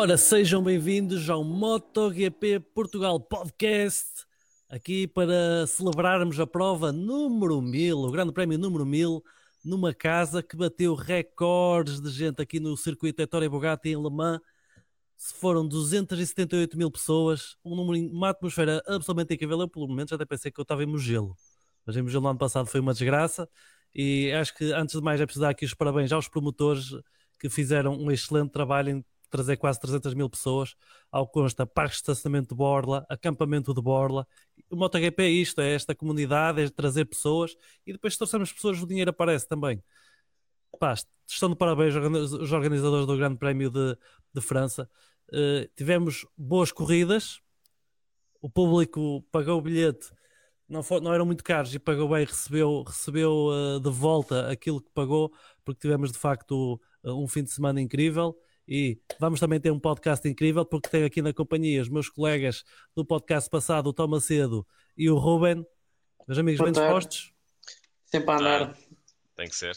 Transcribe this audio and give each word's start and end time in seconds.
Ora, 0.00 0.16
sejam 0.16 0.62
bem-vindos 0.62 1.28
ao 1.28 1.42
MotoGP 1.42 2.60
Portugal 2.72 3.18
Podcast, 3.18 4.24
aqui 4.68 5.08
para 5.08 5.66
celebrarmos 5.66 6.38
a 6.38 6.46
prova 6.46 6.92
número 6.92 7.60
1000, 7.60 7.98
o 7.98 8.10
Grande 8.12 8.32
Prémio 8.32 8.56
número 8.56 8.86
1000, 8.86 9.20
numa 9.64 9.92
casa 9.92 10.40
que 10.40 10.56
bateu 10.56 10.94
recordes 10.94 12.00
de 12.00 12.10
gente 12.10 12.40
aqui 12.40 12.60
no 12.60 12.76
circuito 12.76 13.20
Ettore 13.20 13.48
Bugatti 13.48 13.88
em 13.88 14.00
Le 14.00 14.08
Mans. 14.08 14.40
Foram 15.16 15.66
278 15.66 16.78
mil 16.78 16.92
pessoas, 16.92 17.56
um 17.64 17.74
número, 17.74 18.08
uma 18.12 18.28
atmosfera 18.28 18.80
absolutamente 18.86 19.34
incrível. 19.34 19.60
Eu, 19.62 19.68
pelo 19.68 19.88
menos, 19.88 20.12
até 20.12 20.24
pensei 20.24 20.52
que 20.52 20.60
eu 20.60 20.62
estava 20.62 20.84
em 20.84 20.86
Mugello, 20.86 21.36
mas 21.84 21.96
em 21.96 22.02
Mugello 22.02 22.22
no 22.22 22.28
ano 22.28 22.38
passado 22.38 22.66
foi 22.66 22.78
uma 22.78 22.92
desgraça. 22.92 23.48
E 23.92 24.30
acho 24.30 24.54
que, 24.54 24.72
antes 24.72 24.94
de 24.94 25.02
mais, 25.02 25.20
é 25.20 25.26
preciso 25.26 25.42
dar 25.42 25.50
aqui 25.50 25.64
os 25.64 25.74
parabéns 25.74 26.12
aos 26.12 26.28
promotores 26.28 26.84
que 27.40 27.50
fizeram 27.50 27.96
um 27.96 28.12
excelente 28.12 28.52
trabalho 28.52 28.90
em 28.90 29.04
trazer 29.30 29.56
quase 29.56 29.80
300 29.80 30.14
mil 30.14 30.28
pessoas, 30.28 30.74
ao 31.10 31.26
consta 31.26 31.66
parque 31.66 31.92
de 31.92 31.96
estacionamento 31.96 32.50
de 32.50 32.54
Borla, 32.54 33.04
acampamento 33.08 33.74
de 33.74 33.80
Borla. 33.80 34.26
O 34.70 34.76
MotoGP 34.76 35.22
é 35.22 35.28
isto, 35.28 35.60
é 35.60 35.74
esta 35.74 35.94
comunidade, 35.94 36.62
é 36.62 36.68
trazer 36.68 37.04
pessoas 37.04 37.56
e 37.86 37.92
depois 37.92 38.14
se 38.14 38.18
trouxermos 38.18 38.52
pessoas 38.52 38.82
o 38.82 38.86
dinheiro 38.86 39.10
aparece 39.10 39.46
também. 39.46 39.82
Pá, 40.78 40.94
estão 41.26 41.50
de 41.50 41.56
parabéns 41.56 41.94
os 41.94 42.52
organizadores 42.52 43.06
do 43.06 43.16
Grande 43.16 43.38
Prémio 43.38 43.70
de, 43.70 43.96
de 44.32 44.40
França. 44.40 44.88
Uh, 45.28 45.68
tivemos 45.76 46.26
boas 46.36 46.72
corridas, 46.72 47.40
o 48.40 48.48
público 48.48 49.22
pagou 49.30 49.58
o 49.58 49.62
bilhete, 49.62 50.10
não, 50.68 50.82
for, 50.82 51.00
não 51.00 51.12
eram 51.12 51.26
muito 51.26 51.42
caros 51.42 51.74
e 51.74 51.78
pagou 51.78 52.08
bem, 52.10 52.24
recebeu, 52.24 52.82
recebeu 52.82 53.48
uh, 53.48 53.80
de 53.80 53.90
volta 53.90 54.50
aquilo 54.50 54.80
que 54.80 54.90
pagou, 54.90 55.32
porque 55.64 55.80
tivemos 55.80 56.12
de 56.12 56.18
facto 56.18 56.80
uh, 57.02 57.12
um 57.12 57.26
fim 57.26 57.42
de 57.42 57.50
semana 57.50 57.80
incrível 57.80 58.36
e 58.68 59.00
vamos 59.18 59.40
também 59.40 59.58
ter 59.58 59.70
um 59.70 59.80
podcast 59.80 60.28
incrível 60.28 60.64
porque 60.64 60.90
tenho 60.90 61.06
aqui 61.06 61.22
na 61.22 61.32
companhia 61.32 61.80
os 61.80 61.88
meus 61.88 62.10
colegas 62.10 62.64
do 62.94 63.04
podcast 63.04 63.48
passado, 63.48 63.88
o 63.88 63.92
Thomas 63.94 64.24
Cedo 64.24 64.66
e 64.96 65.08
o 65.08 65.16
Ruben. 65.16 65.66
Meus 66.26 66.38
amigos, 66.38 66.60
bem 66.60 66.72
dispostos? 66.72 67.32
Sempre 68.04 68.30
a 68.30 68.36
andar. 68.36 68.62
Ah, 68.62 68.74
tem 69.36 69.48
que 69.48 69.56
ser. 69.56 69.74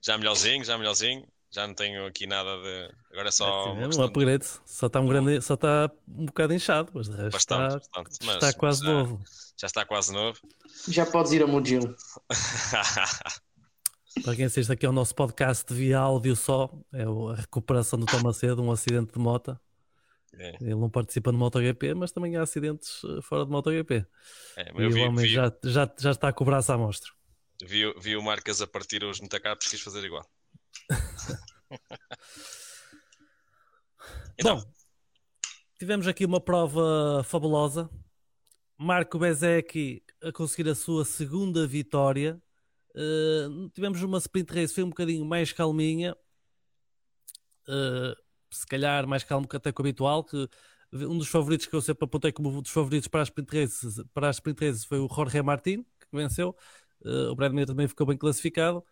Já 0.00 0.16
melhorzinho, 0.16 0.64
já 0.64 0.78
melhorzinho. 0.78 1.26
Já 1.50 1.66
não 1.66 1.74
tenho 1.74 2.06
aqui 2.06 2.26
nada 2.26 2.56
de. 2.62 2.94
Agora 3.12 3.28
é 3.28 3.30
só. 3.30 3.76
É, 3.76 3.86
um 3.86 4.02
upgrade. 4.02 4.46
Só 4.64 4.86
está 4.86 5.00
um, 5.00 5.06
grande... 5.06 5.42
só 5.42 5.52
está 5.52 5.90
um 6.08 6.24
bocado 6.24 6.54
inchado, 6.54 6.90
mas 6.94 7.08
de 7.10 7.16
resto 7.16 7.32
bastante, 7.32 7.82
está... 7.82 8.02
Bastante. 8.02 8.26
Mas, 8.26 8.34
está 8.36 8.52
quase 8.54 8.80
já, 8.80 8.90
novo. 8.90 9.20
Já 9.60 9.66
está 9.66 9.84
quase 9.84 10.12
novo. 10.14 10.40
Já 10.88 11.04
podes 11.04 11.32
ir 11.32 11.42
a 11.42 11.46
Mugello. 11.46 11.94
Para 14.20 14.36
quem 14.36 14.44
assiste 14.44 14.70
aqui 14.70 14.84
ao 14.84 14.92
nosso 14.92 15.14
podcast 15.14 15.72
via 15.72 15.98
áudio 15.98 16.36
só, 16.36 16.70
é 16.92 17.02
a 17.02 17.34
recuperação 17.34 17.98
do 17.98 18.06
Tomacedo, 18.06 18.62
um 18.62 18.70
acidente 18.70 19.12
de 19.12 19.18
moto. 19.18 19.58
É. 20.34 20.56
Ele 20.60 20.74
não 20.74 20.90
participa 20.90 21.32
no 21.32 21.38
MotoGP, 21.38 21.94
mas 21.94 22.12
também 22.12 22.36
há 22.36 22.42
acidentes 22.42 23.02
eh, 23.04 23.22
fora 23.22 23.44
do 23.44 23.50
MotoGP. 23.50 24.06
É, 24.56 24.70
e 24.70 24.88
vi, 24.88 25.00
o 25.00 25.08
homem 25.08 25.26
vi, 25.26 25.32
já, 25.32 25.52
já, 25.64 25.90
já 25.98 26.10
está 26.10 26.28
a 26.28 26.32
cobrar-se 26.32 26.70
à 26.70 26.78
mostra. 26.78 27.10
Vi, 27.62 27.92
vi 28.00 28.16
o 28.16 28.22
Marcas 28.22 28.60
a 28.60 28.66
partir 28.66 29.02
os 29.04 29.20
metacapos, 29.20 29.66
quis 29.66 29.80
fazer 29.80 30.04
igual. 30.04 30.26
então. 34.38 34.56
Bom, 34.60 34.72
tivemos 35.78 36.06
aqui 36.06 36.24
uma 36.24 36.40
prova 36.40 37.24
fabulosa. 37.24 37.90
Marco 38.78 39.18
Bezecchi 39.18 40.02
a 40.22 40.32
conseguir 40.32 40.68
a 40.70 40.74
sua 40.74 41.04
segunda 41.04 41.66
vitória 41.66 42.40
Uh, 42.94 43.70
tivemos 43.70 44.02
uma 44.02 44.18
sprint 44.18 44.52
race, 44.52 44.74
foi 44.74 44.84
um 44.84 44.90
bocadinho 44.90 45.24
mais 45.24 45.52
calminha, 45.52 46.14
uh, 47.68 48.14
se 48.50 48.66
calhar 48.66 49.06
mais 49.06 49.24
calmo 49.24 49.48
que 49.48 49.56
até 49.56 49.72
com 49.72 49.82
o 49.82 49.86
habitual, 49.86 50.22
que 50.22 50.48
um 50.92 51.16
dos 51.16 51.28
favoritos 51.28 51.66
que 51.66 51.74
eu 51.74 51.80
sempre 51.80 52.04
apontei 52.04 52.32
como 52.32 52.50
um 52.50 52.60
dos 52.60 52.70
favoritos 52.70 53.08
para 53.08 53.22
as 53.22 53.28
sprint 53.28 53.56
races, 53.56 54.04
para 54.12 54.28
as 54.28 54.36
sprint 54.36 54.62
races 54.64 54.84
foi 54.84 54.98
o 54.98 55.08
Jorge 55.08 55.40
Martin, 55.42 55.82
que 55.82 56.06
venceu, 56.16 56.54
uh, 57.04 57.30
o 57.30 57.34
Brad 57.34 57.52
Mir 57.52 57.66
também 57.66 57.88
ficou 57.88 58.06
bem 58.06 58.16
classificado, 58.16 58.84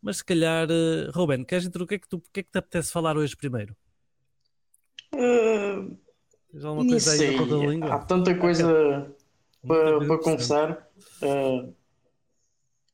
mas 0.00 0.16
se 0.16 0.24
calhar, 0.24 0.66
Ruben, 1.14 1.44
queres 1.44 1.66
o 1.66 1.86
que 1.86 1.94
é 1.94 1.98
que, 1.98 2.08
tu, 2.08 2.16
o 2.16 2.22
que 2.32 2.40
é 2.40 2.42
que 2.42 2.50
te 2.50 2.58
apetece 2.58 2.90
falar 2.90 3.16
hoje 3.16 3.36
primeiro? 3.36 3.76
Uh, 5.14 5.96
Tens 6.50 6.64
alguma 6.64 6.86
coisa 6.86 7.12
aí 7.12 7.32
na 7.32 7.38
ponta 7.38 7.56
da 7.56 7.66
língua? 7.66 7.94
Há 7.94 7.98
tanta 8.00 8.34
coisa 8.34 9.14
para, 9.66 10.06
para 10.06 10.18
conversar. 10.18 10.88
Uh, 11.22 11.74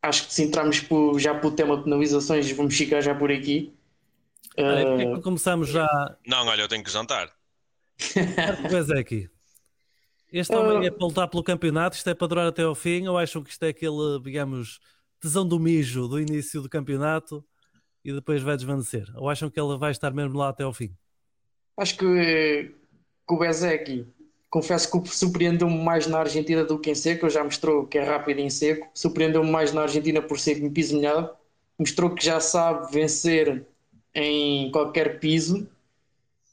acho 0.08 0.26
que 0.26 0.34
se 0.34 0.42
entrarmos 0.42 0.80
por, 0.80 1.18
já 1.18 1.34
para 1.34 1.46
o 1.46 1.50
tema 1.50 1.76
de 1.76 1.84
penalizações, 1.84 2.50
vamos 2.52 2.76
ficar 2.76 3.00
já 3.00 3.14
por 3.14 3.30
aqui. 3.30 3.74
Ah, 4.56 5.12
uh... 5.12 5.16
que 5.16 5.22
começamos 5.22 5.68
já? 5.68 5.86
Não, 6.26 6.46
olha, 6.46 6.62
eu 6.62 6.68
tenho 6.68 6.82
que 6.82 6.90
jantar. 6.90 7.30
pois 8.70 8.90
é 8.90 8.98
aqui. 8.98 9.30
Este 10.32 10.54
homem 10.54 10.78
uh... 10.78 10.84
é 10.84 10.90
para 10.90 11.06
lutar 11.06 11.28
pelo 11.28 11.42
campeonato, 11.42 11.96
isto 11.96 12.08
é 12.08 12.14
para 12.14 12.26
durar 12.26 12.46
até 12.46 12.62
ao 12.62 12.74
fim, 12.74 13.06
ou 13.06 13.16
acham 13.16 13.42
que 13.42 13.50
isto 13.50 13.62
é 13.62 13.68
aquele, 13.68 14.20
digamos, 14.22 14.80
tesão 15.20 15.46
do 15.46 15.58
mijo 15.58 16.08
do 16.08 16.20
início 16.20 16.60
do 16.62 16.68
campeonato 16.68 17.44
e 18.04 18.12
depois 18.12 18.42
vai 18.42 18.56
desvanecer? 18.56 19.06
Ou 19.16 19.28
acham 19.28 19.50
que 19.50 19.60
ele 19.60 19.76
vai 19.76 19.90
estar 19.90 20.12
mesmo 20.12 20.36
lá 20.38 20.48
até 20.48 20.64
ao 20.64 20.72
fim? 20.72 20.94
Acho 21.76 21.96
que, 21.96 22.74
que 23.26 23.34
o 23.34 23.38
Bezek 23.38 24.06
confesso 24.50 24.90
que 24.90 25.08
surpreendeu-me 25.08 25.82
mais 25.82 26.06
na 26.06 26.20
Argentina 26.20 26.64
do 26.64 26.78
que 26.78 26.90
em 26.90 26.94
seco, 26.94 27.28
já 27.28 27.44
mostrou 27.44 27.86
que 27.86 27.98
é 27.98 28.04
rápido 28.04 28.40
em 28.40 28.50
seco, 28.50 28.88
surpreendeu-me 28.94 29.50
mais 29.50 29.72
na 29.72 29.82
Argentina 29.82 30.22
por 30.22 30.38
ser 30.38 30.62
em 30.62 30.70
piso 30.70 30.96
molhado, 30.96 31.30
mostrou 31.78 32.14
que 32.14 32.24
já 32.24 32.40
sabe 32.40 32.90
vencer 32.92 33.66
em 34.14 34.70
qualquer 34.70 35.20
piso. 35.20 35.68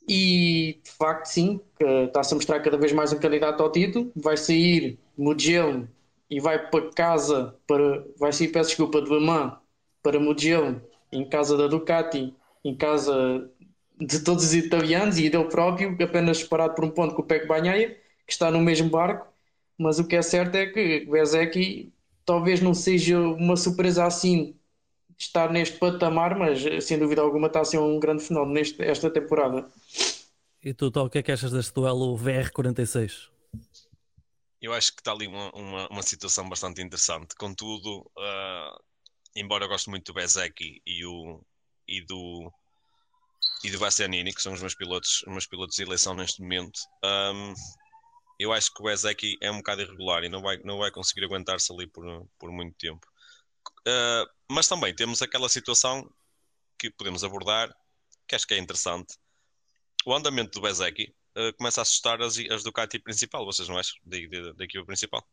E 0.08 0.80
de 0.84 0.92
facto 0.92 1.26
sim, 1.26 1.60
está-se 1.80 2.34
a 2.34 2.36
mostrar 2.36 2.60
cada 2.60 2.78
vez 2.78 2.92
mais 2.94 3.12
um 3.12 3.18
candidato 3.18 3.64
ao 3.64 3.72
título, 3.72 4.12
vai 4.16 4.38
sair 4.38 5.00
Mugello 5.18 5.88
e 6.30 6.40
vai 6.40 6.70
para 6.70 6.92
casa, 6.92 7.56
para, 7.66 8.06
vai 8.20 8.32
sair, 8.32 8.50
peço 8.50 8.70
desculpa, 8.70 9.02
de 9.02 9.10
Bamã 9.10 9.58
para 10.04 10.20
Mugello, 10.20 10.80
em 11.12 11.28
casa 11.28 11.58
da 11.58 11.68
Ducati, 11.68 12.36
em 12.64 12.76
casa 12.76 13.50
de 14.00 14.20
todos 14.20 14.44
os 14.46 14.54
italianos 14.54 15.18
e 15.18 15.30
dele 15.30 15.46
próprio, 15.46 15.96
apenas 16.02 16.40
separado 16.40 16.76
por 16.76 16.86
um 16.86 16.90
ponto 16.90 17.16
com 17.16 17.22
o 17.22 17.26
Peco 17.26 17.48
Banhaia, 17.48 17.98
que 18.26 18.34
está 18.34 18.52
no 18.52 18.60
mesmo 18.60 18.90
barco. 18.90 19.28
Mas 19.78 20.00
o 20.00 20.08
que 20.08 20.16
é 20.16 20.22
certo 20.22 20.56
é 20.56 20.68
que 20.68 21.06
Bezeki 21.06 21.94
talvez 22.26 22.62
não 22.62 22.74
seja 22.74 23.20
uma 23.20 23.56
surpresa 23.56 24.06
assim 24.06 24.56
estar 25.18 25.52
neste 25.52 25.78
patamar, 25.78 26.38
mas 26.38 26.62
sem 26.84 27.00
dúvida 27.00 27.22
alguma 27.22 27.48
está 27.48 27.62
a 27.62 27.66
ser 27.66 27.78
um 27.78 28.00
grande 28.00 28.24
fenómeno 28.24 28.54
neste, 28.54 28.82
esta 28.84 29.10
temporada. 29.10 29.70
E 30.64 30.74
tu, 30.74 30.92
Tó, 30.92 31.06
o 31.06 31.10
que 31.10 31.20
é 31.20 31.24
que 31.24 31.32
achas 31.32 31.52
deste 31.52 31.74
duelo 31.74 32.18
VR46? 32.18 33.30
Eu 34.62 34.74
acho 34.74 34.94
que 34.94 35.02
está 35.02 35.12
ali 35.12 35.28
uma, 35.28 35.52
uma, 35.52 35.88
uma 35.90 36.02
situação 36.02 36.50
bastante 36.50 36.82
interessante. 36.82 37.36
Contudo, 37.36 38.00
uh, 38.18 38.84
embora 39.36 39.66
eu 39.66 39.70
goste 39.70 39.90
muito 39.90 40.12
do 40.12 40.16
Bezeki 40.16 40.82
e, 40.86 41.06
o, 41.06 41.40
e 41.88 42.02
do 42.02 42.52
e 43.64 43.72
do 43.72 43.80
Bastianini, 43.80 44.34
que 44.34 44.42
são 44.42 44.54
os 44.54 44.62
meus 44.62 44.76
pilotos, 44.76 45.24
os 45.24 45.32
meus 45.32 45.48
pilotos 45.48 45.76
de 45.76 45.84
eleição 45.84 46.14
neste 46.14 46.42
momento, 46.42 46.80
um, 47.04 47.54
eu 48.40 48.52
acho 48.52 48.74
que 48.74 48.84
o 48.84 48.90
Ezeki 48.90 49.38
é 49.42 49.50
um 49.50 49.58
bocado 49.58 49.82
irregular 49.82 50.24
e 50.24 50.30
não 50.30 50.42
vai, 50.42 50.58
não 50.64 50.78
vai 50.80 50.92
conseguir 50.92 51.26
aguentar-se 51.26 51.72
ali 51.74 51.88
por, 51.88 52.06
por 52.38 52.52
muito 52.52 52.76
tempo. 52.78 53.08
Uh, 53.88 54.30
mas 54.52 54.68
também 54.68 54.94
temos 54.94 55.22
aquela 55.22 55.48
situação 55.50 56.08
que 56.78 56.92
podemos 56.92 57.24
abordar, 57.24 57.74
que 58.28 58.36
acho 58.36 58.46
que 58.46 58.54
é 58.54 58.58
interessante. 58.58 59.16
O 60.06 60.14
andamento 60.14 60.60
do 60.60 60.62
Bezeki 60.62 61.16
uh, 61.38 61.54
começa 61.58 61.82
a 61.82 61.84
assustar 61.84 62.22
as, 62.22 62.38
as 62.38 62.64
Ducati 62.64 63.00
principal, 63.00 63.46
vocês 63.46 63.70
não 63.70 63.78
acham? 63.78 63.96
Da, 64.04 64.18
da, 64.18 64.52
da 64.54 64.64
equipa 64.66 64.86
principal 64.86 65.26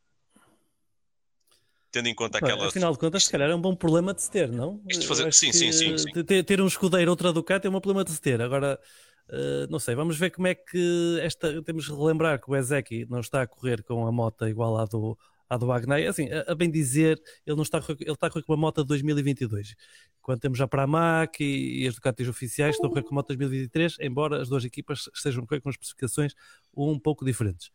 tendo 1.92 2.08
em 2.08 2.14
conta 2.14 2.38
aquela. 2.38 2.66
Afinal 2.66 2.92
de 2.92 2.98
contas, 2.98 3.24
se 3.24 3.30
calhar 3.30 3.50
é 3.50 3.54
um 3.54 3.60
bom 3.60 3.76
problema 3.76 4.14
de 4.14 4.22
se 4.22 4.30
ter, 4.30 4.50
não? 4.50 4.82
Isto 4.88 5.06
fazer... 5.06 5.32
Sim, 5.32 5.52
sim, 5.52 5.70
sim, 5.70 5.98
sim, 5.98 6.24
Ter, 6.24 6.42
ter 6.42 6.60
um 6.60 6.66
escudeiro, 6.66 7.10
outra 7.10 7.32
Ducati 7.32 7.66
é 7.66 7.70
um 7.70 7.72
problema 7.74 8.02
de 8.02 8.10
se 8.10 8.20
ter. 8.20 8.40
Agora, 8.40 8.80
uh, 9.28 9.70
não 9.70 9.78
sei, 9.78 9.94
vamos 9.94 10.16
ver 10.16 10.30
como 10.30 10.46
é 10.46 10.54
que 10.54 11.20
esta. 11.20 11.62
Temos 11.62 11.84
de 11.84 11.92
relembrar 11.92 12.40
que 12.40 12.50
o 12.50 12.56
Ezeki 12.56 13.06
não 13.10 13.20
está 13.20 13.42
a 13.42 13.46
correr 13.46 13.82
com 13.82 14.06
a 14.06 14.10
moto 14.10 14.48
igual 14.48 14.78
à 14.78 14.86
do, 14.86 15.16
à 15.50 15.58
do 15.58 15.70
Agneia. 15.70 16.08
Assim, 16.08 16.28
a, 16.32 16.50
a, 16.50 16.54
bem 16.54 16.70
dizer, 16.70 17.22
ele 17.46 17.56
não 17.56 17.62
está 17.62 17.76
a 17.76 17.82
correr, 17.82 17.98
ele 18.00 18.12
está 18.12 18.26
a 18.26 18.30
correr 18.30 18.44
com 18.44 18.54
a 18.54 18.56
moto 18.56 18.80
de 18.82 18.88
2022. 18.88 19.74
Quando 20.22 20.40
temos 20.40 20.60
a 20.62 20.66
Pramac 20.66 21.44
e, 21.44 21.82
e 21.82 21.88
as 21.88 21.94
Ducatis 21.94 22.26
oficiais 22.26 22.74
estão 22.74 22.88
a 22.88 22.90
correr 22.90 23.02
com 23.02 23.14
a 23.14 23.16
moto 23.16 23.28
de 23.28 23.36
2023, 23.36 23.98
embora 24.00 24.40
as 24.40 24.48
duas 24.48 24.64
equipas 24.64 25.10
estejam 25.14 25.44
a 25.44 25.46
correr 25.46 25.60
com 25.60 25.68
especificações 25.68 26.32
um 26.74 26.98
pouco 26.98 27.22
diferentes. 27.22 27.70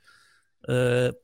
Uh, 0.64 1.16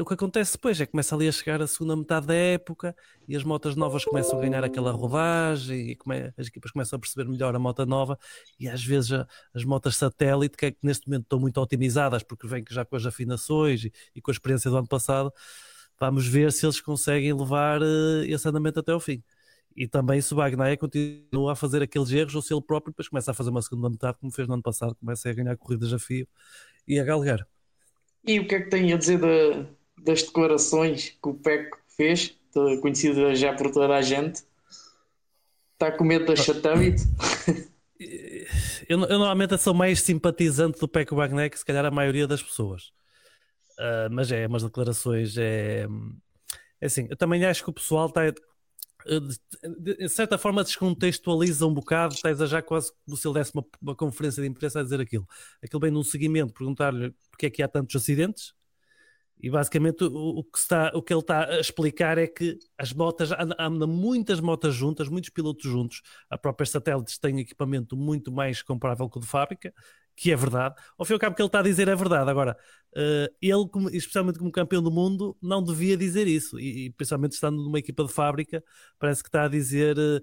o 0.00 0.04
que 0.04 0.12
acontece 0.12 0.52
depois 0.52 0.78
é 0.78 0.84
que 0.84 0.92
começa 0.92 1.14
ali 1.14 1.26
a 1.26 1.32
chegar 1.32 1.62
a 1.62 1.66
segunda 1.66 1.96
metade 1.96 2.26
da 2.26 2.34
época 2.34 2.94
e 3.26 3.34
as 3.34 3.42
motas 3.42 3.74
novas 3.74 4.04
começam 4.04 4.38
a 4.38 4.42
ganhar 4.42 4.62
aquela 4.62 4.92
rodagem 4.92 5.90
e 5.90 5.96
come, 5.96 6.32
as 6.36 6.48
equipas 6.48 6.70
começam 6.70 6.98
a 6.98 7.00
perceber 7.00 7.26
melhor 7.26 7.54
a 7.54 7.58
moto 7.58 7.86
nova 7.86 8.18
e 8.58 8.68
às 8.68 8.84
vezes 8.84 9.12
a, 9.12 9.26
as 9.54 9.64
motas 9.64 9.96
satélite, 9.96 10.54
que, 10.54 10.66
é 10.66 10.70
que 10.70 10.78
neste 10.82 11.08
momento 11.08 11.22
estão 11.22 11.40
muito 11.40 11.58
otimizadas 11.58 12.22
porque 12.22 12.46
vêm 12.46 12.62
já 12.68 12.84
com 12.84 12.94
as 12.94 13.06
afinações 13.06 13.84
e, 13.84 13.92
e, 14.14 14.20
com 14.20 14.30
a 14.30 14.34
experiência 14.34 14.70
do 14.70 14.76
ano 14.76 14.86
passado, 14.86 15.32
vamos 15.98 16.26
ver 16.26 16.52
se 16.52 16.66
eles 16.66 16.80
conseguem 16.80 17.32
levar 17.32 17.80
uh, 17.80 18.22
esse 18.24 18.46
andamento 18.48 18.80
até 18.80 18.92
ao 18.92 19.00
fim. 19.00 19.22
E 19.76 19.88
também 19.88 20.20
se 20.20 20.32
o 20.34 20.36
Bagnaia 20.36 20.76
continua 20.76 21.52
a 21.52 21.56
fazer 21.56 21.82
aqueles 21.82 22.10
erros 22.10 22.34
ou 22.34 22.42
se 22.42 22.52
ele 22.52 22.62
próprio 22.62 22.92
depois 22.92 23.08
começa 23.08 23.30
a 23.30 23.34
fazer 23.34 23.50
uma 23.50 23.62
segunda 23.62 23.88
metade, 23.88 24.18
como 24.18 24.32
fez 24.32 24.46
no 24.48 24.54
ano 24.54 24.62
passado, 24.62 24.94
começa 24.96 25.30
a 25.30 25.32
ganhar 25.32 25.56
corridas 25.56 25.92
a 25.92 25.98
fio 25.98 26.28
e 26.86 26.98
a 27.00 27.04
galgar. 27.04 27.46
E 28.24 28.38
o 28.38 28.46
que 28.46 28.54
é 28.54 28.60
que 28.60 28.70
tem 28.70 28.92
a 28.92 28.96
dizer 28.96 29.18
da, 29.18 29.66
das 30.02 30.22
declarações 30.22 31.16
que 31.22 31.28
o 31.28 31.34
PEC 31.34 31.70
fez, 31.96 32.36
conhecida 32.80 33.34
já 33.34 33.52
por 33.54 33.70
toda 33.70 33.94
a 33.94 34.02
gente? 34.02 34.42
Está 35.72 35.90
com 35.92 36.04
medo 36.04 36.26
da 36.26 36.36
chatavit? 36.36 37.00
Eu, 38.88 38.98
eu, 39.00 39.18
normalmente 39.18 39.56
sou 39.58 39.74
mais 39.74 40.00
simpatizante 40.00 40.80
do 40.80 40.88
Peco 40.88 41.14
Bagnaia 41.14 41.50
que 41.50 41.58
se 41.58 41.64
calhar 41.64 41.84
a 41.84 41.90
maioria 41.90 42.26
das 42.26 42.42
pessoas. 42.42 42.92
Uh, 43.78 44.10
mas 44.10 44.32
é, 44.32 44.46
umas 44.46 44.62
declarações 44.62 45.36
é, 45.36 45.86
é 46.80 46.86
assim, 46.86 47.06
eu 47.08 47.16
também 47.16 47.44
acho 47.44 47.62
que 47.62 47.70
o 47.70 47.74
pessoal 47.74 48.06
está 48.06 48.22
de 49.06 50.08
certa 50.08 50.36
forma 50.36 50.62
descontextualiza 50.62 51.66
um 51.66 51.74
bocado, 51.74 52.14
estás 52.14 52.40
a 52.40 52.46
já 52.46 52.62
quase 52.62 52.92
como 53.04 53.16
se 53.16 53.26
ele 53.26 53.34
desse 53.34 53.52
uma, 53.54 53.64
uma, 53.80 53.94
conferência 53.94 54.42
de 54.42 54.48
imprensa 54.48 54.80
a 54.80 54.82
dizer 54.82 55.00
aquilo. 55.00 55.26
Aquilo 55.62 55.80
bem 55.80 55.90
num 55.90 56.02
seguimento, 56.02 56.52
perguntar-lhe 56.52 57.14
porque 57.30 57.46
é 57.46 57.50
que 57.50 57.62
há 57.62 57.68
tantos 57.68 57.96
acidentes, 57.96 58.54
e 59.42 59.48
basicamente 59.48 60.04
o, 60.04 60.38
o, 60.38 60.44
que 60.44 60.58
está, 60.58 60.92
o 60.94 61.02
que 61.02 61.12
ele 61.12 61.20
está 61.20 61.46
a 61.46 61.60
explicar 61.60 62.18
é 62.18 62.26
que 62.26 62.58
as 62.76 62.92
motas, 62.92 63.30
andam 63.58 63.88
muitas 63.88 64.38
motas 64.38 64.74
juntas, 64.74 65.08
muitos 65.08 65.30
pilotos 65.30 65.64
juntos, 65.64 66.02
a 66.28 66.36
própria 66.36 66.66
satélites 66.66 67.18
tem 67.18 67.40
equipamento 67.40 67.96
muito 67.96 68.30
mais 68.30 68.62
comparável 68.62 69.08
com 69.08 69.18
o 69.18 69.22
de 69.22 69.28
fábrica, 69.28 69.72
que 70.14 70.30
é 70.30 70.36
verdade. 70.36 70.74
Ao 70.98 71.06
fim 71.06 71.14
e 71.14 71.14
ao 71.14 71.20
cabo, 71.20 71.32
o 71.32 71.36
que 71.36 71.42
ele 71.42 71.46
está 71.46 71.60
a 71.60 71.62
dizer 71.62 71.88
é 71.88 71.96
verdade. 71.96 72.30
Agora, 72.30 72.56
uh, 72.96 73.34
ele, 73.40 73.68
como, 73.70 73.88
especialmente 73.90 74.38
como 74.38 74.50
campeão 74.50 74.82
do 74.82 74.90
mundo, 74.90 75.36
não 75.40 75.62
devia 75.62 75.96
dizer 75.96 76.26
isso. 76.26 76.58
E, 76.58 76.86
e 76.86 76.90
principalmente 76.90 77.32
estando 77.32 77.62
numa 77.62 77.78
equipa 77.78 78.04
de 78.04 78.12
fábrica, 78.12 78.62
parece 78.98 79.22
que 79.22 79.28
está 79.28 79.44
a 79.44 79.48
dizer. 79.48 79.96
Uh, 79.98 80.20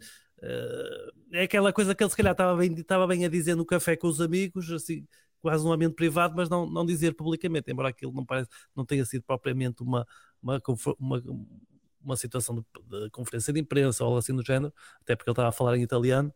é 1.32 1.44
aquela 1.44 1.74
coisa 1.74 1.96
que 1.96 2.04
ele 2.04 2.10
se 2.10 2.18
calhar 2.18 2.32
estava 2.32 2.56
bem, 2.56 2.74
estava 2.74 3.08
bem 3.08 3.26
a 3.26 3.30
dizer 3.30 3.56
no 3.56 3.66
café 3.66 3.96
com 3.96 4.08
os 4.08 4.22
amigos, 4.22 4.72
assim, 4.72 5.06
quase 5.42 5.64
num 5.64 5.72
ambiente 5.72 5.96
privado, 5.96 6.36
mas 6.36 6.50
não, 6.50 6.70
não 6.70 6.86
dizer 6.86 7.14
publicamente, 7.14 7.72
embora 7.72 7.90
aquilo 7.90 8.14
não, 8.14 8.26
parece, 8.26 8.50
não 8.76 8.86
tenha 8.86 9.06
sido 9.06 9.24
propriamente 9.24 9.82
uma, 9.84 10.06
uma, 10.42 10.62
uma, 11.00 11.24
uma 12.02 12.18
situação 12.18 12.56
de, 12.56 12.64
de, 13.04 13.10
conferência 13.12 13.54
de 13.54 13.60
imprensa 13.60 14.04
ou 14.04 14.08
algo 14.08 14.20
assim 14.20 14.36
do 14.36 14.44
género, 14.46 14.74
até 15.02 15.16
porque 15.16 15.30
ele 15.30 15.34
estava 15.34 15.50
a 15.50 15.52
falar 15.52 15.78
em 15.78 15.82
italiano. 15.82 16.34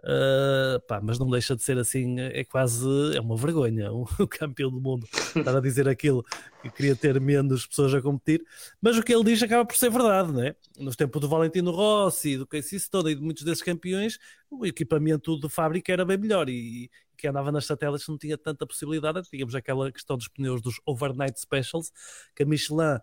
Uh, 0.00 0.78
pá, 0.86 1.00
mas 1.02 1.18
não 1.18 1.28
deixa 1.28 1.56
de 1.56 1.62
ser 1.62 1.76
assim, 1.76 2.20
é 2.20 2.44
quase 2.44 2.86
é 3.16 3.20
uma 3.20 3.36
vergonha 3.36 3.90
o 3.92 4.28
campeão 4.28 4.70
do 4.70 4.80
mundo 4.80 5.04
estar 5.34 5.56
a 5.56 5.60
dizer 5.60 5.88
aquilo 5.88 6.24
que 6.62 6.70
queria 6.70 6.94
ter 6.94 7.20
menos 7.20 7.66
pessoas 7.66 7.92
a 7.92 8.00
competir, 8.00 8.44
mas 8.80 8.96
o 8.96 9.02
que 9.02 9.12
ele 9.12 9.24
diz 9.24 9.42
acaba 9.42 9.66
por 9.66 9.76
ser 9.76 9.90
verdade, 9.90 10.32
né? 10.32 10.54
Nos 10.78 10.94
tempos 10.94 11.20
do 11.20 11.28
Valentino 11.28 11.72
Rossi, 11.72 12.36
do 12.36 12.46
Casey 12.46 12.78
Stoda 12.78 13.10
e 13.10 13.16
de 13.16 13.20
muitos 13.20 13.42
desses 13.42 13.62
campeões, 13.62 14.20
o 14.48 14.64
equipamento 14.64 15.38
de 15.38 15.48
fábrica 15.48 15.92
era 15.92 16.04
bem 16.04 16.16
melhor 16.16 16.48
e, 16.48 16.88
que 17.16 17.26
andava 17.26 17.50
nas 17.50 17.66
satelas 17.66 18.06
não 18.06 18.16
tinha 18.16 18.38
tanta 18.38 18.64
possibilidade. 18.64 19.28
Tínhamos 19.28 19.54
aquela 19.54 19.90
questão 19.90 20.16
dos 20.16 20.28
pneus 20.28 20.62
dos 20.62 20.80
overnight 20.86 21.38
specials, 21.38 21.90
que 22.34 22.44
a 22.44 22.46
Michelin 22.46 22.98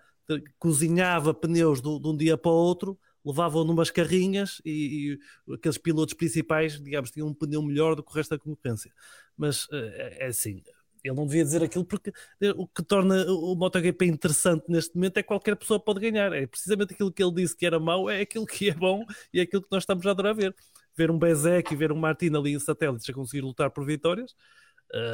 cozinhava 0.58 1.34
pneus 1.34 1.82
de, 1.82 2.00
de 2.00 2.08
um 2.08 2.16
dia 2.16 2.38
para 2.38 2.50
o 2.50 2.56
outro, 2.56 2.98
levavam 3.26 3.64
numas 3.66 3.90
carrinhas 3.90 4.62
e, 4.64 5.18
e, 5.48 5.54
aqueles 5.54 5.78
pilotos 5.78 6.14
principais, 6.14 6.80
digamos, 6.80 7.12
tinham 7.12 7.28
um 7.28 7.34
pneu 7.34 7.62
melhor 7.62 7.96
do 7.96 8.04
que 8.04 8.12
o 8.12 8.14
resto 8.14 8.32
da 8.32 8.40
concorrência. 8.40 8.92
Mas 9.36 9.68
é, 9.72 10.26
é 10.26 10.28
assim, 10.28 10.62
ele 11.04 11.16
não 11.16 11.26
devia 11.26 11.44
dizer 11.44 11.64
aquilo 11.64 11.86
porque 11.86 12.12
eh, 12.42 12.54
o 12.56 12.68
que 12.68 12.84
torna 12.84 13.26
o 13.28 13.56
MotoGP 13.56 14.06
interessante 14.06 14.66
neste 14.68 14.96
momento 14.96 15.18
é 15.18 15.22
que 15.24 15.28
qualquer 15.28 15.56
pessoa 15.56 15.80
pode 15.80 16.00
ganhar. 16.00 16.34
É 16.34 16.46
precisamente 16.48 16.94
aquilo 16.94 17.12
que 17.12 17.24
ele 17.24 17.34
disse 17.34 17.56
que 17.56 17.66
era 17.66 17.80
mau, 17.80 18.10
é 18.10 18.22
aquilo 18.22 18.46
que 18.46 18.70
é 18.70 18.74
bom 18.74 19.06
e 19.34 19.40
é 19.40 19.44
aquilo 19.44 19.62
que 19.62 19.72
nós 19.72 19.84
estamos 19.84 20.06
a 20.06 20.12
adorar 20.12 20.36
ver 20.36 20.56
ver 20.98 21.12
um 21.12 21.20
Bezek 21.20 21.74
e 21.74 21.76
ver 21.76 21.92
um 21.92 21.98
Martin 21.98 22.34
ali 22.36 22.54
em 22.54 22.60
satélites 22.60 23.10
a 23.10 23.14
conseguir 23.14 23.42
lutar 23.42 23.70
por 23.70 23.86
vitórias 23.86 24.34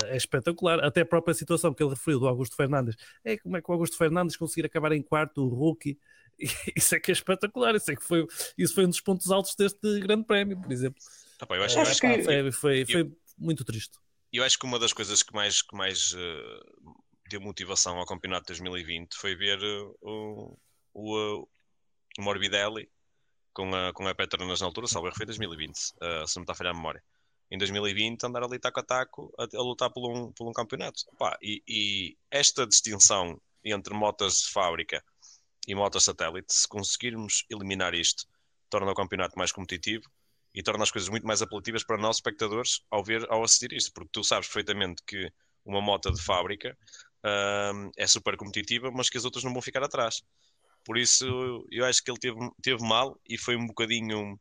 é 0.06 0.18
espetacular. 0.18 0.84
Até 0.84 1.02
a 1.02 1.06
própria 1.06 1.34
situação 1.34 1.74
que 1.74 1.82
ele 1.82 1.92
referiu 1.92 2.20
do 2.20 2.28
Augusto 2.28 2.56
Fernandes 2.56 2.96
é 3.24 3.38
como 3.38 3.58
é 3.58 3.62
que 3.62 3.70
o 3.70 3.74
Augusto 3.74 3.98
Fernandes 3.98 4.36
conseguir 4.38 4.66
acabar 4.66 4.92
em 4.92 5.02
quarto, 5.02 5.44
o 5.44 5.50
rookie. 5.50 5.98
Isso 6.76 6.96
é 6.96 7.00
que 7.00 7.12
é 7.12 7.14
espetacular. 7.14 7.76
Isso, 7.76 7.92
é 7.92 7.96
que 7.96 8.04
foi, 8.04 8.26
isso 8.58 8.74
foi 8.74 8.86
um 8.86 8.90
dos 8.90 9.02
pontos 9.02 9.32
altos 9.32 9.56
deste 9.56 10.00
Grande 10.00 10.26
Prémio, 10.26 10.60
por 10.60 10.72
exemplo. 10.72 11.02
Pá, 11.48 11.56
eu 11.56 11.64
acho, 11.64 11.80
acho 11.80 12.00
que... 12.00 12.24
Foi, 12.24 12.52
foi, 12.52 12.86
foi 12.86 13.02
eu, 13.02 13.18
muito 13.38 13.64
triste. 13.64 13.98
Eu 14.32 14.44
acho 14.44 14.58
que 14.58 14.66
uma 14.66 14.80
das 14.80 14.94
coisas 14.94 15.22
que 15.22 15.34
mais, 15.34 15.62
que 15.62 15.76
mais 15.76 16.14
uh, 16.14 16.96
deu 17.30 17.42
motivação 17.42 17.98
ao 17.98 18.06
campeonato 18.06 18.44
de 18.44 18.60
2020 18.60 19.16
foi 19.16 19.36
ver 19.36 19.60
uh, 19.60 19.98
o, 20.02 20.58
o, 20.94 21.48
o 22.18 22.22
Morbidelli 22.22 22.90
com 23.54 23.74
a, 23.76 23.92
com 23.94 24.08
a 24.08 24.16
Petronas 24.16 24.62
na 24.62 24.68
altura, 24.68 24.88
salvo 24.88 25.12
foi 25.14 25.24
em 25.24 25.28
2020, 25.28 25.72
uh, 25.72 26.28
se 26.28 26.36
não 26.36 26.42
me 26.42 26.44
está 26.44 26.54
a 26.54 26.56
falhar 26.56 26.74
a 26.74 26.78
memória. 26.78 27.04
Em 27.52 27.58
2020, 27.58 28.24
andar 28.24 28.44
ali 28.44 28.58
taco 28.58 28.80
a 28.80 28.84
taco 28.84 29.34
a, 29.38 29.44
a 29.44 29.62
lutar 29.62 29.92
por 29.92 30.10
um, 30.10 30.32
por 30.32 30.48
um 30.48 30.54
campeonato. 30.54 31.04
Pá, 31.20 31.38
e, 31.42 31.62
e, 31.68 32.18
esta 32.32 32.66
distinção 32.66 33.40
entre 33.64 33.94
motas 33.94 34.44
de 34.44 34.50
fábrica 34.52 35.04
e 35.68 35.76
motas 35.76 36.06
satélite, 36.06 36.54
se 36.54 36.68
conseguirmos 36.68 37.46
eliminar 37.50 37.94
isto, 37.94 38.26
torna 38.70 38.92
o 38.92 38.96
campeonato 38.96 39.38
mais 39.38 39.52
competitivo 39.52 40.10
e 40.56 40.64
torna 40.64 40.84
as 40.84 40.92
coisas 40.92 41.10
muito 41.10 41.28
mais 41.28 41.42
apelativas 41.42 41.84
para 41.84 41.98
nós, 41.98 42.18
espectadores, 42.18 42.82
ao 42.90 43.04
ver, 43.04 43.26
ao 43.30 43.44
assistir 43.44 43.74
isto, 43.74 43.92
porque 43.94 44.10
tu 44.14 44.24
sabes 44.24 44.48
perfeitamente 44.48 45.04
que 45.06 45.32
uma 45.66 45.82
moto 45.82 46.12
de 46.12 46.22
fábrica 46.22 46.78
uh, 47.24 47.92
é 47.98 48.08
super 48.08 48.36
competitiva, 48.38 48.90
mas 48.92 49.10
que 49.10 49.18
as 49.18 49.26
outras 49.26 49.44
não 49.44 49.54
vão 49.54 49.62
ficar 49.62 49.84
atrás. 49.84 50.24
Por 50.84 50.98
isso 50.98 51.68
eu 51.70 51.86
acho 51.86 52.04
que 52.04 52.10
ele 52.10 52.20
teve, 52.20 52.40
teve 52.62 52.82
mal 52.82 53.20
e 53.28 53.38
foi 53.38 53.56
um 53.56 53.68
bocadinho 53.68 54.40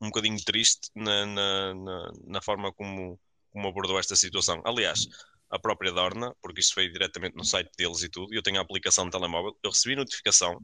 um 0.00 0.06
bocadinho 0.06 0.42
triste 0.44 0.90
na, 0.94 1.26
na, 1.26 1.74
na, 1.74 2.12
na 2.26 2.42
forma 2.42 2.72
como, 2.72 3.18
como 3.50 3.68
abordou 3.68 3.98
esta 3.98 4.16
situação. 4.16 4.60
Aliás, 4.64 5.06
a 5.50 5.58
própria 5.58 5.92
Dorna, 5.92 6.34
porque 6.42 6.60
isto 6.60 6.74
foi 6.74 6.88
diretamente 6.88 7.36
no 7.36 7.44
site 7.44 7.70
deles 7.76 8.02
e 8.02 8.08
tudo, 8.08 8.32
e 8.32 8.36
eu 8.36 8.42
tenho 8.42 8.58
a 8.58 8.62
aplicação 8.62 9.04
de 9.04 9.12
telemóvel, 9.12 9.56
eu 9.62 9.70
recebi 9.70 9.96
notificação 9.96 10.60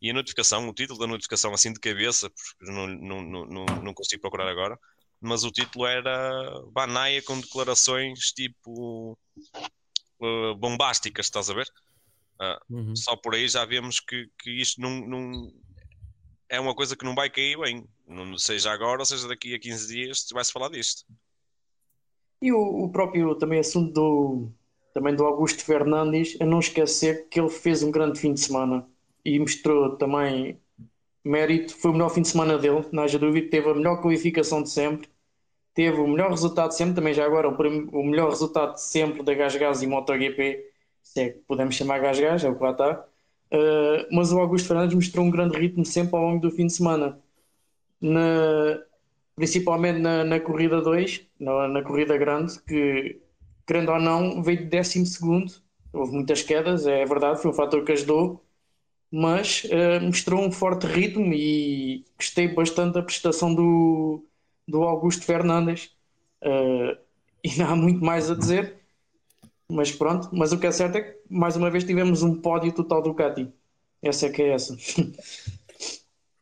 e 0.00 0.10
a 0.10 0.14
notificação, 0.14 0.68
o 0.68 0.74
título 0.74 0.98
da 0.98 1.06
notificação 1.06 1.54
assim 1.54 1.72
de 1.72 1.78
cabeça, 1.78 2.28
porque 2.28 2.72
não, 2.72 2.86
não, 2.88 3.46
não, 3.46 3.64
não 3.64 3.94
consigo 3.94 4.20
procurar 4.20 4.48
agora, 4.48 4.78
mas 5.20 5.44
o 5.44 5.50
título 5.50 5.86
era 5.86 6.60
Banaia 6.72 7.22
com 7.22 7.40
declarações 7.40 8.32
tipo 8.32 9.16
uh, 10.20 10.54
bombásticas, 10.56 11.26
estás 11.26 11.48
a 11.48 11.54
ver? 11.54 11.68
Uh, 12.40 12.74
uhum. 12.74 12.96
Só 12.96 13.14
por 13.14 13.36
aí 13.36 13.48
já 13.48 13.64
vemos 13.64 14.00
que, 14.00 14.28
que 14.40 14.50
isto 14.50 14.80
não, 14.80 14.90
não, 15.06 15.52
é 16.52 16.60
uma 16.60 16.74
coisa 16.74 16.94
que 16.94 17.04
não 17.04 17.14
vai 17.14 17.30
cair 17.30 17.58
bem, 17.58 17.88
não, 18.06 18.36
seja 18.36 18.70
agora 18.70 19.06
seja 19.06 19.26
daqui 19.26 19.54
a 19.54 19.58
15 19.58 19.88
dias, 19.88 20.26
vai-se 20.34 20.52
falar 20.52 20.68
disto. 20.68 21.06
E 22.42 22.52
o, 22.52 22.84
o, 22.84 22.92
próprio 22.92 23.34
também 23.36 23.58
assunto 23.58 23.90
do, 23.90 24.48
também 24.92 25.16
do 25.16 25.24
Augusto 25.24 25.64
Fernandes, 25.64 26.36
a 26.42 26.44
não 26.44 26.58
esquecer 26.58 27.26
que 27.30 27.40
ele 27.40 27.48
fez 27.48 27.82
um 27.82 27.90
grande 27.90 28.20
fim 28.20 28.34
de 28.34 28.40
semana 28.40 28.86
e 29.24 29.38
mostrou 29.38 29.96
também 29.96 30.60
mérito, 31.24 31.74
foi 31.74 31.90
o 31.90 31.94
melhor 31.94 32.10
fim 32.10 32.20
de 32.20 32.28
semana 32.28 32.58
dele, 32.58 32.84
não 32.92 33.04
haja 33.04 33.18
dúvida, 33.18 33.48
teve 33.48 33.70
a 33.70 33.74
melhor 33.74 34.02
qualificação 34.02 34.62
de 34.62 34.68
sempre, 34.68 35.08
teve 35.72 35.98
o 36.00 36.06
melhor 36.06 36.28
resultado 36.28 36.68
de 36.68 36.76
sempre, 36.76 36.94
também 36.94 37.14
já 37.14 37.24
agora 37.24 37.48
o, 37.48 37.54
o 37.54 38.04
melhor 38.04 38.28
resultado 38.28 38.74
de 38.74 38.82
sempre 38.82 39.22
da 39.22 39.32
Gas 39.32 39.56
Gas 39.56 39.80
e 39.80 39.86
MotoGP 39.86 40.72
se 41.02 41.20
é 41.20 41.30
que 41.30 41.38
podemos 41.40 41.74
chamar 41.74 41.98
gás-gás, 42.00 42.44
é 42.44 42.48
o 42.48 42.56
que 42.56 42.62
lá 42.62 42.70
está. 42.70 43.04
Uh, 43.52 44.08
mas 44.10 44.32
o 44.32 44.40
Augusto 44.40 44.68
Fernandes 44.68 44.94
mostrou 44.94 45.26
um 45.26 45.30
grande 45.30 45.58
ritmo 45.58 45.84
sempre 45.84 46.16
ao 46.16 46.22
longo 46.22 46.40
do 46.40 46.50
fim 46.50 46.66
de 46.66 46.72
semana. 46.72 47.20
Na, 48.00 48.80
principalmente 49.36 49.98
na, 49.98 50.24
na 50.24 50.40
corrida 50.40 50.80
2, 50.80 51.26
na, 51.38 51.68
na, 51.68 51.82
corrida 51.82 52.16
grande, 52.16 52.58
que, 52.62 53.20
querendo 53.66 53.92
ou 53.92 54.00
não, 54.00 54.42
veio 54.42 54.58
de 54.58 54.64
décimo 54.64 55.04
segundo. 55.04 55.52
Houve 55.92 56.12
muitas 56.12 56.42
quedas, 56.42 56.86
é 56.86 57.04
verdade, 57.04 57.42
foi 57.42 57.50
um 57.50 57.54
fator 57.54 57.84
que 57.84 57.92
ajudou, 57.92 58.42
mas 59.10 59.64
uh, 59.64 60.02
mostrou 60.02 60.40
um 60.42 60.50
forte 60.50 60.86
ritmo 60.86 61.32
e 61.34 62.04
gostei 62.16 62.48
bastante 62.48 62.94
da 62.94 63.02
prestação 63.02 63.54
do, 63.54 64.24
do 64.66 64.82
Augusto 64.82 65.24
Fernandes. 65.24 65.90
Uh, 66.42 66.96
e 67.44 67.58
não 67.58 67.66
há 67.66 67.76
muito 67.76 68.02
mais 68.02 68.30
a 68.30 68.34
dizer. 68.34 68.81
Mas 69.72 69.90
pronto, 69.90 70.28
mas 70.32 70.52
o 70.52 70.58
que 70.58 70.66
é 70.66 70.70
certo 70.70 70.96
é 70.96 71.00
que 71.00 71.18
mais 71.30 71.56
uma 71.56 71.70
vez 71.70 71.82
tivemos 71.84 72.22
um 72.22 72.40
pódio 72.40 72.72
total 72.72 73.00
do 73.02 73.10
Ducati. 73.10 73.50
Essa 74.02 74.26
é 74.26 74.30
que 74.30 74.42
é 74.42 74.48
essa. 74.50 74.76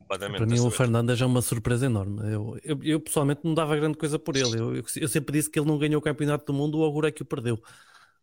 Para 0.08 0.46
mim 0.46 0.58
o 0.58 0.70
Fernandes 0.70 1.20
é 1.20 1.24
uma 1.24 1.40
surpresa 1.40 1.86
enorme. 1.86 2.20
Eu, 2.32 2.58
eu, 2.64 2.80
eu, 2.82 3.00
pessoalmente 3.00 3.42
não 3.44 3.54
dava 3.54 3.76
grande 3.76 3.96
coisa 3.96 4.18
por 4.18 4.34
ele. 4.34 4.58
Eu, 4.58 4.82
eu, 4.96 5.08
sempre 5.08 5.34
disse 5.34 5.48
que 5.48 5.60
ele 5.60 5.68
não 5.68 5.78
ganhou 5.78 6.00
o 6.00 6.02
campeonato 6.02 6.44
do 6.44 6.52
mundo, 6.52 6.78
o 6.78 6.82
Augur 6.82 7.04
é 7.04 7.12
que 7.12 7.22
o 7.22 7.24
perdeu. 7.24 7.54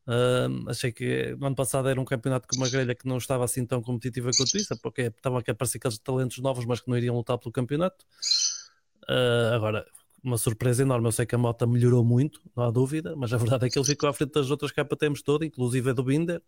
Uh, 0.05 0.69
achei 0.69 0.91
que 0.91 1.33
no 1.39 1.47
ano 1.47 1.55
passado 1.55 1.87
era 1.87 1.99
um 1.99 2.05
campeonato 2.05 2.45
com 2.47 2.57
uma 2.57 2.69
grelha 2.69 2.93
que 2.93 3.07
não 3.07 3.17
estava 3.17 3.45
assim 3.45 3.65
tão 3.65 3.81
competitiva 3.81 4.31
quanto 4.35 4.57
isso, 4.57 4.77
porque 4.81 5.03
estavam 5.03 5.37
aqui 5.37 5.51
a 5.51 5.53
aparecer 5.53 5.77
aqueles 5.77 5.97
talentos 5.97 6.39
novos, 6.39 6.65
mas 6.65 6.81
que 6.81 6.89
não 6.89 6.97
iriam 6.97 7.15
lutar 7.15 7.37
pelo 7.37 7.53
campeonato. 7.53 8.05
Uh, 9.09 9.55
agora, 9.55 9.85
uma 10.23 10.37
surpresa 10.37 10.81
enorme. 10.81 11.07
Eu 11.07 11.11
sei 11.11 11.25
que 11.25 11.35
a 11.35 11.37
moto 11.37 11.67
melhorou 11.67 12.03
muito, 12.03 12.41
não 12.55 12.63
há 12.63 12.71
dúvida, 12.71 13.15
mas 13.15 13.33
a 13.33 13.37
verdade 13.37 13.67
é 13.67 13.69
que 13.69 13.77
ele 13.77 13.85
ficou 13.85 14.09
à 14.09 14.13
frente 14.13 14.33
das 14.33 14.49
outras 14.49 14.71
KTMs 14.71 15.23
todas, 15.23 15.47
inclusive 15.47 15.89
a 15.89 15.93
do 15.93 16.03
Binder, 16.03 16.41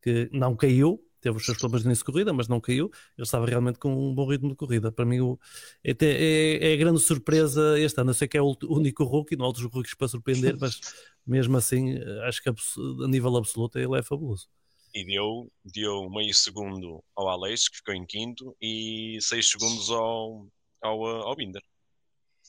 que 0.00 0.28
não 0.32 0.56
caiu, 0.56 1.02
teve 1.22 1.36
os 1.36 1.44
seus 1.44 1.56
problemas 1.56 1.82
de 1.82 1.88
início 1.88 2.04
de 2.04 2.12
corrida, 2.12 2.32
mas 2.32 2.48
não 2.48 2.60
caiu. 2.60 2.90
Ele 3.16 3.24
estava 3.24 3.46
realmente 3.46 3.78
com 3.78 3.94
um 3.94 4.14
bom 4.14 4.28
ritmo 4.28 4.50
de 4.50 4.56
corrida. 4.56 4.90
Para 4.90 5.04
mim, 5.04 5.20
o, 5.20 5.38
é, 5.82 5.92
é, 5.92 6.70
é 6.70 6.74
a 6.74 6.76
grande 6.76 7.00
surpresa 7.00 7.78
este 7.78 8.00
ano. 8.00 8.10
Eu 8.10 8.14
sei 8.14 8.26
que 8.26 8.36
é 8.36 8.42
o 8.42 8.56
único 8.64 9.04
rookie, 9.04 9.36
não 9.36 9.44
há 9.44 9.48
outros 9.48 9.64
rookies 9.66 9.94
para 9.94 10.08
surpreender, 10.08 10.56
mas 10.58 10.80
mesmo 11.24 11.56
assim, 11.56 11.96
acho 12.26 12.42
que 12.42 12.50
a 12.50 13.08
nível 13.08 13.36
absoluto 13.36 13.78
ele 13.78 13.96
é 13.98 14.02
fabuloso. 14.02 14.48
E 14.94 15.06
deu, 15.06 15.50
deu 15.64 16.10
meio 16.10 16.34
segundo 16.34 17.02
ao 17.16 17.28
Aleix, 17.28 17.68
que 17.68 17.76
ficou 17.76 17.94
em 17.94 18.04
quinto, 18.04 18.54
e 18.60 19.16
seis 19.22 19.48
segundos 19.48 19.90
ao, 19.90 20.46
ao, 20.82 21.04
ao 21.04 21.36
Binder. 21.36 21.62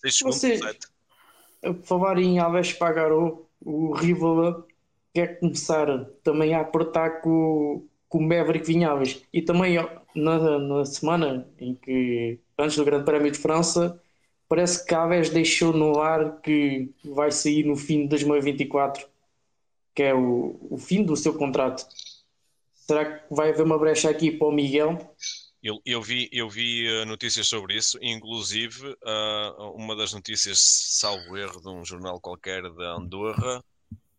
Seis 0.03 0.17
segundos, 0.17 0.39
Você. 0.39 0.59
A 1.63 1.73
falar 1.85 2.17
em 2.17 2.39
Aleix 2.39 2.73
Pagarou, 2.73 3.49
o 3.63 3.93
Rivola 3.93 4.65
quer 5.13 5.39
começar 5.39 6.05
também 6.23 6.53
a 6.53 6.61
apertar 6.61 7.21
com, 7.21 7.87
com 8.09 8.17
o 8.17 8.21
Maverick 8.21 8.65
Vinhales. 8.65 9.23
E 9.31 9.41
também 9.41 9.77
na, 10.13 10.59
na 10.59 10.85
semana 10.85 11.47
em 11.59 11.73
que, 11.75 12.39
antes 12.57 12.75
do 12.75 12.83
Grande 12.83 13.05
Prémio 13.05 13.31
de 13.31 13.37
França, 13.37 14.01
parece 14.49 14.85
que 14.85 14.93
Aves 14.93 15.29
deixou 15.29 15.71
no 15.71 15.99
ar 16.01 16.41
que 16.41 16.93
vai 17.05 17.31
sair 17.31 17.63
no 17.63 17.75
fim 17.75 18.01
de 18.01 18.07
2024, 18.09 19.07
que 19.95 20.03
é 20.03 20.13
o, 20.13 20.57
o 20.69 20.77
fim 20.77 21.03
do 21.03 21.15
seu 21.15 21.33
contrato. 21.33 21.87
Será 22.73 23.05
que 23.05 23.33
vai 23.33 23.51
haver 23.51 23.63
uma 23.63 23.79
brecha 23.79 24.09
aqui 24.09 24.31
para 24.31 24.47
o 24.47 24.51
Miguel? 24.51 24.97
Eu, 25.63 25.81
eu, 25.85 26.01
vi, 26.01 26.27
eu 26.33 26.49
vi 26.49 26.85
uh, 26.89 27.05
notícias 27.05 27.47
sobre 27.47 27.77
isso, 27.77 27.97
inclusive 28.01 28.85
uh, 28.85 29.71
uma 29.75 29.95
das 29.95 30.11
notícias, 30.11 30.59
salvo 30.59 31.37
erro, 31.37 31.61
de 31.61 31.69
um 31.69 31.85
jornal 31.85 32.19
qualquer 32.19 32.63
da 32.73 32.95
Andorra, 32.95 33.63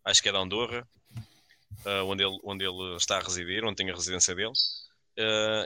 acho 0.02 0.22
que 0.22 0.30
é 0.30 0.32
da 0.32 0.38
Andorra, 0.38 0.88
uh, 1.84 2.04
onde, 2.06 2.24
ele, 2.24 2.38
onde 2.42 2.64
ele 2.64 2.96
está 2.96 3.18
a 3.18 3.20
residir, 3.20 3.62
onde 3.62 3.76
tem 3.76 3.90
a 3.90 3.94
residência 3.94 4.34
dele, 4.34 4.52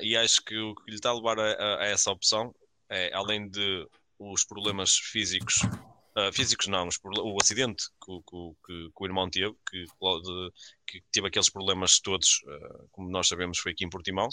e 0.02 0.16
acho 0.16 0.44
que 0.44 0.58
o 0.58 0.74
que 0.74 0.90
lhe 0.90 0.96
está 0.96 1.10
a 1.10 1.14
levar 1.14 1.38
a, 1.38 1.52
a, 1.52 1.82
a 1.82 1.86
essa 1.86 2.10
opção 2.10 2.52
é, 2.90 3.14
além 3.14 3.48
de 3.48 3.86
os 4.18 4.44
problemas 4.44 4.96
físicos 4.96 5.62
Uh, 6.16 6.32
físicos 6.32 6.66
não, 6.66 6.88
o 7.22 7.36
acidente 7.40 7.84
que, 8.04 8.12
que, 8.28 8.90
que, 8.90 8.90
o 8.92 9.06
irmão 9.06 9.30
teve, 9.30 9.54
que, 9.70 9.84
que 10.84 11.02
teve 11.12 11.28
aqueles 11.28 11.48
problemas 11.48 12.00
todos, 12.00 12.40
uh, 12.44 12.88
como 12.90 13.08
nós 13.08 13.28
sabemos, 13.28 13.58
foi 13.58 13.70
aqui 13.70 13.84
em 13.84 13.88
Portimão. 13.88 14.28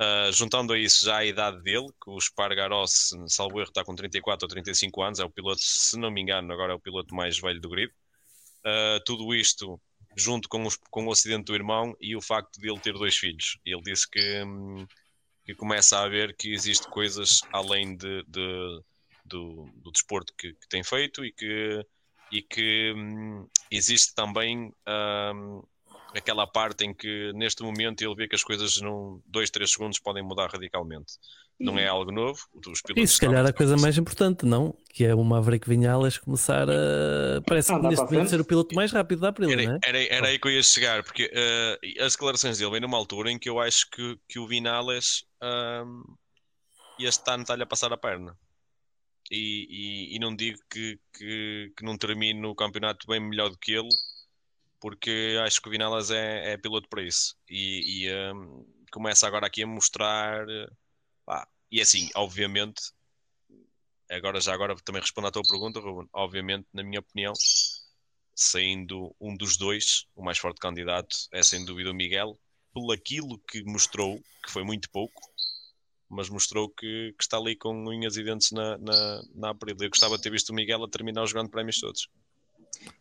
Uh, 0.00 0.32
juntando 0.32 0.72
a 0.72 0.78
isso 0.78 1.04
já 1.04 1.18
a 1.18 1.24
idade 1.24 1.62
dele, 1.62 1.86
que 2.02 2.10
o 2.10 2.20
Spargaros, 2.20 3.10
salvo 3.28 3.60
erro, 3.60 3.68
está 3.68 3.84
com 3.84 3.94
34 3.94 4.44
ou 4.44 4.48
35 4.48 5.02
anos, 5.02 5.18
é 5.20 5.24
o 5.24 5.30
piloto, 5.30 5.60
se 5.62 5.96
não 5.96 6.10
me 6.10 6.20
engano, 6.20 6.52
agora 6.52 6.72
é 6.72 6.76
o 6.76 6.80
piloto 6.80 7.14
mais 7.14 7.38
velho 7.38 7.60
do 7.60 7.68
grid. 7.68 7.92
tudo 9.06 9.34
isto 9.34 9.80
junto 10.16 10.48
com, 10.48 10.64
os, 10.64 10.76
com 10.90 11.06
o 11.06 11.12
acidente 11.12 11.44
do 11.44 11.54
irmão 11.54 11.94
e 12.00 12.16
o 12.16 12.20
facto 12.20 12.60
de 12.60 12.68
ele 12.68 12.80
ter 12.80 12.92
dois 12.92 13.16
filhos. 13.16 13.58
Ele 13.64 13.82
disse 13.82 14.08
que, 14.08 14.42
hum, 14.44 14.86
que 15.44 15.54
começa 15.54 15.98
a 15.98 16.08
ver 16.08 16.36
que 16.36 16.52
existe 16.52 16.88
coisas 16.88 17.40
além 17.52 17.96
de, 17.96 18.24
de 18.24 18.82
do, 19.24 19.68
do 19.76 19.90
desporto 19.90 20.32
que, 20.36 20.52
que, 20.52 20.68
tem 20.68 20.84
feito 20.84 21.24
e 21.24 21.32
que, 21.32 21.86
e 22.30 22.42
que 22.42 22.92
hum, 22.94 23.48
existe 23.70 24.14
também 24.14 24.72
hum, 25.34 25.62
aquela 26.14 26.46
parte 26.46 26.84
em 26.84 26.94
que 26.94 27.32
neste 27.34 27.62
momento 27.62 28.02
ele 28.02 28.14
vê 28.14 28.28
que 28.28 28.34
as 28.34 28.42
coisas 28.42 28.80
num 28.80 29.20
2, 29.26 29.50
3 29.50 29.70
segundos 29.70 29.98
podem 29.98 30.22
mudar 30.22 30.50
radicalmente. 30.50 31.14
Não 31.58 31.78
é 31.78 31.86
algo 31.86 32.10
novo. 32.10 32.40
Os 32.66 32.82
e 32.96 33.06
se 33.06 33.20
calhar 33.20 33.46
a 33.46 33.52
coisa 33.52 33.76
mais 33.76 33.96
importante, 33.96 34.44
não? 34.44 34.76
Que 34.92 35.04
é 35.04 35.14
o 35.14 35.22
Maverick 35.22 35.68
Vinhales 35.68 36.18
começar 36.18 36.68
a. 36.68 37.40
Parece 37.46 37.72
que 37.72 37.80
neste 37.80 38.04
momento 38.04 38.30
ser 38.30 38.40
o 38.40 38.44
piloto 38.44 38.74
mais 38.74 38.90
rápido 38.90 39.20
da 39.20 39.28
Aprilia, 39.28 39.54
era, 39.54 39.64
não 39.64 39.74
é? 39.74 39.78
Era, 39.84 40.02
era 40.02 40.26
aí 40.28 40.38
que 40.38 40.48
eu 40.48 40.52
ia 40.52 40.62
chegar, 40.62 41.04
porque 41.04 41.26
uh, 41.26 42.04
as 42.04 42.14
declarações 42.14 42.58
dele 42.58 42.72
vêm 42.72 42.80
numa 42.80 42.96
altura 42.96 43.30
em 43.30 43.38
que 43.38 43.48
eu 43.48 43.60
acho 43.60 43.88
que, 43.90 44.18
que 44.28 44.40
o 44.40 44.48
Vinales 44.48 45.24
uh, 45.40 46.16
este 46.98 47.30
ano 47.30 47.42
está-lhe 47.42 47.62
a 47.62 47.66
passar 47.66 47.92
a 47.92 47.96
perna 47.96 48.36
e, 49.30 49.66
e, 50.10 50.16
e 50.16 50.18
não 50.18 50.34
digo 50.34 50.58
que, 50.70 50.98
que, 51.16 51.72
que, 51.76 51.84
não 51.84 51.96
termine 51.96 52.44
o 52.46 52.54
campeonato 52.54 53.06
bem 53.06 53.20
melhor 53.20 53.50
do 53.50 53.58
que 53.58 53.72
ele, 53.72 53.88
porque 54.84 55.38
acho 55.42 55.62
que 55.62 55.68
o 55.68 55.70
Vinalas 55.70 56.10
é, 56.10 56.52
é 56.52 56.58
piloto 56.58 56.86
para 56.90 57.02
isso. 57.02 57.34
E, 57.48 58.04
e 58.04 58.32
um, 58.34 58.66
começa 58.92 59.26
agora 59.26 59.46
aqui 59.46 59.62
a 59.62 59.66
mostrar. 59.66 60.44
Pá, 61.24 61.48
e 61.72 61.80
assim, 61.80 62.10
obviamente, 62.14 62.92
agora 64.10 64.38
já 64.42 64.52
agora 64.52 64.76
também 64.84 65.00
respondo 65.00 65.28
à 65.28 65.30
tua 65.30 65.40
pergunta, 65.48 65.80
Ruben. 65.80 66.06
Obviamente, 66.12 66.66
na 66.70 66.82
minha 66.82 67.00
opinião, 67.00 67.32
saindo 68.34 69.16
um 69.18 69.34
dos 69.34 69.56
dois, 69.56 70.04
o 70.14 70.22
mais 70.22 70.36
forte 70.36 70.60
candidato 70.60 71.16
é 71.32 71.42
sem 71.42 71.64
dúvida 71.64 71.90
o 71.90 71.94
Miguel, 71.94 72.38
pelo 72.74 72.92
aquilo 72.92 73.38
que 73.48 73.64
mostrou, 73.64 74.20
que 74.44 74.50
foi 74.50 74.64
muito 74.64 74.90
pouco, 74.90 75.18
mas 76.10 76.28
mostrou 76.28 76.68
que, 76.68 77.14
que, 77.16 77.24
está 77.24 77.38
ali 77.38 77.56
com 77.56 77.74
unhas 77.88 78.18
e 78.18 78.22
dentes 78.22 78.50
na, 78.50 78.76
na, 78.76 79.22
na 79.34 79.48
Aprilia. 79.48 79.86
Eu 79.86 79.88
gostava 79.88 80.18
de 80.18 80.22
ter 80.22 80.30
visto 80.30 80.50
o 80.50 80.54
Miguel 80.54 80.84
a 80.84 80.90
terminar 80.90 81.22
os 81.22 81.32
grandes 81.32 81.52
prémios 81.52 81.80
todos. 81.80 82.06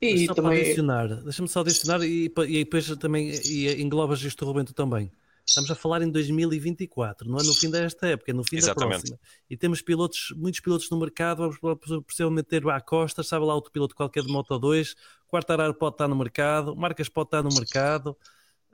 E 0.01 0.25
só 0.25 0.33
também... 0.33 0.61
adicionar, 0.61 1.07
deixa-me 1.23 1.47
só 1.47 1.61
adicionar 1.61 2.03
e, 2.03 2.25
e 2.25 2.63
depois 2.63 2.87
também 2.97 3.31
e 3.45 3.81
englobas 3.81 4.21
isto, 4.21 4.45
Rubento, 4.45 4.73
também. 4.73 5.11
Estamos 5.45 5.69
a 5.71 5.75
falar 5.75 6.01
em 6.01 6.09
2024, 6.09 7.29
não 7.29 7.37
é 7.37 7.43
no 7.43 7.53
fim 7.53 7.69
desta 7.69 8.07
época, 8.07 8.31
é 8.31 8.33
no 8.33 8.45
fim 8.45 8.55
Exatamente. 8.57 8.91
da 8.91 8.97
próxima. 8.99 9.19
E 9.49 9.57
temos 9.57 9.81
pilotos, 9.81 10.33
muitos 10.37 10.61
pilotos 10.61 10.89
no 10.89 10.97
mercado, 10.97 11.51
vamos 11.61 11.79
possivelmente 12.07 12.47
ter 12.47 12.65
a 12.69 12.79
Costa, 12.79 13.23
sabe 13.23 13.45
lá 13.45 13.53
outro 13.53 13.69
piloto 13.69 13.93
qualquer 13.93 14.23
de 14.23 14.31
Moto 14.31 14.57
2, 14.57 14.95
Quartararo 15.27 15.73
pode 15.73 15.95
estar 15.95 16.07
no 16.07 16.15
mercado, 16.15 16.73
Marcas 16.75 17.09
pode 17.09 17.27
estar 17.27 17.43
no 17.43 17.53
mercado, 17.53 18.15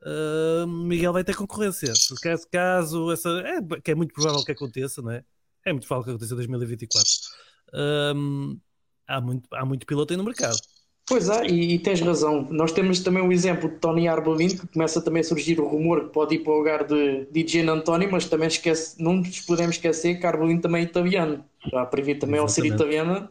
uh, 0.04 0.68
Miguel 0.68 1.12
vai 1.12 1.24
ter 1.24 1.36
concorrência. 1.36 1.94
Se 1.96 2.14
caso, 2.22 2.48
caso 2.52 3.12
essa, 3.12 3.30
é, 3.30 3.82
que 3.82 3.90
é 3.90 3.96
muito 3.96 4.14
provável 4.14 4.44
que 4.44 4.52
aconteça, 4.52 5.02
não 5.02 5.12
é? 5.12 5.24
É 5.66 5.74
muito 5.74 5.88
provável 5.88 6.06
que 6.06 6.12
aconteça 6.12 6.34
em 6.34 6.38
2024. 6.38 7.10
Um, 7.74 8.60
há, 9.08 9.20
muito, 9.20 9.50
há 9.54 9.66
muito 9.66 9.88
piloto 9.88 10.14
aí 10.14 10.18
no 10.18 10.24
mercado. 10.24 10.60
Pois 11.10 11.28
é, 11.28 11.48
e, 11.48 11.74
e, 11.74 11.80
tens 11.80 12.00
razão. 12.02 12.48
Nós 12.52 12.72
temos 12.72 13.00
também 13.00 13.24
o 13.24 13.32
exemplo 13.32 13.68
de 13.68 13.78
Tony 13.78 14.08
Arbolino, 14.08 14.60
que 14.60 14.68
começa 14.68 15.02
também 15.02 15.22
a 15.22 15.24
surgir 15.24 15.60
o 15.60 15.68
rumor 15.68 16.06
que 16.06 16.14
pode 16.14 16.36
ir 16.36 16.40
para 16.44 16.54
o 16.54 16.58
lugar 16.58 16.86
de 16.86 17.26
DJ 17.32 17.68
António, 17.68 18.12
mas 18.12 18.26
também 18.26 18.48
esquece, 18.48 19.02
não 19.02 19.16
nos 19.16 19.40
podemos 19.42 19.76
esquecer 19.76 20.20
que 20.20 20.28
Arbolino 20.28 20.62
também 20.62 20.84
é 20.84 20.86
italiano. 20.86 21.44
Já 21.72 21.84
previ 21.84 22.14
também 22.14 22.40
ao 22.40 22.48
ser 22.48 22.64
italiano, 22.64 23.28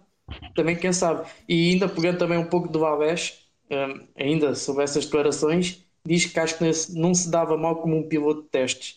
também 0.57 0.75
quem 0.75 0.93
sabe. 0.93 1.29
E 1.49 1.71
ainda 1.71 1.89
pegando 1.89 2.19
também 2.19 2.37
um 2.37 2.47
pouco 2.47 2.69
do 2.69 2.81
Babés, 2.81 3.45
um, 3.71 4.01
ainda 4.17 4.57
sobre 4.57 4.83
essas 4.83 5.05
declarações, 5.05 5.85
diz 6.05 6.25
que 6.27 6.41
acho 6.41 6.59
que 6.59 6.65
não 6.99 7.15
se 7.15 7.31
dava 7.31 7.57
mal 7.57 7.77
como 7.77 7.97
um 7.97 8.09
piloto 8.09 8.43
de 8.43 8.49
testes. 8.49 8.97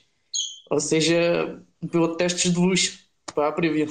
Ou 0.72 0.80
seja, 0.80 1.62
um 1.84 1.88
piloto 1.88 2.14
de 2.14 2.18
testes 2.18 2.52
de 2.52 2.60
luxo 2.60 3.00
para 3.36 3.50
a 3.50 3.52
Previa. 3.52 3.88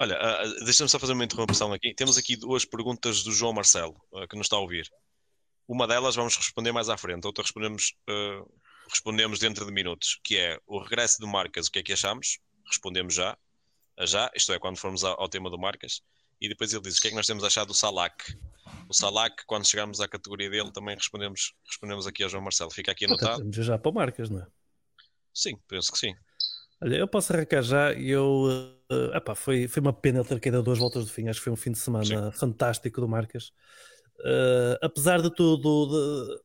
Olha, 0.00 0.18
uh, 0.18 0.64
deixa-me 0.64 0.88
só 0.88 0.98
fazer 0.98 1.12
uma 1.12 1.24
interrupção 1.24 1.72
aqui. 1.72 1.94
Temos 1.94 2.18
aqui 2.18 2.36
duas 2.36 2.64
perguntas 2.64 3.22
do 3.22 3.32
João 3.32 3.52
Marcelo, 3.52 3.96
uh, 4.12 4.26
que 4.26 4.36
nos 4.36 4.46
está 4.46 4.56
a 4.56 4.60
ouvir. 4.60 4.90
Uma 5.66 5.86
delas 5.86 6.14
vamos 6.14 6.36
responder 6.36 6.72
mais 6.72 6.88
à 6.88 6.96
frente, 6.96 7.24
outra 7.26 7.42
respondemos, 7.42 7.94
uh, 8.08 8.52
respondemos 8.88 9.38
dentro 9.38 9.64
de 9.64 9.72
minutos, 9.72 10.20
que 10.22 10.36
é 10.36 10.58
o 10.66 10.78
regresso 10.78 11.20
do 11.20 11.26
Marcas, 11.26 11.68
o 11.68 11.70
que 11.70 11.78
é 11.78 11.82
que 11.82 11.92
achamos? 11.92 12.38
Respondemos 12.66 13.14
já, 13.14 13.36
já, 14.00 14.30
isto 14.34 14.52
é, 14.52 14.58
quando 14.58 14.78
formos 14.78 15.04
ao, 15.04 15.20
ao 15.20 15.28
tema 15.28 15.48
do 15.48 15.58
Marcas. 15.58 16.02
E 16.40 16.48
depois 16.48 16.72
ele 16.72 16.82
diz 16.82 16.98
o 16.98 17.00
que 17.00 17.08
é 17.08 17.10
que 17.10 17.16
nós 17.16 17.26
temos 17.26 17.44
achado 17.44 17.68
do 17.68 17.74
Salak, 17.74 18.36
o 18.88 18.94
Salac, 18.94 19.44
quando 19.46 19.66
chegarmos 19.66 20.00
à 20.00 20.08
categoria 20.08 20.50
dele, 20.50 20.72
também 20.72 20.94
respondemos, 20.94 21.54
respondemos 21.66 22.06
aqui 22.06 22.22
ao 22.22 22.28
João 22.28 22.42
Marcelo. 22.42 22.70
Fica 22.70 22.92
aqui 22.92 23.06
anotado. 23.06 23.44
Já 23.52 23.78
para 23.78 23.92
marcas, 23.92 24.30
não 24.30 24.40
é? 24.40 24.46
Sim, 25.32 25.56
penso 25.66 25.90
que 25.92 25.98
sim. 25.98 26.14
Olha, 26.84 26.96
eu 26.96 27.08
posso 27.08 27.32
arrancar 27.32 27.62
já 27.62 27.94
eu. 27.94 28.74
Uh, 28.92 29.16
epá, 29.16 29.34
foi, 29.34 29.66
foi 29.66 29.80
uma 29.80 29.92
pena 29.92 30.22
ter 30.22 30.38
caído 30.38 30.58
a 30.58 30.60
duas 30.60 30.78
voltas 30.78 31.06
do 31.06 31.10
fim. 31.10 31.28
Acho 31.28 31.40
que 31.40 31.44
foi 31.44 31.52
um 31.54 31.56
fim 31.56 31.72
de 31.72 31.78
semana 31.78 32.30
sim. 32.30 32.38
fantástico 32.38 33.00
do 33.00 33.08
Marcas. 33.08 33.52
Uh, 34.20 34.76
apesar 34.82 35.22
de 35.22 35.34
tudo, 35.34 36.42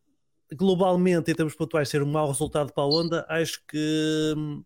de, 0.49 0.55
globalmente, 0.55 1.29
em 1.29 1.35
termos 1.35 1.55
pontuais, 1.55 1.89
ser 1.89 2.01
um 2.01 2.09
mau 2.09 2.25
resultado 2.25 2.71
para 2.71 2.83
a 2.85 2.87
Honda, 2.87 3.25
acho 3.27 3.61
que 3.67 4.33
hum, 4.37 4.63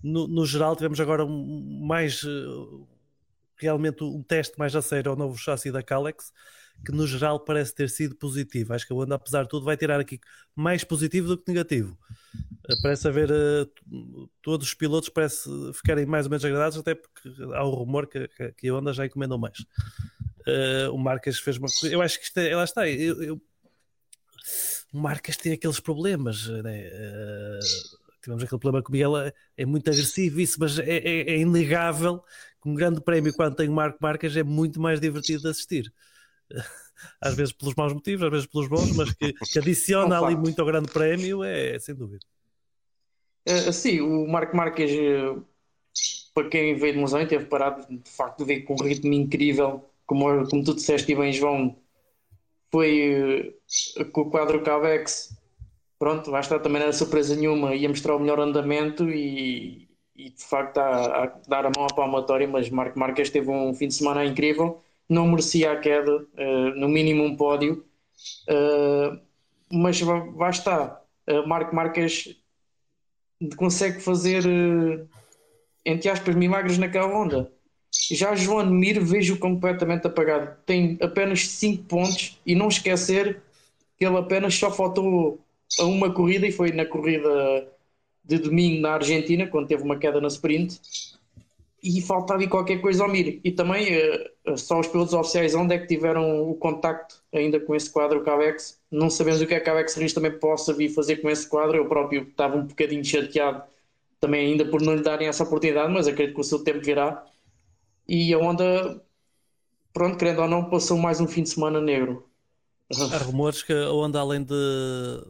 no, 0.00 0.28
no 0.28 0.46
geral 0.46 0.76
tivemos 0.76 1.00
agora 1.00 1.24
um, 1.24 1.84
mais. 1.84 2.22
Uh, 2.22 2.86
realmente 3.56 4.02
um 4.02 4.22
teste 4.22 4.58
mais 4.58 4.74
a 4.74 4.80
sério 4.80 5.10
ao 5.10 5.16
novo 5.16 5.36
chassi 5.36 5.70
da 5.70 5.82
Calex 5.82 6.32
que 6.84 6.92
no 6.92 7.06
geral 7.06 7.40
parece 7.40 7.74
ter 7.74 7.90
sido 7.90 8.14
positivo. 8.14 8.72
Acho 8.72 8.86
que 8.86 8.92
a 8.92 8.96
Honda, 8.96 9.14
apesar 9.14 9.42
de 9.42 9.48
tudo, 9.48 9.64
vai 9.64 9.76
tirar 9.76 10.00
aqui 10.00 10.18
mais 10.54 10.82
positivo 10.84 11.28
do 11.28 11.38
que 11.38 11.50
negativo. 11.50 11.96
Eh, 12.68 12.74
parece 12.82 13.08
haver 13.08 13.30
uh, 13.30 14.30
todos 14.42 14.68
os 14.68 14.74
pilotos 14.74 15.08
parece 15.08 15.48
ficarem 15.74 16.06
mais 16.06 16.26
ou 16.26 16.30
menos 16.30 16.44
agradados, 16.44 16.78
até 16.78 16.94
porque 16.94 17.28
há 17.54 17.64
o 17.64 17.70
rumor 17.70 18.06
que, 18.06 18.28
que 18.56 18.68
a 18.68 18.74
Honda 18.74 18.92
já 18.92 19.06
encomendou 19.06 19.38
mais. 19.38 19.58
Uh, 20.46 20.90
o 20.92 20.98
Marques 20.98 21.38
fez 21.38 21.58
uma 21.58 21.68
coisa. 21.68 21.94
Eu 21.94 22.00
acho 22.00 22.18
que 22.18 22.24
isto 22.24 22.38
é, 22.38 22.54
lá 22.56 22.64
está. 22.64 22.88
Eu, 22.88 23.22
eu, 23.22 23.42
o 24.92 24.98
Marques 24.98 25.36
tem 25.36 25.52
aqueles 25.52 25.80
problemas, 25.80 26.48
né? 26.48 26.88
Uh, 26.88 28.00
tivemos 28.22 28.42
aquele 28.42 28.60
problema 28.60 28.82
com 28.82 28.90
o 28.90 28.92
Miguel, 28.92 29.16
é, 29.16 29.32
é 29.56 29.66
muito 29.66 29.88
agressivo 29.90 30.40
isso, 30.40 30.56
mas 30.58 30.78
é, 30.78 30.98
é, 30.98 31.30
é 31.30 31.38
inegável 31.38 32.22
que 32.62 32.68
um 32.68 32.74
grande 32.74 33.00
prémio 33.00 33.32
quando 33.34 33.56
tem 33.56 33.68
o 33.68 33.72
Marco 33.72 33.98
Marques 34.00 34.36
é 34.36 34.42
muito 34.42 34.80
mais 34.80 35.00
divertido 35.00 35.42
de 35.42 35.48
assistir. 35.48 35.92
às 37.20 37.34
vezes 37.34 37.52
pelos 37.52 37.74
maus 37.74 37.92
motivos, 37.92 38.24
às 38.24 38.30
vezes 38.30 38.46
pelos 38.46 38.68
bons, 38.68 38.96
mas 38.96 39.12
que, 39.14 39.32
que 39.32 39.58
adiciona 39.58 40.20
ali 40.20 40.36
muito 40.36 40.60
ao 40.60 40.66
grande 40.66 40.90
prémio, 40.90 41.44
é, 41.44 41.76
é 41.76 41.78
sem 41.78 41.94
dúvida. 41.94 42.24
Uh, 43.48 43.72
sim, 43.72 44.00
o 44.00 44.26
Marco 44.28 44.56
Marques, 44.56 44.90
uh, 44.92 45.44
para 46.34 46.48
quem 46.48 46.76
veio 46.76 46.94
de 46.94 46.98
Musão 46.98 47.20
e 47.20 47.26
teve 47.26 47.46
parado, 47.46 47.86
de 47.88 48.10
facto, 48.10 48.44
veio 48.44 48.64
com 48.64 48.74
um 48.74 48.84
ritmo 48.84 49.12
incrível. 49.12 49.84
Como, 50.06 50.48
como 50.48 50.64
tu 50.64 50.74
disseste, 50.74 51.12
e 51.12 51.14
bem, 51.14 51.32
João, 51.32 51.76
foi 52.70 53.54
uh, 53.98 54.04
com 54.12 54.22
o 54.22 54.30
quadro 54.30 54.62
Cavex. 54.62 55.36
Pronto, 55.98 56.30
lá 56.30 56.40
está, 56.40 56.58
também 56.58 56.78
não 56.78 56.86
era 56.86 56.92
surpresa 56.92 57.36
nenhuma. 57.36 57.74
Ia 57.74 57.88
mostrar 57.88 58.16
o 58.16 58.20
melhor 58.20 58.40
andamento 58.40 59.08
e, 59.10 59.88
e 60.16 60.30
de 60.30 60.42
facto 60.42 60.78
a, 60.78 61.24
a, 61.24 61.26
dar 61.46 61.66
a 61.66 61.70
mão 61.76 61.86
à 61.86 61.94
palmatória. 61.94 62.48
Mas 62.48 62.70
Marco 62.70 62.98
Marques 62.98 63.30
teve 63.30 63.50
um 63.50 63.74
fim 63.74 63.88
de 63.88 63.94
semana 63.94 64.24
incrível, 64.24 64.80
não 65.10 65.26
merecia 65.28 65.72
a 65.72 65.76
queda, 65.76 66.24
no 66.76 66.88
mínimo 66.88 67.24
um 67.24 67.36
pódio. 67.36 67.84
mas 69.70 70.00
lá 70.00 70.50
está, 70.50 71.00
Marco 71.46 71.74
Marques 71.74 72.36
consegue 73.56 74.00
fazer, 74.00 74.44
entre 75.84 76.08
aspas, 76.08 76.34
milagres 76.34 76.78
naquela 76.78 77.06
onda. 77.06 77.50
Já 78.10 78.34
João 78.34 78.66
Mir 78.66 79.00
vejo 79.00 79.38
completamente 79.38 80.06
apagado. 80.06 80.56
Tem 80.64 80.96
apenas 81.00 81.48
5 81.48 81.84
pontos 81.84 82.40
e 82.46 82.54
não 82.54 82.68
esquecer 82.68 83.42
que 83.98 84.04
ele 84.06 84.16
apenas 84.16 84.54
só 84.54 84.70
faltou 84.70 85.40
a 85.78 85.84
uma 85.84 86.12
corrida 86.12 86.46
e 86.46 86.52
foi 86.52 86.72
na 86.72 86.86
corrida 86.86 87.68
de 88.24 88.38
domingo 88.38 88.80
na 88.80 88.92
Argentina, 88.92 89.46
quando 89.46 89.66
teve 89.66 89.82
uma 89.82 89.98
queda 89.98 90.20
na 90.20 90.28
sprint. 90.28 90.80
E 91.82 92.00
faltava 92.02 92.46
qualquer 92.46 92.80
coisa 92.80 93.02
ao 93.02 93.08
Mir. 93.08 93.40
E 93.42 93.50
também 93.50 93.96
uh, 94.46 94.56
só 94.56 94.78
os 94.80 94.88
pilotos 94.88 95.14
oficiais 95.14 95.54
onde 95.54 95.74
é 95.74 95.78
que 95.78 95.86
tiveram 95.86 96.50
o 96.50 96.54
contacto 96.54 97.22
ainda 97.32 97.58
com 97.58 97.74
esse 97.74 97.90
quadro 97.90 98.22
Cavex 98.22 98.80
não 98.90 99.08
sabemos 99.08 99.40
o 99.40 99.46
que 99.46 99.54
é 99.54 99.60
que 99.60 99.70
a 99.70 99.72
Alex 99.72 99.94
Rins 99.94 100.12
também 100.12 100.32
possa 100.32 100.74
vir 100.74 100.88
fazer 100.88 101.16
com 101.18 101.30
esse 101.30 101.48
quadro. 101.48 101.76
Eu 101.76 101.86
próprio 101.86 102.22
estava 102.22 102.56
um 102.56 102.66
bocadinho 102.66 103.04
chateado 103.04 103.62
também 104.18 104.50
ainda 104.52 104.64
por 104.66 104.82
não 104.82 104.94
lhe 104.94 105.02
darem 105.02 105.28
essa 105.28 105.44
oportunidade, 105.44 105.92
mas 105.92 106.06
acredito 106.06 106.34
que 106.34 106.40
o 106.40 106.44
seu 106.44 106.62
tempo 106.62 106.80
virá. 106.80 107.24
E 108.06 108.34
a 108.34 108.38
Honda, 108.38 109.00
pronto, 109.92 110.18
querendo 110.18 110.42
ou 110.42 110.48
não, 110.48 110.68
passou 110.68 110.98
mais 110.98 111.20
um 111.20 111.28
fim 111.28 111.42
de 111.42 111.50
semana 111.50 111.80
negro. 111.80 112.26
Há 113.12 113.18
rumores 113.18 113.62
que 113.62 113.72
a 113.72 113.90
Honda, 113.92 114.18
além 114.18 114.42
de, 114.42 114.54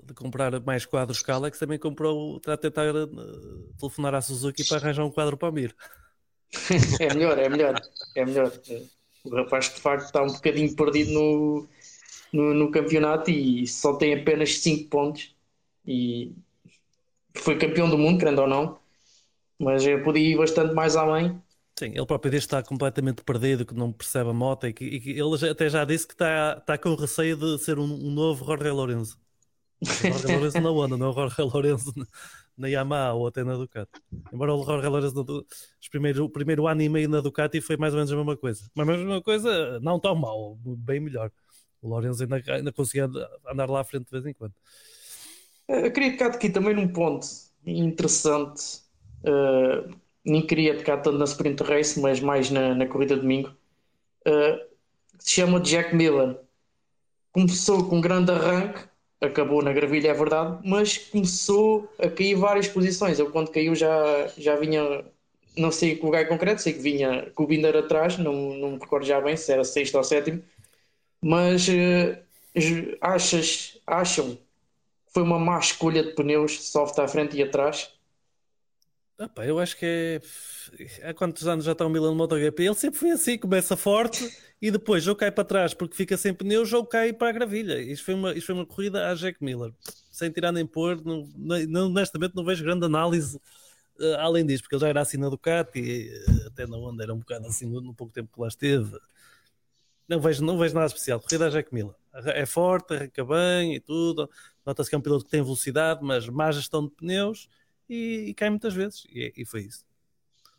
de 0.07 0.15
comprar 0.15 0.59
mais 0.61 0.87
quadros 0.87 1.23
que 1.23 1.31
a 1.31 1.35
Alex, 1.35 1.59
também 1.59 1.79
comprou, 1.79 2.39
está 2.39 2.55
a 2.55 2.57
tentar 2.57 2.93
uh, 2.95 3.75
telefonar 3.79 4.15
à 4.15 4.23
Suzuki 4.23 4.67
para 4.67 4.79
arranjar 4.79 5.05
um 5.05 5.11
quadro 5.11 5.37
para 5.37 5.51
o 5.51 5.53
Mir. 5.53 5.77
É 7.01 7.15
melhor, 7.15 7.39
é 7.39 7.49
melhor, 7.49 7.81
é 8.15 8.25
melhor. 8.25 8.53
O 9.25 9.35
rapaz 9.37 9.67
de 9.67 9.81
facto 9.81 10.07
está 10.07 10.23
um 10.23 10.29
bocadinho 10.29 10.75
perdido 10.75 11.13
no, 11.13 11.69
no, 12.33 12.55
no 12.55 12.71
campeonato 12.71 13.31
e 13.31 13.67
só 13.67 13.97
tem 13.97 14.15
apenas 14.15 14.59
5 14.59 14.89
pontos. 14.89 15.35
E 15.87 16.33
foi 17.37 17.59
campeão 17.59 17.89
do 17.89 17.99
mundo, 17.99 18.19
querendo 18.19 18.41
ou 18.43 18.49
não, 18.49 18.79
mas 19.59 19.87
eu 19.87 20.03
podia 20.03 20.35
ir 20.35 20.37
bastante 20.37 20.75
mais 20.75 20.97
além. 20.97 21.41
Sim, 21.79 21.93
ele 21.95 22.07
próprio 22.07 22.31
diz 22.31 22.41
que 22.41 22.47
está 22.47 22.63
completamente 22.63 23.23
perdido, 23.25 23.65
que 23.65 23.75
não 23.75 23.93
percebe 23.93 24.31
a 24.31 24.33
moto 24.35 24.67
e 24.67 24.73
que, 24.73 24.85
e 24.85 25.01
que 25.01 25.11
ele 25.11 25.51
até 25.51 25.69
já 25.71 25.85
disse 25.85 26.07
que 26.07 26.13
está, 26.15 26.59
está 26.59 26.77
com 26.77 26.95
receio 26.95 27.37
de 27.37 27.59
ser 27.59 27.79
um, 27.79 27.85
um 27.85 28.11
novo 28.11 28.45
Jorge 28.45 28.71
Lourenço. 28.71 29.19
Jorge 29.83 30.27
Lourenço 30.27 30.61
na 30.61 30.71
Honda, 30.71 30.97
não 30.97 31.07
é 31.07 31.11
o 31.11 31.15
Jorge 31.15 31.43
Lourenço 31.43 31.95
na 32.57 32.69
Yamaha 32.69 33.15
ou 33.15 33.27
até 33.27 33.43
na 33.43 33.57
Ducati. 33.57 34.01
Embora 34.33 34.55
o 34.55 34.65
Jorge 34.65 34.89
Lourenço 34.89 35.47
os 35.81 35.89
primeiro, 35.89 36.25
o 36.25 36.29
primeiro 36.29 36.67
ano 36.67 36.83
e 36.83 36.89
meio 36.89 37.09
na 37.09 37.21
Ducati 37.21 37.61
foi 37.61 37.77
mais 37.77 37.95
ou 37.95 37.99
menos 37.99 38.13
a 38.13 38.17
mesma 38.17 38.37
coisa. 38.37 38.71
Mas 38.75 38.89
a 38.89 38.93
mesma 38.93 39.23
coisa, 39.23 39.81
não 39.81 39.99
tão 39.99 40.15
mal, 40.15 40.57
bem 40.65 41.01
melhor. 41.01 41.31
O 41.81 41.89
Lourenço 41.89 42.23
ainda, 42.23 42.43
ainda 42.49 42.73
conseguia 42.73 43.11
andar 43.51 43.71
lá 43.71 43.81
à 43.81 43.85
frente 43.85 44.05
de 44.05 44.11
vez 44.11 44.27
em 44.27 44.35
quando. 44.35 44.53
Eu 45.69 45.91
queria 45.93 46.13
tocar 46.13 46.35
aqui 46.35 46.51
também 46.51 46.75
num 46.75 46.89
ponto 46.89 47.27
interessante. 47.65 48.83
Uh, 49.23 49.95
nem 50.25 50.47
queria 50.47 50.77
tocar 50.77 50.99
tanto 50.99 51.17
na 51.17 51.25
sprint 51.25 51.63
race, 51.63 51.99
mas 52.01 52.21
mais 52.21 52.51
na, 52.51 52.75
na 52.75 52.87
corrida 52.87 53.15
de 53.15 53.23
domingo. 53.23 53.51
Uh, 54.27 54.61
se 55.19 55.33
chama 55.33 55.61
Jack 55.61 55.95
Miller. 55.95 56.39
Começou 57.33 57.89
com 57.89 57.99
um 57.99 58.01
grande 58.01 58.33
arranque, 58.33 58.90
acabou 59.21 59.63
na 59.63 59.73
gravilha, 59.73 60.09
é 60.11 60.15
verdade, 60.15 60.61
mas 60.69 60.99
começou 60.99 61.89
a 61.99 62.09
cair 62.09 62.35
várias 62.35 62.69
posições. 62.69 63.19
Eu, 63.19 63.31
quando 63.31 63.51
caiu, 63.51 63.75
já, 63.75 64.29
já 64.39 64.57
vinha, 64.57 65.05
não 65.57 65.71
sei 65.73 65.97
que 65.97 66.05
lugar 66.05 66.27
concreto, 66.29 66.63
sei 66.63 66.73
que 66.73 66.81
vinha 66.81 67.31
com 67.35 67.45
o 67.45 67.47
Binder 67.47 67.77
atrás, 67.77 68.19
não, 68.19 68.55
não 68.55 68.73
me 68.73 68.79
recordo 68.79 69.07
já 69.07 69.21
bem 69.21 69.37
se 69.37 69.53
era 69.53 69.65
sexto 69.65 69.97
ou 69.97 70.05
sétimo 70.05 70.43
mas 71.23 71.69
uh, 71.69 72.17
achas, 73.01 73.79
acham 73.87 74.37
que 74.37 74.43
foi 75.15 75.23
uma 75.23 75.39
má 75.39 75.59
escolha 75.59 76.03
de 76.05 76.15
pneus, 76.15 76.63
soft 76.71 76.99
à 76.99 77.09
frente 77.09 77.37
e 77.37 77.43
atrás? 77.43 77.93
Ah, 79.21 79.45
eu 79.45 79.59
acho 79.59 79.77
que 79.77 79.85
é. 79.85 81.11
Há 81.11 81.13
quantos 81.13 81.47
anos 81.47 81.67
já 81.67 81.73
está 81.73 81.85
o 81.85 81.91
Milan 81.91 82.09
no 82.09 82.15
MotoGP? 82.17 82.63
Ele 82.63 82.75
sempre 82.75 82.99
foi 82.99 83.11
assim, 83.11 83.37
começa 83.37 83.77
forte 83.77 84.35
e 84.63 84.71
depois 84.71 85.07
ou 85.07 85.15
cai 85.15 85.31
para 85.31 85.45
trás 85.45 85.75
porque 85.75 85.95
fica 85.95 86.17
sem 86.17 86.33
pneus 86.33 86.73
ou 86.73 86.87
cai 86.87 87.13
para 87.13 87.29
a 87.29 87.33
gravilha. 87.33 87.79
Isto 87.83 88.07
foi 88.07 88.15
uma, 88.15 88.33
isto 88.33 88.47
foi 88.47 88.55
uma 88.55 88.65
corrida 88.65 89.11
a 89.11 89.15
Jack 89.15 89.45
Miller, 89.45 89.75
sem 90.11 90.31
tirar 90.31 90.53
nem 90.53 90.65
pôr. 90.67 91.05
Não, 91.05 91.29
não, 91.37 91.87
honestamente, 91.89 92.35
não 92.35 92.43
vejo 92.45 92.65
grande 92.65 92.87
análise 92.87 93.37
uh, 93.99 94.15
além 94.21 94.47
disso, 94.47 94.63
porque 94.63 94.77
ele 94.77 94.81
já 94.81 94.89
era 94.89 95.03
assim 95.03 95.19
na 95.19 95.29
Ducati, 95.29 95.81
e, 95.81 96.09
uh, 96.09 96.47
até 96.47 96.67
na 96.67 96.79
Honda 96.79 97.03
era 97.03 97.13
um 97.13 97.19
bocado 97.19 97.47
assim 97.47 97.67
no, 97.67 97.93
pouco 97.95 98.15
tempo 98.15 98.31
que 98.33 98.41
lá 98.41 98.49
esteve. 98.49 98.99
Não 100.09 100.19
vejo, 100.19 100.43
não 100.43 100.59
vejo 100.59 100.75
nada 100.75 100.87
especial. 100.87 101.21
Corrida 101.21 101.47
a 101.47 101.51
Jack 101.51 101.75
Miller. 101.75 101.95
É 102.35 102.47
forte, 102.47 102.95
arranca 102.95 103.25
bem 103.25 103.75
e 103.75 103.81
tudo. 103.81 104.31
Nota-se 104.65 104.89
que 104.89 104.95
é 104.97 104.99
um 104.99 105.03
piloto 105.03 105.25
que 105.27 105.31
tem 105.31 105.43
velocidade, 105.43 106.01
mas 106.03 106.27
má 106.27 106.51
gestão 106.51 106.87
de 106.87 106.91
pneus 106.91 107.49
e, 107.91 108.31
e 108.31 108.35
cai 108.35 108.49
muitas 108.49 108.73
vezes. 108.75 109.07
E, 109.13 109.33
e 109.37 109.45
foi 109.45 109.63
isso. 109.63 109.85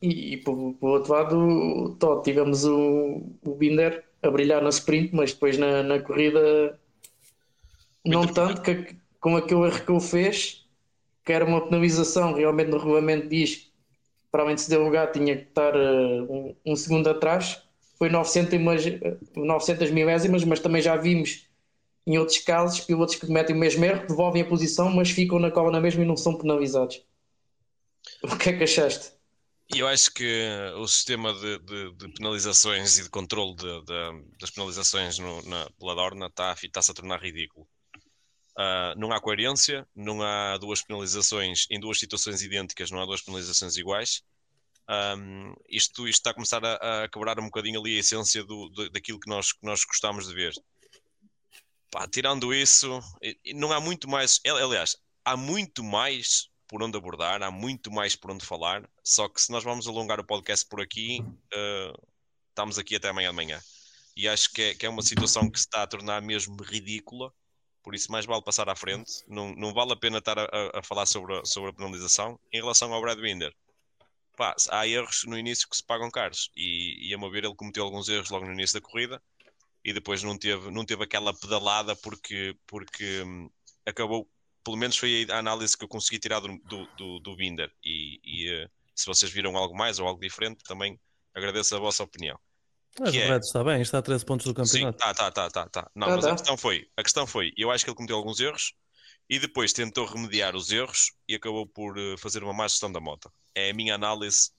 E, 0.01 0.33
e 0.33 0.37
por, 0.37 0.73
por, 0.73 0.89
outro 0.89 1.13
lado, 1.13 1.95
tó, 1.99 2.21
tivemos 2.21 2.65
o, 2.65 3.23
o 3.43 3.55
Binder 3.55 4.03
a 4.21 4.29
brilhar 4.29 4.61
na 4.61 4.69
sprint, 4.69 5.15
mas 5.15 5.33
depois 5.33 5.57
na, 5.57 5.81
na 5.81 5.99
corrida 5.99 6.79
não 8.05 8.25
tanto 8.25 8.61
que, 8.61 8.95
com 9.19 9.37
aquele 9.37 9.65
erro 9.65 9.85
que 9.85 9.91
ele 9.91 10.01
fez, 10.01 10.67
que 11.23 11.31
era 11.31 11.45
uma 11.45 11.61
penalização, 11.61 12.33
realmente 12.33 12.69
no 12.69 12.77
regulamento 12.77 13.27
diz 13.29 13.55
que 13.55 13.71
para 14.31 14.43
além 14.43 14.55
de 14.55 14.61
se 14.61 14.69
der 14.69 14.77
lugar 14.77 15.11
tinha 15.11 15.35
que 15.35 15.43
estar 15.43 15.75
uh, 15.75 16.33
um, 16.33 16.55
um 16.65 16.75
segundo 16.75 17.09
atrás 17.09 17.61
foi 18.01 18.09
900, 18.09 18.59
900 19.35 19.91
milésimas, 19.91 20.43
mas 20.43 20.59
também 20.59 20.81
já 20.81 20.95
vimos 20.95 21.47
em 22.07 22.17
outros 22.17 22.39
casos 22.39 22.79
pilotos 22.79 23.13
que 23.13 23.27
cometem 23.27 23.55
o 23.55 23.59
mesmo 23.59 23.85
erro, 23.85 24.07
devolvem 24.07 24.41
a 24.41 24.45
posição, 24.45 24.89
mas 24.89 25.11
ficam 25.11 25.37
na 25.37 25.51
cola 25.51 25.71
na 25.71 25.79
mesma 25.79 26.03
e 26.03 26.07
não 26.07 26.17
são 26.17 26.35
penalizados. 26.35 27.05
O 28.23 28.37
que 28.37 28.49
é 28.49 28.57
que 28.57 28.63
achaste? 28.63 29.11
Eu 29.73 29.87
acho 29.87 30.11
que 30.13 30.47
o 30.75 30.87
sistema 30.87 31.33
de, 31.33 31.59
de, 31.59 31.93
de 31.93 32.13
penalizações 32.13 32.97
e 32.97 33.03
de 33.03 33.09
controle 33.09 33.55
de, 33.55 33.83
das 34.37 34.49
penalizações 34.49 35.17
no, 35.17 35.41
na, 35.43 35.69
pela 35.79 35.95
Dorna 35.95 36.27
está-se 36.27 36.67
está 36.67 36.81
a 36.81 36.93
tornar 36.93 37.21
ridículo. 37.21 37.65
Uh, 38.57 38.93
não 38.97 39.13
há 39.13 39.21
coerência, 39.21 39.87
não 39.95 40.21
há 40.21 40.57
duas 40.57 40.81
penalizações 40.81 41.67
em 41.69 41.79
duas 41.79 41.97
situações 41.99 42.41
idênticas, 42.41 42.91
não 42.91 43.01
há 43.01 43.05
duas 43.05 43.21
penalizações 43.21 43.77
iguais. 43.77 44.23
Um, 44.89 45.53
isto, 45.69 46.05
isto 46.05 46.19
está 46.19 46.31
a 46.31 46.33
começar 46.33 46.63
a, 46.65 47.03
a, 47.03 47.09
quebrar 47.09 47.39
um 47.39 47.45
bocadinho 47.45 47.79
ali 47.79 47.95
a 47.95 47.99
essência 47.99 48.43
do, 48.43 48.67
do, 48.69 48.89
daquilo 48.89 49.21
que 49.21 49.29
nós, 49.29 49.53
que 49.53 49.65
nós 49.65 49.85
gostamos 49.85 50.27
de 50.27 50.33
ver. 50.33 50.53
Pá, 51.89 52.07
tirando 52.09 52.53
isso, 52.53 52.99
não 53.55 53.71
há 53.71 53.79
muito 53.79 54.09
mais. 54.09 54.41
Aliás, 54.45 54.97
há 55.23 55.37
muito 55.37 55.81
mais 55.81 56.50
por 56.71 56.81
onde 56.81 56.97
abordar, 56.97 57.43
há 57.43 57.51
muito 57.51 57.91
mais 57.91 58.15
por 58.15 58.31
onde 58.31 58.45
falar. 58.45 58.89
Só 59.03 59.27
que 59.27 59.41
se 59.41 59.51
nós 59.51 59.61
vamos 59.61 59.89
alongar 59.89 60.21
o 60.21 60.23
podcast 60.23 60.65
por 60.69 60.79
aqui, 60.79 61.19
uh, 61.19 62.07
estamos 62.47 62.79
aqui 62.79 62.95
até 62.95 63.09
amanhã 63.09 63.29
de 63.29 63.35
manhã. 63.35 63.61
E 64.15 64.25
acho 64.25 64.49
que 64.53 64.61
é, 64.61 64.73
que 64.73 64.85
é 64.85 64.89
uma 64.89 65.01
situação 65.01 65.51
que 65.51 65.59
se 65.59 65.65
está 65.65 65.83
a 65.83 65.87
tornar 65.87 66.21
mesmo 66.21 66.55
ridícula. 66.63 67.33
Por 67.83 67.93
isso, 67.93 68.09
mais 68.09 68.25
vale 68.25 68.41
passar 68.41 68.69
à 68.69 68.75
frente. 68.75 69.11
Não, 69.27 69.53
não 69.53 69.73
vale 69.73 69.91
a 69.91 69.97
pena 69.97 70.19
estar 70.19 70.39
a, 70.39 70.49
a 70.73 70.81
falar 70.81 71.05
sobre 71.05 71.37
a, 71.37 71.43
sobre 71.43 71.71
a 71.71 71.73
penalização. 71.73 72.39
Em 72.53 72.61
relação 72.61 72.93
ao 72.93 73.01
Brad 73.01 73.19
Binder, 73.19 73.53
pá, 74.37 74.55
há 74.69 74.87
erros 74.87 75.25
no 75.25 75.37
início 75.37 75.67
que 75.67 75.75
se 75.75 75.83
pagam 75.83 76.09
caros 76.09 76.49
e, 76.55 77.09
e 77.09 77.13
a 77.13 77.17
meu 77.17 77.29
ver 77.29 77.43
ele 77.43 77.55
cometeu 77.55 77.83
alguns 77.83 78.07
erros 78.07 78.29
logo 78.29 78.45
no 78.45 78.53
início 78.53 78.79
da 78.79 78.87
corrida 78.87 79.21
e 79.83 79.91
depois 79.91 80.23
não 80.23 80.37
teve, 80.37 80.71
não 80.71 80.85
teve 80.85 81.03
aquela 81.03 81.33
pedalada 81.33 81.97
porque, 81.97 82.55
porque 82.65 83.23
hum, 83.23 83.49
acabou, 83.85 84.25
pelo 84.63 84.77
menos 84.77 84.97
foi 84.97 85.25
a 85.29 85.37
análise 85.37 85.77
que 85.77 85.83
eu 85.83 85.87
consegui 85.87 86.19
tirar 86.19 86.39
do, 86.39 86.57
do, 86.65 86.85
do, 86.97 87.19
do 87.19 87.35
Binder 87.35 87.71
e, 87.83 88.19
e 88.23 88.63
uh, 88.63 88.69
se 88.95 89.05
vocês 89.05 89.31
viram 89.31 89.55
algo 89.57 89.75
mais 89.75 89.99
ou 89.99 90.07
algo 90.07 90.21
diferente 90.21 90.63
também 90.63 90.99
agradeço 91.33 91.75
a 91.75 91.79
vossa 91.79 92.03
opinião. 92.03 92.37
Mas 92.99 93.13
o 93.13 93.17
é... 93.17 93.37
está 93.37 93.63
bem, 93.63 93.81
está 93.81 93.99
a 93.99 94.01
13 94.01 94.25
pontos 94.25 94.45
do 94.45 94.53
campeonato. 94.53 94.97
Sim, 94.97 94.99
tá, 94.99 95.13
tá, 95.13 95.31
tá, 95.31 95.49
tá, 95.49 95.69
tá. 95.69 95.91
Não, 95.95 96.07
ah, 96.07 96.15
mas 96.15 96.25
tá. 96.25 96.31
a 96.31 96.35
questão 96.35 96.57
foi, 96.57 96.87
a 96.97 97.03
questão 97.03 97.25
foi, 97.25 97.53
eu 97.57 97.71
acho 97.71 97.85
que 97.85 97.89
ele 97.89 97.95
cometeu 97.95 98.17
alguns 98.17 98.39
erros 98.39 98.73
e 99.29 99.39
depois 99.39 99.71
tentou 99.71 100.05
remediar 100.05 100.55
os 100.55 100.71
erros 100.71 101.13
e 101.27 101.35
acabou 101.35 101.65
por 101.65 101.97
uh, 101.97 102.17
fazer 102.17 102.43
uma 102.43 102.53
má 102.53 102.67
gestão 102.67 102.91
da 102.91 102.99
moto 102.99 103.31
é 103.55 103.69
a 103.69 103.73
minha 103.73 103.95
análise 103.95 104.51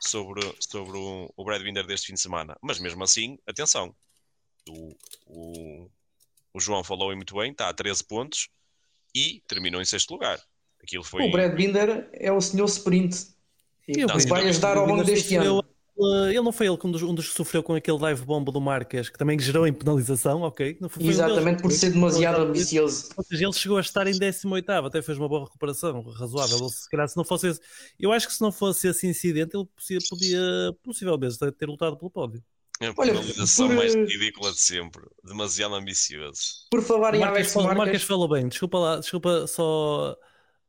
sobre, 0.00 0.40
sobre 0.60 0.96
o, 0.96 1.32
o 1.36 1.44
Brad 1.44 1.62
Binder 1.62 1.86
deste 1.86 2.08
fim 2.08 2.14
de 2.14 2.20
semana. 2.20 2.56
Mas 2.62 2.78
mesmo 2.78 3.02
assim, 3.02 3.38
atenção, 3.46 3.94
o, 4.68 4.96
o, 5.26 5.90
o 6.54 6.60
João 6.60 6.84
falou 6.84 7.14
muito 7.14 7.34
bem, 7.34 7.52
está 7.52 7.68
a 7.68 7.74
13 7.74 8.04
pontos 8.04 8.48
e 9.14 9.42
terminou 9.48 9.80
em 9.80 9.84
sexto 9.84 10.10
lugar. 10.12 10.38
Aquilo 10.82 11.02
foi. 11.04 11.22
O 11.24 11.30
Brad 11.30 11.54
Binder 11.54 12.08
é 12.12 12.32
o 12.32 12.40
senhor 12.40 12.66
sprint. 12.66 13.28
E 13.86 13.92
vi- 14.06 14.26
vai 14.28 14.46
ajudar 14.48 14.76
ao 14.76 14.86
longo 14.86 15.02
deste 15.04 15.34
ano. 15.36 15.64
Ele 16.28 16.40
não 16.42 16.52
foi 16.52 16.68
ele 16.68 16.76
que 16.76 16.86
um 16.86 16.92
dos, 16.92 17.02
um 17.02 17.12
dos 17.12 17.26
que 17.28 17.34
sofreu 17.34 17.60
com 17.60 17.74
aquele 17.74 17.98
dive 17.98 18.24
bomb 18.24 18.44
do 18.52 18.60
Marques, 18.60 19.08
que 19.08 19.18
também 19.18 19.36
gerou 19.36 19.66
em 19.66 19.72
penalização, 19.72 20.42
ok? 20.42 20.76
Não 20.80 20.88
foi, 20.88 21.02
um. 21.02 21.08
Exatamente 21.10 21.60
por 21.60 21.72
ser 21.72 21.90
demasiado 21.90 22.42
ambicioso. 22.42 23.08
Ou 23.16 23.24
seja, 23.24 23.44
ele 23.44 23.52
chegou 23.52 23.78
a 23.78 23.80
estar 23.80 24.06
em 24.06 24.16
18, 24.16 24.70
até 24.70 25.02
fez 25.02 25.18
uma 25.18 25.28
boa 25.28 25.44
recuperação, 25.46 26.00
razoável. 26.02 26.56
Ele, 26.58 26.68
se 26.70 26.88
calhar, 26.88 27.08
se 27.08 27.16
não 27.16 27.24
fosse 27.24 27.48
esse, 27.48 27.60
eu 27.98 28.12
acho 28.12 28.28
que 28.28 28.32
se 28.32 28.40
não 28.40 28.52
fosse 28.52 28.86
esse 28.86 29.08
incidente, 29.08 29.56
ele 29.56 29.66
podia, 29.74 29.98
podia 30.08 30.72
possivelmente 30.84 31.36
ter 31.58 31.66
lutado 31.66 31.96
pelo 31.96 32.10
pódio. 32.12 32.40
É 32.80 32.86
a 32.86 32.94
Olha, 32.96 33.12
penalização 33.12 33.66
por, 33.68 33.76
mais 33.76 33.94
eh, 33.94 34.04
ridícula 34.04 34.52
de 34.52 34.60
sempre. 34.60 35.02
Demasiado 35.24 35.74
ambicioso. 35.74 36.40
Por 36.70 36.82
falar 36.82 37.14
em 37.14 37.20
Marques, 37.20 37.54
Marques 37.54 37.76
Marques, 37.76 38.02
falou 38.04 38.28
bem, 38.28 38.48
desculpa 38.48 38.78
lá, 38.78 38.98
desculpa 39.00 39.46
só. 39.48 40.16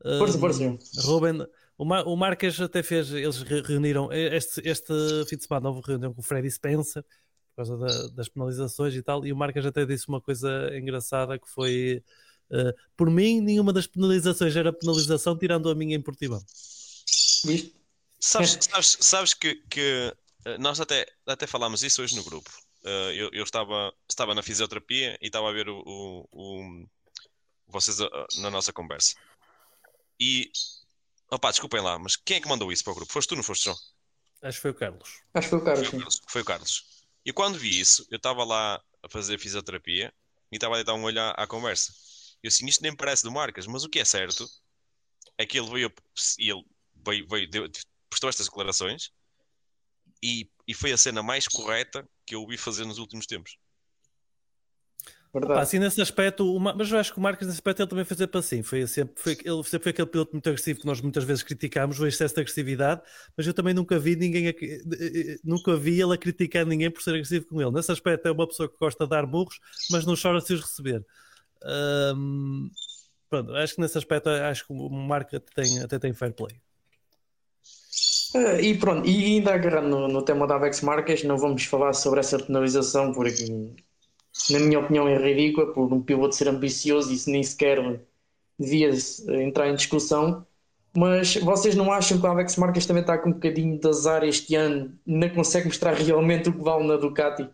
uh, 0.03 0.17
Força, 0.17 0.39
força. 0.39 0.77
Ruben, 1.01 1.47
o, 1.77 1.85
Mar, 1.85 2.07
o 2.07 2.15
Marques 2.15 2.59
até 2.59 2.81
fez, 2.81 3.11
eles 3.11 3.41
re- 3.43 3.61
reuniram, 3.61 4.11
este, 4.11 4.61
este 4.67 4.91
fim 5.27 5.37
de 5.37 5.43
semana 5.45 5.69
houve 5.69 5.81
reunião 5.85 6.13
com 6.13 6.21
o 6.21 6.23
Freddy 6.23 6.49
Spencer 6.49 7.03
por 7.03 7.55
causa 7.65 7.77
da- 7.77 8.07
das 8.15 8.27
penalizações 8.27 8.95
e 8.95 9.03
tal, 9.03 9.25
e 9.25 9.31
o 9.31 9.35
Marques 9.37 9.65
até 9.65 9.85
disse 9.85 10.07
uma 10.07 10.19
coisa 10.21 10.71
engraçada 10.75 11.37
que 11.37 11.47
foi 11.47 12.01
uh, 12.51 12.73
por 12.97 13.09
mim, 13.09 13.39
nenhuma 13.39 13.71
das 13.71 13.85
penalizações 13.85 14.55
era 14.55 14.73
penalização, 14.73 15.37
tirando 15.37 15.69
a 15.69 15.75
minha 15.75 15.95
em 15.95 16.01
Portimão. 16.01 16.41
viste? 17.45 17.75
Sabes, 18.21 18.57
sabes, 18.61 18.97
sabes 18.99 19.33
que, 19.33 19.55
que, 19.69 19.79
eh, 19.79 20.13
nós 20.59 20.79
até, 20.79 21.05
até 21.25 21.45
falámos 21.47 21.83
isso 21.83 22.01
hoje 22.01 22.15
no 22.15 22.23
grupo. 22.23 22.49
Eh, 22.85 23.13
eu 23.15 23.29
eu 23.33 23.43
estava, 23.43 23.93
estava 24.09 24.33
na 24.33 24.41
fisioterapia 24.43 25.17
e 25.21 25.27
estava 25.27 25.49
a 25.49 25.53
ver 25.53 25.67
o, 25.69 25.81
o- 25.85 26.27
o- 26.31 26.89
vocês 27.67 27.99
eh, 27.99 28.09
na 28.37 28.49
nossa 28.49 28.71
conversa. 28.73 29.15
E 30.19 30.51
opá, 31.31 31.51
desculpem 31.51 31.81
lá, 31.81 31.97
mas 31.99 32.15
quem 32.15 32.37
é 32.37 32.41
que 32.41 32.47
mandou 32.47 32.71
isso 32.71 32.83
para 32.83 32.91
o 32.91 32.95
grupo? 32.95 33.11
Foste 33.11 33.29
tu, 33.29 33.35
não 33.35 33.43
foste 33.43 33.65
João? 33.65 33.77
Acho 34.41 34.57
que 34.57 34.61
foi 34.61 34.71
o 34.71 34.75
Carlos. 34.75 35.21
Acho 35.33 35.47
que 35.47 35.49
foi 35.49 35.59
o 35.59 35.63
Carlos. 35.63 35.87
Foi 35.87 35.97
o. 35.97 36.01
Carlos. 36.01 36.21
Foi 36.29 36.41
o 36.41 36.45
Carlos. 36.45 36.85
E 37.25 37.33
quando 37.33 37.57
vi 37.59 37.79
isso, 37.79 38.07
eu 38.09 38.17
estava 38.17 38.43
lá 38.43 38.81
a 39.03 39.09
fazer 39.09 39.37
fisioterapia 39.37 40.13
e 40.51 40.55
estava 40.55 40.79
a 40.79 40.83
dar 40.83 40.93
um 40.93 41.03
olho 41.03 41.19
à, 41.21 41.31
à 41.31 41.47
conversa. 41.47 41.93
Eu 42.41 42.47
assim, 42.47 42.65
isto 42.65 42.81
nem 42.81 42.95
parece 42.95 43.23
do 43.23 43.31
Marcas, 43.31 43.67
mas 43.67 43.83
o 43.83 43.89
que 43.89 43.99
é 43.99 44.05
certo 44.05 44.49
é 45.37 45.45
que 45.45 45.59
ele 45.59 45.69
veio, 45.69 45.93
e 46.37 46.49
ele 46.49 46.63
veio, 47.05 47.27
veio 47.27 47.49
deu- 47.49 47.69
prestou 48.09 48.29
estas 48.29 48.47
declarações 48.47 49.11
e, 50.23 50.49
e 50.67 50.73
foi 50.73 50.91
a 50.91 50.97
cena 50.97 51.23
mais 51.23 51.47
correta 51.47 52.07
que 52.25 52.35
eu 52.35 52.41
ouvi 52.41 52.57
fazer 52.57 52.85
nos 52.85 52.97
últimos 52.99 53.25
tempos. 53.25 53.57
Assim, 55.53 55.79
nesse 55.79 56.01
aspecto, 56.01 56.45
o 56.55 56.59
Ma- 56.59 56.75
mas 56.75 56.91
eu 56.91 56.97
acho 56.99 57.11
que 57.13 57.17
o 57.19 57.21
Marques 57.21 57.47
nesse 57.47 57.57
aspecto 57.57 57.81
ele 57.81 57.89
também 57.89 58.05
fez 58.05 58.17
sempre 58.19 58.39
assim. 58.39 58.61
Foi 58.61 58.85
sempre, 58.87 59.13
foi, 59.21 59.33
ele 59.43 59.63
sempre 59.63 59.83
foi 59.83 59.89
aquele 59.91 60.07
piloto 60.07 60.31
muito 60.33 60.47
agressivo 60.47 60.79
que 60.79 60.85
nós 60.85 61.01
muitas 61.01 61.23
vezes 61.23 61.43
criticámos, 61.43 61.99
o 61.99 62.05
excesso 62.07 62.35
de 62.35 62.41
agressividade, 62.41 63.01
mas 63.37 63.47
eu 63.47 63.53
também 63.53 63.73
nunca 63.73 63.97
vi 63.97 64.15
ninguém 64.15 64.49
a- 64.49 64.53
nunca 65.43 65.75
vi 65.77 65.99
ele 66.01 66.13
a 66.13 66.17
criticar 66.17 66.65
ninguém 66.65 66.91
por 66.91 67.01
ser 67.01 67.11
agressivo 67.11 67.45
com 67.47 67.61
ele. 67.61 67.71
Nesse 67.71 67.91
aspecto 67.91 68.27
é 68.27 68.31
uma 68.31 68.47
pessoa 68.47 68.69
que 68.69 68.77
gosta 68.77 69.05
de 69.05 69.09
dar 69.09 69.25
burros, 69.25 69.59
mas 69.89 70.05
não 70.05 70.15
chora 70.15 70.39
se 70.41 70.53
os 70.53 70.61
receber. 70.61 71.03
Pronto, 73.29 73.53
acho 73.55 73.75
que 73.75 73.81
nesse 73.81 73.97
aspecto 73.97 74.29
acho 74.29 74.65
que 74.65 74.73
o 74.73 74.89
Marco 74.89 75.35
até 75.35 75.53
tem, 75.53 75.79
até 75.81 75.99
tem 75.99 76.13
fair 76.13 76.33
play. 76.33 76.59
Ah, 78.35 78.61
e 78.61 78.77
pronto, 78.77 79.07
e 79.07 79.25
ainda 79.25 79.53
agarrando 79.53 79.89
no, 79.89 80.07
no 80.07 80.21
tema 80.23 80.45
da 80.47 80.55
Avex 80.55 80.81
Marques, 80.81 81.23
não 81.23 81.37
vamos 81.37 81.63
falar 81.65 81.93
sobre 81.93 82.19
essa 82.19 82.37
penalização, 82.37 83.11
porque, 83.11 83.43
na 84.51 84.59
minha 84.59 84.79
opinião, 84.79 85.07
é 85.07 85.17
ridícula 85.17 85.73
por 85.73 85.91
um 85.93 86.01
piloto 86.01 86.35
ser 86.35 86.47
ambicioso 86.47 87.11
e 87.11 87.15
isso 87.15 87.29
nem 87.31 87.43
sequer 87.43 87.79
devia 88.59 88.89
eh, 88.91 89.43
entrar 89.43 89.69
em 89.69 89.75
discussão. 89.75 90.45
Mas 90.97 91.35
vocês 91.37 91.75
não 91.75 91.91
acham 91.91 92.19
que 92.19 92.25
o 92.25 92.29
Alex 92.29 92.55
Marques 92.57 92.85
também 92.85 93.01
está 93.01 93.17
com 93.17 93.29
um 93.29 93.33
bocadinho 93.33 93.79
de 93.79 93.87
azar 93.87 94.23
este 94.23 94.55
ano? 94.55 94.97
Não 95.05 95.29
consegue 95.29 95.67
mostrar 95.67 95.93
realmente 95.95 96.49
o 96.49 96.53
que 96.53 96.63
vale 96.63 96.87
na 96.87 96.97
Ducati? 96.97 97.49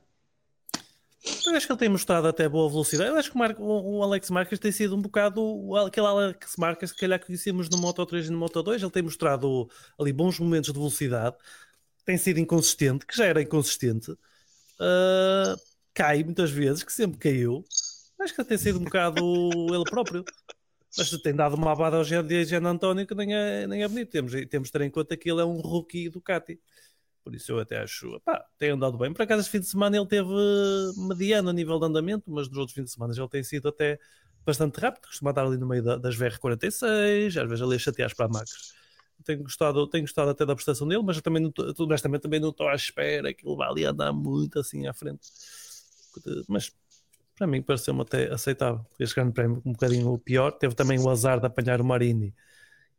Eu 1.47 1.55
acho 1.55 1.65
que 1.65 1.71
ele 1.73 1.79
tem 1.79 1.89
mostrado 1.89 2.27
até 2.27 2.47
boa 2.47 2.69
velocidade. 2.69 3.09
Eu 3.09 3.17
acho 3.17 3.29
que 3.31 3.35
o, 3.35 3.39
Mar- 3.39 3.55
o- 3.59 4.03
Alex 4.03 4.29
Marques 4.29 4.59
tem 4.59 4.71
sido 4.71 4.95
um 4.95 5.01
bocado 5.01 5.75
aquele 5.85 6.05
Alex 6.07 6.55
Marques 6.57 6.91
que 6.91 6.99
calhar 6.99 7.23
conhecemos 7.23 7.69
no 7.69 7.77
Moto 7.77 8.05
3 8.05 8.27
e 8.27 8.31
no 8.31 8.37
Moto 8.37 8.61
2. 8.61 8.81
Ele 8.81 8.91
tem 8.91 9.03
mostrado 9.03 9.69
ali 9.99 10.11
bons 10.13 10.39
momentos 10.39 10.71
de 10.71 10.77
velocidade, 10.79 11.35
tem 12.05 12.17
sido 12.17 12.39
inconsistente, 12.39 13.05
que 13.05 13.15
já 13.17 13.25
era 13.25 13.41
inconsistente, 13.41 14.13
Ah, 14.79 15.55
cai 15.93 16.23
muitas 16.23 16.51
vezes, 16.51 16.83
que 16.83 16.93
sempre 16.93 17.19
caiu. 17.19 17.65
Acho 18.21 18.35
que 18.35 18.43
tem 18.45 18.57
sido 18.57 18.79
um 18.79 18.83
bocado 18.85 19.19
ele 19.75 19.85
próprio. 19.85 20.25
Mas 20.97 21.09
tem 21.21 21.35
dado 21.35 21.55
uma 21.55 21.71
abada 21.73 21.97
ao 21.97 22.03
Jean 22.03 22.23
António 22.65 23.05
que 23.07 23.15
nem 23.15 23.35
é, 23.35 23.67
nem 23.67 23.83
é 23.83 23.87
bonito. 23.87 24.11
Temos, 24.11 24.33
temos 24.49 24.69
de 24.69 24.71
ter 24.73 24.81
em 24.81 24.89
conta 24.89 25.17
que 25.17 25.29
ele 25.29 25.41
é 25.41 25.45
um 25.45 25.59
rookie 25.59 26.09
Ducati. 26.09 26.59
Por 27.25 27.35
isso 27.35 27.53
eu 27.53 27.59
até 27.59 27.79
acho, 27.79 28.19
pá, 28.21 28.45
tem 28.59 28.69
andado 28.69 28.99
bem. 28.99 29.11
Por 29.11 29.23
acaso 29.23 29.41
este 29.41 29.51
fim 29.51 29.59
de 29.59 29.65
semana 29.65 29.97
ele 29.97 30.05
teve 30.07 30.29
mediano 31.09 31.49
a 31.49 31.53
nível 31.53 31.79
de 31.79 31.85
andamento, 31.87 32.31
mas 32.31 32.47
nos 32.47 32.57
outros 32.57 32.75
fins 32.75 32.85
de 32.85 32.91
semana 32.91 33.13
ele 33.17 33.27
tem 33.29 33.43
sido 33.43 33.67
até 33.67 33.99
bastante 34.45 34.79
rápido, 34.79 35.07
costuma 35.07 35.31
estar 35.31 35.43
ali 35.43 35.57
no 35.57 35.67
meio 35.67 35.81
da- 35.83 35.97
das 35.97 36.15
VR46, 36.15 37.35
às 37.35 37.49
vezes 37.49 37.63
ali 37.63 37.75
a 37.77 37.79
chatear 37.79 38.15
para 38.15 38.27
a 38.27 38.29
Max. 38.29 38.75
Tenho 39.23 39.41
gostado, 39.41 39.87
tenho 39.87 40.03
gostado 40.03 40.29
até 40.29 40.45
da 40.45 40.53
prestação 40.53 40.87
dele, 40.87 41.01
mas 41.03 41.19
também 41.19 41.41
não 41.41 41.51
honestamente 41.79 42.21
também 42.21 42.39
não 42.39 42.49
estou 42.49 42.67
à 42.67 42.75
espera 42.75 43.33
que 43.33 43.47
ele 43.47 43.55
vá 43.55 43.69
ali 43.69 43.83
andar 43.85 44.13
muito 44.13 44.59
assim 44.59 44.85
à 44.87 44.93
frente. 44.93 45.27
Mas 46.47 46.71
para 47.37 47.47
mim 47.47 47.61
pareceu-me 47.61 48.01
até 48.01 48.31
aceitável. 48.31 48.85
Este 48.99 49.15
grande 49.15 49.33
prémio 49.33 49.61
um 49.65 49.71
bocadinho 49.73 50.11
o 50.11 50.19
pior. 50.19 50.51
Teve 50.51 50.75
também 50.75 50.99
o 50.99 51.09
azar 51.09 51.39
de 51.39 51.47
apanhar 51.47 51.81
o 51.81 51.85
Marini 51.85 52.33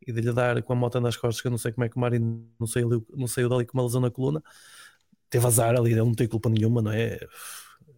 e 0.07 0.13
de 0.13 0.21
lhe 0.21 0.33
dar 0.33 0.63
com 0.63 0.73
a 0.73 0.77
moto 0.77 1.01
nas 1.01 1.17
costas, 1.17 1.41
que 1.41 1.49
eu 1.49 1.51
não 1.51 1.59
sei 1.59 1.73
como 1.73 1.85
é 1.85 1.89
que 1.89 1.97
o 1.97 2.01
Marini 2.01 2.47
não 2.59 2.67
saiu, 2.67 3.07
não 3.15 3.27
saiu 3.27 3.49
dali 3.49 3.67
com 3.67 3.77
uma 3.77 3.85
lesão 3.85 4.01
na 4.01 4.11
coluna. 4.11 4.43
Teve 5.29 5.47
azar 5.47 5.75
ali, 5.75 5.91
ele 5.91 6.01
não 6.01 6.15
tem 6.15 6.29
culpa 6.29 6.49
nenhuma, 6.49 6.81
não 6.81 6.93
é? 6.93 7.19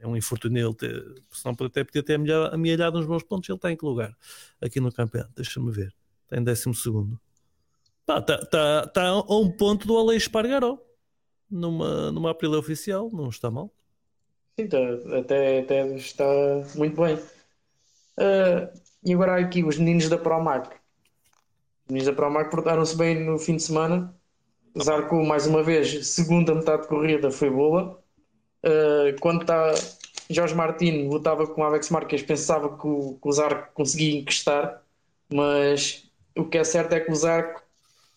É 0.01 0.07
um 0.07 0.17
infortúnio 0.17 0.69
ele 0.69 0.75
ter, 0.75 1.23
senão 1.31 1.55
até 1.67 1.85
podia 1.85 2.03
ter 2.03 2.19
amealhado 2.53 2.99
uns 2.99 3.07
bons 3.07 3.23
pontos. 3.23 3.49
Ele 3.49 3.57
está 3.57 3.71
em 3.71 3.77
que 3.77 3.85
lugar? 3.85 4.17
Aqui 4.61 4.81
no 4.81 4.93
campeonato, 4.93 5.33
deixa-me 5.35 5.71
ver. 5.71 5.95
Está 6.25 6.39
em 6.39 6.45
décimo 6.45 6.75
segundo. 6.75 7.21
Está 8.01 8.23
tá, 8.23 8.39
tá, 8.47 8.87
tá 8.87 9.09
a 9.09 9.37
um 9.37 9.51
ponto 9.51 9.87
do 9.87 9.99
Aleix 9.99 10.23
Espargaró. 10.23 10.79
Numa, 11.51 12.13
numa 12.13 12.31
Aprilia 12.31 12.59
oficial, 12.59 13.11
não 13.11 13.29
está 13.29 13.51
mal. 13.51 13.73
Sim, 14.59 14.69
tá- 14.69 15.19
até, 15.19 15.61
até 15.61 15.97
está 15.97 16.25
muito 16.75 17.01
bem. 17.01 17.19
Ah, 18.19 18.71
e 19.05 19.15
agora 19.15 19.41
aqui 19.41 19.65
os 19.65 19.79
meninos 19.79 20.09
da 20.09 20.19
Promac. 20.19 20.78
Os 21.89 21.93
meninos 21.95 22.15
da 22.15 22.45
portaram-se 22.45 22.95
bem 22.95 23.25
no 23.25 23.39
fim 23.39 23.57
de 23.57 23.63
semana. 23.63 24.15
Zarco, 24.79 25.25
mais 25.25 25.47
uma 25.47 25.63
vez, 25.63 26.07
segunda 26.07 26.55
metade 26.55 26.83
de 26.83 26.89
corrida 26.89 27.31
foi 27.31 27.49
boa. 27.49 27.99
Ah, 28.63 29.17
quando 29.21 29.41
está 29.43 29.73
Jorge 30.29 30.55
Martins 30.55 31.09
lutava 31.11 31.47
com 31.47 31.65
Alex 31.65 31.89
Marques, 31.89 32.23
pensava 32.23 32.77
que 32.77 32.87
o, 32.87 33.19
que 33.21 33.29
o 33.29 33.33
Zarco 33.33 33.73
conseguia 33.73 34.19
encostar, 34.21 34.83
mas 35.33 36.11
o 36.37 36.45
que 36.45 36.59
é 36.59 36.65
certo 36.65 36.93
é 36.93 37.01
que 37.01 37.11
o 37.11 37.17
Zarco 37.17 37.63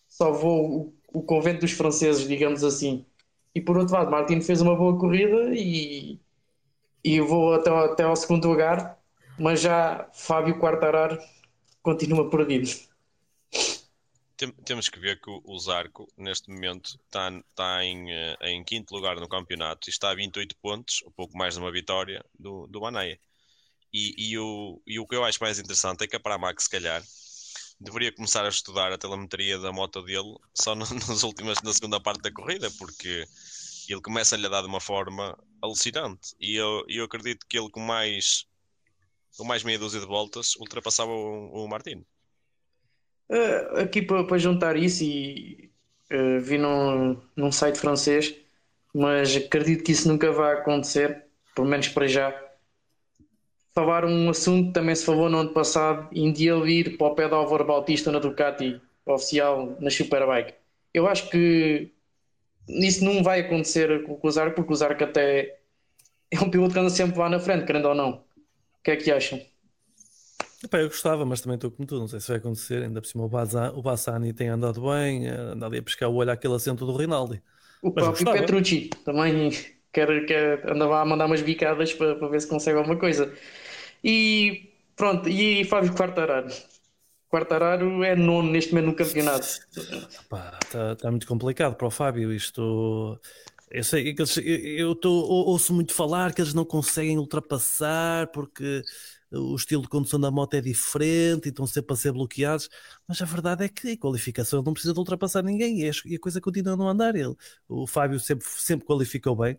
salvou 0.08 0.94
o, 1.14 1.20
o 1.20 1.24
convento 1.24 1.62
dos 1.62 1.72
franceses, 1.72 2.28
digamos 2.28 2.66
assim. 2.66 3.06
E 3.56 3.62
por 3.62 3.78
outro 3.78 3.96
lado, 3.96 4.12
Martins 4.12 4.46
fez 4.46 4.62
uma 4.62 4.76
boa 4.76 4.98
corrida 5.00 5.54
e, 5.54 6.20
e 7.04 7.22
vou 7.22 7.54
até, 7.54 7.70
até 7.72 8.04
ao 8.04 8.16
segundo 8.18 8.50
lugar, 8.50 9.00
mas 9.40 9.62
já 9.62 10.10
Fábio 10.14 10.60
Quartararo 10.60 11.18
continua 11.82 12.30
perdido. 12.30 12.91
Tem- 14.42 14.52
temos 14.66 14.90
que 14.90 15.00
ver 15.00 15.22
que 15.22 15.30
o, 15.30 15.60
Zarco, 15.60 16.08
neste 16.18 16.50
momento, 16.50 16.98
está, 17.06 17.30
está 17.50 17.84
em, 17.86 18.12
eh, 18.12 18.36
em 18.42 18.64
quinto 18.64 18.92
lugar 18.96 19.16
no 19.18 19.30
campeonato 19.30 19.88
e 19.88 19.92
está 19.92 20.10
a 20.10 20.16
28 20.16 20.56
pontos, 20.58 21.04
um 21.06 21.12
pouco 21.12 21.38
mais 21.38 21.54
de 21.54 21.60
uma 21.60 21.72
vitória 21.72 22.26
do, 22.40 22.66
do 22.66 22.84
Anaia. 22.86 23.20
E, 23.94 24.16
e, 24.32 24.40
o, 24.40 24.82
e 24.88 25.00
o 25.00 25.08
que 25.08 25.16
eu 25.16 25.24
acho 25.26 25.40
mais 25.42 25.60
interessante 25.60 26.04
é 26.04 26.08
que 26.08 26.16
a 26.16 26.20
Pramac, 26.20 26.62
se 26.64 26.70
calhar, 26.70 27.04
deveria 27.80 28.14
começar 28.14 28.46
a 28.46 28.50
estudar 28.50 28.92
a 28.94 28.98
telemetria 28.98 29.60
da 29.60 29.72
moto 29.74 30.02
dele 30.04 30.36
só 30.56 30.76
no- 30.76 30.86
nas 31.10 31.24
últimas, 31.24 31.62
na 31.64 31.74
segunda 31.74 32.00
parte 32.02 32.22
da 32.22 32.32
corrida, 32.34 32.72
porque 32.80 33.26
ele 33.90 34.02
começa 34.02 34.36
a 34.36 34.40
lhe 34.40 34.50
dar 34.50 34.62
de 34.62 34.68
uma 34.70 34.82
forma 34.82 35.38
alucinante. 35.62 36.36
E 36.40 36.56
eu, 36.56 36.86
eu 36.90 37.06
acredito 37.06 37.46
que 37.48 37.58
ele, 37.60 37.70
com 37.72 37.82
mais, 37.82 38.46
com 39.38 39.46
mais 39.46 39.64
meia 39.64 39.80
dúzia 39.80 40.00
de 40.02 40.08
voltas, 40.08 40.56
ultrapassava 40.58 41.12
o, 41.12 41.66
o 41.66 41.70
Martino. 41.70 42.06
Uh, 43.32 43.80
aqui 43.80 44.02
para, 44.02 44.38
juntar 44.38 44.76
isso 44.76 45.06
e 45.06 45.72
uh, 46.12 46.42
vi 46.42 46.58
num, 46.58 47.18
num 47.34 47.50
site 47.50 47.80
francês, 47.80 48.36
mas 48.94 49.38
acredito 49.38 49.86
que 49.86 49.94
isso 49.94 50.10
nunca 50.10 50.34
vai 50.34 50.56
acontecer, 50.56 51.24
pelo 51.56 51.66
menos 51.66 51.88
para 51.88 52.08
já. 52.08 52.36
Falar 53.74 54.04
um 54.04 54.30
assunto 54.30 54.74
também 54.74 54.94
se 54.94 55.06
falou 55.06 55.30
no 55.30 55.38
ano 55.38 55.54
passado, 55.54 56.10
de 56.14 56.50
ele 56.50 56.74
ir 56.74 56.98
para 56.98 57.08
o 57.08 57.16
pé 57.16 57.30
do 57.30 57.36
Álvaro 57.36 57.64
Bautista 57.64 58.12
na 58.12 58.20
Ducati 58.20 58.82
oficial 59.06 59.78
na 59.80 59.90
Superbike. 59.90 60.54
Eu 60.94 61.08
acho 61.08 61.30
que 61.30 61.90
isso 62.68 63.06
não 63.06 63.24
vai 63.24 63.40
acontecer 63.40 64.04
com 64.04 64.20
o 64.22 64.32
Zarco, 64.32 64.56
porque 64.56 64.74
o 64.74 64.76
Zarco 64.76 65.06
até 65.06 65.58
é 66.30 66.40
um 66.42 66.50
piloto 66.50 66.74
que 66.74 66.80
anda 66.80 66.90
sempre 66.90 67.18
lá 67.18 67.30
na 67.30 67.40
frente, 67.40 67.66
querendo 67.66 67.88
ou 67.88 67.96
não. 67.96 68.12
O 68.12 68.84
que 68.84 68.92
é 68.92 68.98
que 68.98 69.10
acham? 69.10 69.42
Epá, 70.64 70.80
eu 70.80 70.88
gostava, 70.88 71.26
mas 71.26 71.42
também 71.42 71.56
estou 71.56 71.72
como 71.72 71.88
tu, 71.88 71.98
não 71.98 72.08
sei 72.08 72.20
se 72.20 72.28
vai 72.28 72.38
acontecer. 72.38 72.84
Ainda 72.84 73.02
por 73.02 73.08
cima 73.08 73.24
o, 73.24 73.30
Baza, 73.30 73.72
o 73.72 73.82
Bassani 73.82 74.32
tem 74.32 74.50
andado 74.50 74.82
bem, 74.82 75.28
eh, 75.28 75.32
anda 75.32 75.66
ali 75.66 75.80
a 75.80 75.84
pescar 75.84 76.10
o 76.10 76.16
olho 76.16 76.32
àquele 76.32 76.54
assento 76.54 76.86
do 76.86 76.96
Rinaldi. 76.96 77.42
O 77.82 77.92
Mas 77.94 78.04
próprio. 78.04 78.32
Petrucci 78.32 78.90
também 79.04 79.50
quer, 79.92 80.26
quer, 80.26 80.72
andava 80.72 81.02
a 81.02 81.06
mandar 81.06 81.26
umas 81.26 81.42
bicadas 81.42 81.94
para, 81.94 82.16
para 82.16 82.28
ver 82.28 82.42
se 82.42 82.48
consegue 82.48 82.78
alguma 82.78 82.98
coisa. 82.98 83.34
E 84.04 84.72
pronto, 84.96 85.28
e 85.28 85.64
Fábio 85.66 85.94
Quartararo. 85.94 86.50
Quartararo 87.28 88.04
é 88.04 88.16
nono 88.16 88.52
neste 88.52 88.74
momento 88.74 88.88
no 88.88 88.96
campeonato. 88.96 89.48
Está 90.66 90.96
tá 90.96 91.10
muito 91.10 91.26
complicado 91.26 91.76
para 91.76 91.88
o 91.88 91.92
Fábio. 91.92 92.32
Isto. 92.32 93.20
Eu 93.70 93.84
sei 93.86 94.14
que 94.14 94.22
eles, 94.22 94.38
eu, 94.38 94.44
eu 94.44 94.96
tô, 94.96 95.10
ouço 95.10 95.74
muito 95.74 95.94
falar 95.94 96.34
que 96.34 96.42
eles 96.42 96.54
não 96.54 96.66
conseguem 96.66 97.18
ultrapassar 97.18 98.28
porque 98.28 98.84
o 99.32 99.56
estilo 99.56 99.82
de 99.82 99.88
condução 99.90 100.20
da 100.20 100.30
moto 100.30 100.54
é 100.56 100.62
diferente 100.62 101.46
e 101.46 101.50
estão 101.50 101.66
sempre 101.66 101.94
a 101.94 101.96
ser 101.96 102.12
bloqueados. 102.12 102.70
Mas 103.08 103.22
a 103.22 103.26
verdade 103.26 103.64
é 103.64 103.70
que 103.70 103.92
em 103.92 103.98
qualificação 103.98 104.62
não 104.62 104.74
precisa 104.74 104.94
de 104.94 105.00
ultrapassar 105.00 105.44
ninguém 105.44 105.82
e 105.82 105.90
a, 105.90 105.92
a 105.92 106.20
coisa 106.20 106.42
continua 106.42 106.74
a 106.74 106.78
não 106.78 106.90
andar. 106.90 107.16
Ele, 107.16 107.36
o 107.68 107.88
Fábio 107.88 108.20
sempre, 108.20 108.46
sempre 108.48 108.86
qualificou 108.86 109.36
bem. 109.36 109.58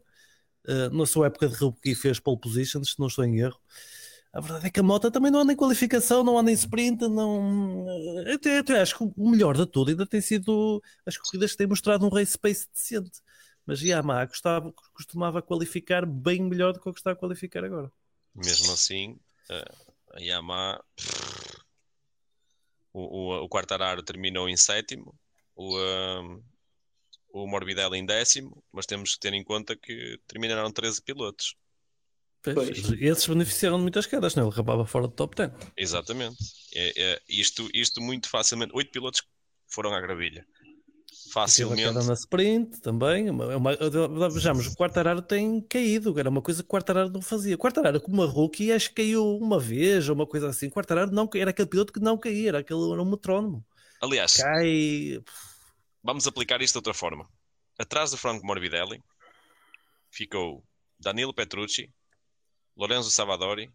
Uh, 0.65 0.95
na 0.97 1.07
sua 1.07 1.27
época 1.27 1.49
de 1.49 1.57
rookie 1.57 1.95
fez 1.95 2.21
pole 2.21 2.39
positions, 2.39 2.93
se 2.93 2.99
não 3.01 3.09
estou 3.09 3.25
em 3.25 3.41
erro. 3.41 3.59
A 4.33 4.41
verdade 4.41 4.67
é 4.67 4.71
que 4.71 4.81
a 4.81 4.83
moto 4.83 5.11
também 5.11 5.31
não 5.31 5.41
anda 5.41 5.53
em 5.53 5.57
qualificação, 5.57 6.25
não 6.25 6.39
anda 6.39 6.51
em 6.51 6.55
sprint, 6.55 7.07
não. 7.07 7.87
Até, 8.33 8.59
até 8.59 8.81
acho 8.81 8.97
que 8.97 9.05
o 9.05 9.31
melhor 9.31 9.55
de 9.55 9.67
tudo 9.67 9.91
ainda 9.91 10.07
tem 10.07 10.23
sido 10.23 10.83
as 11.05 11.19
corridas 11.19 11.53
que 11.53 11.59
têm 11.59 11.67
mostrado 11.67 12.07
um 12.07 12.09
race 12.09 12.39
pace 12.39 12.67
decente. 12.73 13.21
Mas 13.67 13.83
Yamaha 13.83 14.25
gostava, 14.25 14.73
costumava 14.95 15.43
qualificar 15.43 16.07
bem 16.07 16.43
melhor 16.43 16.73
do 16.73 16.81
que 16.81 16.89
o 16.89 16.93
que 16.93 17.01
está 17.01 17.13
a 17.13 17.17
qualificar 17.17 17.63
agora. 17.63 17.93
Mesmo 18.35 18.73
assim, 18.73 19.19
eh, 19.19 19.32
a 20.13 20.21
Yamaha. 20.21 20.83
O, 22.93 23.01
o, 23.01 23.45
o 23.45 23.49
Quartararo 23.49 24.03
terminou 24.03 24.49
em 24.49 24.57
sétimo, 24.57 25.19
o, 25.57 25.79
um, 25.79 26.43
o 27.33 27.47
Morbidelli 27.47 27.99
em 27.99 28.05
décimo, 28.05 28.63
mas 28.71 28.85
temos 28.85 29.15
que 29.15 29.21
ter 29.21 29.33
em 29.33 29.43
conta 29.43 29.75
que 29.75 30.21
terminaram 30.27 30.71
13 30.71 31.03
pilotos. 31.03 31.57
Pois, 32.43 32.55
Pois. 32.55 32.93
Esses 33.01 33.27
beneficiaram 33.27 33.79
de 33.79 33.83
muitas 33.83 34.07
quedas, 34.07 34.35
não? 34.35 34.43
é? 34.43 34.47
Ele 34.47 34.53
acabava 34.53 34.85
fora 34.85 35.07
do 35.07 35.15
top 35.15 35.37
10. 35.37 35.53
Exatamente. 35.77 36.37
É, 36.75 37.03
é, 37.03 37.23
isto, 37.29 37.69
isto 37.73 38.01
muito 38.01 38.29
facilmente. 38.29 38.73
Oito 38.75 38.91
pilotos 38.91 39.23
foram 39.69 39.95
à 39.95 40.01
gravilha. 40.01 40.45
Facilmente. 41.33 41.83
queda 41.83 42.03
na 42.03 42.13
sprint 42.13 42.79
também. 42.83 43.31
Uma, 43.31 43.57
uma, 43.57 44.29
vejamos, 44.29 44.67
o 44.67 44.77
Quartararo 44.77 45.23
tem 45.23 45.63
caído, 45.63 46.19
era 46.21 46.29
uma 46.29 46.43
coisa 46.43 46.63
que 46.63 46.67
o 46.67 46.71
Quartararo 46.71 47.09
não 47.09 47.23
fazia. 47.23 47.55
O 47.55 47.59
Quartararo, 47.59 48.03
como 48.03 48.23
uma 48.23 48.31
rookie, 48.31 48.71
acho 48.71 48.91
que 48.91 48.97
caiu 48.97 49.39
uma 49.39 49.59
vez 49.59 50.11
ou 50.11 50.15
uma 50.15 50.27
coisa 50.27 50.51
assim. 50.51 50.67
O 50.67 50.71
Quartararo 50.71 51.11
não, 51.11 51.31
era 51.35 51.49
aquele 51.49 51.69
piloto 51.69 51.91
que 51.91 52.01
não 52.01 52.19
caía, 52.19 52.51
era, 52.51 52.59
aquele, 52.59 52.93
era 52.93 53.01
um 53.01 53.11
metrónomo. 53.11 53.65
Aliás, 54.03 54.37
Cai. 54.37 55.23
vamos 56.03 56.27
aplicar 56.27 56.61
isto 56.61 56.75
de 56.75 56.79
outra 56.81 56.93
forma. 56.93 57.27
Atrás 57.79 58.11
do 58.11 58.19
Franco 58.19 58.45
Morbidelli 58.45 59.03
ficou 60.11 60.63
Danilo 61.01 61.33
Petrucci, 61.33 61.91
Lorenzo 62.77 63.11
Savadori 63.11 63.73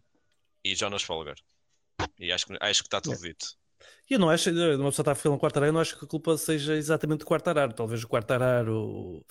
e 0.62 0.76
Jonas 0.76 1.02
Folger. 1.02 1.34
E 2.20 2.30
acho 2.30 2.46
que, 2.46 2.56
acho 2.60 2.82
que 2.82 2.86
está 2.86 3.00
tudo 3.00 3.20
dito. 3.20 3.58
E 4.08 4.14
eu 4.14 4.18
não 4.18 4.30
acho, 4.30 4.50
uma 4.50 4.90
pessoa 4.90 4.90
está 5.02 5.12
a 5.12 5.14
falar 5.14 5.34
um 5.34 5.38
Quartararo, 5.38 5.68
eu 5.70 5.72
não 5.72 5.80
acho 5.80 5.98
que 5.98 6.04
a 6.04 6.08
culpa 6.08 6.36
seja 6.38 6.74
exatamente 6.76 7.20
do 7.20 7.26
Quartararo. 7.26 7.72
Talvez 7.72 8.02
o 8.02 8.08
Quartararo, 8.08 9.24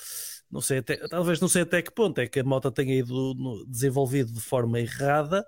não 0.52 0.62
sei 0.62 0.80
até, 0.80 0.98
talvez 1.08 1.40
não 1.40 1.48
sei 1.48 1.64
até 1.64 1.82
que 1.82 1.92
ponto 1.92 2.20
é 2.20 2.28
que 2.28 2.40
a 2.40 2.44
moto 2.44 2.72
tenha 2.72 2.96
ido 2.96 3.34
no- 3.36 3.66
desenvolvido 3.66 4.32
de 4.32 4.40
forma 4.42 4.80
errada. 4.80 5.46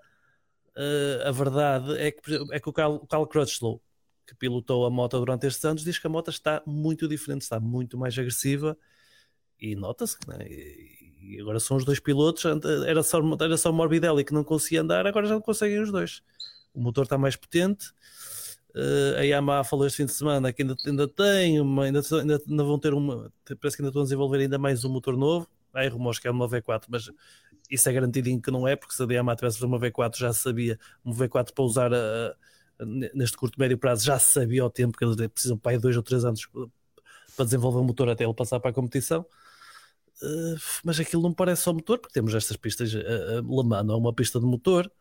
Eh, 0.77 1.23
a 1.25 1.31
verdade 1.31 1.97
é 1.99 2.11
que, 2.11 2.21
é 2.51 2.59
que 2.59 2.69
o 2.69 2.73
Carl, 2.73 2.95
o 2.95 3.07
Carl 3.07 3.27
Crutchlow, 3.27 3.81
que 4.27 4.35
pilotou 4.35 4.85
a 4.85 4.89
moto 4.89 5.19
durante 5.19 5.47
estes 5.47 5.63
anos, 5.65 5.83
diz 5.83 5.99
que 5.99 6.07
a 6.07 6.09
moto 6.09 6.29
está 6.31 6.61
muito 6.65 7.07
diferente, 7.07 7.41
está 7.43 7.59
muito 7.59 7.97
mais 7.97 8.17
agressiva 8.17 8.77
e 9.59 9.75
nota-se 9.75 10.17
que 10.17 10.27
né? 10.29 10.37
e, 10.47 11.37
agora 11.41 11.59
são 11.59 11.77
os 11.77 11.85
dois 11.85 11.99
pilotos. 11.99 12.45
Era 12.87 13.03
só, 13.03 13.19
era 13.41 13.57
só 13.57 13.69
o 13.71 13.73
Morbidelli 13.73 14.23
que 14.23 14.33
não 14.33 14.43
conseguia 14.43 14.81
andar, 14.81 15.05
agora 15.07 15.27
já 15.27 15.39
conseguem 15.41 15.79
os 15.81 15.91
dois. 15.91 16.21
O 16.73 16.81
motor 16.81 17.03
está 17.03 17.17
mais 17.17 17.35
potente. 17.35 17.91
Eh, 18.75 19.15
a 19.19 19.23
Yamaha 19.23 19.63
falou 19.63 19.85
este 19.87 19.97
fim 19.97 20.05
de 20.05 20.13
semana 20.13 20.53
que 20.53 20.61
ainda, 20.61 20.75
ainda 20.85 21.07
tem 21.07 21.59
uma, 21.59 21.85
ainda, 21.85 22.01
ainda, 22.13 22.41
ainda 22.47 22.63
vão 22.63 22.79
ter 22.79 22.93
uma, 22.93 23.31
parece 23.59 23.75
que 23.77 23.81
ainda 23.81 23.89
estão 23.89 24.01
a 24.01 24.05
desenvolver 24.05 24.39
ainda 24.39 24.57
mais 24.59 24.83
um 24.85 24.89
motor 24.89 25.17
novo. 25.17 25.47
Há 25.73 25.87
rumores 25.89 26.19
que 26.19 26.27
é 26.27 26.31
uma 26.31 26.47
V4, 26.47 26.87
mas 26.89 27.09
isso 27.69 27.89
é 27.89 27.93
garantidinho 27.93 28.41
que 28.41 28.51
não 28.51 28.67
é, 28.67 28.75
porque 28.75 28.93
se 28.95 29.03
a 29.03 29.05
Yamaha 29.11 29.35
tivesse 29.35 29.63
uma 29.63 29.79
V4 29.79 30.19
já 30.19 30.33
sabia, 30.33 30.79
um 31.05 31.11
V4 31.13 31.53
para 31.53 31.63
usar 31.63 31.93
a- 31.93 32.35
neste 33.13 33.37
curto 33.37 33.59
médio 33.59 33.77
prazo 33.77 34.05
já 34.05 34.17
sabia 34.19 34.63
ao 34.63 34.69
tempo 34.69 34.97
que 34.97 35.03
eles 35.03 35.15
precisam 35.33 35.57
para 35.57 35.73
aí 35.73 35.77
dois 35.77 35.97
ou 35.97 36.03
três 36.03 36.23
anos 36.25 36.47
para 37.35 37.45
desenvolver 37.45 37.79
o 37.79 37.83
motor 37.83 38.09
até 38.09 38.23
ele 38.23 38.33
passar 38.33 38.59
para 38.59 38.71
a 38.71 38.73
competição. 38.73 39.25
Eh, 40.21 40.55
mas 40.83 40.99
aquilo 40.99 41.21
não 41.23 41.33
parece 41.33 41.63
só 41.63 41.73
motor, 41.73 41.99
porque 41.99 42.13
temos 42.13 42.33
estas 42.35 42.57
pistas. 42.57 42.93
A, 42.95 42.99
a 42.99 43.41
Le 43.41 43.63
Mans 43.63 43.85
não 43.85 43.95
é 43.95 43.97
uma 43.97 44.13
pista 44.13 44.39
de 44.39 44.45
motor. 44.45 44.91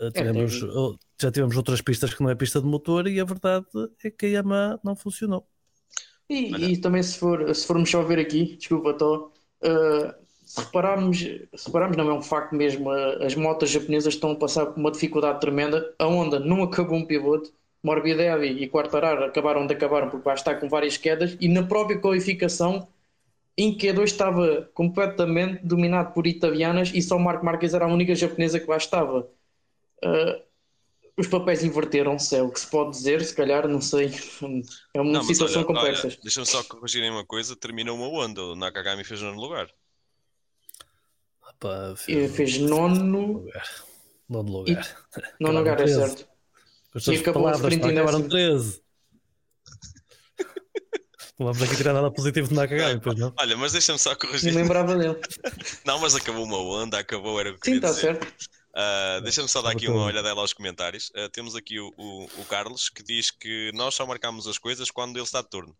Eh, 0.00 0.10
tivemos, 0.12 0.60
tem- 0.60 0.62
oh, 0.62 0.96
já 1.20 1.30
tivemos 1.30 1.56
outras 1.56 1.80
pistas 1.82 2.14
que 2.14 2.22
não 2.22 2.30
é 2.30 2.34
pista 2.34 2.60
de 2.60 2.66
motor 2.66 3.06
e 3.06 3.20
a 3.20 3.24
verdade 3.24 3.66
é 4.04 4.10
que 4.10 4.26
a 4.26 4.28
Yamaha 4.30 4.80
não 4.84 4.96
funcionou. 4.96 5.46
E, 6.28 6.72
e 6.72 6.80
também 6.80 7.02
se, 7.02 7.18
for, 7.18 7.52
se 7.54 7.66
formos 7.66 7.90
só 7.90 8.02
ver 8.02 8.18
aqui, 8.18 8.56
desculpa, 8.56 8.94
Tó, 8.94 9.32
uh, 9.62 10.14
se 10.44 10.60
repararmos, 10.60 11.18
se 11.18 11.66
repararmos, 11.66 11.96
não 11.96 12.08
é 12.10 12.14
um 12.14 12.22
facto 12.22 12.54
mesmo, 12.54 12.88
uh, 12.90 13.22
as 13.24 13.34
motas 13.34 13.70
japonesas 13.70 14.14
estão 14.14 14.30
a 14.32 14.36
passar 14.36 14.66
por 14.66 14.78
uma 14.78 14.90
dificuldade 14.92 15.40
tremenda. 15.40 15.92
A 15.98 16.06
Honda 16.06 16.38
não 16.38 16.62
acabou 16.62 16.96
um 16.96 17.04
piloto, 17.06 17.52
Morbidelli 17.82 18.62
e 18.62 18.68
Quartararo 18.68 19.24
acabaram 19.24 19.66
de 19.66 19.74
acabar 19.74 20.08
porque 20.10 20.24
vai 20.24 20.34
estar 20.34 20.54
com 20.60 20.68
várias 20.68 20.96
quedas 20.96 21.36
e 21.40 21.48
na 21.48 21.62
própria 21.66 21.98
qualificação 22.00 22.88
em 23.56 23.76
Q2 23.76 24.04
estava 24.04 24.70
completamente 24.74 25.64
dominado 25.64 26.12
por 26.14 26.26
italianas 26.26 26.90
e 26.94 27.02
só 27.02 27.18
Marco 27.18 27.44
Marques 27.44 27.74
era 27.74 27.84
a 27.84 27.88
única 27.88 28.14
japonesa 28.14 28.58
que 28.60 28.66
lá 28.68 28.76
estava. 28.76 29.28
Uh, 30.04 30.42
os 31.16 31.26
papéis 31.26 31.62
inverteram-se, 31.62 32.34
é 32.36 32.42
o 32.42 32.50
que 32.50 32.60
se 32.60 32.66
pode 32.66 32.92
dizer, 32.92 33.22
se 33.24 33.34
calhar, 33.34 33.68
não 33.68 33.80
sei. 33.80 34.10
É 34.94 35.00
uma 35.00 35.12
Não, 35.12 35.22
situação 35.22 35.58
olha, 35.62 35.66
complexa. 35.66 36.08
deixa-me 36.22 36.46
só 36.46 36.62
corrigir 36.64 37.02
uma 37.10 37.24
coisa. 37.26 37.54
Terminou 37.54 37.96
uma 37.96 38.08
onda. 38.08 38.42
O 38.42 38.56
Nakagami 38.56 39.04
fez 39.04 39.20
no 39.20 39.32
lugar. 39.32 39.68
Pá, 41.58 41.94
E 42.08 42.26
fez 42.28 42.58
nono, 42.58 43.32
lugar. 43.34 43.68
Nono 44.28 44.50
lugar. 44.50 45.06
nono 45.38 45.58
Acabaram 45.58 45.58
lugar, 45.58 45.74
é 45.74 45.84
13. 45.84 45.94
certo. 46.00 46.28
Com 46.92 46.98
as 46.98 47.04
suas 47.04 47.20
acabou 47.20 47.42
a 47.48 47.52
palavras, 47.52 47.72
sprint 47.74 47.82
pá, 47.82 47.88
em 47.88 47.98
acabaram 47.98 48.20
décimo. 48.22 48.30
13. 48.30 48.82
Não 51.38 51.46
vamos 51.46 51.62
aqui 51.62 51.76
tirar 51.76 51.92
nada 51.92 52.10
positivo 52.10 52.48
de 52.48 52.54
Nakagami, 52.54 53.00
pois 53.00 53.18
não? 53.18 53.32
Olha, 53.38 53.56
mas 53.56 53.72
deixa-me 53.72 53.98
só 53.98 54.14
corrigir. 54.14 54.54
lembrava 54.54 54.96
dele. 54.96 55.18
Não, 55.86 55.98
mas 55.98 56.14
acabou 56.14 56.44
uma 56.44 56.58
onda, 56.58 56.98
acabou, 56.98 57.38
era 57.40 57.50
o 57.50 57.58
que 57.58 57.66
Sim, 57.70 57.80
queria 57.80 57.88
está 57.90 57.90
dizer. 57.90 58.20
certo. 58.20 58.50
Ah, 58.74 59.20
Deixa-me 59.22 59.48
só 59.48 59.60
dar 59.62 59.70
aqui 59.72 59.88
uma 59.88 60.04
olhadela 60.04 60.40
aos 60.40 60.52
comentários. 60.52 61.10
Ah, 61.16 61.28
temos 61.32 61.54
aqui 61.56 61.78
o, 61.80 61.92
o- 61.96 62.24
o 62.40 62.44
Carlos 62.44 62.88
que 62.88 63.02
diz 63.02 63.30
que 63.30 63.70
nós 63.74 63.94
só 63.94 64.06
marcamos 64.06 64.46
as 64.46 64.58
coisas 64.58 64.90
quando 64.90 65.16
ele 65.16 65.24
está 65.24 65.42
de 65.42 65.48
turno. 65.50 65.76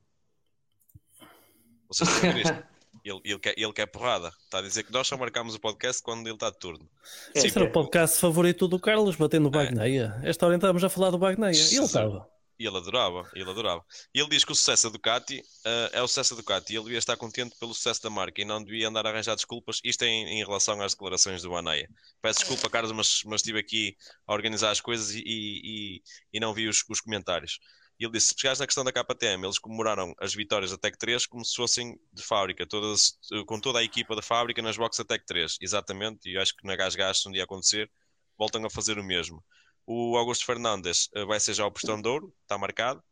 Vocês 1.89 2.09
estão 2.09 2.31
a 2.31 2.33
ver 2.33 2.41
isto? 2.47 2.63
Ele, 3.05 3.21
ele, 3.25 3.39
quer, 3.39 3.55
ele 3.57 3.73
quer 3.73 3.87
porrada. 3.87 4.31
Está 4.45 4.59
a 4.59 4.63
dizer 4.63 4.83
que 4.83 4.93
nós 4.93 5.07
só 5.07 5.17
marcamos 5.17 5.55
o 5.55 5.61
podcast 5.61 6.03
quando 6.03 6.27
ele 6.27 6.35
está 6.35 6.51
de 6.51 6.59
turno. 6.59 6.87
É, 7.35 7.39
Esse 7.39 7.57
era 7.57 7.65
o 7.67 7.73
podcast 7.73 8.19
favorito 8.21 8.67
do 8.69 8.79
Carlos, 8.81 9.15
batendo 9.17 9.47
o 9.47 9.49
É. 9.49 9.53
Bagneia. 9.65 10.21
Esta 10.25 10.45
hora 10.45 10.57
estávamos 10.57 10.83
a 10.85 10.89
falar 10.91 11.11
do 11.11 11.17
Bagneia. 11.17 11.53
E 11.53 11.77
ele 11.77 11.85
estava. 11.85 12.29
E 12.61 12.67
ele 12.67 12.77
adorava, 12.77 13.27
ele 13.35 13.49
adorava. 13.51 13.83
E 14.15 14.21
ele 14.21 14.29
diz 14.29 14.45
que 14.45 14.53
o 14.53 14.55
sucesso 14.55 14.85
da 14.89 14.93
Ducati 14.93 15.43
ah, 15.65 15.91
é 15.95 16.03
o 16.03 16.07
sucesso 16.07 16.35
da 16.35 16.43
Ducati. 16.43 16.75
E 16.75 16.77
ele 16.77 16.85
devia 16.85 16.99
estar 16.99 17.17
contente 17.17 17.57
pelo 17.59 17.73
sucesso 17.73 18.03
da 18.03 18.11
marca 18.11 18.43
e 18.43 18.45
não 18.45 18.63
devia 18.63 18.87
andar 18.87 19.07
a 19.07 19.11
arranjar 19.11 19.35
desculpas. 19.35 19.81
Isto 19.83 20.05
é 20.05 20.09
em, 20.09 20.41
em 20.41 20.45
relação 20.45 20.79
às 20.83 20.93
declarações 20.93 21.41
do 21.41 21.49
Baneia. 21.49 21.89
Peço 22.21 22.41
desculpa, 22.41 22.69
Carlos, 22.69 22.93
mas, 22.93 23.23
mas 23.25 23.41
estive 23.41 23.59
aqui 23.59 23.97
a 24.27 24.35
organizar 24.35 24.71
as 24.71 24.81
coisas 24.81 25.15
e, 25.15 25.23
e, 25.25 26.03
e- 26.35 26.41
não 26.41 26.53
vi 26.53 26.69
os, 26.69 26.85
os 26.87 27.01
comentários. 27.01 27.59
E 27.99 28.05
ele 28.05 28.13
disse: 28.13 28.29
se 28.29 28.35
pegares 28.35 28.59
na 28.61 28.67
questão 28.67 28.85
da 28.85 28.93
KTM, 28.93 29.45
eles 29.45 29.59
comemoraram 29.59 30.15
as 30.21 30.35
vitórias 30.35 30.71
da 30.71 30.77
Tech 30.77 30.99
3 30.99 31.25
como 31.27 31.43
se 31.45 31.57
fossem 31.57 31.99
de 32.13 32.23
fábrica, 32.23 32.67
todas, 32.67 33.19
com 33.47 33.59
toda 33.59 33.79
a 33.79 33.83
equipa 33.83 34.15
da 34.15 34.23
fábrica 34.23 34.61
nas 34.61 34.77
boxes 34.77 34.99
da 35.05 35.15
Tech 35.15 35.25
3. 35.27 35.57
Exatamente, 35.63 36.29
e 36.29 36.35
eu 36.35 36.43
acho 36.43 36.55
que 36.55 36.67
na 36.67 36.77
Gas 36.77 36.95
Gas, 36.95 37.23
se 37.23 37.29
um 37.29 37.33
dia 37.33 37.45
acontecer, 37.45 37.91
voltam 38.39 38.65
a 38.67 38.71
fazer 38.71 38.99
o 38.99 39.05
mesmo. 39.05 39.43
O 39.87 40.17
Augusto 40.17 40.45
Fernandes 40.47 41.09
eh, 41.15 41.25
vai 41.25 41.41
ser 41.41 41.55
já 41.55 41.67
o 41.67 41.71
postão 41.73 42.01
de 42.01 42.09
ouro, 42.09 42.33
está 42.43 42.57
marcado 42.59 43.03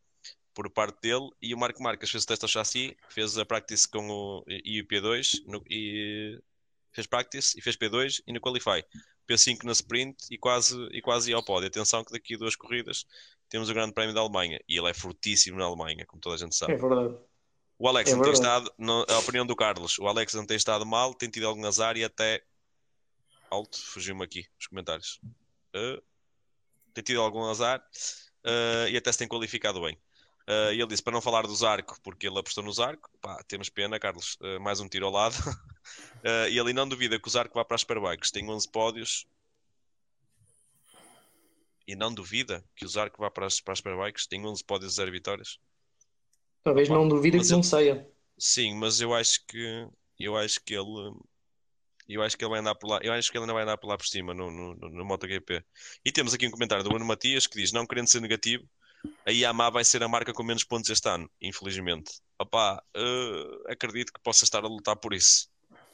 por 0.54 0.68
parte 0.70 1.00
dele. 1.00 1.28
E 1.40 1.54
o 1.54 1.58
Marco 1.58 1.82
Marques 1.82 2.10
fez 2.10 2.24
o 2.24 2.26
teste 2.26 2.44
ao 2.44 2.48
chassi, 2.48 2.96
fez 3.08 3.36
a 3.38 3.44
practice 3.44 3.88
com 3.88 4.08
o 4.08 4.44
e 4.48 4.80
o 4.80 4.86
P2 4.86 5.42
no- 5.46 5.62
e 5.68 6.40
fez 6.92 7.06
practice 7.06 7.58
e 7.58 7.62
fez 7.62 7.76
P2 7.76 8.22
e 8.26 8.32
no 8.32 8.40
Qualify. 8.40 8.84
P5 9.28 9.64
na 9.64 9.72
sprint 9.72 10.16
e 10.30 10.38
quase, 10.38 10.74
e 10.90 11.02
quase 11.02 11.30
ia 11.30 11.36
ao 11.36 11.44
pódio. 11.44 11.68
Atenção 11.68 12.02
que 12.04 12.12
daqui 12.12 12.34
a 12.34 12.38
duas 12.38 12.56
corridas 12.56 13.04
temos 13.48 13.68
o 13.68 13.74
Grande 13.74 13.92
Prémio 13.92 14.14
da 14.14 14.20
Alemanha 14.20 14.58
e 14.68 14.78
ele 14.78 14.88
é 14.88 14.94
fortíssimo 14.94 15.58
na 15.58 15.64
Alemanha, 15.66 16.06
como 16.06 16.20
toda 16.20 16.34
a 16.34 16.38
gente 16.38 16.56
sabe. 16.56 16.72
É 16.72 16.76
verdade. 16.76 17.14
O 17.78 17.86
Alex 17.86 18.10
É 18.10 18.14
não 18.16 18.22
tem 18.22 18.32
verdade. 18.32 18.64
estado, 18.64 18.74
no- 18.78 19.04
a 19.08 19.18
opinião 19.18 19.46
do 19.46 19.54
Carlos, 19.54 19.98
o 19.98 20.06
Alex 20.08 20.32
não 20.34 20.46
tem 20.46 20.56
estado 20.56 20.84
mal, 20.86 21.12
tem 21.14 21.28
tido 21.30 21.46
algum 21.46 21.64
azar 21.66 21.96
e 21.96 22.02
até 22.04 22.42
alto, 23.50 23.78
fugiu-me 23.80 24.24
aqui 24.24 24.46
os 24.58 24.66
comentários. 24.66 25.20
Uh, 25.74 26.02
tem 26.98 27.14
tido 27.14 27.22
algum 27.22 27.44
azar 27.44 27.80
uh, 28.44 28.88
e 28.90 28.96
até 28.96 29.12
se 29.12 29.18
tem 29.18 29.28
qualificado 29.28 29.80
bem. 29.80 29.94
Uh, 30.48 30.72
e 30.72 30.80
ele 30.80 30.86
disse 30.86 31.02
para 31.02 31.12
não 31.12 31.20
falar 31.20 31.46
do 31.46 31.54
Zarco, 31.54 31.96
porque 32.02 32.26
ele 32.26 32.38
apostou 32.38 32.64
no 32.64 32.72
Zarco. 32.72 33.10
Pá, 33.20 33.42
temos 33.46 33.68
pena, 33.68 33.98
Carlos, 33.98 34.36
uh, 34.40 34.60
mais 34.60 34.80
um 34.80 34.88
tiro 34.88 35.06
ao 35.06 35.12
lado. 35.12 35.34
e 36.50 36.58
ele 36.58 36.72
não 36.72 36.88
duvida 36.88 37.18
que 37.18 37.28
o 37.28 37.30
Zarco 37.30 37.54
vá 37.54 37.64
para 37.64 37.74
as 37.74 37.82
Superbikes. 37.82 38.30
Tem 38.30 38.48
11 38.48 38.68
pódios. 38.70 39.26
E 41.86 41.94
não 41.94 42.12
duvida 42.12 42.64
que 42.74 42.84
o 42.84 42.88
Zarco 42.88 43.20
vá 43.20 43.30
para 43.30 43.46
as, 43.46 43.60
para 43.60 43.72
as 43.72 43.78
Superbikes. 43.78 44.26
Tem 44.26 44.44
11 44.44 44.64
pódios 44.64 44.92
e 44.94 44.96
0 44.96 45.12
vitórias. 45.12 45.58
Talvez 46.64 46.88
não 46.88 47.06
duvida 47.06 47.38
que 47.38 47.48
não 47.50 47.62
saia. 47.62 48.08
Sim, 48.38 48.74
mas 48.74 49.00
eu 49.00 49.14
acho 49.14 49.44
que 49.46 49.88
eu 50.18 50.36
acho 50.36 50.60
que 50.64 50.74
ele 50.74 51.12
eu 52.14 52.22
acho 52.22 52.36
que 52.36 52.44
ele 52.44 52.50
vai 52.50 52.60
andar 52.60 52.74
por 52.74 52.88
lá, 52.88 53.00
eu 53.02 53.12
acho 53.12 53.30
que 53.30 53.36
ele 53.36 53.44
ainda 53.44 53.54
vai 53.54 53.62
andar 53.64 53.76
por 53.78 53.88
lá 53.88 53.96
por 53.96 54.06
cima 54.06 54.34
no, 54.34 54.50
no, 54.50 54.74
no, 54.74 55.04
MotoGP. 55.04 55.64
E 56.04 56.12
temos 56.12 56.34
aqui 56.34 56.46
um 56.46 56.50
comentário 56.50 56.84
do 56.84 56.90
Bruno 56.90 57.04
Matias 57.04 57.46
que 57.46 57.58
diz: 57.58 57.72
não 57.72 57.86
querendo 57.86 58.08
ser 58.08 58.20
negativo, 58.20 58.64
a 59.26 59.30
Yamaha 59.30 59.70
vai 59.70 59.84
ser 59.84 60.02
a 60.02 60.08
marca 60.08 60.32
com 60.32 60.42
menos 60.42 60.64
pontos 60.64 60.90
este 60.90 61.08
ano, 61.08 61.30
infelizmente. 61.40 62.10
Opá, 62.40 62.82
eh, 62.96 63.72
acredito 63.72 64.12
que 64.12 64.20
possa 64.22 64.44
estar 64.44 64.64
a 64.64 64.68
lutar 64.68 64.96
por 64.96 65.12
isso. 65.14 65.48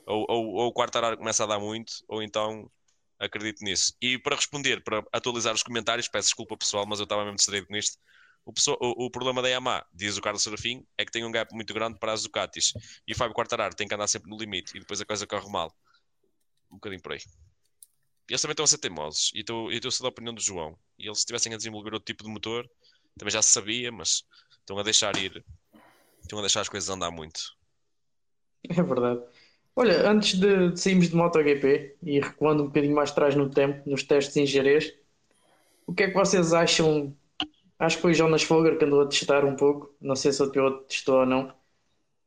Ou, 0.06 0.26
ou, 0.28 0.46
ou 0.54 0.68
o 0.68 0.72
começa 1.16 1.44
a 1.44 1.46
dar 1.46 1.58
muito, 1.58 1.92
ou 2.08 2.22
então 2.22 2.70
acredito 3.18 3.64
nisso. 3.64 3.94
E 4.00 4.18
para 4.18 4.36
responder, 4.36 4.82
para 4.82 5.02
atualizar 5.12 5.54
os 5.54 5.62
comentários, 5.62 6.08
peço 6.08 6.28
desculpa 6.28 6.56
pessoal, 6.56 6.86
mas 6.86 6.98
eu 6.98 7.04
estava 7.04 7.22
mesmo 7.24 7.36
distraído 7.36 7.66
com 7.66 7.76
isto. 7.76 7.98
O, 8.44 8.52
pessoal- 8.52 8.78
o- 8.80 9.06
o 9.06 9.10
problema 9.10 9.40
da 9.40 9.48
Yamaha, 9.48 9.86
diz 9.92 10.16
o 10.18 10.20
Carlos 10.20 10.42
Serafim, 10.42 10.84
é 10.98 11.04
que 11.04 11.10
tem 11.12 11.24
um 11.24 11.32
gap 11.32 11.52
muito 11.54 11.72
grande 11.72 11.98
para 11.98 12.12
as 12.12 12.22
Ducatis. 12.22 12.72
E 13.08 13.12
o 13.12 13.16
Fábio 13.16 13.34
Quartararo 13.34 13.74
tem 13.74 13.88
que 13.88 13.94
andar 13.94 14.06
sempre 14.06 14.28
no 14.30 14.36
limite 14.36 14.76
e 14.76 14.80
depois 14.80 15.00
a 15.00 15.06
coisa 15.06 15.26
corre 15.26 15.50
mal. 15.50 15.74
Um 16.74 16.76
bocadinho 16.76 17.00
por 17.00 17.12
aí. 17.12 17.20
Eles 18.28 18.42
também 18.42 18.52
estão 18.52 18.64
a 18.64 18.66
ser 18.66 18.78
teimosos. 18.78 19.30
E 19.34 19.40
estou 19.40 19.70
estou 19.70 19.88
a 19.88 19.92
ser 19.92 20.02
da 20.02 20.08
opinião 20.08 20.34
do 20.34 20.40
João. 20.40 20.76
E 20.98 21.06
eles 21.06 21.18
se 21.18 21.22
estivessem 21.22 21.54
a 21.54 21.56
desenvolver 21.56 21.94
outro 21.94 22.06
tipo 22.06 22.24
de 22.24 22.30
motor, 22.30 22.68
também 23.16 23.32
já 23.32 23.40
se 23.40 23.50
sabia, 23.50 23.92
mas 23.92 24.24
estão 24.58 24.78
a 24.78 24.82
deixar 24.82 25.16
ir. 25.16 25.44
Estão 26.20 26.38
a 26.38 26.42
deixar 26.42 26.62
as 26.62 26.68
coisas 26.68 26.88
andar 26.88 27.10
muito. 27.10 27.40
É 28.68 28.82
verdade. 28.82 29.20
Olha, 29.76 30.08
antes 30.08 30.38
de, 30.38 30.70
de 30.70 30.80
sairmos 30.80 31.08
de 31.08 31.16
MotoGP 31.16 31.96
e 32.02 32.20
recuando 32.20 32.62
um 32.62 32.66
bocadinho 32.66 32.94
mais 32.94 33.10
atrás 33.10 33.34
no 33.34 33.50
tempo, 33.50 33.88
nos 33.88 34.02
testes 34.02 34.36
em 34.36 34.46
Jerez, 34.46 34.94
o 35.86 35.92
que 35.92 36.04
é 36.04 36.08
que 36.08 36.14
vocês 36.14 36.52
acham? 36.52 37.14
Acho 37.78 37.96
que 37.96 38.02
foi 38.02 38.12
o 38.12 38.14
Jonas 38.14 38.42
Folger 38.42 38.78
que 38.78 38.84
andou 38.84 39.02
a 39.02 39.06
testar 39.06 39.44
um 39.44 39.56
pouco, 39.56 39.94
não 40.00 40.16
sei 40.16 40.32
se 40.32 40.42
o 40.42 40.50
piloto 40.50 40.84
testou 40.86 41.20
ou 41.20 41.26
não, 41.26 41.52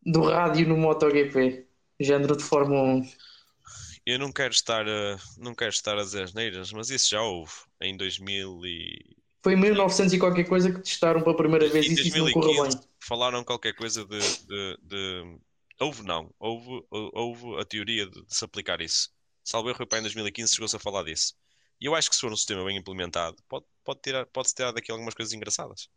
do 0.06 0.22
rádio 0.24 0.68
no 0.68 0.78
MotoGP, 0.78 1.66
género 2.00 2.36
de 2.36 2.44
Fórmula 2.44 2.82
1. 2.84 3.02
Eu 4.08 4.18
não 4.18 4.32
quero 4.32 4.54
estar 4.54 4.88
a, 4.88 5.18
não 5.38 5.54
quero 5.54 5.70
estar 5.72 5.98
a 5.98 6.04
dizer 6.04 6.24
asneiras, 6.24 6.72
mas 6.72 6.90
isso 6.90 7.10
já 7.10 7.22
houve 7.22 7.52
em 7.82 7.96
2000 7.98 8.66
e... 8.66 9.18
Foi 9.44 9.54
em 9.54 9.58
1900 9.58 10.14
e 10.14 10.20
qualquer 10.20 10.46
coisa 10.46 10.72
que 10.72 10.80
testaram 10.82 11.22
pela 11.22 11.36
primeira 11.36 11.70
vez 11.70 11.90
em 11.90 11.96
e 11.96 12.02
isso 12.02 12.18
não 12.18 12.30
correu 12.32 12.56
2015 12.56 12.78
bem. 12.78 12.88
falaram 13.00 13.44
qualquer 13.44 13.74
coisa 13.74 14.06
de, 14.06 14.20
de- 14.20 14.78
de- 14.82 15.40
Houve 15.80 16.02
não, 16.04 16.34
houve, 16.40 16.84
houve 16.90 17.62
a 17.62 17.66
teoria 17.66 18.08
de, 18.10 18.26
de 18.26 18.36
se 18.36 18.44
aplicar 18.44 18.82
isso. 18.82 19.10
Salvo 19.44 19.70
erro, 19.70 19.78
foi 19.78 19.86
para 19.86 20.00
em 20.00 20.02
2015 20.02 20.54
chegou-se 20.54 20.76
a 20.76 20.80
falar 20.80 21.04
disso. 21.04 21.36
E 21.80 21.86
eu 21.86 21.94
acho 21.94 22.10
que 22.10 22.16
se 22.16 22.22
for 22.22 22.32
um 22.32 22.36
sistema 22.36 22.66
bem 22.66 22.78
implementado, 22.78 23.38
pode, 23.48 23.66
pode 23.84 24.02
tirar, 24.02 24.26
pode-se 24.28 24.56
tirar 24.56 24.72
daqui 24.72 24.92
algumas 24.92 25.14
coisas 25.14 25.34
engraçadas. 25.34 25.88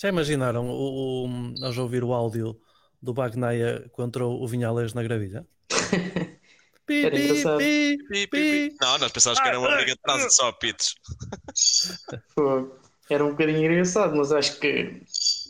Já 0.00 0.08
imaginaram 0.08 0.68
o, 0.68 1.24
o, 1.24 1.28
nós 1.58 1.76
ouvir 1.78 2.04
o 2.04 2.12
áudio 2.12 2.60
do 3.02 3.12
Bagnaia 3.12 3.88
contra 3.92 4.24
o 4.26 4.46
Vinhales 4.46 4.94
na 4.94 5.02
gravilha? 5.02 5.46
Pi, 6.86 7.04
Era 7.04 7.16
pi, 7.16 7.22
engraçado. 7.22 7.58
pi, 7.58 7.98
Pi, 8.08 8.26
pi. 8.28 8.76
Não, 8.80 8.98
nós 8.98 9.12
pensávamos 9.12 9.42
que 9.42 9.48
era 9.48 9.58
uma 9.58 9.74
briga 9.74 9.92
de 9.92 10.00
trânsito 10.00 10.34
só 10.34 10.48
a 10.48 10.52
pitos. 10.52 10.94
Era 13.10 13.24
um 13.24 13.30
bocadinho 13.30 13.58
engraçado, 13.58 14.16
mas 14.16 14.32
acho 14.32 14.58
que, 14.58 15.02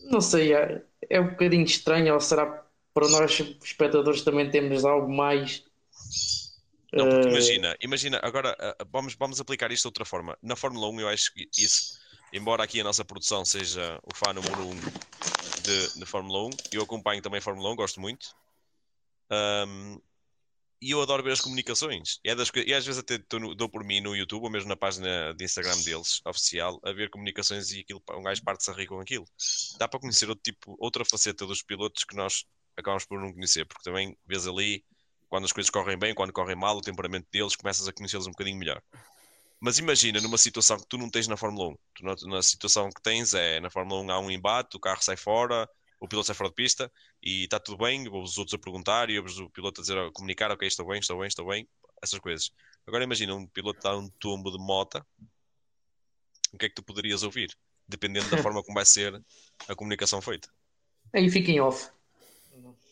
não 0.05 0.21
sei, 0.21 0.55
é, 0.55 0.83
é 1.09 1.21
um 1.21 1.29
bocadinho 1.29 1.65
estranho, 1.65 2.15
ou 2.15 2.21
será 2.21 2.65
para 2.93 3.09
nós 3.09 3.39
espectadores 3.63 4.23
também 4.23 4.51
temos 4.51 4.85
algo 4.85 5.13
mais. 5.13 5.63
Não, 6.93 7.09
porque 7.09 7.29
eh, 7.29 7.31
imagina, 7.31 7.77
imagina, 7.83 8.21
agora 8.23 8.57
ah, 8.59 8.77
vamos, 8.91 9.15
vamos 9.15 9.41
aplicar 9.41 9.71
isto 9.71 9.83
de 9.83 9.89
outra 9.89 10.05
forma. 10.05 10.37
Na 10.43 10.57
Fórmula 10.57 10.89
1, 10.89 11.01
eu 11.01 11.09
acho 11.09 11.35
que 11.35 11.47
isso, 11.59 11.99
embora 12.33 12.65
aqui 12.65 12.81
a 12.81 12.85
nossa 12.85 13.05
produção 13.05 13.45
seja 13.45 13.99
o 14.03 14.15
fã 14.15 14.33
número 14.33 14.63
1 14.63 14.75
de, 15.63 15.99
de 15.99 16.07
Fórmula 16.07 16.47
1, 16.47 16.51
eu 16.73 16.83
acompanho 16.83 17.21
também 17.21 17.39
a 17.39 17.43
Fórmula 17.43 17.71
1, 17.73 17.77
gosto 17.77 18.01
muito. 18.01 18.35
Ahm, 19.31 19.99
e 20.87 20.91
eu 20.93 21.03
adoro 21.03 21.23
ver 21.23 21.33
as 21.33 21.41
comunicações. 21.41 22.19
E, 22.25 22.31
é 22.31 22.35
das, 22.35 22.51
e 22.55 22.73
às 22.73 22.87
vezes 22.87 23.01
até 23.01 23.19
no- 23.39 23.55
dou 23.55 23.69
por 23.69 23.83
mim 23.85 24.01
no 24.01 24.15
YouTube, 24.15 24.45
ou 24.45 24.51
mesmo 24.51 24.69
na 24.69 24.77
página 24.77 25.35
de 25.35 25.45
Instagram 25.45 25.77
deles, 25.83 26.21
oficial, 26.25 26.81
a 26.85 26.93
ver 26.93 27.11
comunicações 27.11 27.73
e 27.73 27.81
aquilo, 27.81 28.03
um 28.13 28.23
gajo 28.23 28.43
parte-se 28.43 28.71
a 28.71 28.75
rir 28.75 28.87
com 28.87 29.01
aquilo. 29.01 29.27
Dá 29.79 29.89
para 29.89 29.99
conhecer 30.01 30.29
outro 30.29 30.43
tipo, 30.43 30.77
outra 30.79 31.05
faceta 31.05 31.45
dos 31.47 31.63
pilotos 31.63 32.05
que 32.05 32.15
nós 32.15 32.45
acabamos 32.77 33.05
por 33.05 33.21
não 33.21 33.33
conhecer, 33.33 33.65
porque 33.67 33.83
também 33.83 34.17
vês 34.27 34.47
ali 34.47 34.85
quando 35.29 35.45
as 35.45 35.53
coisas 35.53 35.71
correm 35.71 35.99
bem, 35.99 36.15
quando 36.15 36.33
correm 36.33 36.55
mal, 36.55 36.77
o 36.77 36.81
temperamento 36.81 37.27
deles, 37.33 37.57
começas 37.57 37.89
a 37.89 37.93
conhecê-los 37.93 38.27
um 38.27 38.31
bocadinho 38.31 38.59
melhor. 38.59 38.81
Mas 39.61 39.79
imagina 39.79 40.21
numa 40.21 40.39
situação 40.39 40.77
que 40.79 40.87
tu 40.87 40.99
não 40.99 41.11
tens 41.11 41.27
na 41.27 41.37
Fórmula 41.37 41.71
1. 41.71 41.77
Tu, 41.95 42.05
na, 42.05 42.15
na 42.37 42.43
situação 42.43 42.91
que 42.91 43.03
tens 43.03 43.35
é 43.35 43.59
na 43.59 43.71
Fórmula 43.71 44.03
1 44.03 44.11
há 44.11 44.19
um 44.21 44.31
embate, 44.31 44.77
o 44.77 44.81
carro 44.81 45.03
sai 45.03 45.17
fora, 45.17 45.69
o 46.01 46.09
piloto 46.09 46.27
sai 46.27 46.37
fora 46.37 46.51
de 46.51 46.55
pista 46.55 46.93
e 47.23 47.45
está 47.45 47.59
tudo 47.59 47.79
bem, 47.79 48.09
os 48.09 48.39
outros 48.39 48.55
a 48.55 48.59
perguntar 48.59 49.11
e 49.11 49.19
o 49.19 49.51
piloto 49.51 49.81
a 49.81 49.83
dizer, 49.83 49.99
a 49.99 50.11
comunicar, 50.13 50.51
ok, 50.51 50.67
estou 50.67 50.87
bem, 50.87 50.99
estou 50.99 51.19
bem, 51.19 51.29
estou 51.29 51.47
bem, 51.47 51.69
essas 52.03 52.19
coisas. 52.19 52.51
Agora 52.87 53.05
imagina 53.05 53.35
um 53.35 53.47
piloto 53.47 53.81
dar 53.81 53.97
um 53.97 54.09
tombo 54.09 54.51
de 54.51 54.59
mota, 54.59 55.05
o 56.53 56.59
que 56.59 56.67
é 56.67 56.69
que 56.69 56.75
tu 56.75 56.83
poderias 56.83 57.23
ouvir? 57.23 57.51
Dependendo 57.89 58.29
da 58.29 58.39
forma 58.39 58.63
como 58.63 58.75
vai 58.75 58.85
ser 58.85 59.21
a 59.69 59.75
comunicação 59.75 60.21
feita. 60.21 60.49
Aí 61.15 61.31
fica 61.31 61.51
em 61.51 61.61
off. 61.61 61.89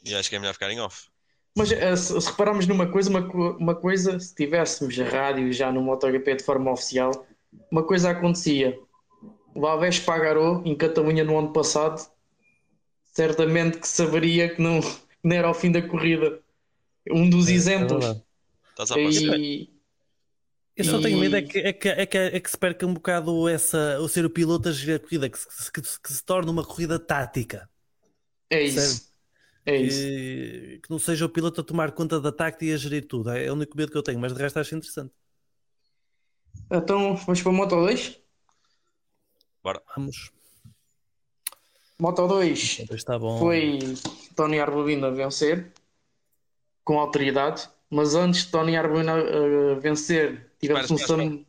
E 0.05 0.15
acho 0.15 0.29
que 0.29 0.37
é 0.37 0.39
melhor 0.39 0.53
ficar 0.53 0.71
em 0.71 0.81
off. 0.81 1.09
Mas 1.57 1.71
eh, 1.71 1.97
se, 1.97 2.21
se 2.21 2.31
repararmos 2.31 2.67
numa 2.67 2.87
coisa, 2.87 3.11
uma, 3.11 3.21
uma 3.57 3.75
coisa, 3.75 4.19
se 4.19 4.35
tivéssemos 4.35 4.97
rádio 4.99 5.53
já 5.53 5.71
no 5.71 5.81
MotoGP 5.81 6.37
de 6.37 6.45
forma 6.45 6.71
oficial, 6.71 7.27
uma 7.71 7.85
coisa 7.85 8.11
acontecia. 8.11 8.79
O 9.55 9.67
Alves 9.67 10.01
Pagarou, 10.01 10.63
em 10.65 10.77
Catalunha 10.77 11.23
no 11.23 11.39
ano 11.39 11.53
passado, 11.53 12.11
certamente 13.15 13.79
que 13.79 13.89
saberia 13.89 14.55
que 14.55 14.63
não, 14.63 14.81
não 15.25 15.37
era 15.37 15.49
ao 15.49 15.55
fim 15.55 15.73
da 15.73 15.87
corrida. 15.87 16.43
Um 17.11 17.29
dos 17.31 17.49
É, 17.49 17.53
é 17.53 17.55
exemplos. 17.55 18.23
Estás 18.71 18.91
a 18.93 18.99
passar. 18.99 19.39
e, 19.39 19.71
Eu 20.77 20.85
só 20.85 20.99
tenho 20.99 21.17
medo 21.19 21.37
é 21.37 21.43
que, 21.43 21.59
é, 21.59 21.73
que, 21.73 21.89
é, 21.89 22.07
que, 22.07 22.19
é 22.19 22.41
que 22.41 22.51
se 22.51 22.59
perca 22.59 22.85
um 22.87 22.95
bocado 22.95 23.49
essa, 23.49 24.01
o 24.01 24.09
ser 24.09 24.25
o 24.25 24.31
piloto 24.31 24.69
a 24.69 24.73
gerir 24.73 24.97
a 24.97 24.99
corrida, 24.99 25.31
que 25.31 25.39
se, 25.39 25.71
que 25.73 25.81
que 25.83 26.13
se 26.13 26.25
torne 26.25 26.51
uma 26.51 26.65
corrida 26.67 26.99
tática. 26.99 27.69
é 28.51 28.63
isso. 28.63 29.05
É 29.67 29.77
isso. 29.77 30.15
Que, 30.39 30.81
que 30.83 30.91
não 30.91 30.99
seja 30.99 31.25
o 31.27 31.29
piloto 31.29 31.61
a 31.61 31.65
tomar 31.65 31.93
conta 31.93 32.21
da 32.21 32.33
tática 32.33 32.65
e 32.65 32.73
a 32.73 32.77
gerir 32.77 33.07
tudo. 33.09 33.31
É 33.31 33.51
o 33.51 33.55
único 33.55 33.77
medo 33.77 33.91
que 33.93 33.99
eu 33.99 34.03
tenho, 34.03 34.21
mas 34.21 34.33
de 34.35 34.41
resto 34.41 34.59
acho 34.59 34.75
interessante. 34.77 35.13
Então, 36.71 37.17
vamos 37.17 37.41
para 37.43 37.51
a 37.53 37.55
Moto 37.55 37.77
2? 37.77 38.23
Vamos. 39.97 40.33
Moto 41.99 42.27
2 42.27 42.81
Então 42.81 42.97
está 42.97 43.19
bom. 43.19 43.39
foi 43.39 43.79
Tony 44.35 44.59
Arbolino 44.59 45.07
a 45.07 45.11
vencer 45.11 45.73
com 46.85 46.99
autoridade, 46.99 47.69
mas 47.89 48.15
antes 48.15 48.45
de 48.45 48.51
Tony 48.51 48.77
Arbolino 48.77 49.13
a 49.13 49.75
vencer, 49.79 50.51
tivemos 50.61 50.91
um 50.91 50.99
Sam. 50.99 51.45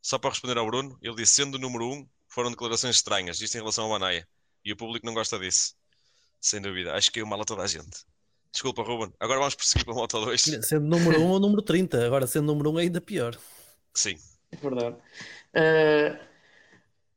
Só 0.00 0.18
para 0.18 0.30
responder 0.30 0.56
ao 0.56 0.66
Bruno, 0.66 0.96
ele 1.02 1.16
disse: 1.16 1.34
sendo 1.34 1.56
o 1.56 1.58
número 1.58 1.84
1, 1.84 1.92
um, 1.92 2.08
foram 2.28 2.50
declarações 2.50 2.96
estranhas, 2.96 3.40
isto 3.40 3.56
em 3.56 3.58
relação 3.58 3.84
ao 3.84 3.90
Banaia. 3.90 4.26
E 4.64 4.72
o 4.72 4.76
público 4.76 5.04
não 5.04 5.14
gosta 5.14 5.38
disso. 5.38 5.74
Sem 6.40 6.60
dúvida. 6.60 6.94
Acho 6.94 7.10
que 7.10 7.20
é 7.20 7.24
mal 7.24 7.40
a 7.40 7.44
toda 7.44 7.62
a 7.62 7.66
gente. 7.66 8.04
Desculpa, 8.52 8.82
Ruben. 8.82 9.12
Agora 9.20 9.38
vamos 9.40 9.54
prosseguir 9.54 9.84
para 9.84 9.94
a 9.94 9.96
Moto 9.96 10.24
2. 10.24 10.40
Sendo 10.62 10.86
número 10.86 11.20
1 11.20 11.24
um 11.24 11.28
ou 11.28 11.40
número 11.40 11.62
30. 11.62 12.06
Agora 12.06 12.26
sendo 12.26 12.46
número 12.46 12.70
1 12.70 12.72
um 12.74 12.78
é 12.78 12.82
ainda 12.82 13.00
pior. 13.00 13.36
Sim. 13.92 14.16
É 14.50 14.56
verdade. 14.56 14.96
Uh, 15.54 16.27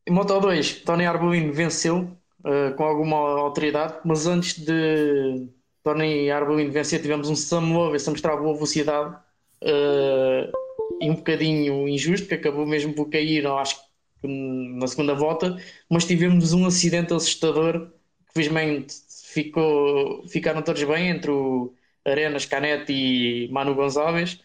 Moto 0.10 0.40
2, 0.40 0.82
Tony 0.82 1.06
Arbolino 1.06 1.54
venceu 1.54 2.18
uh, 2.40 2.76
com 2.76 2.84
alguma 2.84 3.18
autoridade, 3.18 4.00
mas 4.04 4.26
antes 4.26 4.58
de 4.58 5.48
Tony 5.84 6.32
Arbolino 6.32 6.72
vencer, 6.72 7.02
tivemos 7.02 7.30
um 7.30 7.36
Sam 7.36 7.74
Lovis 7.74 8.08
a 8.08 8.12
mostrar 8.12 8.38
boa 8.38 8.54
velocidade 8.54 9.16
uh, 9.64 10.52
e 11.00 11.10
um 11.10 11.16
bocadinho 11.16 11.88
injusto, 11.88 12.28
que 12.28 12.34
acabou 12.36 12.66
mesmo 12.66 12.94
por 12.94 13.10
cair, 13.10 13.46
acho 13.46 13.78
que 14.22 14.28
na 14.28 14.88
segunda 14.88 15.14
volta, 15.14 15.58
mas 15.90 16.06
tivemos 16.06 16.54
um 16.54 16.66
acidente 16.66 17.14
assustador 17.14 17.90
que 18.28 18.34
felizmente 18.34 18.96
ficou, 19.32 20.28
ficaram 20.28 20.62
todos 20.62 20.84
bem 20.84 21.10
entre 21.10 21.32
o 21.32 21.74
Arenas, 22.06 22.46
Canete 22.46 22.92
e 22.92 23.50
Manu 23.52 23.76
Gonçalves, 23.76 24.40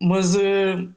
mas 0.00 0.34
uh, 0.36 0.94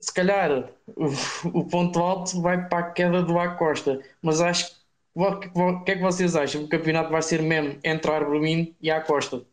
se 0.00 0.12
calhar 0.12 0.72
o, 0.86 1.58
o, 1.58 1.64
ponto 1.68 1.98
alto 1.98 2.40
vai 2.40 2.68
para 2.68 2.78
a 2.78 2.90
queda 2.90 3.22
do 3.22 3.38
Acosta, 3.38 4.00
mas 4.22 4.40
acho 4.40 4.70
que 4.70 4.80
o 5.14 5.84
que 5.84 5.92
é 5.92 5.96
que 5.96 6.02
vocês 6.02 6.34
acham? 6.34 6.64
O 6.64 6.68
campeonato 6.68 7.10
vai 7.10 7.20
ser 7.20 7.42
mesmo 7.42 7.78
entre 7.84 8.10
Arbolino 8.10 8.74
e 8.80 8.90
a 8.90 8.98
Acosta? 8.98 9.44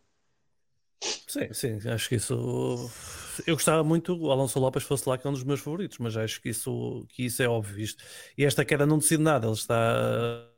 Sim, 1.02 1.54
sim, 1.54 1.89
acho 1.89 2.10
que 2.10 2.16
isso 2.16 2.89
eu 3.45 3.56
gostava 3.56 3.84
muito 3.84 4.16
o 4.16 4.32
Alonso 4.32 4.60
Lopes 4.60 4.84
fosse 4.84 5.08
lá, 5.08 5.18
que 5.18 5.28
é 5.28 5.30
um 5.30 5.34
dos 5.34 5.43
meus 5.43 5.60
favoritos, 5.60 5.98
mas 6.00 6.16
acho 6.16 6.41
que 6.41 6.50
isso, 6.50 7.06
que 7.10 7.26
isso 7.26 7.43
é 7.43 7.48
óbvio. 7.48 7.84
Isto. 7.84 8.04
E 8.38 8.45
esta 8.45 8.66
queda 8.66 8.86
não 8.86 8.98
decide 8.98 9.22
nada, 9.22 9.45
ele 9.45 9.54
está 9.54 9.76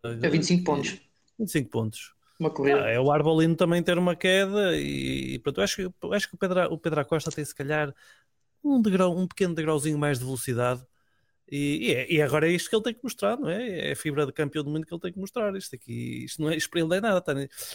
a 0.04 0.30
25 0.30 0.64
pontos. 0.64 1.02
25 1.38 1.70
pontos. 1.70 2.14
Uma 2.40 2.50
corrida. 2.50 2.86
Ah, 2.86 2.90
é 2.90 3.00
o 3.00 3.12
Arbolino 3.12 3.56
também 3.56 3.84
ter 3.84 3.98
uma 3.98 4.16
queda 4.16 4.78
e, 4.78 5.34
e 5.34 5.40
pronto, 5.40 5.60
eu 5.60 5.64
acho, 5.64 5.82
eu 5.82 6.14
acho 6.14 6.30
que 6.30 6.36
o 6.36 6.38
Pedro, 6.38 6.74
o 6.74 6.78
Pedro 6.78 7.02
Acosta 7.02 7.32
tem 7.32 7.44
se 7.44 7.54
calhar 7.54 7.94
um, 8.64 8.82
degrau, 8.82 9.18
um 9.18 9.28
pequeno 9.28 9.55
degrauzinho 9.55 9.97
mais 9.97 10.20
de 10.20 10.26
velocidade 10.26 10.86
e, 11.51 11.88
e, 11.88 11.93
é, 11.95 12.14
e, 12.14 12.22
agora 12.22 12.47
é 12.47 12.51
isto 12.51 12.70
que 12.70 12.76
ele 12.76 12.84
tem 12.84 12.93
que 12.93 13.03
mostrar, 13.03 13.36
não 13.36 13.49
é? 13.49 13.89
É 13.89 13.91
a 13.93 13.95
fibra 13.95 14.26
de 14.26 14.32
campeão 14.32 14.64
do 14.64 14.70
mundo 14.70 14.86
que 14.86 14.93
ele 14.93 15.01
tem 15.01 15.12
que 15.12 15.20
mostrar. 15.20 15.55
Isto 15.55 15.76
aqui, 15.76 16.26
isto 16.26 16.41
não 16.41 16.51
é, 16.51 16.55
isto 16.55 16.70
para 16.70 16.80
ele 16.80 16.89
não 16.89 16.95
é 16.95 17.01
nada. 17.01 17.22
Tá? 17.22 17.34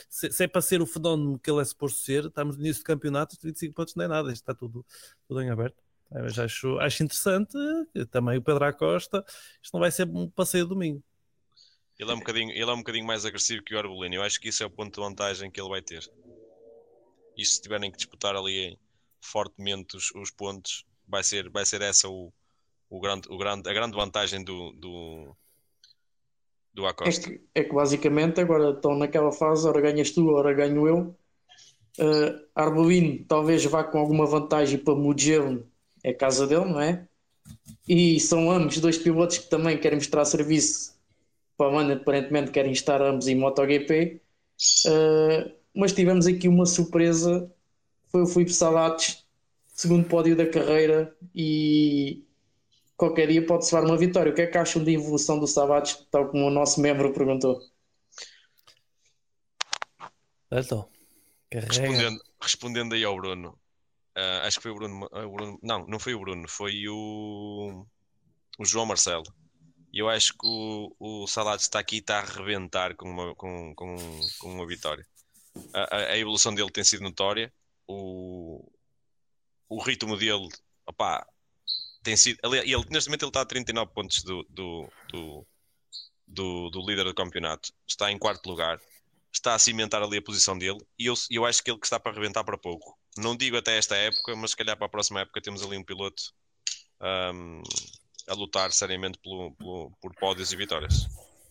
Se, 0.09 0.30
se, 0.30 0.45
é 0.45 0.47
para 0.47 0.62
ser 0.62 0.80
o 0.80 0.87
fenómeno 0.87 1.39
que 1.41 1.51
ele 1.51 1.61
é 1.61 1.64
suposto 1.64 1.99
ser, 1.99 2.26
estamos 2.26 2.57
no 2.57 2.62
início 2.62 2.82
do 2.82 2.87
campeonato, 2.87 3.37
25 3.43 3.74
pontos 3.74 3.95
não 3.97 4.05
é 4.05 4.09
nada, 4.09 4.28
isto 4.28 4.43
está 4.43 4.55
tudo, 4.55 4.87
tudo 5.26 5.43
em 5.43 5.51
aberto. 5.51 5.82
É, 6.12 6.22
mas 6.22 6.39
acho, 6.39 6.78
acho 6.78 7.03
interessante 7.03 7.57
também 8.12 8.39
o 8.39 8.43
Pedro 8.43 8.64
Acosta. 8.64 9.24
Isto 9.61 9.74
não 9.74 9.80
vai 9.80 9.91
ser 9.91 10.07
um 10.07 10.30
passeio 10.30 10.66
domingo. 10.66 11.03
Ele 11.99 12.11
é 12.11 12.14
um 12.14 12.18
bocadinho, 12.18 12.51
ele 12.53 12.70
é 12.70 12.72
um 12.72 12.78
bocadinho 12.78 13.07
mais 13.07 13.24
agressivo 13.24 13.62
que 13.64 13.74
o 13.74 13.78
Arbolino. 13.78 14.14
Eu 14.14 14.22
acho 14.22 14.41
que 14.41 14.49
isso 14.49 14.62
é 14.62 14.66
o 14.66 14.70
ponto 14.70 14.95
de 14.95 15.01
vantagem 15.01 15.51
que 15.51 15.61
ele 15.61 15.68
vai 15.68 15.82
ter. 15.82 16.09
E 17.37 17.45
se 17.45 17.61
tiverem 17.61 17.91
que 17.91 17.97
disputar 17.97 18.37
ali 18.37 18.78
fortemente 19.25 19.97
os, 19.97 20.11
os 20.14 20.31
pontos, 20.31 20.85
vai 21.07 21.22
ser, 21.22 21.51
vai 21.51 21.64
ser 21.64 21.83
essa 21.83 22.09
o, 22.09 22.33
o 22.89 23.01
grande, 23.01 23.29
o 23.31 23.37
grande, 23.37 23.68
a 23.68 23.72
grande 23.72 23.97
vantagem 23.97 24.45
do, 24.45 24.72
do, 24.72 25.37
do 26.72 26.87
Acosta. 26.87 27.29
É 27.29 27.33
que, 27.33 27.45
é 27.55 27.64
que 27.64 27.75
basicamente 27.75 28.41
agora 28.41 28.70
estão 28.70 28.95
naquela 28.95 29.33
fase, 29.33 29.66
ora 29.66 29.81
ganhas 29.81 30.11
tu, 30.11 30.29
ora 30.29 30.53
ganho 30.53 30.87
eu. 30.87 31.16
Uh, 31.99 32.45
Arbolino 32.55 33.25
talvez 33.27 33.64
vá 33.64 33.85
com 33.85 33.99
alguma 33.99 34.27
vantagem 34.27 34.79
para 34.79 34.97
Mugello, 34.97 35.66
é 36.03 36.11
a 36.11 36.16
casa 36.16 36.47
dele, 36.47 36.64
não 36.64 36.81
é? 36.81 37.07
E 37.89 38.18
são 38.18 38.51
ambos 38.51 38.79
dois 38.79 38.99
pilotos 38.99 39.39
que 39.39 39.49
também 39.49 39.79
querem 39.79 39.99
mostrar 39.99 40.25
serviço 40.25 40.95
para 41.57 41.72
o 41.72 41.79
ano 41.79 41.93
aparentemente 41.93 42.51
querem 42.51 42.72
estar 42.72 43.01
ambos 43.01 43.29
em 43.29 43.37
MotoGP. 43.37 44.20
Uh, 44.87 45.53
mas 45.75 45.93
tivemos 45.93 46.27
aqui 46.27 46.49
uma 46.49 46.66
surpresa: 46.66 47.51
foi 48.15 48.23
o 48.23 48.27
Filipe 48.29 48.53
Salates, 48.53 49.27
segundo 49.67 50.09
pódio 50.09 50.37
da 50.37 50.49
carreira, 50.49 51.12
e 51.35 52.25
qualquer 52.97 53.27
dia 53.27 53.45
pode 53.45 53.67
soar 53.67 53.85
uma 53.85 53.97
vitória. 53.97 54.31
O 54.31 54.35
que 54.37 54.43
é 54.43 54.47
que 54.47 54.57
acham 54.57 54.85
da 54.85 54.93
evolução 54.93 55.37
do 55.37 55.49
Salates, 55.49 56.07
tal 56.12 56.29
como 56.29 56.47
o 56.47 56.51
nosso 56.51 56.81
membro 56.81 57.12
perguntou? 57.12 57.61
Então, 60.53 60.89
respondendo, 61.51 62.21
respondendo 62.41 62.95
aí 62.95 63.03
ao 63.03 63.17
Bruno, 63.17 63.59
uh, 64.17 64.47
acho 64.47 64.59
que 64.59 64.62
foi 64.62 64.71
o 64.71 64.77
Bruno, 64.77 65.09
o 65.11 65.31
Bruno, 65.33 65.59
Não, 65.61 65.85
não 65.85 65.99
foi 65.99 66.15
o 66.15 66.21
Bruno, 66.21 66.49
foi 66.49 66.89
o, 66.89 67.85
o 68.57 68.65
João 68.65 68.87
Marcelo 68.87 69.27
e 69.93 69.99
eu 69.99 70.09
acho 70.09 70.35
que 70.35 70.47
o, 70.47 70.95
o 71.01 71.27
Salah 71.27 71.57
está 71.57 71.81
aqui 71.81 71.97
e 71.97 71.99
está 71.99 72.21
a 72.21 72.23
arrebentar 72.23 72.95
com 72.95 73.11
uma, 73.11 73.35
com, 73.35 73.75
com, 73.75 73.97
com 74.39 74.55
uma 74.55 74.69
vitória. 74.69 75.05
A, 75.73 76.12
a, 76.12 76.17
evolução 76.17 76.55
dele 76.55 76.71
tem 76.71 76.85
sido 76.85 77.03
notória. 77.03 77.53
O, 77.87 78.70
o 79.68 79.82
ritmo 79.82 80.16
dele, 80.16 80.49
opá, 80.87 81.26
tem 82.03 82.16
sido. 82.16 82.39
Ele, 82.45 82.85
neste 82.91 83.09
momento 83.09 83.22
ele 83.24 83.30
está 83.30 83.41
a 83.41 83.47
39 83.47 83.93
pontos 83.93 84.22
do, 84.22 84.47
do, 84.49 84.89
do, 85.11 85.47
do, 86.26 86.70
do 86.70 86.87
líder 86.87 87.05
do 87.05 87.14
campeonato. 87.14 87.72
Está 87.87 88.11
em 88.12 88.18
quarto 88.18 88.47
lugar. 88.49 88.80
Está 89.32 89.55
a 89.55 89.59
cimentar 89.59 90.03
ali 90.03 90.18
a 90.18 90.22
posição 90.22 90.57
dele. 90.57 90.78
E 90.99 91.07
eu, 91.07 91.14
eu 91.30 91.45
acho 91.45 91.62
que 91.62 91.70
ele 91.70 91.78
que 91.78 91.87
está 91.87 91.99
para 91.99 92.12
arrebentar 92.12 92.45
para 92.45 92.59
pouco. 92.59 92.97
Não 93.16 93.37
digo 93.37 93.57
até 93.57 93.76
esta 93.76 93.97
época, 93.97 94.37
mas 94.37 94.51
se 94.51 94.57
calhar 94.57 94.76
para 94.76 94.87
a 94.87 94.91
próxima 94.91 95.20
época 95.20 95.41
temos 95.41 95.62
ali 95.62 95.76
um 95.76 95.85
piloto. 95.85 96.22
Um, 97.01 97.62
a 98.28 98.35
lutar 98.35 98.72
seriamente 98.72 99.18
pelo, 99.18 99.53
pelo, 99.53 99.93
por 100.01 100.14
pódios 100.14 100.53
e 100.53 100.57
vitórias. 100.57 101.07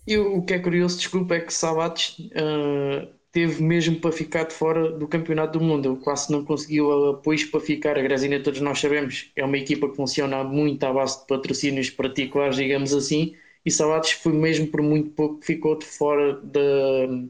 E 0.08 0.18
o, 0.18 0.44
que 0.44 0.54
é 0.54 0.60
curioso, 0.60 0.98
desculpa, 0.98 1.36
é 1.36 1.42
que 1.42 1.54
Sabates 1.54 2.18
uh, 2.20 3.14
teve 3.34 3.64
mesmo 3.64 4.00
para 4.00 4.12
ficar 4.12 4.44
de 4.44 4.54
fora 4.54 4.92
do 4.92 5.08
campeonato 5.08 5.58
do 5.60 5.66
mundo. 5.66 5.98
Quase 6.04 6.32
não 6.32 6.46
conseguiu 6.46 7.10
apoio 7.10 7.50
para 7.52 7.60
ficar. 7.60 7.98
A 7.98 8.02
Grazina, 8.02 8.40
todos 8.40 8.62
nós 8.62 8.80
sabemos, 8.80 9.32
é 9.36 9.44
uma 9.44 9.58
equipa 9.58 9.90
que 9.90 9.96
funciona 9.96 10.44
muito 10.44 10.84
à 10.86 10.94
base 10.94 11.20
de 11.22 11.28
patrocínios 11.28 11.90
particulares, 11.90 12.56
digamos 12.56 12.94
assim. 12.94 13.36
E 13.66 13.72
Sabates 13.72 14.12
foi 14.14 14.34
mesmo 14.34 14.68
por 14.68 14.82
muito 14.84 15.10
pouco 15.12 15.40
que 15.40 15.48
ficou 15.48 15.78
de 15.78 15.86
fora 15.86 16.40
de, 16.44 17.30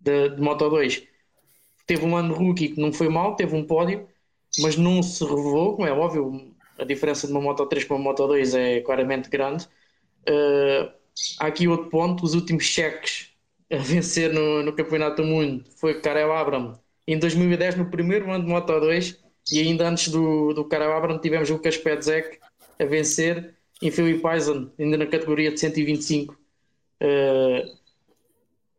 de, 0.00 0.36
de 0.36 0.42
Moto 0.42 0.68
2. 0.68 1.02
Teve 1.86 2.04
um 2.04 2.16
ano 2.16 2.34
rookie 2.34 2.68
que 2.68 2.80
não 2.80 2.92
foi 2.92 3.08
mal, 3.08 3.34
teve 3.34 3.56
um 3.56 3.64
pódio, 3.64 4.06
mas 4.60 4.76
não 4.76 5.02
se 5.02 5.24
revelou, 5.24 5.76
como 5.76 5.88
é 5.88 5.92
óbvio 5.92 6.52
a 6.78 6.84
diferença 6.84 7.26
de 7.26 7.32
uma 7.32 7.40
Moto 7.40 7.64
3 7.66 7.84
para 7.84 7.96
uma 7.96 8.04
Moto 8.04 8.26
2 8.26 8.54
é 8.54 8.80
claramente 8.82 9.30
grande. 9.30 9.64
Uh, 10.28 10.92
há 11.40 11.46
aqui 11.46 11.66
outro 11.68 11.88
ponto: 11.88 12.22
os 12.24 12.34
últimos 12.34 12.64
cheques 12.64 13.31
a 13.72 13.76
vencer 13.78 14.32
no, 14.32 14.62
no 14.62 14.72
Campeonato 14.72 15.22
do 15.22 15.28
Mundo 15.28 15.64
foi 15.76 16.00
Karel 16.00 16.32
Abram 16.32 16.78
em 17.06 17.18
2010, 17.18 17.76
no 17.76 17.90
primeiro 17.90 18.30
ano 18.30 18.44
de 18.44 18.50
Moto 18.50 18.78
2, 18.78 19.18
e 19.50 19.60
ainda 19.60 19.88
antes 19.88 20.08
do, 20.08 20.52
do 20.52 20.64
Karel 20.64 20.92
Abram 20.92 21.18
tivemos 21.18 21.50
Lucas 21.50 21.76
Pedzek 21.76 22.38
a 22.78 22.84
vencer 22.84 23.54
em 23.80 23.90
Philip 23.90 24.24
Eisen, 24.24 24.70
ainda 24.78 24.96
na 24.96 25.06
categoria 25.06 25.50
de 25.50 25.58
125. 25.58 26.34
Uh, 27.02 27.82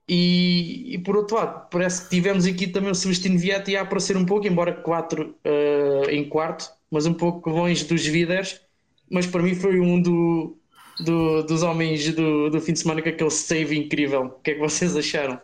e, 0.07 0.95
e, 0.95 0.97
por 0.99 1.17
outro 1.17 1.35
lado, 1.35 1.67
parece 1.69 2.03
que 2.03 2.09
tivemos 2.09 2.45
aqui 2.45 2.67
também 2.67 2.91
o 2.91 2.95
Celestino 2.95 3.37
Vietti 3.37 3.75
a 3.75 3.81
aparecer 3.81 4.15
um 4.15 4.25
pouco, 4.25 4.47
embora 4.47 4.73
4 4.73 5.35
uh, 5.45 6.09
em 6.09 6.27
quarto, 6.27 6.69
mas 6.89 7.05
um 7.05 7.13
pouco 7.13 7.49
longe 7.49 7.83
dos 7.85 8.05
líderes. 8.05 8.61
Mas 9.09 9.27
para 9.27 9.43
mim 9.43 9.55
foi 9.55 9.79
um 9.79 10.01
do, 10.01 10.57
do, 10.99 11.43
dos 11.43 11.63
homens 11.63 12.13
do, 12.13 12.49
do 12.49 12.61
fim 12.61 12.73
de 12.73 12.79
semana 12.79 13.01
com 13.01 13.09
aquele 13.09 13.29
save 13.29 13.77
incrível. 13.77 14.25
O 14.25 14.41
que 14.41 14.51
é 14.51 14.53
que 14.55 14.59
vocês 14.59 14.95
acharam? 14.95 15.39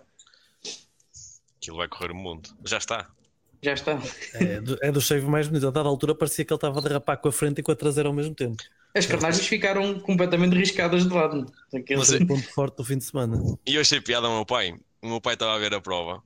Aquilo 1.58 1.78
vai 1.78 1.88
correr 1.88 2.12
o 2.12 2.16
mundo. 2.16 2.50
Já 2.66 2.78
está. 2.78 3.08
Já 3.62 3.74
está. 3.74 4.00
É, 4.34 4.62
do, 4.62 4.78
é 4.82 4.92
do 4.92 5.02
save 5.02 5.26
mais 5.28 5.48
bonito. 5.48 5.68
A 5.68 5.72
dada 5.72 5.90
altura 5.90 6.16
parecia 6.16 6.46
que 6.46 6.54
ele 6.54 6.58
estava 6.58 6.80
a 6.80 6.82
derrapar 6.82 7.18
com 7.18 7.28
a 7.28 7.32
frente 7.32 7.60
e 7.60 7.64
com 7.64 7.72
a 7.72 7.76
traseira 7.76 8.08
ao 8.08 8.16
mesmo 8.16 8.34
tempo. 8.34 8.64
As 8.96 9.06
carnagens 9.06 9.46
ficaram 9.46 10.00
completamente 10.00 10.56
riscadas 10.56 11.06
de 11.06 11.14
lado. 11.14 11.46
Aquele 11.74 12.00
Mas 12.00 12.12
é 12.12 12.18
o 12.18 12.28
ponto 12.28 12.54
forte 12.54 12.78
do 12.78 12.84
fim 12.84 12.98
de 12.98 13.04
semana. 13.04 13.40
E 13.66 13.76
eu 13.76 13.82
achei 13.82 14.02
piada 14.02 14.28
ao 14.28 14.34
meu 14.34 14.46
pai. 14.46 14.74
O 15.02 15.08
meu 15.08 15.22
pai 15.22 15.34
estava 15.34 15.56
a 15.56 15.60
ver 15.60 15.74
a 15.74 15.82
prova 15.82 16.24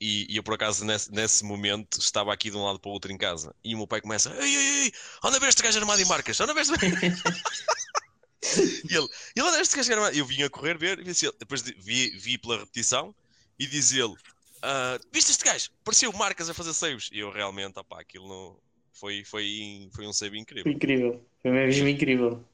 e, 0.00 0.26
e, 0.32 0.36
eu, 0.36 0.42
por 0.42 0.54
acaso, 0.54 0.82
nesse, 0.84 1.12
nesse, 1.12 1.44
momento, 1.44 1.98
estava 1.98 2.32
aqui 2.32 2.50
de 2.50 2.56
um 2.56 2.64
lado 2.64 2.80
para 2.80 2.88
o 2.88 2.92
outro 2.92 3.12
em 3.12 3.18
casa. 3.18 3.54
E 3.62 3.74
o 3.74 3.78
meu 3.78 3.86
pai 3.86 4.00
começa: 4.00 4.34
Ei, 4.40 4.56
ei, 4.56 4.84
ei, 4.84 4.92
onde 5.22 5.44
é 5.44 5.48
este 5.48 5.62
gajo 5.62 5.78
armado 5.78 6.00
em 6.00 6.06
marcas? 6.06 6.40
Onde 6.40 6.52
é 6.52 6.60
este. 6.62 6.72
e 8.42 8.94
ele: 8.94 9.08
ele 9.36 9.56
é 9.56 9.60
este 9.60 9.76
gajo 9.76 9.92
armado? 9.92 10.16
Eu 10.16 10.24
vim 10.24 10.42
a 10.42 10.50
correr 10.50 10.78
ver, 10.78 11.06
e 11.06 11.10
assim, 11.10 11.30
depois 11.38 11.62
vi, 11.62 12.10
vi 12.10 12.38
pela 12.38 12.58
repetição 12.58 13.14
e 13.58 13.66
diz 13.66 13.92
ele: 13.92 14.14
uh, 14.14 15.00
Viste 15.12 15.30
este 15.30 15.44
gajo? 15.44 15.70
Pareceu 15.84 16.12
marcas 16.12 16.48
a 16.48 16.54
fazer 16.54 16.72
saves. 16.72 17.10
E 17.12 17.18
eu 17.18 17.30
realmente, 17.30 17.78
opá, 17.78 18.00
aquilo 18.00 18.28
não. 18.28 18.56
Foi, 18.92 19.24
foi, 19.24 19.88
foi 19.94 20.06
um 20.06 20.12
save 20.12 20.38
incrível. 20.38 20.64
Foi 20.64 20.72
incrível, 20.72 21.24
foi 21.40 21.50
mesmo 21.50 21.88
incrível. 21.88 22.44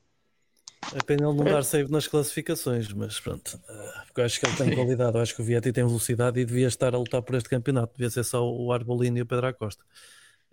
É 0.95 1.03
pena 1.03 1.28
ele 1.28 1.37
não 1.37 1.45
dar 1.45 1.64
save 1.64 1.91
nas 1.91 2.07
classificações, 2.07 2.93
mas 2.93 3.18
pronto. 3.18 3.57
Uh, 3.68 4.07
porque 4.07 4.20
eu 4.20 4.24
acho 4.24 4.39
que 4.39 4.47
ele 4.47 4.57
tem 4.57 4.74
qualidade, 4.74 5.16
eu 5.16 5.22
acho 5.22 5.34
que 5.34 5.43
o 5.43 5.45
Vietti 5.45 5.72
tem 5.72 5.84
velocidade 5.84 6.39
e 6.39 6.45
devia 6.45 6.68
estar 6.68 6.95
a 6.95 6.99
lutar 6.99 7.22
por 7.22 7.34
este 7.34 7.49
campeonato. 7.49 7.95
Devia 7.95 8.11
ser 8.11 8.24
só 8.24 8.49
o 8.49 8.72
Arbolino 8.72 9.18
e 9.18 9.22
o 9.22 9.26
Pedro 9.26 9.47
Acosta. 9.47 9.84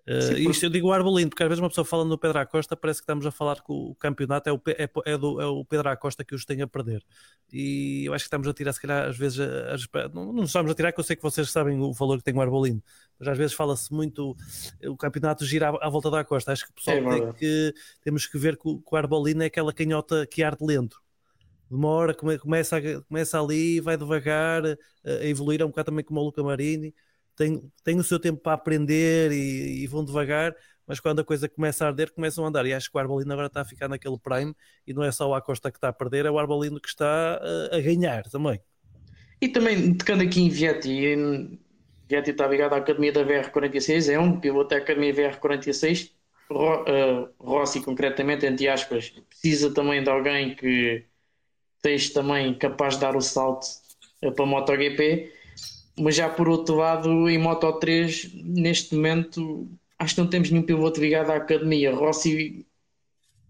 Uh, 0.05 0.51
isto 0.51 0.65
eu 0.65 0.69
digo 0.69 0.89
o 0.89 0.91
Arbolino, 0.91 1.29
porque 1.29 1.43
às 1.43 1.47
vezes 1.47 1.61
uma 1.61 1.69
pessoa 1.69 1.85
falando 1.85 2.09
no 2.09 2.17
Pedro 2.17 2.37
Acosta 2.37 2.75
parece 2.75 2.99
que 2.99 3.03
estamos 3.03 3.25
a 3.25 3.31
falar 3.31 3.55
que 3.55 3.71
o 3.71 3.95
campeonato 3.95 4.49
é 4.49 4.51
o, 4.51 4.61
é, 4.67 4.89
é, 5.05 5.17
do, 5.17 5.39
é 5.39 5.45
o 5.45 5.63
Pedro 5.63 5.89
Acosta 5.89 6.25
que 6.25 6.35
os 6.35 6.43
tem 6.43 6.61
a 6.61 6.67
perder. 6.67 7.01
E 7.51 8.03
eu 8.05 8.13
acho 8.13 8.25
que 8.25 8.27
estamos 8.27 8.45
a 8.47 8.53
tirar, 8.53 8.73
se 8.73 8.81
calhar, 8.81 9.07
às 9.07 9.17
vezes, 9.17 9.39
não, 10.13 10.33
não 10.33 10.43
estamos 10.43 10.69
a 10.71 10.75
tirar, 10.75 10.91
que 10.91 10.99
eu 10.99 11.03
sei 11.05 11.15
que 11.15 11.23
vocês 11.23 11.49
sabem 11.49 11.79
o 11.79 11.93
valor 11.93 12.17
que 12.17 12.23
tem 12.23 12.33
o 12.33 12.41
Arbolino, 12.41 12.83
mas 13.17 13.29
às 13.29 13.37
vezes 13.37 13.53
fala-se 13.55 13.93
muito 13.93 14.35
o 14.85 14.97
campeonato 14.97 15.45
gira 15.45 15.69
à, 15.69 15.87
à, 15.87 15.89
volta 15.89 16.11
da 16.11 16.23
Costa. 16.25 16.51
Acho 16.51 16.65
que 16.65 16.71
o 16.71 16.75
pessoal 16.75 16.97
é 16.97 17.19
tem 17.21 17.33
que, 17.33 17.73
temos 18.01 18.27
que 18.27 18.37
ver 18.37 18.57
que 18.57 18.67
o, 18.67 18.79
que 18.79 18.93
o 18.93 18.97
Arbolino 18.97 19.41
é 19.41 19.45
aquela 19.45 19.71
canhota 19.71 20.27
que 20.27 20.43
arde 20.43 20.65
lento 20.65 21.01
demora, 21.71 22.13
começa, 22.13 22.79
começa 23.07 23.41
ali, 23.41 23.79
vai 23.79 23.97
devagar 23.97 24.63
a 24.63 25.25
evoluir, 25.25 25.59
é 25.59 25.65
um 25.65 25.69
bocado 25.69 25.87
também 25.87 26.05
como 26.05 26.19
o 26.19 26.23
Luca 26.25 26.43
Marini 26.43 26.93
tem, 27.35 27.71
tem 27.83 27.99
o 27.99 28.03
seu 28.03 28.19
tempo 28.19 28.39
para 28.41 28.53
aprender 28.53 29.31
e, 29.31 29.83
e, 29.83 29.87
vão 29.87 30.03
devagar, 30.03 30.55
mas 30.87 30.99
quando 30.99 31.19
a 31.19 31.23
coisa 31.23 31.49
começa 31.49 31.85
a 31.85 31.87
arder, 31.87 32.11
começam 32.13 32.43
a 32.45 32.47
andar. 32.47 32.65
E 32.65 32.73
acho 32.73 32.89
que 32.89 32.97
o 32.97 32.99
Arbolino 32.99 33.31
agora 33.33 33.47
está 33.47 33.61
a 33.61 33.65
ficar 33.65 33.87
naquele 33.87 34.17
prime 34.17 34.53
e 34.85 34.93
não 34.93 35.03
é 35.03 35.11
só 35.11 35.27
o 35.29 35.33
Acosta 35.33 35.71
que 35.71 35.77
está 35.77 35.89
a 35.89 35.93
perder, 35.93 36.25
é 36.25 36.31
o 36.31 36.39
Arbolino 36.39 36.79
que 36.79 36.87
está 36.87 37.41
a, 37.41 37.77
a 37.77 37.81
ganhar 37.81 38.23
também. 38.29 38.59
E 39.41 39.49
também, 39.49 39.93
tocando 39.93 40.23
aqui 40.23 40.41
em 40.41 40.49
Vietti, 40.49 41.15
Vietti 42.07 42.31
está 42.31 42.47
ligado 42.47 42.73
à 42.73 42.77
Academia 42.77 43.11
da 43.11 43.25
VR46, 43.25 44.11
é 44.11 44.19
um 44.19 44.39
piloto 44.39 44.69
da 44.69 44.77
Academia 44.77 45.13
VR46. 45.13 46.11
Ro, 46.49 46.83
uh, 46.83 47.29
Rossi, 47.39 47.81
concretamente, 47.81 48.45
entre 48.45 48.67
aspas, 48.67 49.09
precisa 49.29 49.73
também 49.73 50.03
de 50.03 50.09
alguém 50.09 50.55
que 50.55 51.05
esteja 51.77 52.13
também 52.13 52.53
capaz 52.53 52.95
de 52.95 53.01
dar 53.01 53.15
o 53.15 53.21
salto 53.21 53.65
uh, 54.23 54.31
para 54.31 54.43
a 54.43 54.47
MotoGP 54.47 55.31
mas 55.99 56.15
já 56.15 56.29
por 56.29 56.49
outro 56.49 56.75
lado, 56.75 57.29
em 57.29 57.37
Moto 57.37 57.71
3, 57.73 58.33
neste 58.33 58.95
momento, 58.95 59.69
acho 59.99 60.15
que 60.15 60.21
não 60.21 60.29
temos 60.29 60.49
nenhum 60.49 60.65
piloto 60.65 60.99
ligado 60.99 61.31
à 61.31 61.35
academia. 61.35 61.93
Rossi, 61.93 62.65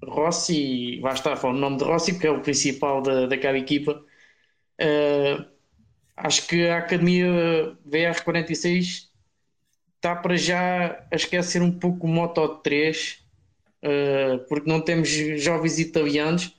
Rossi, 0.04 1.00
vai 1.00 1.14
estar 1.14 1.36
falando 1.38 1.58
o 1.58 1.62
nome 1.62 1.78
de 1.78 1.84
Rossi, 1.86 2.14
porque 2.14 2.28
é 2.28 2.32
o 2.32 2.42
principal 2.42 3.02
da, 3.02 3.28
daquela 3.28 3.58
equipa. 3.58 4.04
Uh, 4.82 5.46
acho 6.18 6.48
que 6.48 6.68
a 6.68 6.80
academia 6.80 7.28
VR46 7.88 9.08
está 9.96 10.16
para 10.16 10.36
já 10.36 11.08
a 11.12 11.16
esquecer 11.16 11.62
um 11.62 11.72
pouco 11.72 12.08
o 12.08 12.10
Moto 12.10 12.48
3, 12.58 13.24
uh, 13.84 14.40
porque 14.50 14.70
não 14.70 14.82
temos 14.82 15.10
jovens 15.10 15.80
italianos 15.80 16.54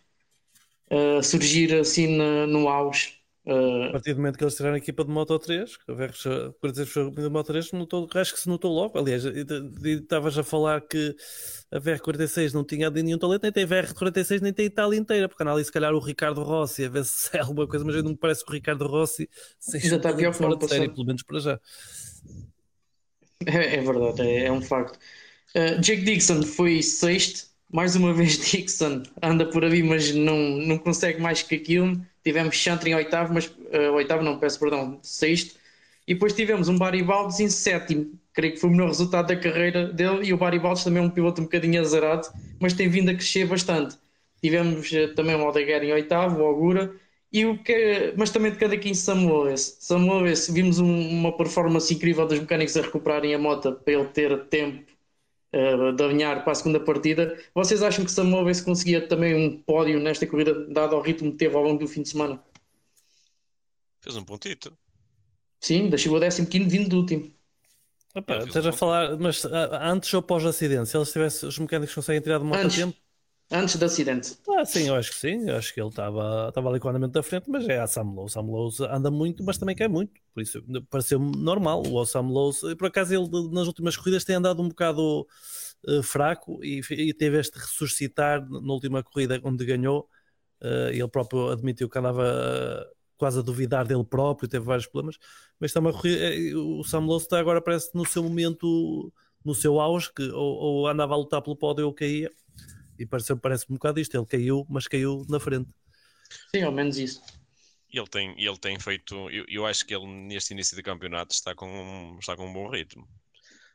uh, 0.91 1.23
surgir 1.23 1.75
assim 1.75 2.07
no, 2.17 2.47
no 2.47 2.69
auge. 2.69 3.24
Uh... 3.47 3.89
A 3.89 3.93
partir 3.93 4.15
do 4.15 4.17
momento 4.17 4.39
que 4.39 4.45
eles 4.45 4.55
tiraram 4.55 4.75
a 4.75 4.79
equipa 4.79 5.05
de 5.05 5.11
Moto 5.11 5.39
3, 5.39 5.77
que 5.77 5.93
a 5.93 5.95
VR46 5.95 7.15
de 7.15 7.29
Moto 7.29 7.47
3, 7.49 7.73
notou, 7.73 8.09
acho 8.15 8.33
que 8.33 8.41
se 8.41 8.49
notou 8.49 8.73
logo. 8.73 8.99
Aliás, 8.99 9.23
estavas 9.25 10.39
a 10.39 10.43
falar 10.43 10.81
que 10.81 11.15
a 11.71 11.79
VR46 11.79 12.55
não 12.55 12.65
tinha 12.65 12.89
nenhum 12.89 13.19
talento, 13.19 13.43
nem 13.43 13.53
tem 13.53 13.67
VR46, 13.67 14.41
nem 14.41 14.53
tem 14.53 14.65
Itália 14.65 14.99
inteira, 14.99 15.29
porque 15.29 15.43
ali 15.43 15.63
se 15.63 15.71
calhar 15.71 15.93
o 15.93 15.99
Ricardo 15.99 16.43
Rossi, 16.43 16.87
a 16.87 16.89
ver 16.89 17.05
se 17.05 17.29
é 17.37 17.41
alguma 17.41 17.67
coisa, 17.69 17.85
mas 17.85 18.03
não 18.03 18.13
me 18.13 18.17
parece 18.17 18.43
que 18.43 18.51
o 18.51 18.55
Ricardo 18.55 18.87
Rossi 18.87 19.29
seja 19.61 19.97
está 19.97 20.13
pior 20.15 20.33
fora 20.33 20.57
de 20.57 20.67
série, 20.67 20.89
pelo 20.89 21.05
menos 21.05 21.23
para 21.23 21.41
já. 21.41 21.61
É, 23.47 23.77
é 23.77 23.81
verdade, 23.83 24.23
é, 24.23 24.47
é, 24.47 24.53
um 24.53 24.63
facto. 24.63 24.99
Uh, 25.55 25.79
Jake 25.81 26.03
Dixon 26.03 26.43
foi 26.43 26.83
sexto, 26.83 27.47
mais 27.71 27.95
uma 27.95 28.13
vez 28.15 28.39
Dixon 28.39 29.03
anda 29.23 29.45
por 29.45 29.67
ali, 29.67 29.83
mas 29.83 30.15
não, 30.15 30.39
não 30.39 30.79
consegue 30.79 31.21
mais 31.21 31.43
que 31.43 31.57
aquilo 31.57 32.01
tivemos 32.25 32.57
Chantre 32.57 32.91
em 32.91 32.95
oitavo, 32.95 33.35
mas 33.35 33.47
uh, 33.47 33.93
oitavo 33.95 34.23
não, 34.25 34.39
peço 34.39 34.59
perdão, 34.59 34.99
sexto, 35.03 35.57
e 36.07 36.15
depois 36.15 36.33
tivemos 36.33 36.69
um 36.69 36.77
Barry 36.77 37.03
Baldes 37.03 37.41
em 37.41 37.49
sétimo, 37.49 38.13
creio 38.33 38.55
que 38.55 38.61
foi 38.61 38.71
o 38.71 38.73
melhor 38.73 38.89
resultado 38.89 39.29
da 39.29 39.37
carreira 39.37 39.87
dele, 39.87 40.27
e 40.27 40.33
o 40.33 40.37
Barry 40.37 40.59
Baldes 40.59 40.85
também 40.85 41.03
é 41.03 41.07
um 41.07 41.11
piloto 41.11 41.41
um 41.41 41.45
bocadinho 41.45 41.81
azarado, 41.81 42.29
mas 42.59 42.73
tem 42.73 42.89
vindo 42.89 43.11
a 43.11 43.15
crescer 43.15 43.47
bastante. 43.47 43.97
Tivemos 44.43 44.91
uh, 44.91 45.15
também 45.15 45.35
o 45.37 45.43
Aldeguer 45.43 45.83
em 45.85 45.93
oitavo, 45.93 46.41
o 46.41 46.47
Augura, 46.47 46.95
e 47.33 47.45
o 47.47 47.59
que, 47.59 48.15
mas 48.17 48.31
também 48.31 48.53
de 48.53 48.59
cada 48.59 48.75
aqui 48.75 48.89
em 48.89 48.95
Sam 48.95 49.27
Lewis. 49.27 49.77
Sam 49.81 50.07
vimos 50.53 50.79
um, 50.79 51.09
uma 51.09 51.37
performance 51.37 51.93
incrível 51.93 52.27
dos 52.27 52.39
mecânicos 52.39 52.77
a 52.77 52.83
recuperarem 52.83 53.35
a 53.35 53.39
moto 53.39 53.73
para 53.73 53.93
ele 53.93 54.05
ter 54.05 54.45
tempo 54.45 54.94
uh, 55.55 55.93
de 55.93 56.03
alinhar 56.03 56.43
para 56.43 56.53
a 56.53 56.55
segunda 56.55 56.81
partida. 56.81 57.39
Vocês 57.55 57.83
acham 57.83 58.05
que 58.05 58.11
Samoa 58.11 58.53
se 58.53 58.65
conseguia 58.65 59.07
também 59.07 59.35
um 59.35 59.63
pódio 59.63 60.01
nesta 60.01 60.27
corrida, 60.27 60.67
dado 60.69 60.97
ao 60.97 61.03
ritmo 61.03 61.31
que 61.33 61.39
teve 61.39 61.55
ao 61.55 61.63
longo 61.63 61.79
do 61.79 61.89
fim 61.89 62.03
de 62.03 62.09
semana? 62.09 62.43
Fez 64.01 64.17
um 64.17 64.25
pontito. 64.25 64.77
Sim, 65.61 65.97
chegou 65.97 66.19
a 66.19 66.29
15 66.29 66.45
vindo 66.65 66.91
do 66.91 66.99
último. 66.99 67.33
Opa, 68.15 68.37
estás 68.39 68.67
a 68.67 68.73
falar, 68.73 69.17
mas 69.19 69.45
antes 69.45 70.13
ou 70.13 70.23
pós-acidente? 70.23 70.89
Se 70.89 70.97
eles 70.97 71.11
tivessem, 71.11 71.49
os 71.49 71.59
mecânicos 71.59 71.95
conseguem 71.95 72.21
tirar 72.21 72.39
de 72.39 72.45
moto 72.45 72.67
a 72.67 72.69
tempo? 72.69 72.97
Antes 73.51 73.77
do 73.77 73.85
acidente. 73.85 74.39
Ah, 74.49 74.65
sim, 74.65 74.89
eu 74.89 74.95
acho 74.95 75.11
que 75.11 75.17
sim. 75.17 75.49
Eu 75.49 75.57
acho 75.57 75.73
que 75.73 75.81
ele 75.81 75.89
estava 75.89 76.69
ali 76.69 76.81
com 76.81 76.89
o 76.89 76.91
andamento 76.91 77.13
da 77.13 77.23
frente, 77.23 77.49
mas 77.49 77.69
é 77.69 77.79
a 77.79 77.87
Sam 77.87 78.13
Lowe. 78.15 78.31
Sam 78.31 78.41
Lowe 78.41 78.73
anda 78.91 79.11
muito, 79.11 79.45
mas 79.45 79.59
também 79.59 79.77
cai 79.77 79.87
muito. 79.87 80.13
Por 80.33 80.43
isso 80.43 80.63
pareceu 80.89 81.19
normal. 81.19 81.83
O 81.87 82.05
Sam 82.07 82.29
Lowe, 82.29 82.53
por 82.77 82.87
acaso, 82.87 83.15
ele 83.15 83.29
nas 83.53 83.67
últimas 83.67 83.97
corridas 83.97 84.25
tem 84.25 84.37
andado 84.37 84.63
um 84.63 84.69
bocado 84.69 85.27
uh, 85.87 86.03
fraco 86.03 86.65
e, 86.65 86.81
e, 86.91 87.13
teve 87.13 87.39
este 87.39 87.59
ressuscitar 87.59 88.49
na 88.49 88.73
última 88.73 89.03
corrida 89.03 89.41
onde 89.45 89.65
ganhou. 89.65 90.09
Uh, 90.63 90.89
ele 90.91 91.09
próprio 91.09 91.51
admitiu 91.51 91.91
que 91.91 91.99
andava 91.99 92.23
uh, 92.25 92.95
quase 93.19 93.39
a 93.39 93.43
duvidar 93.43 93.87
dele 93.87 94.05
próprio, 94.05 94.49
teve 94.49 94.65
vários 94.65 94.87
problemas. 94.87 95.19
Mas 95.61 95.71
está 95.71 95.81
uma 95.81 95.93
corrida, 95.93 96.59
o 96.59 96.83
Sam 96.83 97.01
Lowe 97.01 97.21
está 97.21 97.39
agora, 97.39 97.61
parece 97.61 97.91
no 97.95 98.07
seu 98.07 98.23
momento, 98.23 99.13
no 99.45 99.55
seu 99.55 99.79
auge, 99.79 100.11
que 100.13 100.23
ou, 100.31 100.57
ou 100.57 100.89
andava 100.89 101.13
a 101.13 101.17
lutar 101.19 101.43
pelo 101.43 101.57
pódio 101.57 101.87
ou 101.87 101.93
caía 101.93 102.31
e 102.99 103.07
parece, 103.07 103.35
parece 103.37 103.67
um 103.71 103.75
bocado 103.75 104.01
isto. 104.01 104.17
Ele 104.17 104.27
caiu, 104.27 104.67
mas 104.69 104.87
caiu 104.87 105.25
na 105.29 105.41
frente. 105.41 105.71
Sim, 106.55 106.63
ao 106.63 106.73
menos 106.73 106.97
isso. 106.99 107.23
Ele 107.93 108.07
tem, 108.09 108.35
ele 108.37 108.59
tem 108.59 108.79
feito. 108.79 109.31
Eu, 109.31 109.45
eu 109.49 109.67
acho 109.67 109.87
que 109.87 109.95
ele 109.95 110.07
neste 110.07 110.53
início 110.53 110.77
de 110.77 110.83
campeonato 110.83 111.35
está 111.35 111.55
com, 111.55 112.17
está 112.19 112.37
com 112.37 112.49
um 112.49 112.53
bom 112.53 112.69
ritmo. 112.69 113.09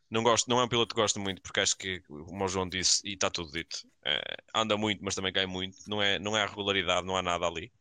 Não, 0.10 0.24
gosto, 0.24 0.50
não 0.50 0.60
é 0.60 0.64
um 0.64 0.68
piloto 0.68 0.96
que 0.96 1.00
gosto 1.00 1.20
muito, 1.20 1.42
porque 1.42 1.60
acho 1.60 1.78
que, 1.78 2.00
como 2.02 2.44
o 2.44 2.48
João 2.48 2.68
disse, 2.68 3.08
e 3.08 3.14
está 3.14 3.30
tudo 3.30 3.52
dito, 3.52 3.88
é, 4.04 4.20
anda 4.56 4.76
muito, 4.76 5.04
mas 5.04 5.14
também 5.14 5.32
cai 5.32 5.46
muito. 5.46 5.78
Não 5.88 6.02
é, 6.02 6.18
não 6.18 6.36
é 6.36 6.42
a 6.42 6.48
regularidade, 6.48 7.06
não 7.06 7.16
há 7.16 7.22
nada 7.22 7.46
ali. 7.46 7.72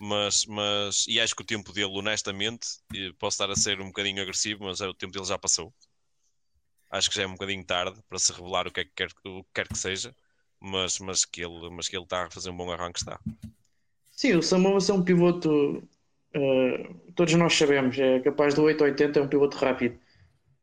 Mas, 0.00 0.46
mas, 0.46 1.06
e 1.08 1.18
acho 1.20 1.34
que 1.34 1.42
o 1.42 1.46
tempo 1.46 1.72
dele, 1.72 1.92
honestamente, 1.98 2.68
posso 3.18 3.34
estar 3.34 3.50
a 3.50 3.56
ser 3.56 3.80
um 3.80 3.86
bocadinho 3.86 4.22
agressivo, 4.22 4.64
mas 4.64 4.80
é, 4.80 4.86
o 4.86 4.94
tempo 4.94 5.12
dele 5.12 5.24
já 5.24 5.38
passou. 5.38 5.74
Acho 6.90 7.10
que 7.10 7.16
já 7.16 7.22
é 7.24 7.26
um 7.26 7.32
bocadinho 7.32 7.64
tarde 7.64 8.00
para 8.08 8.18
se 8.18 8.32
revelar 8.32 8.68
o 8.68 8.70
que, 8.70 8.80
é 8.80 8.84
que 8.84 8.92
quer, 8.94 9.08
o 9.24 9.42
que 9.42 9.50
quer 9.52 9.68
que 9.68 9.76
seja 9.76 10.14
mas, 10.60 10.98
mas, 10.98 11.24
que 11.24 11.42
ele, 11.42 11.70
mas 11.70 11.88
que 11.88 11.96
ele 11.96 12.04
está 12.04 12.24
a 12.24 12.30
fazer 12.30 12.50
um 12.50 12.56
bom 12.56 12.70
arranque 12.70 12.98
está. 12.98 13.20
Sim, 14.10 14.36
o 14.36 14.42
Samoa 14.42 14.78
é 14.88 14.92
um 14.92 15.02
piloto, 15.02 15.82
uh, 16.34 16.94
todos 17.14 17.34
nós 17.34 17.54
sabemos, 17.54 17.98
é 17.98 18.20
capaz 18.20 18.54
do 18.54 18.62
880, 18.62 19.18
é 19.18 19.22
um 19.22 19.28
piloto 19.28 19.56
rápido. 19.58 19.98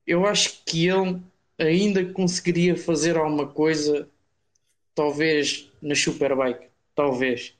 Eu 0.05 0.25
acho 0.25 0.63
que 0.65 0.87
ele 0.87 1.21
ainda 1.59 2.03
conseguiria 2.13 2.75
fazer 2.75 3.15
alguma 3.15 3.47
coisa, 3.47 4.07
talvez 4.95 5.71
na 5.81 5.95
Superbike, 5.95 6.67
talvez. 6.95 7.55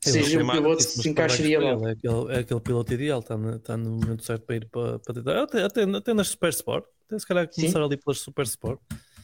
Seja 0.00 0.42
um 0.42 0.48
piloto 0.48 0.76
que 0.76 0.90
se 0.90 1.08
encaixaria 1.08 1.58
lá. 1.58 1.88
É 1.88 1.92
aquele, 1.92 2.32
é 2.34 2.38
aquele 2.40 2.60
piloto 2.60 2.92
ideal, 2.92 3.20
está 3.20 3.36
no, 3.36 3.56
está 3.56 3.76
no 3.76 3.90
momento 3.92 4.24
certo 4.24 4.44
para 4.44 4.56
ir 4.56 4.66
para, 4.66 4.98
para 4.98 5.14
tentar. 5.14 5.42
Até, 5.42 5.64
até, 5.64 5.82
até 5.82 6.14
nas 6.14 6.28
Super 6.28 6.50
Sport, 6.50 6.84
até 7.06 7.18
se 7.18 7.26
calhar 7.26 7.48
começar 7.48 7.78
Sim. 7.78 7.84
ali 7.84 7.96
pelas 7.96 8.18
Super 8.18 8.44
Sport. 8.44 8.80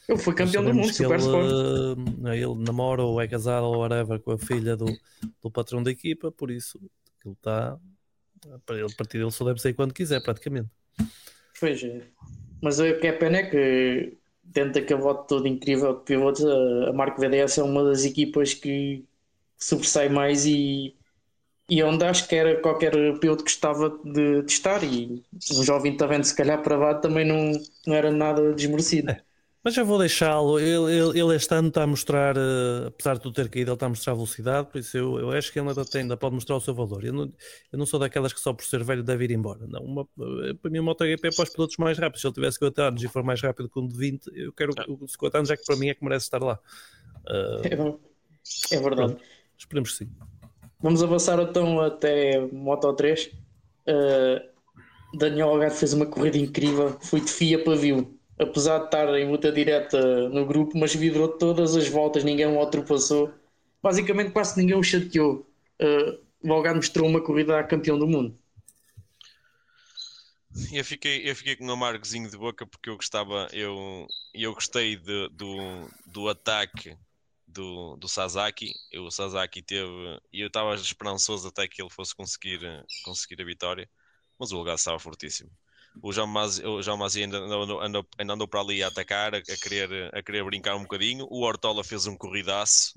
Ele 0.09 0.19
foi 0.19 0.35
campeão 0.35 0.65
do 0.65 0.75
mundo, 0.75 0.93
Super 0.93 1.19
ele, 1.19 1.23
Sport. 1.23 1.51
Eh, 2.27 2.37
ele 2.37 2.55
namora 2.57 3.03
ou 3.03 3.21
é 3.21 3.29
casado 3.29 3.67
ou 3.67 3.79
whatever 3.79 4.19
com 4.21 4.33
a 4.33 4.39
filha 4.39 4.77
do, 4.77 4.87
do 5.41 5.51
patrão 5.51 5.83
da 5.83 5.91
equipa, 5.91 6.31
por 6.33 6.51
isso 6.51 6.79
ele 7.25 7.35
está. 7.35 7.79
Para 8.67 8.77
ele, 8.77 8.93
a 8.93 8.97
partir 8.97 9.19
dele 9.19 9.31
só 9.31 9.45
deve 9.45 9.61
sair 9.61 9.75
quando 9.75 9.95
quiser, 9.95 10.21
praticamente. 10.21 10.69
Pois 11.61 11.83
é. 11.85 12.03
Mas 12.61 12.81
o 12.81 12.99
que 12.99 13.07
é 13.07 13.13
pena 13.13 13.39
é 13.39 13.43
que, 13.45 14.19
dentro 14.43 14.73
daquele 14.75 15.01
voto 15.01 15.29
todo 15.29 15.47
incrível 15.47 15.97
de 15.97 16.05
pilotos, 16.05 16.45
a 16.45 16.93
Marco 16.93 17.21
VDS 17.21 17.59
é 17.59 17.63
uma 17.63 17.85
das 17.85 18.05
equipas 18.05 18.53
que 18.53 19.05
sobressai 19.57 20.09
mais 20.09 20.45
e, 20.45 20.97
e 21.69 21.83
onde 21.85 22.05
acho 22.05 22.27
que 22.27 22.35
era 22.35 22.61
qualquer 22.61 22.93
piloto 23.21 23.45
que 23.45 23.51
estava 23.51 23.91
de, 24.05 24.43
de 24.43 24.53
estar. 24.53 24.83
E 24.83 25.23
um 25.53 25.63
jovem 25.63 25.97
talento, 25.97 26.27
se 26.27 26.35
calhar, 26.35 26.61
para 26.63 26.77
lá 26.77 26.95
também 26.97 27.25
não, 27.25 27.53
não 27.87 27.95
era 27.95 28.11
nada 28.11 28.53
desmerecido. 28.53 29.11
É. 29.11 29.23
Mas 29.65 29.75
já 29.75 29.85
vou 29.85 29.99
deixá-lo. 29.99 30.59
Ele, 30.59 30.93
ele, 30.93 31.21
ele, 31.21 31.37
este 31.37 31.55
ano 31.55 31.69
está 31.69 31.85
a 31.85 31.87
mostrar, 31.87 32.37
uh, 32.37 32.89
apesar 32.89 33.15
de 33.15 33.21
tu 33.21 33.31
ter 33.31 33.49
caído, 33.49 33.71
ele 33.71 33.77
está 33.77 33.87
a 33.87 33.89
mostrar 33.89 34.15
velocidade, 34.15 34.69
por 34.69 34.79
isso 34.79 34.97
eu, 34.97 35.21
eu 35.21 35.31
acho 35.31 35.53
que 35.53 35.61
ele 35.61 35.69
ainda, 35.69 35.85
tem, 35.85 36.03
ainda 36.03 36.17
pode 36.17 36.35
mostrar 36.35 36.57
o 36.57 36.61
seu 36.61 36.75
valor. 36.75 37.05
Eu 37.05 37.13
não, 37.13 37.33
eu 37.71 37.79
não 37.79 37.87
sou 37.87 38.01
daquelas 38.01 38.33
que 38.33 38.41
só 38.41 38.53
por 38.53 38.65
ser 38.65 38.83
velho 38.83 39.05
deve 39.05 39.25
ir 39.25 39.31
embora. 39.31 39.65
Não, 39.69 39.81
uma, 39.81 40.09
eh, 40.49 40.55
para 40.61 40.71
mim, 40.71 40.81
o 40.81 40.83
MotoGP 40.83 41.29
é 41.29 41.31
para 41.31 41.45
os 41.45 41.51
pilotos 41.51 41.77
mais 41.77 41.97
rápidos. 41.97 42.21
Se 42.21 42.27
ele 42.27 42.35
tivesse 42.35 42.59
50 42.59 42.83
anos 42.83 43.03
e 43.05 43.09
for 43.09 43.23
mais 43.23 43.41
rápido 43.41 43.69
que 43.69 43.79
um 43.79 43.87
de 43.87 43.97
20, 43.97 44.27
eu 44.35 44.53
quero 44.53 44.73
ah. 44.77 44.85
50 45.07 45.39
anos, 45.39 45.51
é 45.51 45.57
que 45.57 45.65
para 45.65 45.77
mim 45.77 45.89
é 45.89 45.95
que 45.95 46.03
merece 46.03 46.25
estar 46.25 46.43
lá. 46.43 46.59
Uh, 47.29 47.63
é, 47.65 48.77
é, 48.77 48.81
verdade. 48.81 49.13
Pronto, 49.13 49.23
esperemos 49.57 49.93
que 49.93 50.05
sim. 50.05 50.11
Vamos 50.81 51.05
avançar 51.05 51.39
então 51.39 51.81
até 51.81 52.41
Moto 52.53 52.93
3. 52.95 53.27
Uh, 53.87 55.17
Daniel 55.17 55.51
Algarve 55.51 55.77
fez 55.77 55.93
uma 55.93 56.07
corrida 56.07 56.37
incrível, 56.39 56.97
foi 57.01 57.21
de 57.21 57.31
FIA 57.31 57.63
pavio 57.63 58.19
apesar 58.43 58.79
de 58.79 58.85
estar 58.87 59.09
em 59.19 59.31
luta 59.31 59.53
direta 59.53 60.29
no 60.29 60.45
grupo, 60.47 60.79
mas 60.79 60.95
virou 60.95 61.29
todas 61.29 61.77
as 61.77 61.89
voltas, 61.89 62.25
ninguém 62.25 62.47
o 62.47 62.59
ultrapassou. 62.59 63.33
Basicamente, 63.83 64.33
quase 64.33 64.61
ninguém 64.61 64.77
o 64.77 64.83
chateou. 64.83 65.47
Uh, 65.81 66.21
o 66.43 66.53
Algarve 66.53 66.77
mostrou 66.77 67.09
uma 67.09 67.21
corrida 67.21 67.59
a 67.59 67.65
campeão 67.65 67.99
do 67.99 68.07
mundo. 68.07 68.37
Eu 70.71 70.85
fiquei, 70.85 71.29
eu 71.29 71.35
fiquei 71.35 71.57
com 71.57 71.65
um 71.65 71.71
amargozinho 71.73 72.29
de 72.29 72.37
boca 72.37 72.67
porque 72.67 72.91
eu 72.91 72.97
gostava, 72.97 73.49
eu, 73.53 74.07
eu 74.35 74.53
gostei 74.53 74.97
de, 74.97 75.29
do, 75.31 75.89
do 76.07 76.29
ataque 76.29 76.97
do, 77.47 77.97
do 77.97 78.07
Sasaki. 78.07 78.73
O 78.97 79.11
Sasaki 79.11 79.63
teve, 79.63 79.89
e 80.31 80.41
eu 80.41 80.49
estava 80.49 80.75
esperançoso 80.75 81.49
até 81.49 81.67
que 81.67 81.81
ele 81.81 81.89
fosse 81.89 82.15
conseguir, 82.15 82.61
conseguir 83.03 83.41
a 83.41 83.47
vitória, 83.47 83.89
mas 84.39 84.53
o 84.53 84.57
Algarve 84.57 84.79
estava 84.79 84.99
fortíssimo 84.99 85.51
o 86.01 86.13
João 86.13 86.27
Mazzi, 86.27 86.65
o 86.65 86.83
João 86.83 86.97
Mazzi 86.97 87.23
ainda, 87.23 87.39
andou, 87.39 87.81
andou, 87.81 88.07
ainda 88.19 88.33
andou 88.33 88.49
para 88.49 88.61
ali 88.61 88.83
a 88.83 88.89
atacar, 88.89 89.35
a, 89.35 89.39
a, 89.39 89.43
querer, 89.43 90.15
a 90.15 90.23
querer 90.23 90.45
brincar 90.45 90.77
um 90.77 90.83
bocadinho. 90.83 91.27
O 91.31 91.43
Hortola 91.43 91.85
fez 91.85 92.07
um 92.07 92.17
corridaço. 92.17 92.95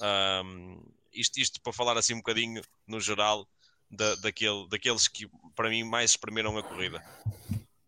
Um, 0.00 0.82
isto, 1.12 1.38
isto 1.38 1.60
para 1.60 1.72
falar 1.72 1.98
assim 1.98 2.14
um 2.14 2.18
bocadinho 2.18 2.62
no 2.86 3.00
geral 3.00 3.46
da, 3.90 4.14
daquele, 4.16 4.66
daqueles 4.68 5.06
que 5.08 5.28
para 5.54 5.68
mim 5.68 5.84
mais 5.84 6.12
espremeram 6.12 6.56
a 6.56 6.62
corrida. 6.62 7.04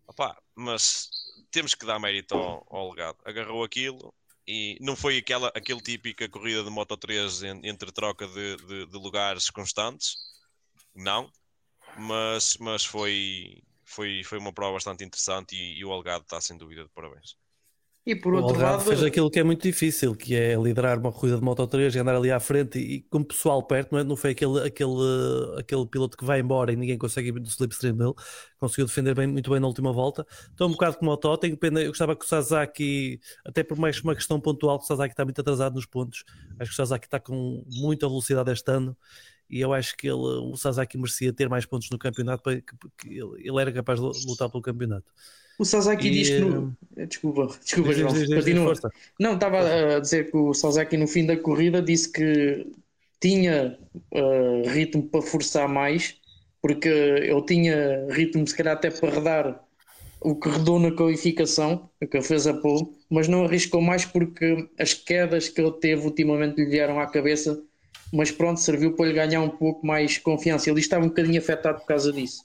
Opa, 0.07 0.37
mas 0.55 1.09
temos 1.51 1.75
que 1.75 1.87
dar 1.87 1.99
mérito 1.99 2.35
ao, 2.35 2.67
ao 2.69 2.91
legado. 2.91 3.17
Agarrou 3.25 3.65
aquilo 3.65 4.13
e 4.47 4.77
não 4.81 4.95
foi 4.95 5.17
aquela 5.17 5.49
aquele 5.55 5.81
típica 5.81 6.29
corrida 6.29 6.63
de 6.63 6.71
Moto 6.71 6.97
3 6.97 7.43
entre 7.65 7.91
troca 7.91 8.27
de, 8.29 8.57
de, 8.57 8.87
de 8.87 8.97
lugares 8.99 9.49
constantes, 9.49 10.17
não, 10.95 11.31
mas, 11.97 12.59
mas 12.59 12.85
foi 12.85 13.63
foi, 13.95 14.23
foi 14.25 14.39
uma 14.39 14.53
prova 14.53 14.75
bastante 14.75 15.05
interessante 15.05 15.55
e, 15.55 15.79
e 15.79 15.85
o 15.85 15.93
Algado 15.93 16.25
está 16.25 16.41
sem 16.41 16.57
dúvida 16.57 16.83
de 16.85 16.91
parabéns. 16.91 17.37
E 18.07 18.15
por 18.15 18.35
O 18.35 18.43
outro 18.43 18.61
lado, 18.61 18.85
fez 18.85 19.03
aquilo 19.03 19.31
que 19.31 19.41
é 19.41 19.43
muito 19.43 19.63
difícil, 19.63 20.15
que 20.15 20.35
é 20.35 20.55
liderar 20.57 20.99
uma 20.99 21.11
corrida 21.11 21.39
de 21.39 21.43
Moto 21.43 21.67
3 21.67 21.95
e 21.95 21.99
andar 21.99 22.15
ali 22.15 22.31
à 22.31 22.39
frente 22.39 22.79
e 22.79 23.01
com 23.01 23.21
o 23.21 23.25
pessoal 23.25 23.63
perto, 23.63 23.93
não, 23.93 23.99
é? 23.99 24.05
não 24.05 24.15
foi 24.15 24.33
aquele, 24.33 24.61
aquele, 24.61 24.93
aquele 25.59 25.87
piloto 25.87 26.15
que 26.15 26.25
vai 26.25 26.41
embora 26.41 26.71
e 26.71 26.77
ninguém 26.77 26.99
consegue 26.99 27.29
ir 27.29 27.41
do 27.41 27.49
slipstream 27.49 27.97
dele, 27.97 28.13
conseguiu 28.59 28.85
defender 28.85 29.15
bem, 29.15 29.27
muito 29.27 29.51
bem 29.51 29.59
na 29.59 29.67
última 29.67 29.91
volta. 29.91 30.27
Estou 30.51 30.69
um 30.69 30.73
bocado 30.73 30.99
como 30.99 31.13
o 31.13 31.17
Tó, 31.17 31.35
tenho 31.39 31.57
pena, 31.57 31.81
eu 31.81 31.89
gostava 31.89 32.15
que 32.15 32.27
o 32.27 32.29
Sasaki, 32.29 33.19
até 33.43 33.65
por 33.65 33.79
mais 33.79 33.99
uma 34.01 34.15
questão 34.15 34.39
pontual, 34.39 34.79
que 34.79 34.85
o 34.85 34.87
Sasaki 34.87 35.15
está 35.15 35.25
muito 35.25 35.41
atrasado 35.41 35.77
nos 35.77 35.87
pontos, 35.87 36.25
acho 36.59 36.71
que 36.71 36.75
o 36.75 36.77
Sasaki 36.77 37.07
está 37.07 37.19
com 37.19 37.65
muita 37.71 38.07
velocidade 38.07 38.53
este 38.53 38.71
ano 38.71 38.95
e 39.49 39.61
eu 39.61 39.73
acho 39.73 39.97
que 39.97 40.07
ele, 40.07 40.17
o 40.17 40.57
Sasaki 40.57 40.97
merecia 40.97 41.33
ter 41.33 41.49
mais 41.49 41.67
pontos 41.67 41.91
no 41.91 41.99
campeonato, 41.99 42.43
para 42.43 42.61
que, 42.61 43.09
ele, 43.09 43.61
era 43.61 43.73
capaz 43.73 44.01
de 44.01 44.27
lutar 44.27 44.51
pelo 44.51 44.63
campeonato. 44.63 45.07
o 45.59 45.65
Sasaki 45.65 46.09
E, 46.09 46.11
diz 46.11 46.29
que. 46.31 46.41
No... 46.41 46.77
Desculpa, 47.07 47.49
desculpa, 47.63 47.91
Diz, 47.91 47.99
João. 47.99 48.13
diz, 48.13 48.29
diz, 48.29 48.35
Continua. 48.35 48.73
Não, 49.19 49.35
estava 49.35 49.97
a 49.97 50.01
dizer 50.01 50.31
que 50.31 50.37
o 50.37 50.55
Sasaki 50.55 50.97
no 50.97 51.07
fim 51.07 51.27
da 51.27 51.37
corrida 51.37 51.83
disse 51.83 52.11
que 52.11 52.67
tinha 53.21 53.79
eh, 54.13 54.63
ritmo 54.67 55.09
para 55.09 55.23
forçar 55.23 55.69
mais, 55.69 56.17
porque 56.61 56.89
ele 56.89 57.43
tinha 57.47 58.07
ritmo 58.11 58.47
se 58.47 58.57
calhar 58.57 58.75
até 58.75 58.91
para 58.91 59.15
redar 59.15 59.65
o 60.25 60.35
que 60.35 60.49
redou 60.49 60.81
na 60.81 60.91
qualificação, 60.91 61.91
o 62.01 62.07
que 62.07 62.17
ele 62.17 62.25
fez 62.25 62.47
a 62.47 62.55
pole, 62.55 62.87
mas 63.11 63.29
não 63.29 63.45
arriscou 63.45 63.83
mais 63.83 64.07
porque 64.07 64.69
as 64.79 64.95
quedas 64.95 65.51
que 65.51 65.61
ele 65.61 65.73
teve 65.73 66.03
ultimamente 66.07 66.57
lhe 66.57 66.65
vieram 66.65 66.99
à 66.99 67.07
cabeça, 67.07 67.63
mas 68.15 68.31
pronto, 68.31 68.61
serviu 68.61 68.95
para 68.95 69.07
lhe 69.07 69.13
ganhar 69.13 69.41
um 69.41 69.51
pouco 69.51 69.87
mais 69.87 70.19
confiança. 70.19 70.71
Ele 70.71 70.81
estava 70.81 71.05
um 71.05 71.09
bocadinho 71.09 71.39
afetado 71.39 71.81
por 71.81 71.87
causa 71.87 72.13
disso. 72.13 72.45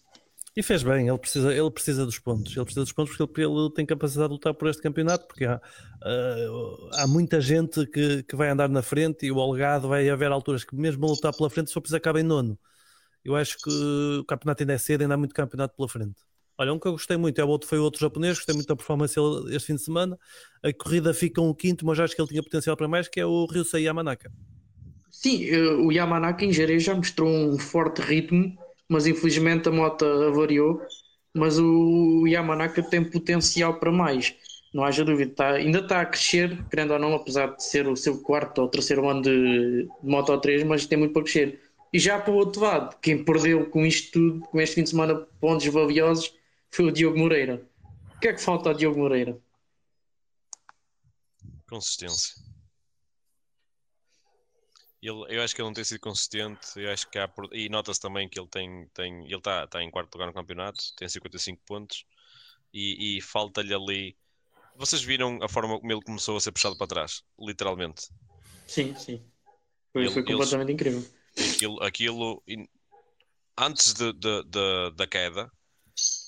E 0.55 0.63
fez 0.63 0.83
bem, 0.83 1.07
ele 1.07 1.17
precisa, 1.17 1.53
ele 1.53 1.71
precisa 1.71 2.05
dos 2.05 2.17
pontos. 2.17 2.55
Ele 2.55 2.65
precisa 2.65 2.81
dos 2.81 2.91
pontos 2.91 3.15
porque 3.15 3.41
ele, 3.41 3.53
ele 3.53 3.71
tem 3.73 3.85
capacidade 3.85 4.29
de 4.29 4.33
lutar 4.33 4.53
por 4.53 4.67
este 4.67 4.81
campeonato, 4.81 5.27
porque 5.27 5.45
há, 5.45 5.61
ah, 6.03 7.03
há 7.03 7.07
muita 7.07 7.39
gente 7.39 7.85
que, 7.85 8.23
que 8.23 8.35
vai 8.35 8.49
andar 8.49 8.67
na 8.67 8.81
frente 8.81 9.25
e 9.25 9.31
o 9.31 9.39
Algado 9.39 9.87
vai 9.87 10.09
haver 10.09 10.31
alturas 10.31 10.63
que 10.63 10.75
mesmo 10.75 11.05
a 11.05 11.09
lutar 11.09 11.33
pela 11.35 11.49
frente, 11.49 11.67
se 11.67 11.73
for 11.73 11.81
preciso, 11.81 11.97
acaba 11.97 12.19
em 12.19 12.23
nono. 12.23 12.57
Eu 13.23 13.35
acho 13.35 13.57
que 13.57 13.69
o 13.69 14.25
campeonato 14.25 14.63
ainda 14.63 14.73
é 14.73 14.77
cedo, 14.77 15.01
ainda 15.01 15.13
há 15.13 15.17
muito 15.17 15.35
campeonato 15.35 15.75
pela 15.75 15.87
frente. 15.87 16.19
Olha, 16.57 16.73
um 16.73 16.79
que 16.79 16.87
eu 16.87 16.93
gostei 16.93 17.15
muito 17.15 17.39
é 17.39 17.43
o 17.43 17.47
outro, 17.47 17.69
foi 17.69 17.79
o 17.79 17.83
outro 17.83 18.01
japonês, 18.01 18.37
gostei 18.37 18.53
muito 18.53 18.67
da 18.67 18.75
performance 18.75 19.15
este 19.49 19.67
fim 19.67 19.75
de 19.75 19.83
semana. 19.83 20.19
A 20.61 20.73
corrida 20.73 21.13
fica 21.13 21.39
um 21.39 21.53
quinto, 21.53 21.85
mas 21.85 21.99
acho 21.99 22.13
que 22.15 22.21
ele 22.21 22.27
tinha 22.27 22.43
potencial 22.43 22.75
para 22.75 22.87
mais, 22.87 23.07
que 23.07 23.19
é 23.19 23.25
o 23.25 23.45
Ryusei 23.45 23.83
Yamanaka. 23.83 24.29
Sim, 25.11 25.49
o 25.55 25.91
Yamanaka 25.91 26.45
em 26.45 26.51
Jerez 26.53 26.83
já 26.83 26.95
mostrou 26.95 27.29
um 27.29 27.57
forte 27.57 28.01
ritmo, 28.01 28.57
mas 28.87 29.07
infelizmente 29.07 29.67
a 29.67 29.71
moto 29.71 30.05
avariou. 30.05 30.81
Mas 31.33 31.59
o 31.59 32.25
Yamanaka 32.27 32.81
tem 32.81 33.03
potencial 33.03 33.79
para 33.79 33.91
mais, 33.91 34.35
não 34.73 34.83
haja 34.83 35.05
dúvida. 35.05 35.31
Está- 35.31 35.51
ainda 35.53 35.79
está 35.79 36.01
a 36.01 36.05
crescer, 36.05 36.65
querendo 36.69 36.93
ou 36.93 36.99
não, 36.99 37.13
apesar 37.13 37.55
de 37.55 37.63
ser 37.63 37.87
o 37.87 37.95
seu 37.95 38.19
quarto 38.21 38.61
ou 38.61 38.67
terceiro 38.67 39.07
ano 39.07 39.21
de, 39.21 39.83
de 39.83 39.89
Moto 40.03 40.35
3, 40.39 40.63
mas 40.63 40.85
tem 40.87 40.97
muito 40.97 41.13
para 41.13 41.23
crescer. 41.23 41.61
E 41.93 41.99
já 41.99 42.19
para 42.19 42.33
o 42.33 42.37
outro 42.37 42.61
lado, 42.61 42.95
quem 43.01 43.23
perdeu 43.23 43.69
com 43.69 43.85
isto 43.85 44.11
tudo, 44.11 44.39
com 44.47 44.59
este 44.59 44.75
fim 44.75 44.83
de 44.83 44.89
semana, 44.89 45.15
pontos 45.39 45.65
valiosos, 45.67 46.33
foi 46.71 46.85
o 46.85 46.91
Diogo 46.91 47.17
Moreira. 47.17 47.61
O 48.15 48.19
que 48.19 48.27
é 48.27 48.33
que 48.33 48.41
falta 48.41 48.69
ao 48.69 48.75
Diogo 48.75 48.99
Moreira? 48.99 49.37
Consistência. 51.67 52.48
Ele, 55.01 55.25
eu 55.29 55.41
acho 55.41 55.55
que 55.55 55.61
ele 55.61 55.67
não 55.67 55.73
tem 55.73 55.83
sido 55.83 55.99
consistente. 56.01 56.67
Eu 56.75 56.91
acho 56.91 57.09
que 57.09 57.17
há, 57.17 57.29
e 57.53 57.69
nota-se 57.69 57.99
também 58.01 58.27
que 58.27 58.39
ele 58.39 58.47
tem, 58.49 58.87
tem 58.93 59.25
ele 59.25 59.35
está 59.35 59.65
tá 59.67 59.81
em 59.81 59.89
quarto 59.89 60.13
lugar 60.13 60.27
no 60.27 60.33
campeonato, 60.33 60.83
tem 60.97 61.07
55 61.07 61.61
pontos 61.65 62.05
e, 62.73 63.17
e 63.17 63.21
falta-lhe 63.21 63.73
ali. 63.73 64.17
Vocês 64.75 65.01
viram 65.01 65.39
a 65.41 65.47
forma 65.47 65.79
como 65.79 65.91
ele 65.91 66.01
começou 66.01 66.37
a 66.37 66.41
ser 66.41 66.51
puxado 66.51 66.77
para 66.77 66.87
trás, 66.87 67.23
literalmente. 67.39 68.09
Sim, 68.67 68.93
sim. 68.95 69.23
Foi, 69.93 70.03
Ele- 70.03 70.11
foi 70.11 70.23
completamente 70.23 70.71
incrível. 70.71 71.05
Aquilo, 71.55 71.83
aquilo 71.83 72.43
antes 73.57 73.93
de, 73.93 74.13
de- 74.13 74.43
de- 74.43 74.91
da 74.95 75.07
queda, 75.07 75.51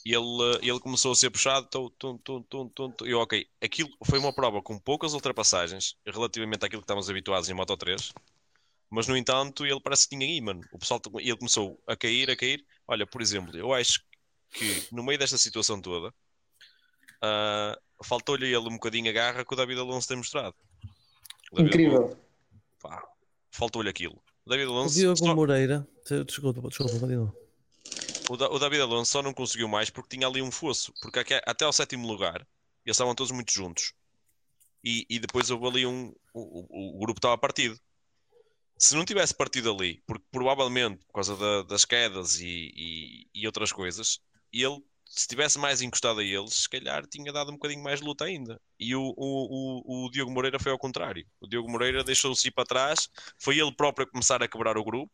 ele, 0.05 0.59
ele 0.61 0.79
começou 0.79 1.11
a 1.11 1.15
ser 1.15 1.29
puxado. 1.29 1.67
Tum, 1.69 1.89
tum, 1.97 2.17
tum, 2.17 2.41
tum, 2.43 2.69
tum. 2.69 3.05
Eu, 3.05 3.19
ok, 3.19 3.45
aquilo 3.61 3.89
foi 4.05 4.19
uma 4.19 4.33
prova 4.33 4.61
com 4.61 4.77
poucas 4.79 5.13
ultrapassagens 5.13 5.95
relativamente 6.05 6.65
àquilo 6.65 6.81
que 6.81 6.85
estamos 6.85 7.09
habituados 7.09 7.49
em 7.49 7.53
Moto 7.53 7.75
3. 7.77 8.13
Mas 8.91 9.07
no 9.07 9.15
entanto, 9.15 9.65
ele 9.65 9.79
parece 9.79 10.03
que 10.07 10.17
tinha 10.17 10.27
aí, 10.29 10.41
mano. 10.41 10.61
O 10.71 10.77
pessoal 10.77 11.01
ele 11.19 11.37
começou 11.37 11.81
a 11.87 11.95
cair, 11.95 12.29
a 12.29 12.35
cair. 12.35 12.63
Olha, 12.87 13.07
por 13.07 13.21
exemplo, 13.21 13.55
eu 13.57 13.73
acho 13.73 14.03
que 14.51 14.85
no 14.91 15.01
meio 15.01 15.17
desta 15.17 15.37
situação 15.37 15.81
toda, 15.81 16.13
ah, 17.21 17.79
faltou-lhe 18.03 18.45
a 18.45 18.49
ele 18.49 18.67
um 18.67 18.73
bocadinho 18.73 19.09
a 19.09 19.13
garra 19.13 19.45
que 19.45 19.53
o 19.53 19.55
David 19.55 19.79
Alonso 19.79 20.07
tem 20.09 20.17
mostrado. 20.17 20.55
O 21.51 21.55
David 21.55 21.69
Incrível. 21.73 22.17
Faltou-lhe 23.51 23.89
aquilo. 23.89 24.21
O 24.45 24.49
David 24.49 24.67
O 24.67 24.71
Alonso 24.71 24.95
Diogo 24.95 25.17
só- 25.17 25.35
Moreira, 25.35 25.87
desculpa, 26.25 26.25
desculpa, 26.25 26.61
continua. 26.99 27.35
o, 28.29 28.37
Da- 28.37 28.49
o 28.49 28.59
David 28.59 28.81
Alonso 28.81 29.11
só 29.11 29.21
não 29.21 29.33
conseguiu 29.33 29.67
mais 29.67 29.89
porque 29.89 30.15
tinha 30.17 30.27
ali 30.27 30.41
um 30.41 30.51
fosso. 30.51 30.93
Porque 31.01 31.19
aque- 31.19 31.41
até 31.45 31.63
ao 31.65 31.71
sétimo 31.73 32.07
lugar 32.07 32.45
eles 32.85 32.95
estavam 32.95 33.13
todos 33.15 33.31
muito 33.31 33.51
juntos. 33.53 33.93
E, 34.83 35.05
e 35.09 35.19
depois 35.19 35.49
houve 35.51 35.67
ali 35.67 35.85
um. 35.85 36.13
O, 36.33 36.41
o- 36.41 36.95
o 36.97 36.99
grupo 36.99 37.19
estava 37.19 37.37
partido. 37.37 37.79
Se 38.83 38.95
não 38.95 39.05
tivesse 39.05 39.31
partido 39.31 39.71
ali, 39.71 40.01
porque 40.07 40.25
provavelmente 40.31 41.05
por 41.05 41.13
causa 41.13 41.37
da- 41.37 41.61
das 41.61 41.85
quedas 41.85 42.39
e, 42.39 42.71
e- 42.75 43.27
e 43.31 43.45
outras 43.45 43.71
coisas, 43.71 44.19
ele, 44.51 44.79
se 45.05 45.27
tivesse 45.27 45.59
mais 45.59 45.83
encostado 45.83 46.19
a 46.19 46.23
eles, 46.23 46.55
se 46.63 46.67
calhar 46.67 47.05
tinha 47.05 47.31
dado 47.31 47.49
um 47.51 47.53
bocadinho 47.53 47.83
mais 47.83 47.99
de 47.99 48.07
luta 48.07 48.25
ainda. 48.25 48.59
E 48.79 48.95
o, 48.95 49.13
o, 49.15 49.83
o, 49.85 50.05
o 50.07 50.09
Diogo 50.09 50.31
Moreira 50.31 50.57
foi 50.59 50.71
ao 50.71 50.79
contrário. 50.79 51.23
O 51.39 51.47
Diogo 51.47 51.69
Moreira 51.69 52.03
deixou-se 52.03 52.47
ir 52.47 52.51
para 52.51 52.65
trás, 52.65 53.07
foi 53.37 53.59
ele 53.59 53.71
próprio 53.71 54.07
a 54.07 54.09
começar 54.09 54.41
a 54.41 54.47
quebrar 54.47 54.75
o 54.75 54.83
grupo. 54.83 55.11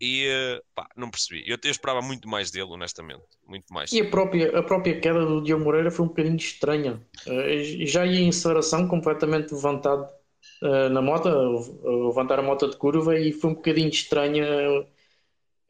E 0.00 0.24
eh, 0.26 0.62
pá, 0.74 0.88
não 0.96 1.10
percebi. 1.10 1.42
Eu, 1.46 1.58
eu 1.62 1.70
esperava 1.70 2.00
muito 2.00 2.26
mais 2.26 2.50
dele, 2.50 2.70
honestamente. 2.70 3.24
Muito 3.46 3.72
mais. 3.72 3.92
E 3.92 4.00
a 4.00 4.08
própria, 4.08 4.58
a 4.58 4.62
própria 4.62 4.98
queda 4.98 5.26
do 5.26 5.42
Diogo 5.42 5.62
Moreira 5.64 5.90
foi 5.90 6.06
um 6.06 6.08
bocadinho 6.08 6.36
estranha. 6.36 7.02
Eh, 7.26 7.84
já 7.86 8.06
ia 8.06 8.20
em 8.20 8.30
aceleração, 8.30 8.88
completamente 8.88 9.52
levantado 9.52 10.08
eh, 10.62 10.88
na 10.88 11.02
moto, 11.02 11.28
levantar 12.06 12.38
a 12.38 12.42
moto 12.42 12.68
de 12.68 12.76
curva, 12.76 13.18
e 13.18 13.32
foi 13.32 13.50
um 13.50 13.54
bocadinho 13.54 13.88
estranha 13.88 14.46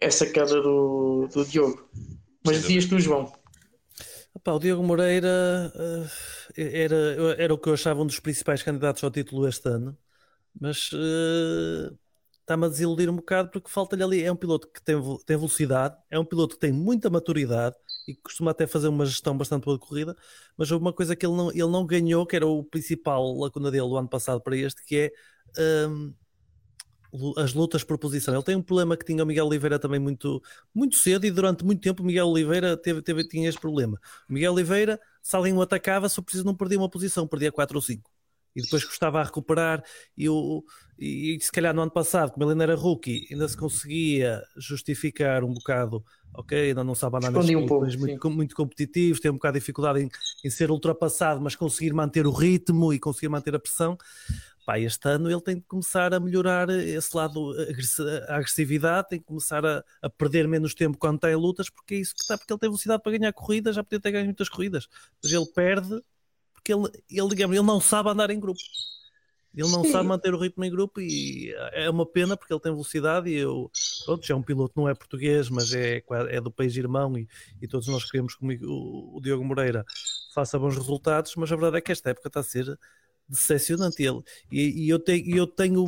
essa 0.01 0.27
queda 0.27 0.61
do, 0.61 1.29
do 1.33 1.45
Diogo. 1.45 1.89
Mas 2.45 2.63
dizias 2.63 2.87
tu, 2.87 2.99
João. 2.99 3.33
Epá, 4.35 4.53
o 4.53 4.59
Diogo 4.59 4.83
Moreira 4.83 5.73
eh, 6.57 6.85
era, 6.85 6.97
era 7.39 7.55
o 7.55 7.59
que 7.59 7.69
eu 7.69 7.75
achava 7.75 8.03
um 8.03 8.07
dos 8.07 8.21
principais 8.21 8.63
candidatos 8.63 9.03
ao 9.03 9.11
título 9.11 9.49
este 9.49 9.69
ano, 9.69 9.97
mas 10.59 10.91
eh, 10.93 11.91
está-me 12.41 12.67
a 12.67 12.69
desiludir 12.69 13.11
um 13.11 13.17
bocado 13.17 13.51
porque 13.51 13.71
falta-lhe 13.71 14.03
ali. 14.03 14.23
É 14.23 14.31
um 14.31 14.37
piloto 14.37 14.69
que 14.69 14.83
tem, 14.83 14.97
tem 15.27 15.37
velocidade, 15.37 15.97
é 16.11 16.19
um 16.19 16.25
piloto 16.25 16.55
que 16.55 16.61
tem 16.61 16.73
muita 16.73 17.11
maturidade 17.11 17.77
e 18.07 18.15
costuma 18.17 18.51
até 18.53 18.67
fazer 18.67 18.89
uma 18.89 19.05
gestão 19.07 19.37
bastante 19.37 19.65
boa 19.65 19.79
de 19.79 19.85
corrida, 19.87 20.17
mas 20.57 20.71
houve 20.71 20.85
uma 20.85 20.93
coisa 20.93 21.17
que 21.17 21.27
ele 21.27 21.35
não, 21.37 21.51
ele 21.51 21.67
não 21.67 21.87
ganhou, 21.87 22.27
que 22.27 22.37
era 22.37 22.47
o 22.47 22.63
principal 22.65 23.33
lacuna 23.39 23.71
dele 23.71 23.89
do 23.89 23.97
ano 23.97 24.09
passado 24.09 24.41
para 24.41 24.57
este, 24.57 24.85
que 24.85 24.97
é. 24.97 25.13
lu- 27.13 27.35
as 27.39 27.53
lutas 27.55 27.85
por 27.85 27.99
posição. 27.99 28.35
Ele 28.35 28.43
tem 28.43 28.57
um 28.57 28.63
problema 28.63 28.97
que 28.97 29.05
tinha 29.05 29.23
o 29.23 29.27
Miguel 29.27 29.47
Oliveira 29.47 29.79
também 29.79 30.01
muito, 30.01 30.43
muito 30.75 30.97
cedo 30.97 31.25
e 31.27 31.31
durante 31.31 31.65
muito 31.65 31.81
tempo 31.81 32.03
o 32.03 32.07
Miguel 32.07 32.29
Oliveira 32.29 32.77
teve, 32.77 33.03
teve, 33.03 33.27
tinha 33.29 33.49
este 33.49 33.61
problema. 33.61 33.99
O 34.29 34.33
Miguel 34.33 34.53
Oliveira, 34.53 35.01
se 35.23 35.35
alguém 35.37 35.53
o 35.55 35.63
atacava, 35.63 36.09
só 36.09 36.23
preciso 36.23 36.45
não 36.45 36.55
perdia 36.57 36.79
uma 36.79 36.91
posição, 36.91 37.27
perdia 37.27 37.53
4 37.53 37.77
ou 37.77 37.83
5. 37.83 38.11
E 38.57 38.63
depois 38.63 38.83
custava 38.85 39.21
a 39.21 39.23
recuperar. 39.23 39.85
E, 40.17 40.31
o, 40.31 40.65
e, 40.99 41.39
se 41.43 41.53
calhar 41.53 41.75
no 41.75 41.83
ano 41.83 41.91
passado, 41.91 42.33
como 42.33 42.45
ele 42.45 42.53
ainda 42.53 42.65
era 42.65 42.75
rookie, 42.75 43.29
ainda 43.31 43.47
se 43.47 43.57
conseguia 43.57 44.43
justificar 44.57 45.45
um 45.45 45.53
bocado, 45.53 46.03
ok, 46.33 46.69
ainda 46.69 46.83
não 46.83 46.95
sabe 46.95 47.19
andar 47.19 47.31
nas 47.31 47.45
Escondia 47.45 47.59
um 47.59 47.67
pouco, 47.67 47.85
muito, 47.99 48.31
muito, 48.31 48.57
competitivos, 48.57 49.21
tem 49.21 49.31
um 49.31 49.35
bocado 49.35 49.53
de 49.53 49.61
dificuldade 49.61 50.01
em, 50.03 50.09
em 50.43 50.51
ser 50.51 50.71
ultrapassado, 50.71 51.39
mas 51.39 51.55
conseguir 51.55 51.93
manter 51.93 52.27
o 52.27 52.33
ritmo 52.33 52.95
e 52.95 52.99
conseguir 52.99 53.29
manter 53.29 53.55
a 53.55 53.59
pressão. 53.59 53.99
Pá, 54.65 54.81
este 54.81 55.07
ano 55.07 55.31
ele 55.31 55.41
tem 55.43 55.57
de 55.57 55.63
começar 55.63 56.15
a 56.15 56.19
melhorar 56.19 56.71
esse 56.71 57.15
lado, 57.15 57.53
a 58.29 58.37
agressividade, 58.37 59.11
tem 59.11 59.21
que 59.21 59.27
começar 59.27 59.65
a, 59.65 59.85
a 60.03 60.09
perder 60.09 60.49
menos 60.49 60.75
tempo 60.75 60.97
quando 60.97 61.17
está 61.17 61.31
em 61.31 61.37
lutas, 61.37 61.69
porque 61.69 61.95
é 61.95 61.99
isso 61.99 62.15
que 62.15 62.23
está, 62.23 62.39
porque 62.39 62.53
ele 62.53 62.59
tem 62.59 62.71
velocidade 62.71 63.03
para 63.03 63.17
ganhar 63.17 63.33
corridas, 63.35 63.77
já 63.77 63.85
podia 63.85 64.01
ter 64.01 64.11
ganho 64.11 64.25
muitas 64.25 64.49
corridas, 64.49 64.89
mas 65.23 65.31
ele 65.31 65.47
perde 65.55 66.03
porque 66.67 66.73
ele, 66.73 67.05
ele, 67.09 67.29
digamos, 67.29 67.57
ele 67.57 67.67
não 67.67 67.81
sabe 67.81 68.11
andar 68.11 68.31
em 68.31 68.41
grupo. 68.41 68.61
Ele 69.55 69.71
não 69.71 69.85
Sim. 69.85 69.93
sabe 69.93 70.09
manter 70.09 70.35
o 70.35 70.39
ritmo 70.39 70.65
em 70.65 70.71
grupo 70.71 71.01
e 71.01 71.55
é 71.73 71.89
uma 71.89 72.05
pena 72.05 72.37
porque 72.37 72.53
ele 72.53 72.61
tem 72.61 72.73
velocidade 72.73 73.31
e 73.31 73.37
eu, 73.37 73.71
pronto, 74.05 74.27
já 74.27 74.35
é 74.35 74.37
um 74.37 74.43
piloto, 74.43 74.75
não 74.77 74.87
é 74.87 74.95
português, 74.95 75.49
mas 75.49 75.73
é, 75.73 76.03
é 76.29 76.41
do 76.43 76.51
país 76.51 76.77
irmão 76.77 77.17
e, 77.17 77.27
e 77.63 77.67
todos 77.67 77.89
nós 77.89 78.05
queremos 78.05 78.35
que 78.35 78.45
o, 78.67 79.17
o 79.17 79.21
Diogo 79.23 79.43
Moreira 79.43 79.83
faça 80.35 80.59
bons 80.59 80.77
resultados, 80.77 81.35
mas 81.37 81.51
a 81.51 81.57
verdade 81.57 81.79
é 81.79 81.81
que 81.81 81.91
esta 81.91 82.11
época 82.11 82.29
está 82.29 82.41
a 82.41 82.43
ser 82.43 82.79
decepcionante 83.29 84.03
ele. 84.03 84.23
E, 84.51 84.85
e 84.85 84.89
eu, 84.89 84.99
tenho, 84.99 85.37
eu 85.37 85.47
tenho, 85.47 85.85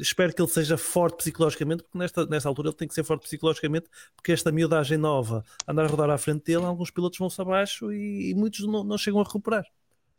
espero 0.00 0.34
que 0.34 0.40
ele 0.40 0.50
seja 0.50 0.76
forte 0.76 1.18
psicologicamente, 1.18 1.82
porque 1.82 1.98
nesta, 1.98 2.26
nesta 2.26 2.48
altura 2.48 2.68
ele 2.68 2.76
tem 2.76 2.88
que 2.88 2.94
ser 2.94 3.04
forte 3.04 3.22
psicologicamente, 3.22 3.86
porque 4.16 4.32
esta 4.32 4.50
miudagem 4.50 4.98
nova 4.98 5.44
andar 5.68 5.84
a 5.84 5.88
rodar 5.88 6.10
à 6.10 6.18
frente 6.18 6.44
dele, 6.44 6.64
alguns 6.64 6.90
pilotos 6.90 7.18
vão-se 7.18 7.40
abaixo 7.40 7.92
e, 7.92 8.30
e 8.30 8.34
muitos 8.34 8.66
não, 8.66 8.82
não, 8.82 8.98
chegam 8.98 9.20
a 9.20 9.24
recuperar. 9.24 9.64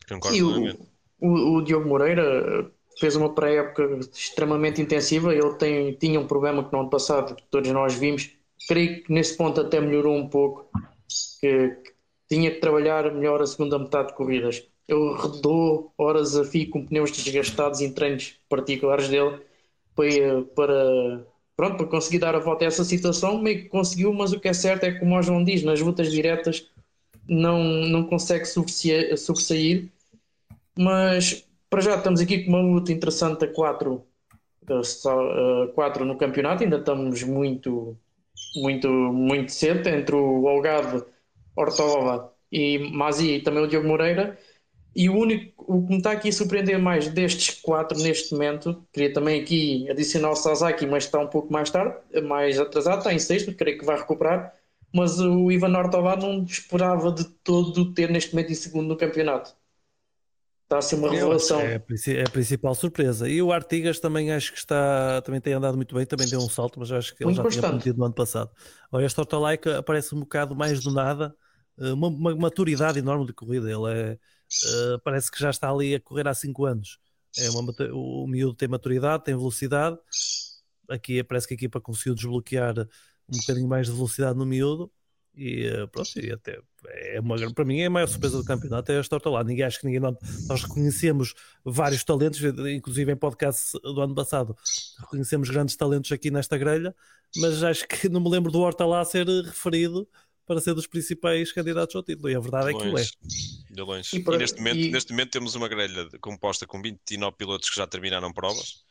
Concordo 0.07 0.37
e 0.37 0.43
o, 0.43 0.77
o, 1.19 1.57
o, 1.57 1.61
Diogo 1.61 1.87
Moreira 1.87 2.71
fez 2.99 3.15
uma 3.15 3.33
pré-época 3.33 3.99
extremamente 4.13 4.81
intensiva, 4.81 5.33
ele 5.33 5.53
tem, 5.55 5.93
tinha 5.93 6.19
um 6.19 6.27
problema 6.27 6.63
que 6.63 6.71
no 6.71 6.81
ano 6.81 6.89
passado 6.89 7.35
todos 7.49 7.71
nós 7.71 7.95
vimos, 7.95 8.31
creio 8.67 9.03
que 9.03 9.11
nesse 9.11 9.35
ponto 9.35 9.59
até 9.59 9.81
melhorou 9.81 10.15
um 10.15 10.29
pouco, 10.29 10.69
que, 11.41 11.69
que 11.69 11.93
tinha 12.29 12.51
que 12.51 12.59
trabalhar 12.59 13.11
melhor 13.13 13.41
a 13.41 13.47
segunda 13.47 13.79
metade 13.79 14.09
de 14.09 14.15
corridas 14.15 14.65
eu 14.87 15.13
redou 15.13 15.91
horas 15.97 16.35
a 16.35 16.45
fio 16.45 16.69
com 16.69 16.85
pneus 16.85 17.11
desgastados 17.11 17.81
em 17.81 17.91
treinos 17.91 18.35
particulares 18.47 19.09
dele 19.09 19.41
para, 19.95 20.43
para, 20.55 21.25
pronto, 21.55 21.77
para 21.77 21.87
conseguir 21.87 22.19
dar 22.19 22.35
a 22.35 22.39
volta 22.39 22.65
a 22.65 22.67
essa 22.67 22.83
situação. 22.83 23.41
Meio 23.41 23.63
que 23.63 23.69
conseguiu, 23.69 24.13
mas 24.13 24.31
o 24.31 24.39
que 24.39 24.47
é 24.47 24.53
certo 24.53 24.83
é 24.83 24.91
que, 24.91 24.99
como 24.99 25.17
o 25.17 25.21
João 25.21 25.43
diz, 25.43 25.63
nas 25.63 25.81
lutas 25.81 26.11
diretas 26.11 26.67
não, 27.27 27.63
não 27.63 28.03
consegue 28.03 28.45
sobressair. 28.45 29.89
Mas 30.77 31.47
para 31.69 31.81
já 31.81 31.95
estamos 31.97 32.19
aqui 32.21 32.43
com 32.45 32.51
uma 32.51 32.61
luta 32.61 32.91
interessante 32.91 33.45
a 33.45 33.53
4 33.53 34.05
quatro 35.73 36.05
no 36.05 36.17
campeonato, 36.17 36.63
ainda 36.63 36.77
estamos 36.77 37.23
muito, 37.23 37.97
muito, 38.55 38.89
muito 38.89 39.51
cedo 39.51 39.87
entre 39.89 40.15
o 40.15 40.47
Algarve, 40.47 41.03
Ortola 41.55 42.33
e 42.51 42.79
Mazi 42.91 43.35
e 43.35 43.41
também 43.43 43.63
o 43.63 43.67
Diogo 43.67 43.87
Moreira 43.87 44.37
e 44.95 45.09
o 45.09 45.15
único, 45.17 45.65
o 45.67 45.83
que 45.85 45.91
me 45.91 45.97
está 45.97 46.11
aqui 46.13 46.29
a 46.29 46.33
surpreender 46.33 46.79
mais 46.79 47.07
destes 47.09 47.61
quatro 47.61 47.97
neste 47.99 48.33
momento, 48.33 48.85
queria 48.93 49.13
também 49.13 49.41
aqui 49.41 49.89
adicionar 49.89 50.31
o 50.31 50.35
Sasaki, 50.35 50.87
mas 50.87 51.05
está 51.05 51.19
um 51.19 51.27
pouco 51.27 51.51
mais 51.53 51.69
tarde, 51.69 51.97
mais 52.23 52.59
atrasado, 52.59 52.99
está 52.99 53.13
em 53.13 53.19
sexto, 53.19 53.53
creio 53.55 53.77
que 53.79 53.85
vai 53.85 53.97
recuperar. 53.97 54.53
Mas 54.93 55.19
o 55.19 55.51
Ivan 55.51 55.77
Ortovar 55.77 56.17
não 56.19 56.43
esperava 56.45 57.11
de 57.11 57.25
todo 57.25 57.93
ter 57.93 58.09
neste 58.11 58.33
momento 58.35 58.51
em 58.53 58.55
segundo 58.55 58.87
no 58.89 58.97
campeonato. 58.97 59.55
Está 60.75 60.79
a 60.79 60.81
ser 60.81 60.95
uma 60.95 61.09
revelação. 61.09 61.61
É, 61.61 61.81
é 62.07 62.23
a 62.23 62.29
principal 62.29 62.75
surpresa. 62.75 63.29
E 63.29 63.41
o 63.41 63.51
Artigas 63.51 63.99
também 63.99 64.31
acho 64.31 64.51
que 64.51 64.57
está, 64.57 65.21
também 65.21 65.39
tem 65.39 65.53
andado 65.53 65.75
muito 65.75 65.95
bem, 65.95 66.05
também 66.05 66.27
deu 66.27 66.39
um 66.39 66.49
salto, 66.49 66.79
mas 66.79 66.91
acho 66.91 67.15
que 67.15 67.23
ele 67.23 67.27
Muito 67.33 67.37
já 67.37 67.43
constante. 67.43 67.61
tinha 67.61 67.69
prometido 67.69 67.99
no 67.99 68.05
ano 68.05 68.13
passado. 68.13 68.51
Olha, 68.91 69.05
este 69.05 69.19
Ortolaica 69.19 69.79
aparece 69.79 70.13
um 70.13 70.19
bocado 70.19 70.55
mais 70.55 70.81
do 70.83 70.91
nada, 70.91 71.33
eh, 71.79 71.93
uma, 71.93 72.07
uma 72.07 72.35
maturidade 72.35 72.99
enorme 72.99 73.25
de 73.25 73.33
corrida. 73.33 73.71
Ele 73.71 73.93
é 73.93 74.13
uh, 74.13 74.99
parece 75.03 75.31
que 75.31 75.39
já 75.39 75.49
está 75.49 75.69
ali 75.69 75.95
a 75.95 75.99
correr 75.99 76.27
há 76.27 76.33
5 76.33 76.65
anos. 76.65 76.99
É 77.37 77.49
uma, 77.49 77.73
o 77.93 78.27
miúdo 78.27 78.55
tem 78.55 78.67
maturidade, 78.67 79.23
tem 79.23 79.35
velocidade. 79.35 79.97
Aqui 80.89 81.23
parece 81.23 81.47
que 81.47 81.53
a 81.53 81.55
equipa 81.55 81.79
conseguiu 81.79 82.15
desbloquear 82.15 82.79
um 83.29 83.37
bocadinho 83.37 83.67
mais 83.67 83.87
de 83.87 83.93
velocidade 83.93 84.37
no 84.37 84.45
miúdo. 84.45 84.91
E 85.37 85.67
uh, 85.67 85.87
pronto, 85.89 86.09
e 86.17 86.31
até 86.31 86.59
é 86.87 87.19
uma, 87.19 87.35
para 87.53 87.65
mim 87.65 87.79
é 87.79 87.87
a 87.87 87.89
maior 87.89 88.07
surpresa 88.07 88.37
do 88.37 88.45
campeonato 88.45 88.91
é 88.91 88.99
esta 88.99 89.19
lá. 89.29 89.43
Ninguém 89.43 89.65
acho 89.65 89.79
que 89.79 89.85
ninguém 89.85 89.99
nós 90.47 90.63
reconhecemos 90.63 91.33
vários 91.63 92.03
talentos, 92.03 92.41
inclusive 92.41 93.11
em 93.11 93.15
podcast 93.15 93.77
do 93.81 94.01
ano 94.01 94.15
passado 94.15 94.55
reconhecemos 94.99 95.49
grandes 95.49 95.75
talentos 95.75 96.11
aqui 96.11 96.31
nesta 96.31 96.57
grelha, 96.57 96.95
mas 97.37 97.63
acho 97.63 97.87
que 97.87 98.07
não 98.07 98.21
me 98.21 98.29
lembro 98.29 98.51
do 98.51 98.59
Hortalá 98.59 99.03
ser 99.03 99.27
referido 99.27 100.07
para 100.45 100.61
ser 100.61 100.73
dos 100.73 100.87
principais 100.87 101.51
candidatos 101.51 101.95
ao 101.95 102.03
título. 102.03 102.29
E 102.29 102.35
a 102.35 102.39
verdade 102.39 102.67
de 102.67 102.75
é 102.75 102.79
que 102.79 102.87
o 102.87 102.97
é. 102.97 103.03
De 103.71 103.81
longe. 103.81 104.15
E, 104.15 104.19
para, 104.21 104.35
e, 104.35 104.39
neste, 104.39 104.57
momento, 104.57 104.77
e... 104.77 104.91
neste 104.91 105.11
momento 105.11 105.31
temos 105.31 105.55
uma 105.55 105.67
grelha 105.67 106.07
composta 106.21 106.65
com 106.65 106.81
29 106.81 107.35
pilotos 107.35 107.69
que 107.69 107.75
já 107.75 107.87
terminaram 107.87 108.31
provas 108.31 108.85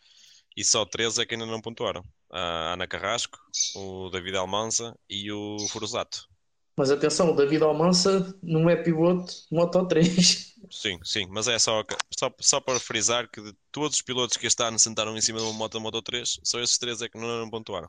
e 0.57 0.64
só 0.64 0.84
13 0.84 1.22
é 1.22 1.26
que 1.26 1.34
ainda 1.34 1.47
não 1.47 1.61
pontuaram. 1.61 2.03
A 2.30 2.72
Ana 2.74 2.86
Carrasco, 2.86 3.38
o 3.74 4.09
David 4.11 4.36
Almanza 4.36 4.97
e 5.09 5.30
o 5.30 5.57
Furusato. 5.68 6.28
Mas 6.77 6.91
atenção, 6.91 7.31
o 7.31 7.37
David 7.37 7.62
Almanza 7.62 8.37
não 8.43 8.68
é 8.68 8.77
piloto 8.77 9.33
Moto 9.51 9.87
3. 9.87 10.55
Sim, 10.70 10.99
sim, 11.05 11.27
mas 11.31 11.47
é 11.47 11.59
só, 11.59 11.85
só, 12.18 12.33
só 12.41 12.61
para 12.61 12.81
frisar 12.81 13.29
que 13.31 13.41
de 13.41 13.53
todos 13.70 13.97
os 13.97 14.03
pilotos 14.03 14.37
que 14.37 14.47
este 14.47 14.62
ano 14.62 14.79
sentaram 14.79 15.16
em 15.16 15.20
cima 15.20 15.39
de 15.39 15.45
uma 15.45 15.53
moto 15.53 15.81
Moto 15.81 16.03
3, 16.03 16.41
só 16.43 16.61
esses 16.61 16.79
três 16.79 17.01
é 17.01 17.09
que 17.09 17.18
não, 17.18 17.27
não 17.27 17.51
pontuaram. 17.51 17.89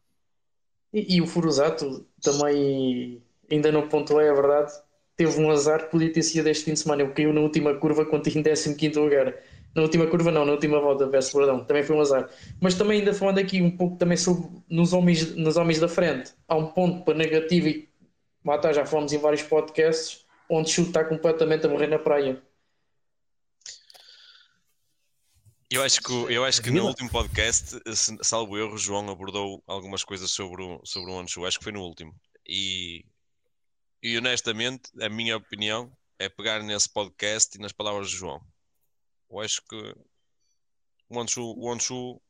E, 0.93 1.15
e 1.15 1.21
o 1.21 1.27
Furusato 1.27 2.05
também 2.21 3.21
ainda 3.49 3.71
não 3.71 3.88
pontuei, 3.88 4.27
é 4.27 4.33
verdade, 4.33 4.71
teve 5.15 5.39
um 5.39 5.49
azar 5.49 5.86
que 5.86 5.91
podia 5.91 6.11
ter 6.11 6.21
sido 6.21 6.47
este 6.47 6.65
fim 6.65 6.73
de 6.73 6.79
semana. 6.79 7.03
Ele 7.03 7.11
caiu 7.13 7.33
na 7.33 7.41
última 7.41 7.73
curva 7.75 8.05
quando 8.05 8.27
em 8.27 8.43
15 8.43 8.99
lugar. 8.99 9.33
Na 9.73 9.81
última 9.81 10.07
curva 10.07 10.31
não, 10.31 10.45
na 10.45 10.53
última 10.53 10.79
volta, 10.79 11.05
peço 11.07 11.38
perdão, 11.38 11.65
também 11.65 11.83
foi 11.83 11.95
um 11.95 12.01
azar. 12.01 12.29
Mas 12.61 12.75
também 12.75 12.99
ainda 12.99 13.13
falando 13.13 13.39
aqui 13.39 13.61
um 13.61 13.75
pouco 13.75 13.97
também 13.97 14.15
sobre 14.15 14.47
nos 14.69 14.93
homens, 14.93 15.36
nos 15.36 15.57
homens 15.57 15.79
da 15.79 15.88
frente, 15.89 16.33
há 16.47 16.55
um 16.55 16.67
ponto 16.67 17.03
para 17.03 17.13
negativo 17.13 17.67
e 17.67 17.89
está, 18.53 18.71
já 18.71 18.85
falamos 18.85 19.11
em 19.11 19.17
vários 19.17 19.41
podcasts, 19.41 20.25
onde 20.49 20.69
Chute 20.69 20.89
está 20.89 21.03
completamente 21.03 21.65
a 21.65 21.69
morrer 21.69 21.87
na 21.87 21.97
praia. 21.97 22.41
Eu 25.71 25.81
acho 25.81 25.99
que, 26.01 26.13
eu 26.31 26.45
acho 26.45 26.61
que 26.61 26.69
no 26.69 26.85
último 26.85 27.09
podcast, 27.09 27.79
salvo 28.21 28.57
erro, 28.57 28.77
João 28.77 29.09
abordou 29.09 29.63
algumas 29.65 30.03
coisas 30.03 30.29
sobre 30.29 30.61
o, 30.61 30.79
sobre 30.85 31.11
o 31.11 31.15
Onshu. 31.15 31.45
Acho 31.45 31.57
que 31.57 31.63
foi 31.63 31.73
no 31.73 31.81
último. 31.81 32.15
E 32.47 33.03
e 34.05 34.19
honestamente, 34.19 34.91
a 35.01 35.09
minha 35.09 35.35
opinião 35.35 35.91
é 36.19 36.29
pegar 36.29 36.61
nesse 36.61 36.87
podcast 36.87 37.57
e 37.57 37.59
nas 37.59 37.71
palavras 37.71 38.07
de 38.07 38.15
João. 38.15 38.39
Eu 39.27 39.39
acho 39.39 39.63
que 39.67 39.95
o 41.09 41.19
Onshu, 41.19 41.41
o 41.41 41.73
Onshu, 41.73 42.21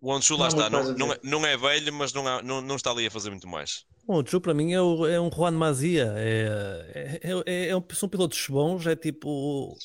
o 0.00 0.14
Onshu 0.14 0.36
lá 0.36 0.48
está, 0.48 0.70
não, 0.70 0.92
não, 0.94 1.12
é, 1.12 1.18
não 1.22 1.46
é 1.46 1.56
velho, 1.56 1.92
mas 1.92 2.12
não, 2.12 2.26
há, 2.26 2.42
não, 2.42 2.60
não 2.60 2.76
está 2.76 2.90
ali 2.90 3.06
a 3.06 3.10
fazer 3.10 3.30
muito 3.30 3.46
mais. 3.46 3.84
O 4.06 4.14
Onshu 4.14 4.40
para 4.40 4.54
mim 4.54 4.72
é, 4.72 4.80
o, 4.80 5.06
é 5.06 5.20
um 5.20 5.30
Juan 5.30 5.52
Mazia, 5.52 6.12
é, 6.16 7.20
é, 7.22 7.42
é, 7.46 7.68
é 7.68 7.76
um, 7.76 7.84
são 7.92 8.08
pilotos 8.08 8.46
bons, 8.48 8.86
é 8.86 8.96
tipo 8.96 9.76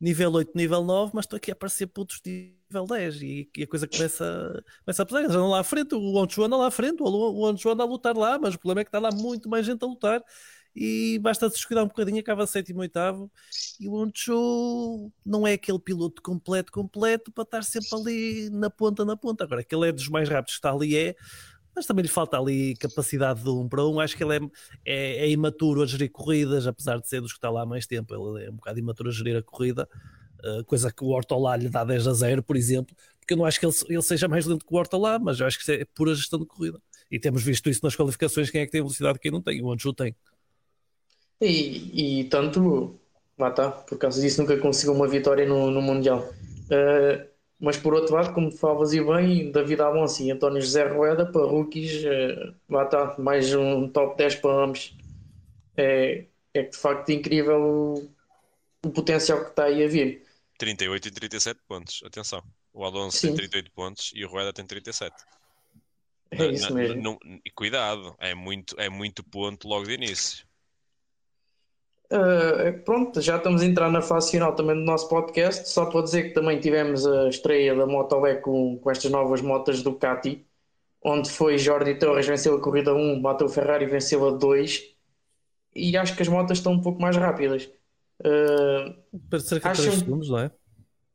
nível 0.00 0.32
8, 0.32 0.52
nível 0.54 0.82
9, 0.82 1.12
mas 1.14 1.24
estou 1.24 1.36
aqui 1.36 1.50
a 1.50 1.54
aparecer 1.54 1.86
putos 1.86 2.20
de 2.24 2.54
nível 2.68 2.86
10 2.86 3.22
e, 3.22 3.50
e 3.56 3.62
a 3.62 3.66
coisa 3.66 3.86
começa, 3.86 4.64
começa 4.84 5.02
a 5.02 5.06
pesar. 5.06 5.20
Eles 5.20 5.30
andam 5.30 5.50
lá 5.50 5.60
à 5.60 5.64
frente, 5.64 5.94
o 5.94 6.16
Onchu 6.16 6.42
anda 6.42 6.56
lá 6.56 6.66
à 6.66 6.70
frente, 6.70 7.02
o 7.02 7.44
Onchu 7.44 7.68
anda 7.68 7.82
a 7.82 7.86
lutar 7.86 8.16
lá, 8.16 8.38
mas 8.38 8.54
o 8.54 8.58
problema 8.58 8.80
é 8.80 8.84
que 8.84 8.88
está 8.88 8.98
lá 8.98 9.10
muito 9.12 9.48
mais 9.48 9.66
gente 9.66 9.84
a 9.84 9.86
lutar 9.86 10.22
e 10.74 11.18
basta 11.18 11.48
descuidar 11.48 11.84
um 11.84 11.88
bocadinho, 11.88 12.20
acaba 12.20 12.46
sétimo, 12.46 12.80
oitavo. 12.80 13.30
E 13.78 13.88
o 13.88 13.94
Onchu 13.94 15.10
não 15.24 15.46
é 15.46 15.54
aquele 15.54 15.78
piloto 15.78 16.22
completo, 16.22 16.70
completo 16.72 17.32
para 17.32 17.42
estar 17.42 17.64
sempre 17.64 17.88
ali 17.94 18.50
na 18.50 18.70
ponta, 18.70 19.04
na 19.04 19.16
ponta. 19.16 19.44
Agora, 19.44 19.60
aquele 19.60 19.88
é 19.88 19.92
dos 19.92 20.08
mais 20.08 20.28
rápidos 20.28 20.54
que 20.54 20.58
está 20.58 20.72
ali, 20.72 20.96
é 20.96 21.16
mas 21.74 21.86
também 21.86 22.02
lhe 22.02 22.08
falta 22.08 22.36
ali 22.36 22.74
capacidade 22.76 23.42
de 23.42 23.48
um 23.48 23.68
para 23.68 23.86
um. 23.86 24.00
Acho 24.00 24.16
que 24.16 24.24
ele 24.24 24.36
é, 24.36 24.40
é, 24.84 25.26
é, 25.26 25.30
imaturo 25.30 25.82
a 25.82 25.86
gerir 25.86 26.10
corridas, 26.10 26.66
apesar 26.66 26.98
de 27.00 27.08
ser 27.08 27.20
dos 27.20 27.32
que 27.32 27.38
está 27.38 27.48
lá 27.50 27.62
há 27.62 27.66
mais 27.66 27.86
tempo. 27.86 28.14
Ele 28.14 28.46
é 28.46 28.50
um 28.50 28.54
bocado 28.54 28.78
imaturo 28.78 29.08
a 29.08 29.12
gerir 29.12 29.36
a 29.36 29.42
corrida, 29.42 29.88
uh, 30.44 30.64
coisa 30.64 30.92
que 30.92 31.04
o 31.04 31.08
Hortolá 31.08 31.56
lhe 31.56 31.68
dá 31.68 31.84
10 31.84 32.06
a 32.08 32.12
0, 32.12 32.42
por 32.42 32.56
exemplo, 32.56 32.94
porque 33.18 33.34
eu 33.34 33.38
não 33.38 33.44
acho 33.44 33.60
que 33.60 33.66
ele, 33.66 33.74
ele 33.88 34.02
seja 34.02 34.28
mais 34.28 34.46
lento 34.46 34.66
que 34.66 34.74
o 34.74 34.76
Hortolá, 34.76 35.18
mas 35.18 35.40
eu 35.40 35.46
acho 35.46 35.64
que 35.64 35.72
é 35.72 35.84
pura 35.94 36.14
gestão 36.14 36.38
de 36.38 36.46
corrida. 36.46 36.80
E 37.10 37.18
temos 37.18 37.42
visto 37.42 37.68
isso 37.68 37.80
nas 37.82 37.96
qualificações: 37.96 38.50
quem 38.50 38.62
é 38.62 38.66
que 38.66 38.72
tem 38.72 38.80
velocidade 38.80 39.18
quem 39.18 39.30
não 39.30 39.42
tem. 39.42 39.62
O 39.62 39.72
Anju 39.72 39.92
tem. 39.92 40.14
E, 41.40 42.20
e 42.20 42.24
tanto, 42.24 42.98
lá 43.38 43.48
está, 43.48 43.70
por 43.70 43.98
causa 43.98 44.20
disso 44.20 44.42
nunca 44.42 44.56
conseguiu 44.58 44.94
uma 44.94 45.08
vitória 45.08 45.46
no, 45.46 45.70
no 45.70 45.80
Mundial. 45.80 46.28
Uh, 46.66 47.30
mas 47.60 47.76
por 47.76 47.92
outro 47.92 48.14
lado, 48.14 48.32
como 48.32 48.50
falas 48.50 48.94
e 48.94 49.04
bem, 49.04 49.52
David 49.52 49.82
Alonso 49.82 50.22
e 50.22 50.30
António 50.30 50.62
José 50.62 50.88
Rueda 50.88 51.30
para 51.30 51.42
rookies, 51.42 52.02
eh, 52.04 52.54
lá 52.70 52.84
está, 52.84 53.14
mais 53.18 53.54
um 53.54 53.86
top 53.86 54.16
10 54.16 54.36
para 54.36 54.64
ambos. 54.64 54.96
É, 55.76 56.24
é 56.54 56.62
de 56.62 56.76
facto 56.76 57.10
incrível 57.10 57.60
o, 57.60 58.10
o, 58.82 58.90
potencial 58.90 59.44
que 59.44 59.50
está 59.50 59.64
aí 59.64 59.84
a 59.84 59.88
vir. 59.88 60.24
38 60.56 61.08
e 61.08 61.10
37 61.10 61.60
pontos, 61.68 62.02
atenção. 62.02 62.42
O 62.72 62.82
Alonso 62.82 63.18
Sim. 63.18 63.28
tem 63.28 63.36
38 63.36 63.70
pontos 63.72 64.10
e 64.14 64.24
o 64.24 64.28
Rueda 64.28 64.54
tem 64.54 64.64
37. 64.64 65.14
É 66.30 66.46
isso 66.46 66.72
mesmo. 66.72 67.18
e 67.44 67.50
cuidado, 67.50 68.16
é 68.18 68.34
muito, 68.34 68.74
é 68.80 68.88
muito 68.88 69.22
ponto 69.22 69.68
logo 69.68 69.84
de 69.84 69.92
início. 69.92 70.46
Uh, 72.12 72.82
pronto, 72.84 73.20
já 73.20 73.36
estamos 73.36 73.62
a 73.62 73.64
entrar 73.64 73.88
na 73.88 74.02
fase 74.02 74.32
final 74.32 74.52
também 74.54 74.74
do 74.74 74.82
nosso 74.82 75.08
podcast. 75.08 75.68
Só 75.68 75.86
para 75.86 76.02
dizer 76.02 76.24
que 76.24 76.30
também 76.30 76.58
tivemos 76.58 77.06
a 77.06 77.28
estreia 77.28 77.74
da 77.74 77.86
Motoweb 77.86 78.38
é 78.38 78.40
com, 78.40 78.78
com 78.78 78.90
estas 78.90 79.10
novas 79.10 79.40
motas 79.40 79.82
Ducati, 79.82 80.44
onde 81.02 81.30
foi 81.30 81.56
Jordi 81.56 81.94
Torres 81.94 82.26
venceu 82.26 82.56
a 82.56 82.60
corrida 82.60 82.92
1, 82.92 83.20
Matou 83.20 83.48
Ferrari 83.48 83.86
venceu 83.86 84.26
a 84.26 84.32
2, 84.32 84.82
e 85.74 85.96
acho 85.96 86.16
que 86.16 86.22
as 86.22 86.28
motas 86.28 86.58
estão 86.58 86.72
um 86.72 86.80
pouco 86.80 87.00
mais 87.00 87.16
rápidas. 87.16 87.70
Uh, 88.20 88.92
para 89.30 89.38
cerca 89.38 89.70
de 89.72 89.82
3 89.82 89.94
segundos, 89.94 90.28
não 90.28 90.40
é? 90.40 90.50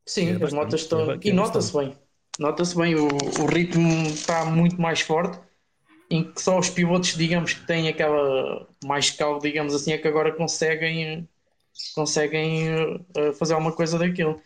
Sim, 0.06 0.40
é 0.40 0.44
as 0.44 0.52
motas 0.52 0.80
estão. 0.80 1.12
É 1.12 1.18
e 1.22 1.32
nota-se 1.32 1.76
bem. 1.76 1.94
Nota-se 2.38 2.76
bem, 2.76 2.94
o, 2.94 3.06
o 3.06 3.46
ritmo 3.46 4.06
está 4.06 4.44
muito 4.44 4.80
mais 4.80 5.00
forte 5.00 5.38
em 6.10 6.24
que 6.24 6.40
só 6.40 6.58
os 6.58 6.70
pilotos, 6.70 7.14
digamos, 7.16 7.54
que 7.54 7.66
têm 7.66 7.88
aquela 7.88 8.66
mais 8.84 9.10
calma, 9.10 9.40
digamos 9.40 9.74
assim, 9.74 9.92
é 9.92 9.98
que 9.98 10.06
agora 10.06 10.32
conseguem, 10.32 11.28
conseguem 11.94 12.68
uh, 12.74 13.32
fazer 13.34 13.54
alguma 13.54 13.72
coisa 13.72 13.98
daquilo. 13.98 14.40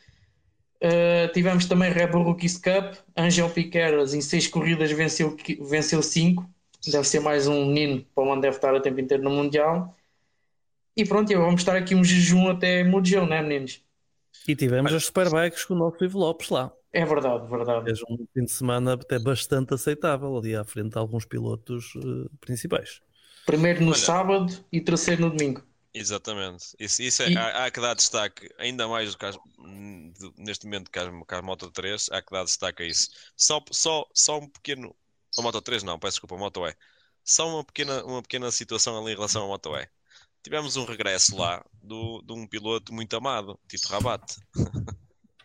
Uh, 0.83 1.31
tivemos 1.33 1.67
também 1.67 1.93
Red 1.93 2.07
Bull 2.09 2.23
Rookies 2.23 2.57
Cup, 2.57 2.95
Angel 3.15 3.51
Piqueras 3.51 4.15
em 4.15 4.23
seis 4.23 4.47
corridas 4.47 4.91
venceu, 4.91 5.37
venceu 5.69 6.03
cinco, 6.03 6.49
deve 6.87 7.07
ser 7.07 7.21
mais 7.21 7.47
um 7.47 7.67
menino 7.67 8.05
para 8.15 8.25
onde 8.25 8.43
deve 8.43 8.57
estar 8.57 8.75
o 8.75 8.81
tempo 8.81 8.99
inteiro 8.99 9.23
no 9.23 9.31
Mundial. 9.31 9.95
E 10.97 11.05
pronto, 11.05 11.33
vamos 11.35 11.61
estar 11.61 11.77
aqui 11.77 11.95
um 11.95 12.03
jejum 12.03 12.49
até 12.49 12.83
Mugello, 12.83 13.27
né 13.27 13.43
meninos? 13.43 13.83
E 14.49 14.57
tivemos 14.57 14.93
as 14.93 15.05
Superbikes 15.05 15.65
com 15.65 15.75
o 15.75 15.77
nosso 15.77 16.03
Ivo 16.03 16.19
Lopes 16.19 16.49
lá. 16.49 16.73
É 16.93 17.05
verdade, 17.05 17.49
verdade. 17.49 17.85
Fez 17.85 18.01
um 18.09 18.17
fim 18.35 18.45
de 18.45 18.51
semana 18.51 18.95
até 18.95 19.19
bastante 19.19 19.75
aceitável 19.75 20.37
ali 20.37 20.57
à 20.57 20.65
frente 20.65 20.91
de 20.91 20.99
alguns 20.99 21.25
pilotos 21.25 21.95
uh, 21.95 22.29
principais. 22.41 23.01
Primeiro 23.47 23.81
no 23.81 23.93
Olha, 23.93 23.99
sábado 23.99 24.53
e 24.73 24.81
terceiro 24.81 25.23
no 25.23 25.31
domingo. 25.31 25.63
Exatamente. 25.95 26.75
Isso, 26.79 27.03
isso 27.03 27.23
é, 27.23 27.31
e... 27.31 27.37
há, 27.37 27.65
há, 27.65 27.71
que 27.71 27.81
dar 27.81 27.95
destaque, 27.95 28.49
ainda 28.59 28.87
mais 28.89 29.13
do 29.13 29.19
que 29.19 29.27
as, 29.27 29.39
neste 30.37 30.67
momento 30.67 30.91
que 30.91 30.99
a 30.99 31.43
Moto 31.43 31.71
3, 31.71 32.09
há 32.11 32.23
que 32.23 32.31
dar 32.31 32.45
destaque 32.45 32.83
a 32.83 32.87
isso. 32.87 33.11
Só, 33.37 33.63
só, 33.71 34.05
só 34.13 34.39
um 34.39 34.49
pequeno. 34.49 34.95
A 35.39 35.43
Moto 35.43 35.61
3 35.61 35.83
não, 35.83 35.99
peço 35.99 36.15
desculpa, 36.15 36.35
a 36.35 36.39
Moto 36.39 36.67
E. 36.67 36.75
Só 37.25 37.49
uma 37.49 37.65
pequena, 37.65 38.05
uma 38.05 38.23
pequena 38.23 38.51
situação 38.51 38.99
ali 39.01 39.13
em 39.13 39.17
relação 39.17 39.45
à 39.45 39.47
Moto 39.47 39.77
E. 39.77 39.89
Tivemos 40.43 40.77
um 40.77 40.85
regresso 40.85 41.37
lá 41.37 41.65
do, 41.83 42.23
de 42.23 42.33
um 42.33 42.47
piloto 42.47 42.93
muito 42.93 43.15
amado, 43.15 43.59
Tito 43.69 43.89
Rabat. 43.89 44.37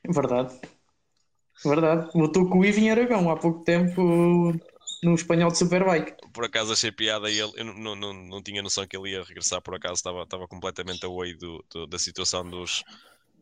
Verdade. 0.09 0.59
Verdade. 1.63 2.09
Lutou 2.15 2.49
com 2.49 2.59
o 2.59 2.65
Ivan 2.65 2.91
Aragão 2.91 3.29
há 3.29 3.37
pouco 3.37 3.63
tempo 3.63 4.53
no 5.03 5.13
espanhol 5.13 5.51
de 5.51 5.57
Superbike. 5.57 6.15
Por 6.33 6.45
acaso 6.45 6.73
achei 6.73 6.91
piada 6.91 7.29
e 7.29 7.39
ele, 7.39 7.51
eu 7.55 7.65
não, 7.65 7.95
não, 7.95 8.13
não 8.13 8.41
tinha 8.41 8.61
noção 8.61 8.87
que 8.87 8.97
ele 8.97 9.11
ia 9.11 9.23
regressar, 9.23 9.61
por 9.61 9.75
acaso 9.75 9.95
estava, 9.95 10.23
estava 10.23 10.47
completamente 10.47 11.05
away 11.05 11.35
do, 11.35 11.63
do, 11.69 11.87
da 11.87 11.99
situação 11.99 12.43
dos, 12.49 12.83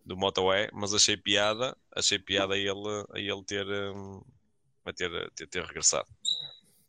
do 0.06 0.18
Moto 0.18 0.54
E, 0.54 0.70
mas 0.74 0.94
achei 0.94 1.18
piada, 1.18 1.76
achei 1.96 2.20
piada 2.20 2.54
a 2.54 2.58
ele, 2.58 3.06
a 3.14 3.20
ele 3.20 3.44
ter, 3.46 3.66
um, 3.66 4.22
a 4.86 4.94
ter, 4.94 5.10
ter, 5.36 5.48
ter 5.48 5.64
regressado. 5.64 6.08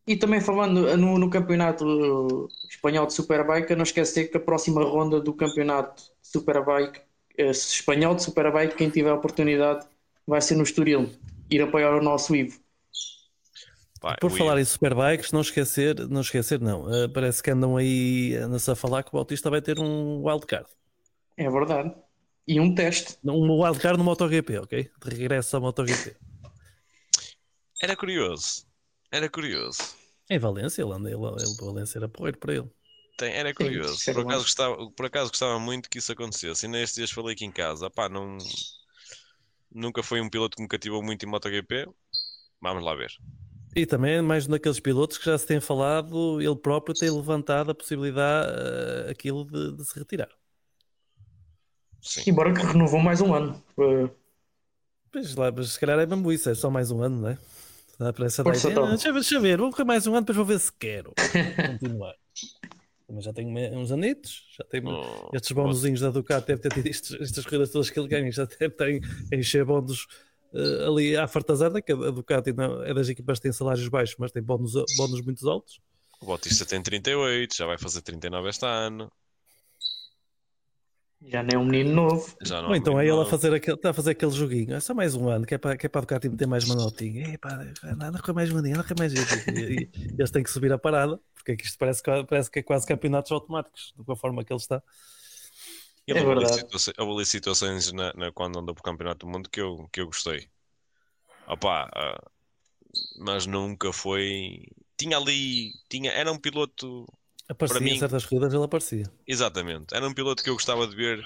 E 0.07 0.17
também 0.17 0.41
falando 0.41 0.97
no, 0.97 1.19
no, 1.19 1.31
campeonato 1.31 2.49
espanhol 2.69 3.07
de 3.07 3.15
Superbike, 3.15 3.75
não 3.75 3.85
esquecer 3.85 4.31
que 4.31 4.37
a 4.37 4.41
próxima 4.41 4.83
ronda 4.83 5.19
do 5.19 5.33
campeonato 5.33 6.03
de 6.03 6.29
Superbike 6.29 7.01
eh, 7.39 7.51
espanhol 7.51 8.15
de 8.15 8.23
Superbike, 8.23 8.77
quem 8.77 8.91
tiver 8.91 9.11
a 9.11 9.15
oportunidade, 9.15 9.87
vai 10.27 10.41
ser 10.41 10.57
no 10.57 10.63
Estoril, 10.63 11.11
ir 11.51 11.63
apoiar 11.63 11.95
o 11.97 12.03
nosso 12.03 12.35
Ivo. 12.35 12.59
Pai, 14.01 14.17
Por 14.21 14.31
falar 14.31 14.61
em 14.61 14.65
Superbikes, 14.65 15.33
não 15.33 15.41
esquecer, 15.41 16.09
não 16.09 16.21
esquecer, 16.21 16.61
não. 16.61 16.83
Uh, 16.83 17.09
parece 17.09 17.43
que 17.43 17.51
andam 17.51 17.77
aí 17.77 18.37
a 18.37 18.73
a 18.73 18.77
falar 18.77 19.03
que 19.03 19.09
o 19.09 19.13
Bautista 19.13 19.49
vai 19.49 19.63
ter 19.63 19.81
um 19.81 20.23
wildcard. 20.23 20.69
É 21.37 21.49
verdade. 21.49 21.95
E 22.47 22.61
um 22.61 22.75
teste. 22.75 23.17
Um 23.25 23.63
wildcard 23.63 23.97
no 23.97 24.05
MotoGP, 24.05 24.59
ok? 24.59 24.91
De 25.03 25.11
regresso 25.11 25.57
ao 25.57 25.63
MotoGP. 25.63 26.15
Era 27.83 27.97
curioso. 27.97 28.67
Era 29.11 29.29
curioso. 29.31 29.95
Em 30.29 30.39
Valência, 30.39 30.83
ele 30.83 30.93
anda, 30.93 31.11
ele, 31.11 31.19
ele 31.19 31.57
Valência 31.59 31.99
era 31.99 32.09
porreiro 32.09 32.39
para 32.39 32.55
ele. 32.55 32.71
Tem, 33.17 33.33
era 33.33 33.55
curioso. 33.55 33.97
Sim, 33.97 34.13
por, 34.13 34.23
acaso 34.23 34.43
gostava, 34.43 34.91
por 34.91 35.07
acaso 35.07 35.31
gostava 35.31 35.59
muito 35.59 35.89
que 35.89 35.99
isso 35.99 36.13
acontecesse. 36.13 36.67
E 36.67 36.69
nestes 36.69 36.97
dias 36.97 37.11
falei 37.11 37.35
aqui 37.35 37.45
em 37.45 37.53
casa. 37.53 37.89
Pá, 37.89 38.09
não, 38.09 38.37
nunca 39.75 40.03
foi 40.03 40.21
um 40.21 40.31
piloto 40.31 40.57
que 40.57 40.63
me 40.63 40.69
cativou 40.69 41.03
muito 41.03 41.25
em 41.25 41.29
MotoGP. 41.29 41.89
Vamos 42.61 42.85
lá 42.85 42.95
ver. 42.95 43.11
E 43.77 43.85
também 43.85 44.23
mais 44.23 44.47
naqueles 44.47 44.79
pilotos 44.79 45.19
que 45.19 45.25
já 45.25 45.37
se 45.37 45.47
tem 45.47 45.61
falado, 45.61 46.41
ele 46.41 46.55
próprio 46.55 46.95
tem 46.95 47.11
levantado 47.11 47.73
a 47.73 47.75
possibilidade 47.75 48.53
uh, 48.53 49.11
aquilo 49.11 49.45
de, 49.45 49.77
de, 49.77 49.85
se 49.85 49.99
retirar. 49.99 50.31
Sim. 52.01 52.31
Embora 52.31 52.55
que 52.55 52.65
renovou 52.65 53.01
mais 53.01 53.21
um 53.21 53.35
ano. 53.35 53.63
Uh... 53.77 54.09
Pois 55.11 55.35
lá, 55.35 55.51
mas 55.51 55.73
se 55.73 55.81
calhar 55.81 55.99
é 55.99 56.07
mesmo 56.07 56.31
isso, 56.31 56.49
é 56.49 56.55
só 56.55 56.71
mais 56.71 56.91
um 56.91 57.03
ano, 57.03 57.21
não 57.21 57.29
é? 57.31 57.39
Dá 57.99 58.13
para 58.13 58.27
essa 58.27 58.43
Força. 58.43 58.71
Deixa, 58.71 59.13
deixa 59.13 59.41
ver, 59.41 59.59
vou 59.59 59.71
correr 59.71 59.85
mais 59.85 60.07
um 60.07 60.13
ano, 60.15 60.23
depois 60.23 60.37
vou 60.37 60.47
ver 60.47 60.59
se 60.59 60.73
quero 60.73 61.13
continuar. 61.71 62.15
Também 63.15 63.23
já 63.23 63.33
tenho 63.33 63.79
uns 63.79 63.93
anitos, 63.93 64.45
já 64.59 64.65
tenho 64.65 64.89
oh, 64.89 65.31
estes 65.33 65.53
bonuzinhos 65.53 66.01
da 66.01 66.11
Ducati, 66.11 66.49
deve 66.49 66.63
ter 66.63 66.73
tido 66.73 66.89
estas 66.89 67.45
corridas 67.45 67.71
todas 67.71 67.89
que 67.89 67.99
ele 67.99 68.09
ganha, 68.09 68.31
já 68.33 68.45
deve 68.45 68.71
ter 68.71 69.01
encher 69.33 69.65
bónus 69.65 70.07
uh, 70.53 70.89
ali 70.89 71.17
à 71.17 71.29
fartazada, 71.29 71.81
que 71.81 71.93
a 71.93 71.97
Ducati 71.97 72.53
não, 72.53 72.83
é 72.83 72.93
das 72.93 73.09
equipas 73.09 73.39
que 73.39 73.45
têm 73.45 73.53
salários 73.53 73.87
baixos, 73.87 74.17
mas 74.19 74.33
tem 74.33 74.43
bónus, 74.43 74.73
bónus 74.97 75.21
muito 75.21 75.49
altos. 75.49 75.81
O 76.21 76.27
Bautista 76.27 76.67
tem 76.67 76.83
38, 76.83 77.57
já 77.57 77.67
vai 77.67 77.79
fazer 77.79 78.03
39 78.03 78.49
este 78.49 78.67
ano. 78.67 79.13
Já 81.27 81.43
nem 81.43 81.55
é 81.55 81.59
um 81.59 81.65
menino 81.65 81.95
novo. 81.95 82.37
Já 82.43 82.61
não 82.61 82.69
Ou 82.69 82.75
é 82.75 82.79
então 82.79 83.01
é 83.01 83.07
ele 83.07 83.21
a 83.21 83.25
fazer 83.25 83.55
aquele, 83.55 83.77
está 83.77 83.91
a 83.91 83.95
fazer 83.95 84.11
aquele 84.11 84.31
joguinho. 84.33 84.75
É 84.75 84.81
só 84.81 84.95
mais 84.95 85.15
um 85.15 85.29
ano, 85.29 85.47
que 85.47 85.55
é 85.55 85.59
para, 85.59 85.77
que 85.77 85.87
é 85.87 85.89
para 85.89 86.01
a 86.01 86.03
Ducati 86.03 86.29
meter 86.29 86.47
mais 86.47 86.65
uma 86.65 86.75
notinha. 86.75 87.35
É, 87.35 87.39
pá, 87.39 87.67
anda 87.83 88.21
com 88.21 88.33
mais 88.33 88.53
um 88.53 88.59
ano, 88.59 88.69
anda 88.69 88.85
com 88.85 88.95
mais. 88.99 89.13
E, 89.13 89.19
e, 89.19 89.91
e 89.95 90.15
eles 90.19 90.31
têm 90.31 90.43
que 90.43 90.51
subir 90.51 90.73
a 90.73 90.79
parada, 90.79 91.19
porque 91.35 91.53
é 91.53 91.57
isto 91.57 91.79
parece, 91.79 92.03
parece 92.29 92.51
que 92.51 92.59
é 92.59 92.63
quase 92.63 92.87
campeonatos 92.87 93.33
automáticos, 93.33 93.95
de 93.97 94.05
qual 94.05 94.17
forma 94.17 94.45
que 94.45 94.53
ele 94.53 94.61
está. 94.61 94.83
E 96.07 96.13
é 96.13 96.23
houve, 96.23 96.47
situações, 96.47 96.99
houve 96.99 97.25
situações 97.25 97.93
na, 97.93 98.13
na, 98.13 98.31
quando 98.31 98.59
andou 98.59 98.75
para 98.75 98.81
o 98.81 98.85
Campeonato 98.85 99.27
do 99.27 99.33
Mundo 99.33 99.49
que 99.49 99.61
eu, 99.61 99.89
que 99.91 100.01
eu 100.01 100.07
gostei. 100.07 100.49
Opa, 101.47 101.87
uh, 101.87 102.31
mas 103.19 103.47
nunca 103.47 103.93
foi. 103.93 104.67
Tinha 104.99 105.17
ali. 105.17 105.73
Tinha, 105.89 106.13
era 106.13 106.31
um 106.31 106.39
piloto. 106.39 107.07
Aparecia 107.49 107.79
para 107.79 107.85
mim, 107.85 107.93
em 107.93 107.99
certas 107.99 108.25
corridas, 108.25 108.55
ele 108.55 108.65
aparecia. 108.65 109.05
Exatamente. 109.27 109.95
Era 109.95 110.09
um 110.09 110.15
piloto 110.15 110.43
que 110.43 110.49
eu 110.49 110.55
gostava 110.55 110.87
de 110.87 110.97
ver 110.97 111.25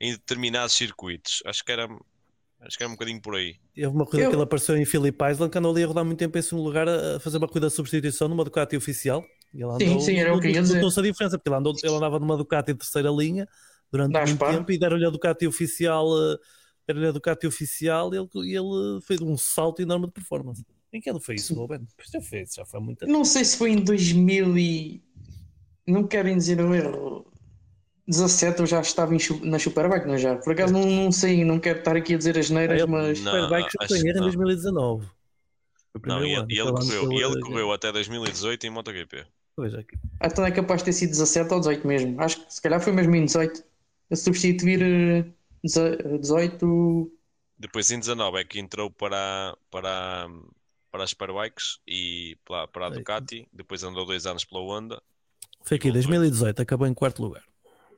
em 0.00 0.12
determinados 0.12 0.74
circuitos. 0.74 1.42
Acho 1.46 1.64
que 1.64 1.72
era. 1.72 1.88
Acho 2.60 2.76
que 2.76 2.82
era 2.82 2.90
um 2.90 2.94
bocadinho 2.94 3.22
por 3.22 3.36
aí. 3.36 3.56
Houve 3.78 3.96
uma 3.96 4.04
corrida 4.04 4.24
eu... 4.24 4.30
que 4.30 4.36
ele 4.36 4.42
apareceu 4.42 4.76
em 4.76 4.84
Philip 4.84 5.16
Island, 5.30 5.50
que 5.50 5.56
andou 5.56 5.72
ali 5.72 5.82
a 5.82 5.86
rodar 5.86 6.04
muito 6.04 6.18
tempo 6.18 6.36
em 6.36 6.42
segundo 6.42 6.64
lugar 6.64 6.86
a 6.86 7.18
fazer 7.18 7.38
uma 7.38 7.48
corrida 7.48 7.68
de 7.68 7.72
substituição 7.72 8.28
numa 8.28 8.44
Ducati 8.44 8.76
oficial. 8.76 9.24
E 9.54 9.62
ele 9.62 9.72
andou, 9.72 9.78
sim, 9.78 10.00
sim, 10.00 10.16
era 10.18 10.34
o 10.34 10.40
que 10.40 10.48
ia 10.48 10.60
dizer. 10.60 10.84
a 10.84 11.02
diferença, 11.02 11.38
porque 11.38 11.48
ele, 11.48 11.56
andou, 11.56 11.74
ele 11.82 11.94
andava 11.94 12.18
numa 12.18 12.36
Ducati 12.36 12.72
de 12.72 12.78
terceira 12.78 13.10
linha 13.10 13.48
durante 13.90 14.12
Dá 14.12 14.24
muito 14.24 14.38
tempo 14.38 14.72
e 14.72 14.78
deram-lhe 14.78 15.06
a 15.06 15.10
Ducati 15.10 15.46
oficial, 15.46 16.06
eh, 16.16 16.36
deram-lhe 16.86 17.08
a 17.08 17.12
Ducati 17.12 17.46
oficial 17.46 18.12
e 18.14 18.18
ele, 18.18 18.28
ele 18.54 19.00
fez 19.02 19.20
um 19.20 19.36
salto 19.36 19.80
enorme 19.80 20.06
de 20.06 20.12
performance. 20.12 20.64
Em 20.92 21.00
que 21.00 21.08
ano 21.08 21.20
foi 21.20 21.36
isso, 21.36 21.54
Ruben? 21.54 21.86
Já 22.12 22.20
fez, 22.20 22.54
já 22.54 22.64
foi 22.64 22.80
muito 22.80 23.06
Não 23.06 23.24
sei 23.24 23.44
se 23.44 23.56
foi 23.56 23.70
em 23.70 23.76
2000 23.76 24.58
e... 24.58 25.02
Não 25.86 26.06
quero 26.06 26.34
dizer 26.34 26.60
o 26.60 26.74
erro. 26.74 27.26
17 28.06 28.60
eu 28.60 28.66
já 28.66 28.80
estava 28.80 29.14
em, 29.14 29.18
na 29.44 29.58
Superbike, 29.58 30.06
não 30.06 30.14
é 30.14 30.18
já? 30.18 30.36
Por 30.36 30.52
acaso 30.52 30.72
não, 30.72 30.84
não 30.84 31.12
sei, 31.12 31.44
não 31.44 31.60
quero 31.60 31.78
estar 31.78 31.96
aqui 31.96 32.14
a 32.14 32.18
dizer 32.18 32.36
as 32.36 32.50
neiras, 32.50 32.84
mas... 32.86 33.18
Superbike 33.18 33.68
já 33.80 33.88
foi 33.88 33.98
em 33.98 34.12
2019. 34.12 35.06
Não, 36.04 36.24
e, 36.24 36.34
ele, 36.34 36.60
ele 36.60 36.72
correu, 36.72 37.12
e 37.12 37.22
ele 37.22 37.40
correu 37.40 37.72
até 37.72 37.92
2018 37.92 38.66
em 38.66 38.70
MotoGP. 38.70 39.26
Pois 39.56 39.74
aqui. 39.74 39.96
Então 40.22 40.44
é 40.44 40.50
capaz 40.50 40.80
de 40.80 40.86
ter 40.86 40.92
sido 40.92 41.10
17 41.10 41.52
ou 41.52 41.60
18 41.60 41.86
mesmo. 41.86 42.20
Acho 42.20 42.44
que 42.44 42.54
se 42.54 42.62
calhar 42.62 42.80
foi 42.80 42.92
mesmo 42.92 43.14
em 43.14 43.24
18 43.24 43.62
a 44.10 44.16
substituir 44.16 45.32
18. 45.62 46.64
Eh, 46.64 47.16
Depois 47.58 47.90
em 47.90 47.98
19 47.98 48.38
é 48.38 48.44
que 48.44 48.58
entrou 48.58 48.90
para, 48.90 49.56
para, 49.70 50.28
para 50.90 51.04
as 51.04 51.10
Superbikes 51.10 51.78
e 51.86 52.38
para, 52.44 52.68
para 52.68 52.86
a 52.86 52.90
Ducati. 52.90 53.48
Depois 53.52 53.82
andou 53.82 54.06
dois 54.06 54.26
anos 54.26 54.44
pela 54.44 54.62
Honda. 54.62 55.02
Foi 55.62 55.76
aqui, 55.76 55.90
2018, 55.90 56.62
acabou 56.62 56.86
em 56.86 56.94
quarto 56.94 57.22
lugar. 57.22 57.44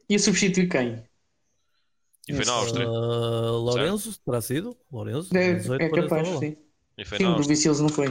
E 0.09 0.15
a 0.15 0.19
substituir 0.19 0.69
quem? 0.69 1.03
E 2.29 2.35
foi 2.35 2.45
na 2.45 2.53
Áustria. 2.53 2.89
Uh, 2.89 3.59
Lourenço, 3.59 4.19
terá 4.25 4.41
sido? 4.41 4.77
Lourenço? 4.91 5.37
É, 5.37 5.51
é 5.51 5.89
capaz, 5.89 6.29
sim. 6.39 6.57
E 6.97 7.05
foi 7.05 7.19
sim, 7.19 7.25
o 7.25 7.43
Vicioso 7.43 7.83
não 7.83 7.89
foi. 7.89 8.11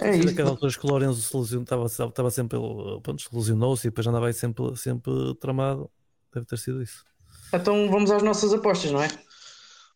É 0.00 0.16
isso. 0.16 0.26
Naquelas 0.26 0.50
alturas 0.50 0.76
que 0.76 0.86
o 0.86 0.88
Lourenço 0.88 1.22
se 1.22 1.36
lesionou, 1.36 1.64
estava, 1.64 2.08
estava 2.08 2.30
sempre, 2.30 2.58
pronto, 3.02 3.24
lesionou-se 3.32 3.86
e 3.86 3.90
depois 3.90 4.06
andava 4.06 4.26
aí 4.26 4.32
sempre, 4.32 4.76
sempre 4.76 5.12
tramado. 5.40 5.90
Deve 6.32 6.46
ter 6.46 6.58
sido 6.58 6.82
isso. 6.82 7.04
Então 7.52 7.88
vamos 7.90 8.10
às 8.10 8.22
nossas 8.22 8.52
apostas, 8.52 8.90
não 8.90 9.02
é? 9.02 9.08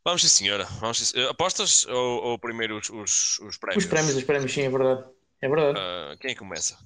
Vamos 0.04 0.22
sim, 0.22 0.28
senhora. 0.28 0.64
Vamos, 0.80 1.12
apostas 1.28 1.86
ou, 1.86 2.24
ou 2.24 2.38
primeiro 2.38 2.78
os, 2.78 2.88
os, 2.90 3.38
os, 3.40 3.56
prémios? 3.56 3.84
Os 3.84 3.90
prémios, 3.90 4.16
os 4.16 4.24
prémios, 4.24 4.52
sim, 4.52 4.62
é 4.62 4.70
verdade. 4.70 5.04
É 5.40 5.48
verdade. 5.48 5.78
Uh, 5.78 6.18
quem 6.18 6.34
começa? 6.36 6.78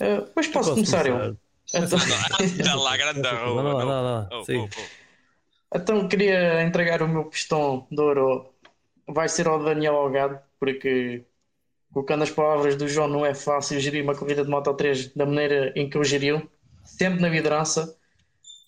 Uh, 0.00 0.26
pois 0.34 0.48
posso, 0.48 0.70
posso 0.70 0.74
começar, 0.74 1.04
começar 1.04 1.26
eu. 1.26 1.36
Então... 1.72 2.82
lá, 2.82 2.96
grande 2.96 3.20
Lá, 3.20 4.00
lá. 4.00 4.28
Oh, 4.32 4.44
oh, 4.48 4.64
oh. 4.64 5.78
Então 5.78 6.08
queria 6.08 6.62
entregar 6.62 7.02
o 7.02 7.08
meu 7.08 7.24
pistão 7.26 7.86
de 7.90 8.00
ouro. 8.00 8.52
Vai 9.06 9.28
ser 9.28 9.46
ao 9.46 9.62
Daniel 9.62 9.96
Algado, 9.96 10.38
porque 10.58 11.24
colocando 11.92 12.22
as 12.22 12.30
palavras 12.30 12.76
do 12.76 12.88
João, 12.88 13.08
não 13.08 13.26
é 13.26 13.34
fácil 13.34 13.80
gerir 13.80 14.02
uma 14.04 14.14
corrida 14.14 14.44
de 14.44 14.50
Moto 14.50 14.72
3 14.74 15.14
da 15.14 15.26
maneira 15.26 15.72
em 15.74 15.90
que 15.90 15.96
eu 15.96 16.04
geriu, 16.04 16.48
sempre 16.84 17.20
na 17.20 17.28
liderança 17.28 17.96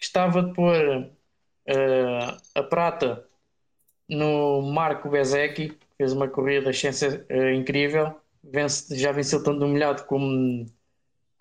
Gostava 0.03 0.43
de 0.43 0.53
pôr 0.53 0.75
uh, 0.75 2.37
a 2.57 2.63
prata 2.65 3.25
no 4.09 4.61
Marco 4.61 5.09
Bezecchi, 5.09 5.79
fez 5.97 6.13
uma 6.13 6.27
corrida 6.27 6.71
uh, 6.71 7.51
incrível, 7.55 8.21
Vence, 8.43 8.99
já 8.99 9.13
venceu 9.13 9.45
tanto 9.45 9.61
no 9.61 9.69
molhado 9.69 10.03
como, 10.07 10.67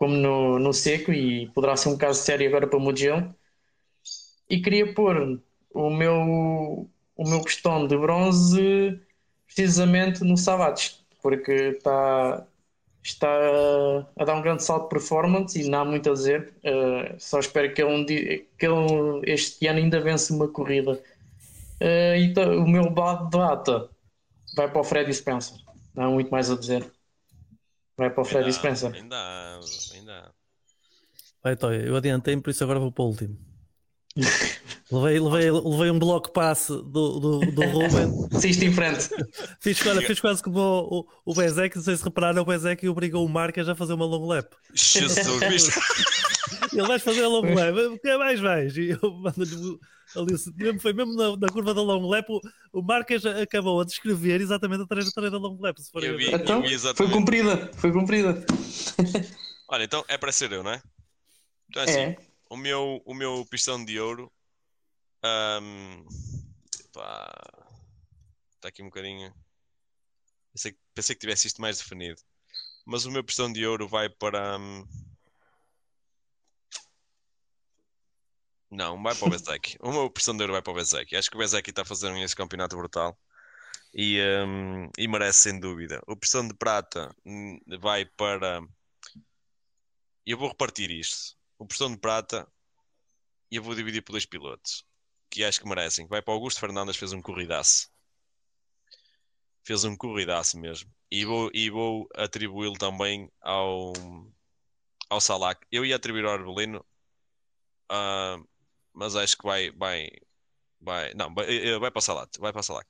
como 0.02 0.16
no, 0.16 0.58
no 0.58 0.74
seco 0.74 1.14
e 1.14 1.46
poderá 1.50 1.78
ser 1.78 1.90
um 1.90 1.96
caso 1.96 2.24
sério 2.24 2.48
agora 2.48 2.66
para 2.66 2.76
o 2.76 2.82
Mugello. 2.82 3.36
E 4.50 4.60
queria 4.60 4.96
pôr 4.96 5.40
o 5.76 5.90
meu, 5.92 6.90
o 7.16 7.30
meu 7.30 7.44
pistão 7.44 7.86
de 7.86 7.96
bronze 7.96 9.00
precisamente 9.46 10.24
no 10.24 10.36
Sabates, 10.36 11.06
porque 11.22 11.52
está, 11.52 12.48
está 13.04 13.30
a 14.18 14.26
dar 14.26 14.38
um 14.38 14.42
grande 14.42 14.64
salto 14.64 14.86
de 14.86 14.90
performance 14.90 15.62
e 15.62 15.70
não 15.70 15.82
há 15.82 15.86
muito 15.86 16.10
a 16.10 16.14
dizer. 16.14 16.52
Uh, 16.64 17.16
só 17.20 17.40
espero 17.40 17.72
que 17.72 17.84
ele, 17.84 17.94
um 17.94 18.04
dia, 18.04 18.44
que 18.58 18.66
ele 18.66 19.22
este 19.26 19.68
ano 19.68 19.78
ainda 19.78 20.02
vence 20.02 20.34
uma 20.34 20.48
corrida. 20.48 20.94
Uh, 21.80 22.16
então, 22.18 22.58
o 22.58 22.68
meu 22.68 22.90
bado 22.90 23.26
de 23.26 23.38
data 23.38 23.88
vai 24.56 24.68
para 24.68 24.82
o 24.82 24.84
Freddy 24.84 25.14
Spencer. 25.14 25.58
Não 25.94 26.06
há 26.06 26.10
muito 26.10 26.32
mais 26.32 26.50
a 26.50 26.58
dizer. 26.58 26.92
Vai 28.02 28.10
para 28.10 28.22
o 28.22 28.26
Freddy 28.26 28.46
ainda, 28.46 28.58
Spencer. 28.58 28.94
Ainda, 28.96 29.60
Vai, 31.44 31.56
Toy, 31.56 31.88
eu 31.88 31.96
adiantei, 31.96 32.38
por 32.38 32.52
isso 32.52 32.64
agora 32.64 32.80
vou 32.80 32.92
para 32.92 33.04
o 33.04 33.08
último. 33.08 33.38
levei, 34.92 35.20
levei, 35.20 35.52
levei 35.52 35.90
um 35.90 35.98
bloco 35.98 36.32
passe 36.32 36.72
do, 36.72 37.20
do, 37.20 37.40
do 37.40 37.62
Ruben. 37.62 38.30
Sisto 38.40 38.64
em 38.64 38.74
frente. 38.74 39.10
Fiz, 39.60 39.86
olha, 39.86 40.02
fiz 40.02 40.20
quase 40.20 40.44
como 40.44 40.60
o, 40.60 41.00
o, 41.00 41.32
o 41.32 41.34
Bezek, 41.34 41.76
não 41.76 41.84
sei 41.84 41.96
se 41.96 42.04
repararam, 42.04 42.42
o 42.42 42.46
Bezek 42.46 42.88
obrigou 42.88 43.26
o 43.26 43.30
Marcas 43.30 43.68
a 43.68 43.76
fazer 43.76 43.94
uma 43.94 44.06
long 44.06 44.28
lap. 44.28 44.54
Jesus? 44.74 45.70
Ele 46.74 46.88
vai 46.88 47.00
fazer 47.00 47.24
a 47.24 47.28
long 47.28 47.54
lap, 47.54 47.76
o 47.76 48.00
que 48.00 48.18
mais 48.18 48.40
vais? 48.40 48.78
E 48.78 48.90
eu 48.92 49.12
mando-lhe 49.12 49.80
ali, 50.16 50.36
mesmo, 50.58 50.80
foi 50.80 50.94
mesmo 50.94 51.14
na, 51.16 51.38
na, 51.38 51.48
curva 51.48 51.74
da 51.74 51.82
long 51.82 52.08
lap, 52.08 52.30
o, 52.30 52.42
o 52.74 52.82
Marcas 52.82 53.26
acabou 53.26 53.80
a 53.82 53.86
descrever 53.86 54.42
exatamente 54.42 54.84
a 54.84 54.88
trajetória 54.88 55.32
da 55.32 55.38
long 55.38 55.58
lap. 55.60 55.78
Se 55.80 55.92
for 55.92 56.04
eu 56.04 56.18
vi, 56.18 56.34
então, 56.34 56.64
eu 56.64 56.70
vi 56.70 56.96
foi 56.96 57.10
cumprida, 57.10 57.72
foi 57.76 57.92
cumprida. 57.92 58.46
Olha, 59.72 59.86
então 59.86 60.04
é 60.10 60.18
para 60.18 60.34
ser 60.34 60.52
eu, 60.52 60.62
não 60.62 60.72
é? 60.72 60.84
Então, 61.70 61.82
assim, 61.82 62.00
é. 62.02 62.18
O, 62.50 62.58
meu, 62.58 63.02
o 63.06 63.14
meu 63.14 63.46
pistão 63.50 63.84
de 63.84 63.98
ouro. 63.98 64.30
Um, 65.24 66.06
está 68.54 68.68
aqui 68.68 68.84
um 68.84 68.88
bocadinho. 68.88 69.34
Pensei, 70.52 70.78
pensei 70.94 71.16
que 71.16 71.22
tivesse 71.22 71.48
isto 71.48 71.62
mais 71.62 71.78
definido. 71.78 72.22
Mas 72.86 73.06
o 73.06 73.12
meu 73.12 73.24
pistão 73.24 73.52
de 73.52 73.66
ouro 73.66 73.88
vai 73.88 74.10
para. 74.10 74.58
Um... 74.58 74.86
Não, 78.70 79.02
vai 79.02 79.16
para 79.16 79.28
o 79.28 79.30
Bezek. 79.30 79.78
o 79.80 79.92
meu 79.92 80.10
pistão 80.10 80.36
de 80.36 80.44
ouro 80.44 80.52
vai 80.52 80.62
para 80.62 80.72
o 80.72 80.76
Bezek. 80.76 81.16
Acho 81.16 81.30
que 81.30 81.38
o 81.38 81.40
Bezek 81.40 81.70
está 81.70 81.84
a 81.84 81.86
fazer 81.86 82.14
esse 82.18 82.36
campeonato 82.36 82.76
brutal. 82.76 83.18
E, 83.94 84.20
um, 84.46 84.90
e 84.98 85.08
merece 85.08 85.44
sem 85.44 85.60
dúvida. 85.62 86.02
O 86.08 86.18
pistão 86.18 86.46
de 86.46 86.54
prata 86.54 87.16
hum, 87.26 87.58
vai 87.80 88.04
para. 88.04 88.62
Eu 90.26 90.38
vou 90.38 90.50
repartir 90.50 90.92
isto 90.92 91.38
o 91.58 91.66
Prestão 91.66 91.92
de 91.92 91.98
Prata 91.98 92.48
e 93.52 93.56
eu 93.58 93.64
vou 93.64 93.76
dividir 93.76 94.02
por 94.02 94.14
dois 94.14 94.26
pilotos 94.26 94.86
que 95.32 95.44
acho 95.46 95.62
que 95.62 95.68
merecem. 95.68 96.06
Vai 96.08 96.22
para 96.22 96.34
o 96.34 96.36
Augusto 96.36 96.60
Fernandes, 96.60 96.98
fez 96.98 97.14
um 97.14 97.22
corridaço. 97.22 97.90
Fez 99.64 99.84
um 99.86 99.96
corridaço 99.96 100.60
mesmo. 100.60 100.94
E 101.10 101.26
vou, 101.26 101.50
e 101.54 101.70
vou 101.70 102.08
atribuí-lo 102.16 102.78
também 102.78 103.32
ao, 103.42 103.94
ao 105.10 105.22
Salac. 105.22 105.66
Eu 105.72 105.86
ia 105.86 105.96
atribuir 105.96 106.26
ao 106.26 106.34
Arbelino, 106.34 106.86
uh, 107.92 108.46
mas 108.94 109.16
acho 109.16 109.38
que 109.38 109.44
vai, 109.46 109.72
vai, 109.72 110.10
vai, 110.80 111.14
não, 111.14 111.34
vai, 111.34 111.46
eh, 111.50 111.80
vai 111.80 111.92
para 111.92 112.00
o 112.00 112.02
Salac. 112.02 112.38
Vai 112.40 112.52
para 112.52 112.60
o 112.62 112.64
Salac. 112.64 112.88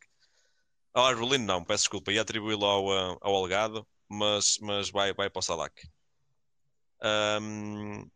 Ao 0.93 1.05
Arbelino 1.05 1.45
não, 1.45 1.63
peço 1.63 1.83
desculpa, 1.83 2.11
ia 2.11 2.21
atribuí-lo 2.21 2.65
ao, 2.65 2.91
ah, 2.91 3.17
ao 3.21 3.35
Algado, 3.35 3.87
mas, 4.09 4.57
mas 4.61 4.89
vai, 4.89 5.13
vai 5.13 5.29
para 5.29 5.39
o 5.39 5.43
Salac. 5.43 5.73
Um, 7.03 8.09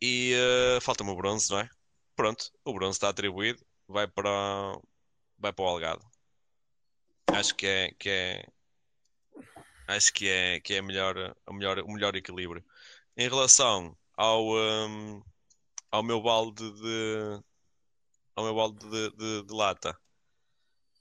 e 0.00 0.34
uh, 0.76 0.80
falta-me 0.80 1.10
o 1.10 1.16
bronze, 1.16 1.50
não 1.50 1.60
é? 1.60 1.68
Pronto, 2.16 2.50
o 2.64 2.72
bronze 2.72 2.96
está 2.96 3.08
atribuído, 3.08 3.64
vai 3.88 4.06
para, 4.06 4.30
vai 5.38 5.52
para 5.52 5.64
o 5.64 5.68
Algado. 5.68 6.04
Acho 7.28 7.54
que 7.54 7.66
é, 7.66 7.90
que 7.98 8.08
é 8.10 8.46
acho 9.88 10.12
que 10.12 10.28
é, 10.28 10.60
que 10.60 10.74
é 10.74 10.82
melhor, 10.82 11.36
o, 11.46 11.52
melhor, 11.52 11.78
o 11.80 11.92
melhor 11.92 12.14
equilíbrio. 12.16 12.64
Em 13.16 13.28
relação 13.28 13.96
ao, 14.16 14.46
um, 14.54 15.22
ao 15.90 16.02
meu 16.02 16.20
balde 16.20 16.70
de 16.72 17.42
ao 18.36 18.44
meu 18.44 18.54
balde 18.54 18.78
de, 18.88 19.10
de, 19.16 19.42
de 19.44 19.54
lata, 19.54 19.96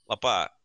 lá 0.08 0.16
pá, 0.18 0.56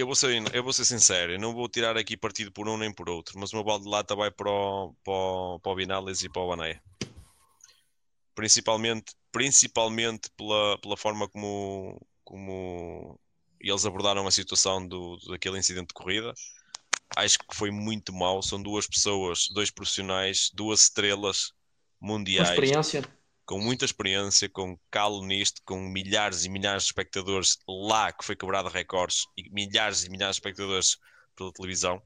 eu 0.00 0.06
vou 0.06 0.14
ser, 0.14 0.54
eu 0.54 0.62
vou 0.62 0.72
ser 0.72 0.84
sincero, 0.84 1.32
eu 1.32 1.40
não 1.40 1.54
vou 1.54 1.68
tirar 1.68 1.96
aqui 1.96 2.16
partido 2.16 2.52
por 2.52 2.68
um 2.68 2.76
nem 2.76 2.92
por 2.92 3.08
outro, 3.08 3.38
mas 3.38 3.52
o 3.52 3.56
meu 3.56 3.64
balde 3.64 3.84
de 3.84 3.90
lata 3.90 4.14
vai 4.14 4.30
para 4.30 4.50
o, 4.50 4.94
para 5.02 5.12
o, 5.12 5.58
para 5.60 5.72
o 5.72 5.74
Vinales 5.74 6.22
e 6.22 6.28
para 6.28 6.42
o 6.42 6.48
Baneia. 6.48 6.82
Principalmente, 8.34 9.14
principalmente 9.32 10.30
pela, 10.36 10.78
pela 10.78 10.96
forma 10.98 11.26
como, 11.26 11.98
como 12.22 13.18
eles 13.58 13.86
abordaram 13.86 14.26
a 14.26 14.30
situação 14.30 14.86
do, 14.86 15.16
daquele 15.28 15.58
incidente 15.58 15.88
de 15.88 15.94
corrida. 15.94 16.34
Acho 17.16 17.38
que 17.38 17.56
foi 17.56 17.70
muito 17.70 18.12
mal. 18.12 18.42
São 18.42 18.62
duas 18.62 18.86
pessoas, 18.86 19.48
dois 19.54 19.70
profissionais, 19.70 20.50
duas 20.52 20.82
estrelas 20.82 21.52
mundiais. 21.98 22.48
Com 22.48 22.54
experiência 22.54 23.02
com 23.46 23.60
muita 23.60 23.84
experiência, 23.84 24.48
com 24.48 24.78
calo 24.90 25.24
nisto, 25.24 25.62
com 25.64 25.80
milhares 25.80 26.44
e 26.44 26.48
milhares 26.48 26.82
de 26.82 26.88
espectadores 26.88 27.58
lá 27.68 28.12
que 28.12 28.24
foi 28.24 28.34
quebrado 28.34 28.68
recordes 28.68 29.24
e 29.36 29.48
milhares 29.50 30.04
e 30.04 30.10
milhares 30.10 30.36
de 30.36 30.40
espectadores 30.40 30.98
pela 31.36 31.52
televisão 31.52 32.02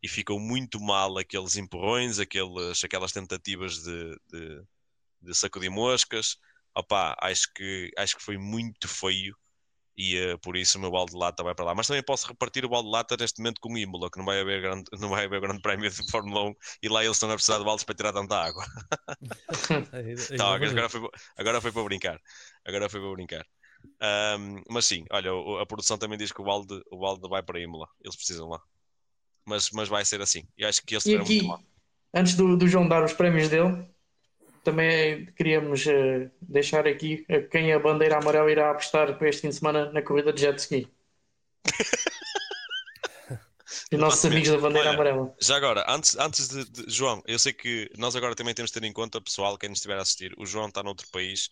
e 0.00 0.08
ficam 0.08 0.38
muito 0.38 0.80
mal 0.80 1.18
aqueles 1.18 1.56
empurrões, 1.56 2.18
aqueles, 2.20 2.84
aquelas 2.84 3.10
tentativas 3.10 3.82
de, 3.82 4.20
de, 4.30 4.62
de 5.22 5.34
sacudir 5.34 5.70
moscas. 5.70 6.36
Opa, 6.74 7.16
acho 7.20 7.52
que, 7.54 7.90
acho 7.98 8.16
que 8.16 8.22
foi 8.22 8.38
muito 8.38 8.86
feio 8.86 9.36
e 9.96 10.18
uh, 10.18 10.38
por 10.38 10.56
isso 10.56 10.76
o 10.76 10.80
meu 10.80 10.90
balde 10.90 11.12
de 11.12 11.18
lata 11.18 11.42
vai 11.42 11.54
para 11.54 11.66
lá. 11.66 11.74
Mas 11.74 11.86
também 11.86 12.02
posso 12.02 12.26
repartir 12.26 12.64
o 12.64 12.68
balde 12.68 12.88
de 12.88 12.92
lata 12.92 13.16
neste 13.18 13.40
momento 13.40 13.60
com 13.60 13.72
o 13.72 13.78
Imola, 13.78 14.10
que 14.10 14.18
não 14.18 14.24
vai 14.24 14.40
haver 14.40 14.60
grande, 14.60 14.84
não 14.98 15.08
vai 15.08 15.24
haver 15.24 15.40
grande 15.40 15.60
prémio 15.60 15.90
de 15.90 16.10
Fórmula 16.10 16.50
1 16.50 16.54
e 16.82 16.88
lá 16.88 17.04
eles 17.04 17.16
estão 17.16 17.30
a 17.30 17.34
precisar 17.34 17.58
de 17.58 17.64
baldes 17.64 17.84
para 17.84 17.94
tirar 17.94 18.12
tanta 18.12 18.36
água. 18.36 18.64
então, 20.32 20.52
agora, 20.52 20.88
foi, 20.88 21.08
agora 21.36 21.60
foi 21.60 21.72
para 21.72 21.84
brincar. 21.84 22.20
Agora 22.64 22.88
foi 22.88 23.00
para 23.00 23.12
brincar. 23.12 23.46
Um, 24.38 24.62
mas 24.70 24.86
sim, 24.86 25.04
olha, 25.10 25.30
a 25.60 25.66
produção 25.66 25.98
também 25.98 26.18
diz 26.18 26.32
que 26.32 26.40
o 26.40 26.44
balde, 26.44 26.82
o 26.90 26.98
balde 26.98 27.28
vai 27.28 27.42
para 27.42 27.60
Imola, 27.60 27.86
eles 28.02 28.16
precisam 28.16 28.48
lá. 28.48 28.60
Mas, 29.46 29.70
mas 29.70 29.88
vai 29.88 30.04
ser 30.04 30.20
assim. 30.20 30.42
E 30.56 30.64
acho 30.64 30.82
que 30.84 30.94
eles 30.94 31.04
e 31.06 31.16
aqui, 31.16 31.42
antes 32.14 32.34
do, 32.34 32.56
do 32.56 32.66
João 32.66 32.88
dar 32.88 33.04
os 33.04 33.12
prémios 33.12 33.48
dele, 33.48 33.86
também 34.64 35.26
queríamos 35.36 35.84
uh, 35.86 36.30
deixar 36.40 36.86
aqui 36.88 37.24
uh, 37.30 37.48
quem 37.48 37.72
a 37.72 37.78
bandeira 37.78 38.16
amarela 38.16 38.50
irá 38.50 38.70
apostar 38.70 39.16
para 39.16 39.28
este 39.28 39.42
fim 39.42 39.50
de 39.50 39.56
semana 39.56 39.92
na 39.92 40.02
corrida 40.02 40.32
de 40.32 40.40
jet 40.40 40.58
ski. 40.58 40.88
Os 43.92 43.98
nossos 43.98 44.24
amigos 44.24 44.48
da 44.48 44.58
bandeira 44.58 44.88
Olha, 44.88 44.94
amarela. 44.94 45.36
Já 45.40 45.56
agora, 45.56 45.84
antes, 45.88 46.16
antes 46.16 46.48
de, 46.48 46.64
de, 46.64 46.90
João, 46.90 47.22
eu 47.26 47.38
sei 47.38 47.52
que 47.52 47.90
nós 47.96 48.16
agora 48.16 48.34
também 48.34 48.54
temos 48.54 48.70
de 48.70 48.80
ter 48.80 48.86
em 48.86 48.92
conta, 48.92 49.20
pessoal, 49.20 49.56
quem 49.58 49.68
nos 49.68 49.78
estiver 49.78 49.98
a 49.98 50.02
assistir, 50.02 50.34
o 50.38 50.46
João 50.46 50.68
está 50.68 50.82
noutro 50.82 51.06
país, 51.12 51.50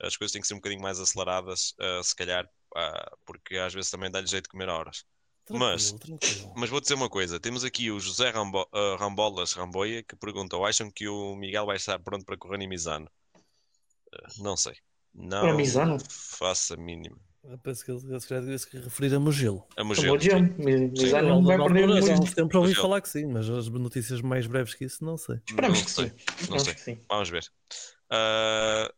as 0.00 0.16
coisas 0.16 0.32
têm 0.32 0.40
que 0.40 0.48
ser 0.48 0.54
um 0.54 0.58
bocadinho 0.58 0.82
mais 0.82 0.98
aceleradas, 0.98 1.74
uh, 1.80 2.02
se 2.02 2.16
calhar, 2.16 2.44
uh, 2.44 3.16
porque 3.24 3.56
às 3.56 3.72
vezes 3.72 3.90
também 3.90 4.10
dá-lhe 4.10 4.26
jeito 4.26 4.44
de 4.44 4.50
comer 4.50 4.68
horas. 4.68 5.04
Tranquilo, 5.44 5.70
mas, 5.70 5.92
tranquilo. 5.92 6.52
mas 6.56 6.70
vou 6.70 6.80
dizer 6.80 6.94
uma 6.94 7.10
coisa: 7.10 7.38
temos 7.38 7.64
aqui 7.64 7.90
o 7.90 8.00
José 8.00 8.30
Rambo, 8.30 8.62
uh, 8.72 8.96
Rambolas 8.98 9.52
Ramboia 9.52 10.02
que 10.02 10.16
pergunta: 10.16 10.56
acham 10.56 10.90
que 10.90 11.06
o 11.06 11.36
Miguel 11.36 11.66
vai 11.66 11.76
estar 11.76 11.98
pronto 11.98 12.24
para 12.24 12.36
correr 12.38 12.62
em 12.62 12.68
Misano? 12.68 13.06
Uh, 13.36 14.42
não 14.42 14.56
sei. 14.56 14.74
Não 15.14 15.42
para 15.42 15.54
Misano? 15.54 15.98
Faça 16.08 16.74
a 16.74 16.76
mínima. 16.78 17.18
Eu 17.44 17.58
penso 17.58 17.84
que 17.84 17.90
ele 17.90 18.20
se 18.20 18.26
calhar 18.26 18.58
se 18.58 18.78
referir 18.78 19.14
a 19.14 19.20
Mogilo. 19.20 19.66
A 19.76 19.84
Mogilo. 19.84 20.16
Misano 20.16 21.28
não 21.28 21.44
vai 21.44 21.58
perder 21.58 21.88
muito. 21.88 22.10
Há 22.10 22.14
uns 22.14 22.32
tempos 22.32 22.54
ouvi 22.54 22.74
falar 22.74 23.02
que 23.02 23.08
sim, 23.10 23.26
mas 23.26 23.48
as 23.50 23.68
notícias 23.68 24.22
mais 24.22 24.46
breves 24.46 24.72
que 24.72 24.86
isso 24.86 25.04
não 25.04 25.18
sei. 25.18 25.40
Esperamos 25.46 25.82
que 25.82 25.90
sei. 25.90 26.08
sim. 26.08 26.50
Não 26.50 26.58
sei. 26.58 26.74
Sim. 26.74 27.00
Vamos 27.06 27.28
ver. 27.28 27.44
Uh... 28.10 28.90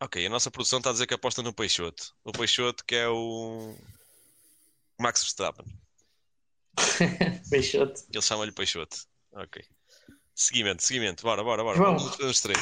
Ok, 0.00 0.26
a 0.26 0.28
nossa 0.28 0.50
produção 0.50 0.78
está 0.78 0.90
a 0.90 0.92
dizer 0.92 1.06
que 1.06 1.14
aposta 1.14 1.42
no 1.42 1.54
Peixoto. 1.54 2.12
O 2.24 2.32
Peixoto 2.32 2.84
que 2.84 2.96
é 2.96 3.08
o 3.08 3.74
Max 4.98 5.22
Verstappen. 5.22 5.66
Peixoto. 7.50 8.02
Ele 8.12 8.22
chama-lhe 8.22 8.52
Peixoto. 8.52 8.96
Ok. 9.32 9.64
Seguimento, 10.34 10.82
seguimento. 10.82 11.22
Bora, 11.22 11.42
bora, 11.42 11.62
bora. 11.62 11.78
Vamos, 11.78 12.16
vamos 12.16 12.40
três. 12.40 12.58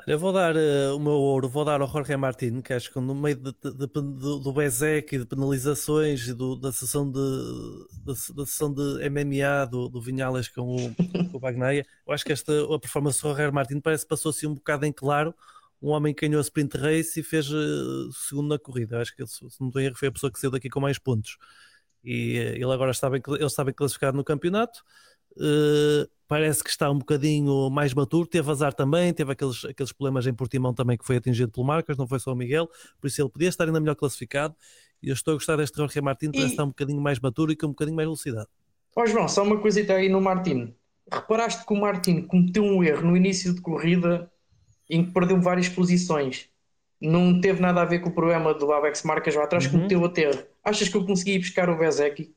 Olha, 0.00 0.14
eu 0.14 0.18
vou 0.18 0.32
dar 0.32 0.56
uh, 0.56 0.96
o 0.96 0.98
meu 0.98 1.12
ouro, 1.12 1.48
vou 1.48 1.64
dar 1.64 1.80
ao 1.80 1.86
Jorge 1.86 2.16
Martin, 2.16 2.60
que 2.60 2.72
acho 2.72 2.92
que 2.92 2.98
no 2.98 3.14
meio 3.14 3.36
de, 3.36 3.52
de, 3.52 3.72
de, 3.72 3.86
do, 3.86 4.38
do 4.40 4.52
Bezek 4.52 5.14
e 5.14 5.18
de 5.20 5.26
penalizações 5.26 6.26
e 6.26 6.34
do, 6.34 6.56
da, 6.56 6.72
sessão 6.72 7.08
de, 7.08 7.20
da, 8.02 8.12
da, 8.12 8.46
sessão 8.46 8.74
de 8.74 9.08
MMA 9.08 9.66
do, 9.70 9.88
do 9.88 10.00
Vinhales 10.00 10.48
com 10.48 10.74
o, 10.74 10.94
com 11.30 11.36
o 11.36 11.38
Bagnaia, 11.38 11.86
eu 12.04 12.12
acho 12.12 12.24
que 12.24 12.32
esta 12.32 12.52
a 12.74 12.78
performance 12.78 13.22
do 13.22 13.28
Jorge 13.28 13.52
Martin 13.52 13.80
parece 13.80 14.04
que 14.04 14.08
passou 14.08 14.30
assim 14.30 14.48
um 14.48 14.54
bocado 14.54 14.84
em 14.84 14.92
claro. 14.92 15.32
Um 15.84 15.90
homem 15.90 16.14
que 16.14 16.26
ganhou 16.26 16.38
a 16.38 16.42
sprint 16.42 16.78
race 16.78 17.20
e 17.20 17.22
fez 17.22 17.50
uh, 17.50 18.10
segundo 18.12 18.48
na 18.48 18.58
corrida. 18.58 19.00
Acho 19.00 19.14
que 19.14 19.20
ele, 19.20 19.28
se 19.28 19.42
não 19.60 19.68
estou 19.68 19.82
erro, 19.82 19.96
foi 19.96 20.08
a 20.08 20.12
pessoa 20.12 20.32
que 20.32 20.40
saiu 20.40 20.50
daqui 20.50 20.70
com 20.70 20.80
mais 20.80 20.98
pontos. 20.98 21.36
E 22.02 22.38
uh, 22.38 22.54
ele 22.54 22.72
agora 22.72 22.90
está 22.90 23.10
bem, 23.10 23.20
ele 23.26 23.44
está 23.44 23.62
bem 23.62 23.74
classificado 23.74 24.16
no 24.16 24.24
campeonato. 24.24 24.82
Uh, 25.36 26.08
parece 26.26 26.64
que 26.64 26.70
está 26.70 26.90
um 26.90 26.98
bocadinho 26.98 27.68
mais 27.68 27.92
maturo. 27.92 28.26
Teve 28.26 28.50
azar 28.50 28.72
também, 28.72 29.12
teve 29.12 29.32
aqueles, 29.32 29.64
aqueles 29.64 29.92
problemas 29.92 30.26
em 30.26 30.32
Portimão 30.32 30.72
também 30.72 30.96
que 30.96 31.04
foi 31.04 31.16
atingido 31.16 31.52
pelo 31.52 31.66
Marcos, 31.66 31.96
não 31.98 32.06
foi 32.06 32.18
só 32.18 32.32
o 32.32 32.36
Miguel, 32.36 32.68
por 33.00 33.08
isso 33.08 33.20
ele 33.20 33.28
podia 33.28 33.48
estar 33.48 33.64
ainda 33.66 33.78
melhor 33.80 33.94
classificado. 33.94 34.54
E 35.02 35.08
eu 35.08 35.12
estou 35.12 35.32
a 35.32 35.34
gostar 35.34 35.56
deste 35.56 35.76
Jorge 35.76 36.00
Martins, 36.00 36.30
parece 36.30 36.48
E- 36.48 36.52
estar 36.52 36.64
um 36.64 36.68
bocadinho 36.68 37.00
mais 37.00 37.20
maturo 37.20 37.52
e 37.52 37.56
com 37.56 37.66
um 37.66 37.70
bocadinho 37.70 37.96
mais 37.96 38.06
velocidade. 38.06 38.48
Ó 38.96 39.04
João, 39.04 39.28
só 39.28 39.42
uma 39.42 39.58
coisita 39.60 39.92
aí 39.92 40.08
no 40.08 40.20
Martino. 40.20 40.74
Reparaste 41.12 41.66
que 41.66 41.72
o 41.74 41.76
Martino 41.76 42.26
cometeu 42.26 42.64
um 42.64 42.82
erro 42.82 43.08
no 43.08 43.16
início 43.16 43.52
de 43.52 43.60
corrida 43.60 44.30
em 44.88 45.04
que 45.04 45.12
perdeu 45.12 45.40
várias 45.40 45.68
posições. 45.68 46.48
Não 47.00 47.40
teve 47.40 47.60
nada 47.60 47.82
a 47.82 47.84
ver 47.84 47.98
com 48.00 48.08
o 48.08 48.14
problema 48.14 48.54
do 48.54 48.72
Avex 48.72 49.02
Marcas 49.02 49.34
lá 49.34 49.44
atrás, 49.44 49.64
Uhum. 49.66 49.72
cometeu 49.72 50.04
a 50.04 50.08
ter. 50.08 50.48
Achas 50.64 50.88
que 50.88 50.96
eu 50.96 51.04
consegui 51.04 51.32
ir 51.34 51.38
buscar 51.40 51.68
o 51.68 51.76
Bezek? 51.76 52.32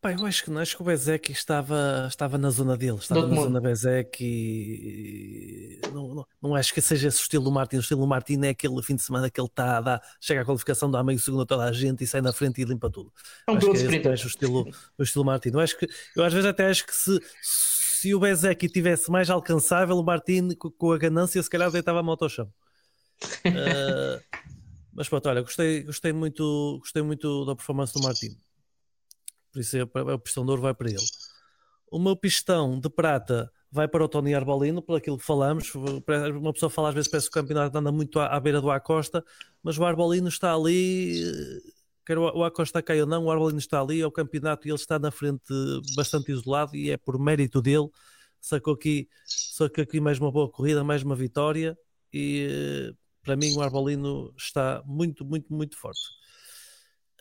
Pá, 0.00 0.12
eu 0.12 0.24
acho 0.24 0.44
que 0.44 0.50
não, 0.50 0.62
acho 0.62 0.74
que 0.76 0.80
o 0.82 0.84
Bezek 0.86 1.30
estava, 1.30 2.06
estava 2.08 2.38
na 2.38 2.48
zona 2.48 2.74
dele, 2.74 2.96
estava 2.96 3.20
na 3.20 3.26
mundo. 3.34 3.42
zona 3.44 3.60
Bezek 3.60 4.24
e 4.24 5.78
não, 5.92 6.14
não, 6.14 6.26
não 6.40 6.54
acho 6.54 6.72
que 6.72 6.80
seja 6.80 7.08
esse 7.08 7.20
o 7.20 7.22
estilo 7.22 7.44
do 7.44 7.52
Martin. 7.52 7.76
O 7.76 7.80
estilo 7.80 8.00
do 8.00 8.06
Martin 8.06 8.40
é 8.44 8.48
aquele 8.48 8.82
fim 8.82 8.96
de 8.96 9.02
semana 9.02 9.28
que 9.30 9.38
ele 9.38 9.46
está 9.46 9.76
a 9.76 9.80
dar, 9.82 10.02
chega 10.18 10.40
à 10.40 10.44
qualificação, 10.46 10.90
dá 10.90 11.04
meio 11.04 11.18
segundo 11.18 11.42
a 11.42 11.46
toda 11.46 11.64
a 11.64 11.72
gente 11.72 12.02
e 12.02 12.06
sai 12.06 12.22
na 12.22 12.32
frente 12.32 12.62
e 12.62 12.64
limpa 12.64 12.88
tudo. 12.88 13.12
É 13.46 13.52
um 13.52 13.56
acho 13.58 13.66
que 13.72 14.08
é 14.08 14.14
esse 14.14 14.24
o 14.24 14.28
estilo, 14.28 14.70
o 14.96 15.02
estilo 15.02 15.24
Martin. 15.24 15.50
Eu 15.50 15.60
acho 15.60 15.76
que 15.78 15.86
eu 16.16 16.24
às 16.24 16.32
vezes 16.32 16.48
até 16.48 16.66
acho 16.68 16.86
que 16.86 16.94
se, 16.96 17.20
se 18.00 18.14
o 18.14 18.20
Bezek 18.20 18.66
tivesse 18.68 19.10
mais 19.10 19.28
alcançável, 19.28 19.96
o 19.96 20.02
Martin 20.02 20.50
co- 20.54 20.70
com 20.70 20.92
a 20.92 20.96
ganância 20.98 21.42
se 21.42 21.50
calhar 21.50 21.70
deitava 21.70 22.00
a 22.00 22.02
moto 22.02 22.22
ao 22.22 22.28
chão. 22.28 22.50
Ah, 23.44 24.20
mas 24.94 25.08
pronto, 25.08 25.28
olha, 25.28 25.42
gostei, 25.42 25.82
gostei, 25.82 26.12
muito, 26.12 26.78
gostei 26.80 27.02
muito 27.02 27.44
da 27.44 27.54
performance 27.54 27.92
do 27.92 28.02
Martin. 28.02 28.38
Por 29.52 29.60
isso 29.60 29.76
é, 29.76 29.82
o 29.82 30.18
pistão 30.18 30.44
de 30.44 30.50
ouro 30.50 30.62
vai 30.62 30.74
para 30.74 30.88
ele. 30.88 31.04
O 31.90 31.98
meu 31.98 32.16
pistão 32.16 32.80
de 32.80 32.88
prata 32.88 33.52
vai 33.70 33.86
para 33.86 34.04
o 34.04 34.08
Tony 34.08 34.34
Arbolino, 34.34 34.80
por 34.80 34.96
aquilo 34.96 35.18
que 35.18 35.24
falamos. 35.24 35.72
Uma 35.74 36.52
pessoa 36.52 36.70
fala 36.70 36.88
às 36.88 36.94
vezes 36.94 37.10
parece 37.10 37.30
que 37.30 37.38
o 37.38 37.42
campeonato 37.42 37.76
anda 37.76 37.92
muito 37.92 38.18
à, 38.18 38.28
à 38.28 38.40
beira 38.40 38.60
do 38.60 38.70
Acosta, 38.70 39.24
mas 39.62 39.76
o 39.76 39.84
Arbolino 39.84 40.28
está 40.28 40.54
ali. 40.54 41.22
Eh, 42.10 42.14
Quer 42.14 42.18
o 42.18 42.44
Acosta 42.44 42.82
caia 42.82 43.02
ou 43.02 43.08
não, 43.08 43.24
o 43.24 43.30
Arbolino 43.30 43.58
está 43.58 43.80
ali, 43.80 44.00
é 44.00 44.06
o 44.06 44.10
campeonato 44.10 44.66
e 44.66 44.70
ele 44.70 44.76
está 44.76 44.98
na 44.98 45.10
frente 45.10 45.52
bastante 45.94 46.32
isolado 46.32 46.74
e 46.76 46.90
é 46.90 46.96
por 46.96 47.18
mérito 47.18 47.62
dele. 47.62 47.88
Sacou 48.40 48.74
aqui, 48.74 49.08
sacou 49.24 49.82
aqui 49.84 50.00
mais 50.00 50.18
uma 50.18 50.32
boa 50.32 50.50
corrida, 50.50 50.82
mais 50.82 51.02
uma 51.02 51.14
vitória 51.14 51.78
e 52.12 52.48
eh, 52.50 52.94
para 53.22 53.36
mim 53.36 53.54
o 53.54 53.60
Arbolino 53.60 54.34
está 54.36 54.82
muito, 54.86 55.24
muito, 55.24 55.52
muito 55.52 55.76
forte. 55.76 56.00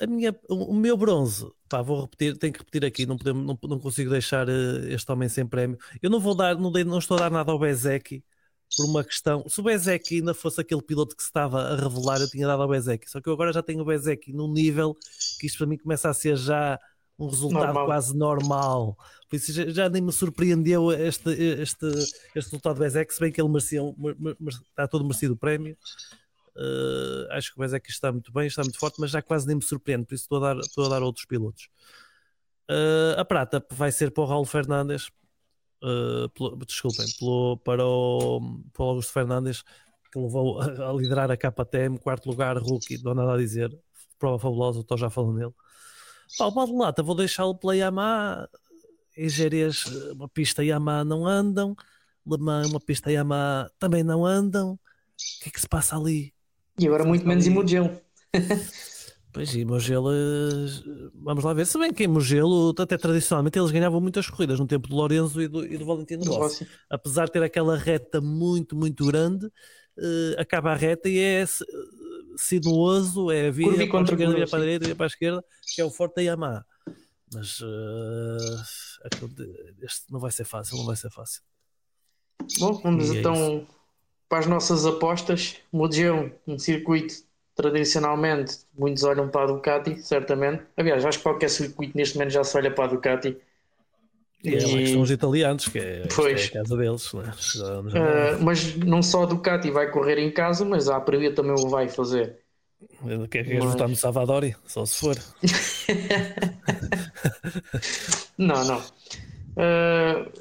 A 0.02 0.08
minha, 0.08 0.34
o 0.50 0.74
meu 0.74 0.96
bronze, 0.96 1.46
pá, 1.68 1.82
vou 1.82 2.02
repetir, 2.02 2.38
tenho 2.38 2.54
que 2.54 2.60
repetir 2.60 2.86
aqui, 2.86 3.06
não, 3.06 3.18
podemos, 3.18 3.46
não, 3.46 3.60
não 3.62 3.80
consigo 3.80 4.10
deixar 4.10 4.48
eh, 4.48 4.94
este 4.94 5.12
homem 5.12 5.28
sem 5.28 5.46
prémio. 5.46 5.78
Eu 6.02 6.10
não 6.10 6.20
vou 6.20 6.34
dar, 6.34 6.58
não, 6.58 6.72
não 6.72 7.00
estou 7.00 7.18
a 7.18 7.22
dar 7.22 7.32
nada 7.32 7.52
ao 7.52 7.60
Bezek 7.60 8.24
por 8.76 8.86
uma 8.86 9.04
questão. 9.04 9.44
Se 9.48 9.60
o 9.60 9.64
Bezek 9.64 10.16
ainda 10.16 10.34
fosse 10.34 10.62
aquele 10.62 10.82
piloto 10.82 11.16
que 11.16 11.24
se 11.24 11.30
estava 11.30 11.62
a 11.62 11.76
revelar, 11.76 12.20
eu 12.22 12.30
tinha 12.30 12.48
dado 12.48 12.62
ao 12.62 12.70
Bezek. 12.70 13.10
Só 13.10 13.20
que 13.20 13.28
eu 13.28 13.34
agora 13.34 13.52
já 13.52 13.62
tenho 13.64 13.82
o 13.82 13.86
Bezek 13.86 14.32
num 14.32 14.52
nível 14.52 14.96
que 15.40 15.48
isto 15.48 15.58
para 15.58 15.68
mim 15.68 15.78
começa 15.78 16.10
a 16.10 16.14
ser 16.14 16.36
já 16.36 16.80
um 17.18 17.28
resultado 17.28 17.66
Normal. 17.66 17.86
quase 17.86 18.16
normal. 18.16 18.98
Por 19.30 19.36
isso 19.36 19.52
já, 19.52 19.68
já 19.70 19.90
nem 19.90 20.02
me 20.02 20.12
surpreendeu 20.12 20.92
este, 20.92 21.30
este, 21.32 21.86
este 21.88 22.16
resultado 22.36 22.76
do 22.76 22.80
Bezek, 22.80 23.14
se 23.14 23.20
bem 23.20 23.32
que 23.32 23.42
ele 23.42 23.50
merecia, 23.50 23.82
mer- 23.98 24.16
mer- 24.18 24.38
mer- 24.40 24.54
está 24.54 24.88
todo 24.88 25.04
merecido 25.04 25.34
o 25.34 25.38
prémio. 25.38 25.78
Uh, 26.56 27.32
acho 27.32 27.54
que 27.54 27.60
o 27.60 27.62
Bezek 27.62 27.90
está 27.90 28.12
muito 28.12 28.32
bem, 28.32 28.48
está 28.48 28.62
muito 28.62 28.80
forte, 28.80 29.00
mas 29.00 29.12
já 29.12 29.22
quase 29.22 29.46
nem 29.48 29.56
me 29.58 29.62
surpreende, 29.62 30.06
por 30.06 30.16
isso 30.16 30.24
estou 30.24 30.38
a 30.38 30.54
dar, 30.54 30.60
estou 30.60 30.86
a 30.86 30.90
dar 30.90 31.04
outros 31.04 31.26
pilotos. 31.26 31.70
Uh, 32.70 33.20
a 33.20 33.26
prata 33.26 33.66
vai 33.72 33.92
ser 33.92 34.12
para 34.12 34.24
o 34.24 34.28
Raul 34.28 34.46
Fernandes, 34.46 35.10
uh, 35.84 36.30
pelo- 36.30 36.56
desculpem, 36.66 37.06
pelo- 37.20 37.58
para, 37.58 37.86
o, 37.86 38.42
para 38.74 38.84
o 38.84 38.90
Augusto 38.90 39.14
Fernandes, 39.14 39.64
que 40.12 40.20
levou 40.20 40.60
a, 40.60 40.90
a 40.90 40.94
liderar 40.94 41.30
a 41.32 41.38
KTM, 41.38 41.98
quarto 42.00 42.28
lugar, 42.30 42.58
rookie, 42.58 43.02
não 43.04 43.12
há 43.12 43.16
nada 43.16 43.34
a 43.34 43.38
dizer, 43.38 43.78
prova 44.18 44.40
fabulosa, 44.40 44.80
estou 44.82 44.98
já 44.98 45.10
falando 45.10 45.38
nele. 45.38 45.54
Pá, 46.38 46.46
o 46.46 46.52
Badalata, 46.52 47.02
vou 47.04 47.16
deixá-lo 47.16 47.56
pela 47.56 47.76
Yamaha, 47.76 48.50
em 49.18 49.28
Jerez, 49.30 49.86
uma 50.12 50.30
pista 50.30 50.64
Yamaha 50.64 51.04
não 51.04 51.26
andam, 51.26 51.76
Le 52.26 52.38
Mans, 52.38 52.70
uma 52.70 52.80
pista 52.80 53.12
Yamaha 53.12 53.70
também 53.80 54.04
não 54.04 54.26
andam. 54.26 54.74
O 54.74 54.80
que 55.44 55.50
é 55.50 55.52
que 55.52 55.60
se 55.60 55.68
passa 55.68 55.98
ali? 55.98 56.34
E 56.78 56.88
agora 56.88 57.04
muito 57.04 57.28
menos 57.28 57.46
em 57.46 57.50
Mugello. 57.50 58.00
Pois 59.32 59.54
e 59.54 59.64
Mugello, 59.64 60.12
eh, 60.12 61.12
vamos 61.14 61.44
lá 61.44 61.54
ver. 61.54 61.66
Se 61.68 61.78
bem 61.78 61.94
que 61.94 62.04
em 62.04 62.08
Mugello, 62.08 62.74
até 62.78 62.98
tradicionalmente, 62.98 63.60
eles 63.60 63.70
ganhavam 63.70 64.02
muitas 64.02 64.28
corridas 64.28 64.60
no 64.60 64.66
tempo 64.66 64.88
do 64.88 64.96
Lorenzo 64.96 65.40
e 65.42 65.48
do, 65.48 65.64
e 65.66 65.78
do 65.78 65.86
Valentino 65.86 66.24
Rossi. 66.26 66.68
Apesar 66.90 67.26
de 67.26 67.34
ter 67.34 67.44
aquela 67.44 67.78
reta 67.78 68.20
muito, 68.20 68.76
muito 68.76 69.06
grande, 69.06 69.48
eh, 69.98 70.36
acaba 70.40 70.72
a 70.72 70.76
reta 70.76 71.08
e 71.08 71.20
é 71.20 71.46
sinuoso, 72.38 73.30
é 73.30 73.52
via 73.52 73.68
Curva 73.68 73.84
e 73.84 73.88
para 73.88 73.98
a 73.98 74.00
contra 74.00 74.16
esquerda, 74.16 74.36
via 74.36 74.48
para 74.48 74.58
a 74.58 74.62
direita, 74.62 74.86
via 74.86 74.96
para 74.96 75.06
a 75.06 75.08
esquerda, 75.08 75.46
que 75.76 75.82
é 75.82 75.86
o 75.86 75.92
forte 75.92 76.16
da 76.16 76.22
Yamaha. 76.24 76.66
Mas 77.32 77.60
aquele- 79.06 79.76
este 79.84 80.12
não 80.12 80.20
vai 80.20 80.32
ser 80.32 80.46
fácil, 80.46 80.78
não 80.78 80.86
vai 80.86 80.96
ser 80.96 81.12
fácil. 81.12 81.44
Bom, 82.58 82.74
vamos 82.82 83.12
E 83.12 83.18
é 83.18 83.20
então 83.20 83.68
para 84.28 84.40
as 84.40 84.48
nossas 84.48 84.86
apostas. 84.88 85.58
Mugello, 85.72 86.32
um 86.48 86.58
circuito 86.58 87.14
tradicionalmente, 87.62 88.60
muitos 88.78 89.04
olham 89.04 89.28
para 89.28 89.44
a 89.44 89.48
Ducati, 89.48 90.00
certamente. 90.02 90.64
Aliás, 90.78 91.04
acho 91.06 91.18
que 91.18 91.24
qualquer 91.24 91.50
circuito 91.50 91.98
neste 91.98 92.16
momento 92.18 92.32
já 92.32 92.44
se 92.44 92.58
olha 92.58 92.72
para 92.72 92.86
a 92.86 92.88
Ducati. 92.88 93.36
E 94.42 94.56
é 94.56 94.62
lá 94.62 94.68
que 94.70 94.84
estão 94.84 95.02
os 95.02 95.12
italianos, 95.12 95.68
que 95.68 95.80
é, 95.80 96.08
Pois. 96.16 96.42
é 96.42 96.46
a 96.46 96.52
casa 96.64 96.78
deles. 96.78 97.14
Né? 97.14 97.24
Já- 97.38 97.84
já- 97.90 98.38
Uh, 98.38 98.44
mas 98.44 98.74
não 98.78 99.04
só 99.04 99.24
a 99.24 99.26
Ducati 99.26 99.70
vai 99.70 99.92
correr 99.92 100.18
em 100.18 100.32
casa, 100.32 100.64
mas 100.64 100.88
a 100.88 100.96
Aprilia 100.96 101.34
também 101.34 101.52
o 101.52 101.68
vai 101.68 101.90
fazer. 101.90 102.38
Quer 103.30 103.44
que 103.44 103.56
mas- 103.56 103.66
votar 103.66 103.90
no 103.90 103.96
Savadori? 103.98 104.56
Só 104.66 104.86
se 104.86 104.96
for. 104.98 105.18
Não, 108.38 108.64
não. 108.66 108.80
Uh, 109.58 110.32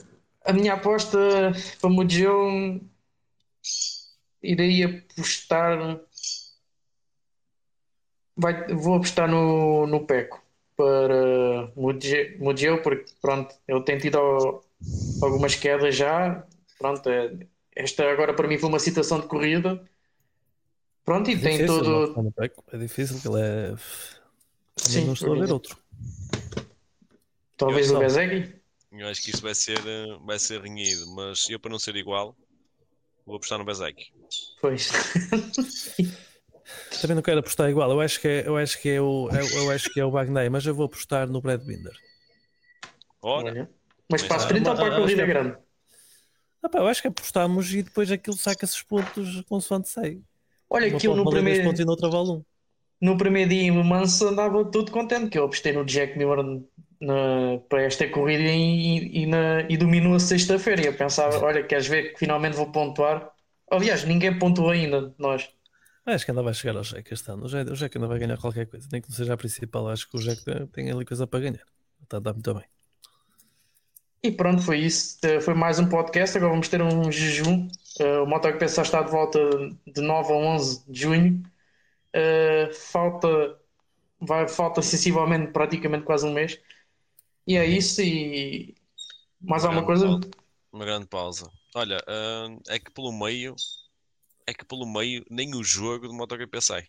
a 0.45 0.53
minha 0.53 0.75
aposta 0.75 1.19
para 1.81 1.91
Mugello 1.91 2.81
irei 4.43 4.85
apostar. 4.85 5.99
Vai, 8.41 8.69
vou 8.73 8.95
apostar 8.95 9.29
no, 9.29 9.85
no 9.87 10.07
Peco 10.07 10.41
para 10.77 11.73
Mugello, 11.75 12.81
porque 12.83 13.13
pronto, 13.21 13.53
ele 13.67 13.83
tem 13.83 13.99
tido 13.99 14.17
al- 14.17 14.65
algumas 15.21 15.57
quedas 15.57 15.97
já. 15.97 16.47
Pronto, 16.79 17.09
é- 17.11 17.37
esta 17.75 18.09
agora 18.09 18.33
para 18.33 18.47
mim 18.47 18.57
foi 18.59 18.69
uma 18.69 18.79
situação 18.79 19.21
de 19.21 19.27
corrida. 19.27 19.85
Pronto, 21.05 21.31
e 21.31 21.35
É 21.35 21.39
tem 21.39 21.67
todo. 21.67 22.07
votar 22.07 22.23
no 22.23 22.31
Peco. 22.33 22.63
É 22.73 22.79
difícil, 22.79 23.21
que 23.21 23.27
ele 23.27 23.41
é. 23.41 23.75
Sim, 24.77 25.07
não 25.07 25.15
estou 25.15 25.35
a 25.35 25.41
ver 25.41 25.53
outro. 25.53 25.77
Talvez 27.57 27.91
o. 27.91 27.99
Bezegui. 27.99 28.55
Eu 28.93 29.09
acho 29.09 29.23
que 29.23 29.31
isto 29.31 29.43
vai 29.43 29.55
ser, 29.55 29.85
eh, 29.85 30.17
vai 30.25 30.39
ser 30.39 30.63
renhido, 30.63 31.13
mas 31.15 31.49
eu 31.51 31.59
para 31.59 31.71
não 31.71 31.79
ser 31.79 31.97
igual, 31.97 32.37
vou 33.27 33.37
apostar 33.37 33.59
no 33.59 33.65
Bezek. 33.65 34.13
Pois. 34.61 34.89
Também 37.01 37.15
não 37.15 37.23
quero 37.23 37.41
apostar 37.41 37.69
igual. 37.71 37.91
Eu 37.91 38.01
acho 38.01 38.21
que 38.21 38.29
é, 38.29 38.47
eu 38.47 38.57
acho 38.57 38.81
que 38.81 38.89
é 38.89 39.01
o, 39.01 39.29
eu, 39.31 39.47
eu 39.47 39.71
acho 39.71 39.93
que 39.93 40.01
é 40.01 40.05
o 40.05 40.11
Bagnaia, 40.11 40.51
mas 40.51 40.67
eu 40.67 40.75
vou 40.75 40.87
apostar 40.87 41.29
no 41.29 41.41
Brad 41.41 41.61
Binder. 41.63 41.95
Olha. 43.23 43.71
Mas 44.11 44.23
para 44.23 44.37
a 44.37 44.45
sprint 44.45 44.69
ou 44.69 44.75
para 44.77 44.87
a 44.89 44.97
corrida 44.97 45.23
é- 45.23 45.27
grande? 45.27 45.57
Ah, 46.63 46.69
pá, 46.69 46.79
eu 46.81 46.89
acho 46.89 47.01
que 47.03 47.09
apostamos 47.09 47.73
e 47.73 47.83
depois 47.83 48.11
aquilo 48.11 48.37
saca-se 48.37 48.75
os 48.75 48.83
pontos 48.83 49.43
consoante 49.43 49.89
sai. 49.89 50.21
Olha, 50.69 50.89
Uma 50.91 50.99
que 51.01 51.07
eu 51.07 51.13
pode 51.13 51.25
no 51.25 51.31
primeiro, 51.31 51.65
pontos 51.65 51.81
e 51.81 51.85
vale 51.85 52.31
um. 52.31 52.45
no 53.01 53.17
primeiro 53.17 53.51
dia 53.51 53.63
em 53.63 53.71
Manso 53.85 54.27
andava 54.27 54.65
todo 54.65 54.91
contente, 54.91 55.31
que 55.31 55.39
eu 55.39 55.45
apostei 55.45 55.73
no 55.73 55.85
Jack 55.85 56.19
Miller 56.19 56.45
na- 57.01 57.59
para 57.69 57.83
esta 57.83 58.09
corrida 58.11 58.43
e, 58.43 59.23
e, 59.23 59.27
na, 59.27 59.63
e 59.71 59.77
dominou 59.77 60.15
a 60.15 60.21
sexta-feira. 60.21 60.83
E 60.83 60.87
eu 60.87 60.97
pensava, 60.97 61.39
olha, 61.45 61.63
queres 61.65 61.87
ver 61.87 62.13
que 62.13 62.19
finalmente 62.19 62.57
vou 62.57 62.71
pontuar? 62.73 63.31
Aliás, 63.71 64.05
ninguém 64.05 64.37
pontuou 64.39 64.71
ainda, 64.71 65.11
de 65.11 65.15
nós. 65.19 65.49
Acho 66.15 66.25
que 66.25 66.31
ainda 66.31 66.43
vai 66.43 66.55
chegar 66.55 66.77
ao 66.77 66.83
Jack 66.83 67.13
este 67.13 67.31
ano. 67.31 67.45
O 67.45 67.49
Jack, 67.49 67.71
o 67.71 67.75
Jack 67.75 67.97
ainda 67.97 68.09
vai 68.09 68.19
ganhar 68.19 68.39
qualquer 68.39 68.67
coisa, 68.67 68.89
nem 68.91 69.01
que 69.01 69.09
não 69.09 69.17
seja 69.17 69.35
a 69.35 69.37
principal. 69.37 69.89
Acho 69.89 70.09
que 70.09 70.17
o 70.17 70.21
Jack 70.21 70.43
tem- 70.73 70.91
ali 70.91 71.05
coisa 71.05 71.27
para 71.27 71.41
ganhar. 71.41 71.65
Está 72.03 72.17
a 72.17 72.21
dar 72.21 72.33
muito 72.33 72.55
bem. 72.55 72.65
E 74.23 74.33
pronto, 74.33 74.63
foi 74.63 74.79
isso. 74.81 75.19
Eh, 75.23 75.41
Foi 75.41 75.55
mais 75.55 75.79
um 75.79 75.89
podcast. 75.89 76.37
Agora 76.37 76.51
vamos 76.53 76.69
ter 76.69 76.83
um 76.83 77.11
jejum. 77.13 77.69
Eh, 78.01 78.19
O 78.19 78.27
MotoGP 78.27 78.69
só 78.69 78.83
está 78.83 79.03
de 79.03 79.11
volta 79.11 79.39
de 79.87 80.01
9 80.01 80.33
a 80.33 80.37
11 80.37 80.83
de 80.91 81.01
junho. 81.01 81.43
Eh, 82.13 82.71
falta, 82.73 83.29
vai, 84.21 84.49
falta 84.49 84.83
sensivelmente, 84.83 85.53
praticamente 85.53 86.05
quase 86.05 86.27
um 86.27 86.33
mês. 86.33 86.59
E 87.47 87.57
é 87.57 87.65
isso. 87.65 88.01
E 88.03 88.75
mais 89.41 89.65
alguma 89.65 89.85
grande 89.87 90.01
coisa? 90.03 90.21
pausa. 90.21 90.31
Uma 90.73 90.85
grande 90.85 91.07
pausa. 91.07 91.51
Olha, 91.75 91.99
é 92.69 92.79
que 92.79 92.91
pelo 92.91 93.13
meio, 93.13 93.55
é 94.49 94.55
que 94.55 94.65
pelo 94.65 94.87
meio 94.87 95.23
nem 95.31 95.55
o 95.55 95.63
jogo 95.63 96.09
do 96.09 96.15
MotoGP 96.15 96.59
sai. 96.63 96.85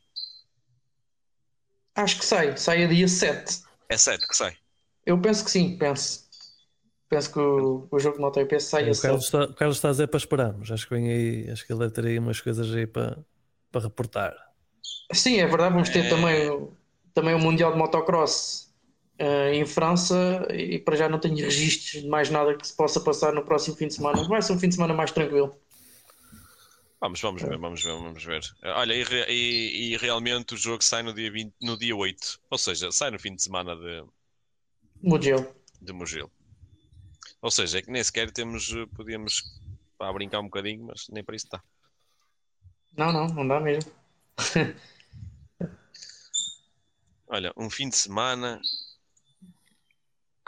Acho 1.94 2.18
que 2.18 2.26
sai. 2.26 2.56
Sai 2.56 2.86
a 2.86 2.88
dia 2.88 3.06
7. 3.06 3.64
É 3.90 3.98
certo 3.98 4.26
que 4.30 4.38
sai. 4.38 4.56
Eu 5.06 5.20
penso 5.20 5.44
que 5.44 5.52
sim, 5.52 5.78
penso. 5.78 6.24
penso 7.10 7.34
que 7.34 7.40
o, 7.40 7.86
o 7.92 8.00
jogo 8.00 8.16
de 8.16 8.22
MotoGP 8.22 8.60
sai 8.62 8.88
a 8.88 8.94
o, 8.94 8.98
Carlos 8.98 9.26
está, 9.26 9.44
o 9.44 9.54
Carlos 9.54 9.78
está 9.78 9.90
a 9.90 9.92
dizer 9.92 10.08
para 10.08 10.18
esperarmos. 10.18 10.72
Acho 10.72 10.88
que 10.88 10.96
vem 10.96 11.12
aí, 11.12 11.52
acho 11.52 11.68
que 11.68 11.74
ele 11.74 11.80
deve 11.80 11.92
ter 11.92 12.06
aí 12.06 12.18
umas 12.18 12.40
coisas 12.40 12.74
aí 12.74 12.88
para, 12.88 13.20
para 13.70 13.82
reportar. 13.82 14.34
Sim, 15.12 15.40
é 15.40 15.46
verdade. 15.46 15.74
Vamos 15.74 15.90
ter 15.90 16.06
é... 16.06 16.10
também, 16.10 16.70
também 17.14 17.36
o 17.36 17.40
Mundial 17.40 17.74
de 17.74 17.78
Motocross 17.78 18.74
uh, 19.20 19.54
em 19.54 19.66
França 19.66 20.48
e 20.50 20.80
para 20.80 20.96
já 20.96 21.10
não 21.10 21.20
tenho 21.20 21.36
registros 21.36 22.04
de 22.04 22.08
mais 22.08 22.30
nada 22.30 22.56
que 22.56 22.66
se 22.66 22.74
possa 22.74 23.02
passar 23.02 23.34
no 23.34 23.44
próximo 23.44 23.76
fim 23.76 23.88
de 23.88 23.96
semana. 23.96 24.24
Vai 24.30 24.42
ser 24.42 24.54
um 24.54 24.60
fim 24.60 24.70
de 24.70 24.76
semana 24.76 24.94
mais 24.94 25.12
tranquilo. 25.12 25.54
Vamos, 27.02 27.22
vamos 27.22 27.42
ver, 27.42 27.58
vamos 27.58 27.84
ver, 27.84 27.94
vamos 27.94 28.24
ver. 28.24 28.42
Olha, 28.64 28.94
e, 28.94 29.04
e, 29.30 29.94
e, 29.94 29.98
realmente 29.98 30.54
o 30.54 30.58
jogo 30.58 30.84
sai 30.84 31.02
no 31.02 31.14
dia, 31.14 31.32
20, 31.32 31.56
no 31.62 31.78
dia 31.78 31.96
8, 31.96 32.42
ou 32.50 32.58
seja, 32.58 32.92
sai 32.92 33.10
no 33.10 33.18
fim 33.18 33.34
de 33.36 33.42
semana 33.42 33.74
de 33.76 34.04
Mugello. 35.02 35.56
De 35.82 35.94
Mugello. 35.94 36.32
Ou 37.42 37.50
seja, 37.50 37.80
é 37.80 37.82
que 37.82 37.90
nem 37.90 38.04
sequer 38.04 38.32
temos, 38.32 38.74
eh, 38.74 38.86
podíamos 38.96 39.44
pá, 39.98 40.12
brincar 40.12 40.42
um 40.42 40.46
bocadinho, 40.46 40.88
mas 40.88 41.08
nem 41.10 41.24
para 41.24 41.38
isso 41.38 41.46
está. 41.46 41.64
Não, 42.98 43.14
não, 43.14 43.28
não 43.28 43.48
dá 43.48 43.62
mesmo. 43.62 43.90
Olha, 47.28 47.54
um 47.56 47.70
fim 47.70 47.88
de 47.88 47.96
semana 47.96 48.60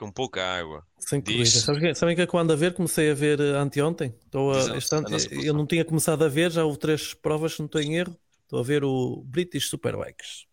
com 0.02 0.12
pouca 0.12 0.44
água. 0.44 0.84
Sem 0.98 1.22
corrida. 1.22 1.46
Sabem, 1.46 1.94
sabem 1.94 2.16
que 2.16 2.24
é 2.24 2.28
que 2.28 2.34
eu 2.34 2.40
ando 2.40 2.54
a 2.54 2.56
ver? 2.56 2.74
Comecei 2.74 3.12
a 3.12 3.14
ver 3.14 3.40
eh, 3.40 3.52
anteontem. 3.52 4.16
Estou 4.26 4.52
a, 4.52 4.76
este 4.76 4.96
ano, 4.96 5.08
eu 5.44 5.54
não 5.54 5.68
tinha 5.68 5.86
começado 5.86 6.24
a 6.26 6.28
ver, 6.28 6.50
já 6.50 6.66
houve 6.66 6.80
três 6.80 7.14
provas, 7.14 7.58
não 7.60 7.68
estou 7.68 7.80
em 7.80 7.98
erro. 7.98 8.18
Estou 8.42 8.60
a 8.60 8.64
ver 8.64 8.84
o 8.84 9.24
British 9.28 9.70
Superbikes. 9.70 10.48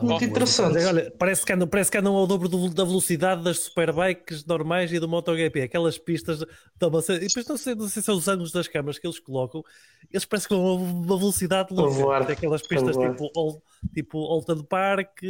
Muito 0.00 0.24
interessante. 0.24 0.78
Olha, 0.78 1.12
parece 1.18 1.44
que, 1.44 1.52
andam, 1.52 1.68
parece 1.68 1.90
que 1.90 1.98
andam 1.98 2.14
ao 2.14 2.26
dobro 2.26 2.48
do, 2.48 2.70
da 2.70 2.82
velocidade 2.82 3.44
das 3.44 3.58
superbikes 3.58 4.44
normais 4.46 4.90
e 4.90 4.98
do 4.98 5.06
MotoGP. 5.06 5.60
Aquelas 5.60 5.98
pistas. 5.98 6.38
Ser, 6.38 7.22
e 7.22 7.26
depois 7.26 7.46
não 7.46 7.56
sei, 7.58 7.74
não 7.74 7.88
sei 7.88 8.00
se 8.00 8.06
são 8.06 8.16
os 8.16 8.26
ângulos 8.26 8.52
das 8.52 8.68
câmaras 8.68 8.98
que 8.98 9.06
eles 9.06 9.20
colocam. 9.20 9.62
Eles 10.10 10.24
parecem 10.24 10.48
que 10.48 10.54
vão 10.54 10.66
a 10.66 10.74
uma 10.76 11.18
velocidade 11.18 11.74
louca. 11.74 12.32
Aquelas 12.32 12.62
pistas 12.62 12.96
tipo, 12.96 13.30
Old, 13.36 13.60
tipo 13.92 14.18
Alton 14.18 14.62
Park 14.62 15.20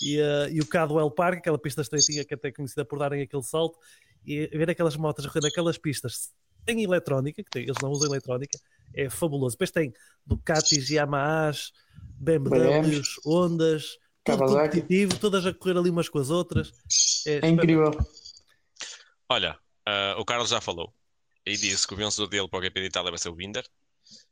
e, 0.00 0.20
uh, 0.20 0.48
e 0.50 0.60
o 0.60 0.66
Cadwell 0.66 1.10
Park, 1.10 1.38
aquela 1.38 1.58
pista 1.58 1.82
estreitinha 1.82 2.24
que 2.24 2.34
até 2.34 2.48
é 2.48 2.52
conhecida 2.52 2.84
por 2.84 2.98
darem 2.98 3.22
aquele 3.22 3.42
salto. 3.42 3.78
E 4.24 4.46
ver 4.48 4.68
aquelas 4.70 4.96
motos 4.96 5.24
naquelas 5.40 5.78
pistas 5.78 6.32
sem 6.68 6.82
eletrónica, 6.82 7.44
que 7.44 7.50
tem, 7.50 7.62
eles 7.62 7.76
não 7.80 7.90
usam 7.90 8.08
eletrónica, 8.08 8.58
é 8.92 9.08
fabuloso. 9.08 9.54
Depois 9.54 9.70
tem 9.70 9.92
Ducatis, 10.26 10.90
Yamahas 10.90 11.72
BMWs, 12.18 13.20
Ondas, 13.24 13.98
tudo 14.24 14.38
competitivo, 14.38 15.18
todas 15.18 15.46
a 15.46 15.54
correr 15.54 15.78
ali 15.78 15.90
umas 15.90 16.08
com 16.08 16.18
as 16.18 16.30
outras. 16.30 16.72
É, 17.26 17.46
é 17.46 17.48
incrível. 17.48 17.90
Olha, 19.28 19.58
uh, 19.88 20.20
o 20.20 20.24
Carlos 20.24 20.50
já 20.50 20.60
falou 20.60 20.92
e 21.44 21.56
disse 21.56 21.86
que 21.86 21.94
o 21.94 21.96
vencedor 21.96 22.28
dele 22.28 22.48
para 22.48 22.58
o 22.58 22.62
GP 22.62 22.80
de 22.80 22.86
Itália 22.86 23.10
vai 23.10 23.18
ser 23.18 23.28
o 23.28 23.34
Binder. 23.34 23.64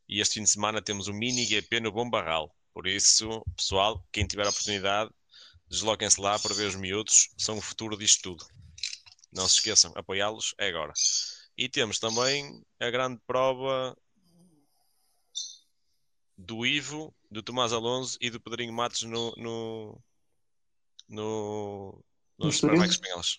E 0.08 0.20
este 0.20 0.34
fim 0.34 0.42
de 0.42 0.50
semana 0.50 0.82
temos 0.82 1.08
o 1.08 1.14
mini 1.14 1.44
GP 1.44 1.80
no 1.80 1.92
Bom 1.92 2.08
Barral. 2.08 2.54
Por 2.72 2.86
isso, 2.86 3.44
pessoal, 3.56 4.04
quem 4.12 4.26
tiver 4.26 4.46
a 4.46 4.50
oportunidade, 4.50 5.10
desloquem-se 5.68 6.20
lá 6.20 6.38
para 6.38 6.54
ver 6.54 6.68
os 6.68 6.74
miúdos. 6.74 7.30
São 7.36 7.58
o 7.58 7.62
futuro 7.62 7.96
disto 7.96 8.22
tudo. 8.22 8.46
Não 9.32 9.48
se 9.48 9.56
esqueçam, 9.56 9.92
apoiá-los 9.96 10.54
é 10.58 10.68
agora. 10.68 10.92
E 11.56 11.68
temos 11.68 11.98
também 11.98 12.64
a 12.80 12.90
grande 12.90 13.20
prova 13.26 13.96
do 16.36 16.66
Ivo, 16.66 17.14
do 17.30 17.42
Tomás 17.42 17.72
Alonso 17.72 18.18
e 18.20 18.30
do 18.30 18.40
Pedrinho 18.40 18.72
Matos 18.72 19.02
no, 19.02 19.32
no, 19.36 20.02
no, 21.08 22.04
nos 22.38 22.56
Superbikes 22.56 22.94
espanhóis. 22.94 23.38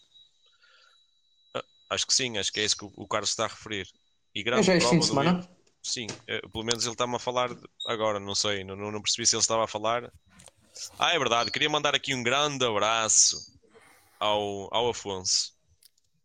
Ah, 1.53 1.63
acho 1.91 2.07
que 2.07 2.13
sim, 2.13 2.37
acho 2.37 2.51
que 2.51 2.59
é 2.59 2.65
isso 2.65 2.77
que 2.77 2.85
o, 2.85 3.07
Carlos 3.07 3.29
está 3.29 3.45
a 3.45 3.49
referir. 3.49 3.87
E 4.33 4.43
grande 4.43 4.63
já 4.63 4.73
é 4.73 4.81
fim 4.81 4.99
de 4.99 5.05
semana? 5.05 5.39
Ivo, 5.39 5.49
sim, 5.83 6.07
eh, 6.27 6.41
pelo 6.51 6.63
menos 6.63 6.83
ele 6.83 6.93
está-me 6.93 7.15
a 7.15 7.19
falar 7.19 7.49
agora, 7.87 8.19
não 8.19 8.35
sei, 8.35 8.63
não, 8.63 8.75
não 8.75 9.01
percebi 9.01 9.25
se 9.25 9.35
ele 9.35 9.41
estava 9.41 9.63
a 9.63 9.67
falar. 9.67 10.11
Ah, 10.99 11.13
é 11.13 11.19
verdade, 11.19 11.51
queria 11.51 11.69
mandar 11.69 11.95
aqui 11.95 12.13
um 12.13 12.23
grande 12.23 12.65
abraço 12.65 13.57
ao, 14.19 14.73
ao 14.73 14.89
Afonso. 14.89 15.53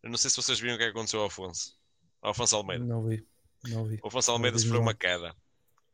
Eu 0.03 0.09
não 0.09 0.17
sei 0.17 0.29
se 0.29 0.35
vocês 0.35 0.59
viram 0.59 0.75
o 0.75 0.77
que, 0.77 0.83
é 0.83 0.87
aconteceu 0.87 1.21
ao 1.21 1.27
Afonso. 1.27 1.77
Ao 2.21 2.31
Afonso 2.31 2.55
Almeida. 2.55 2.83
Não 2.83 3.07
vi. 3.07 3.25
Não 3.63 3.85
vi. 3.85 3.99
O 4.03 4.07
Afonso 4.07 4.31
Almeida 4.31 4.57
sofreu 4.59 4.81
uma 4.81 4.93
queda. 4.93 5.35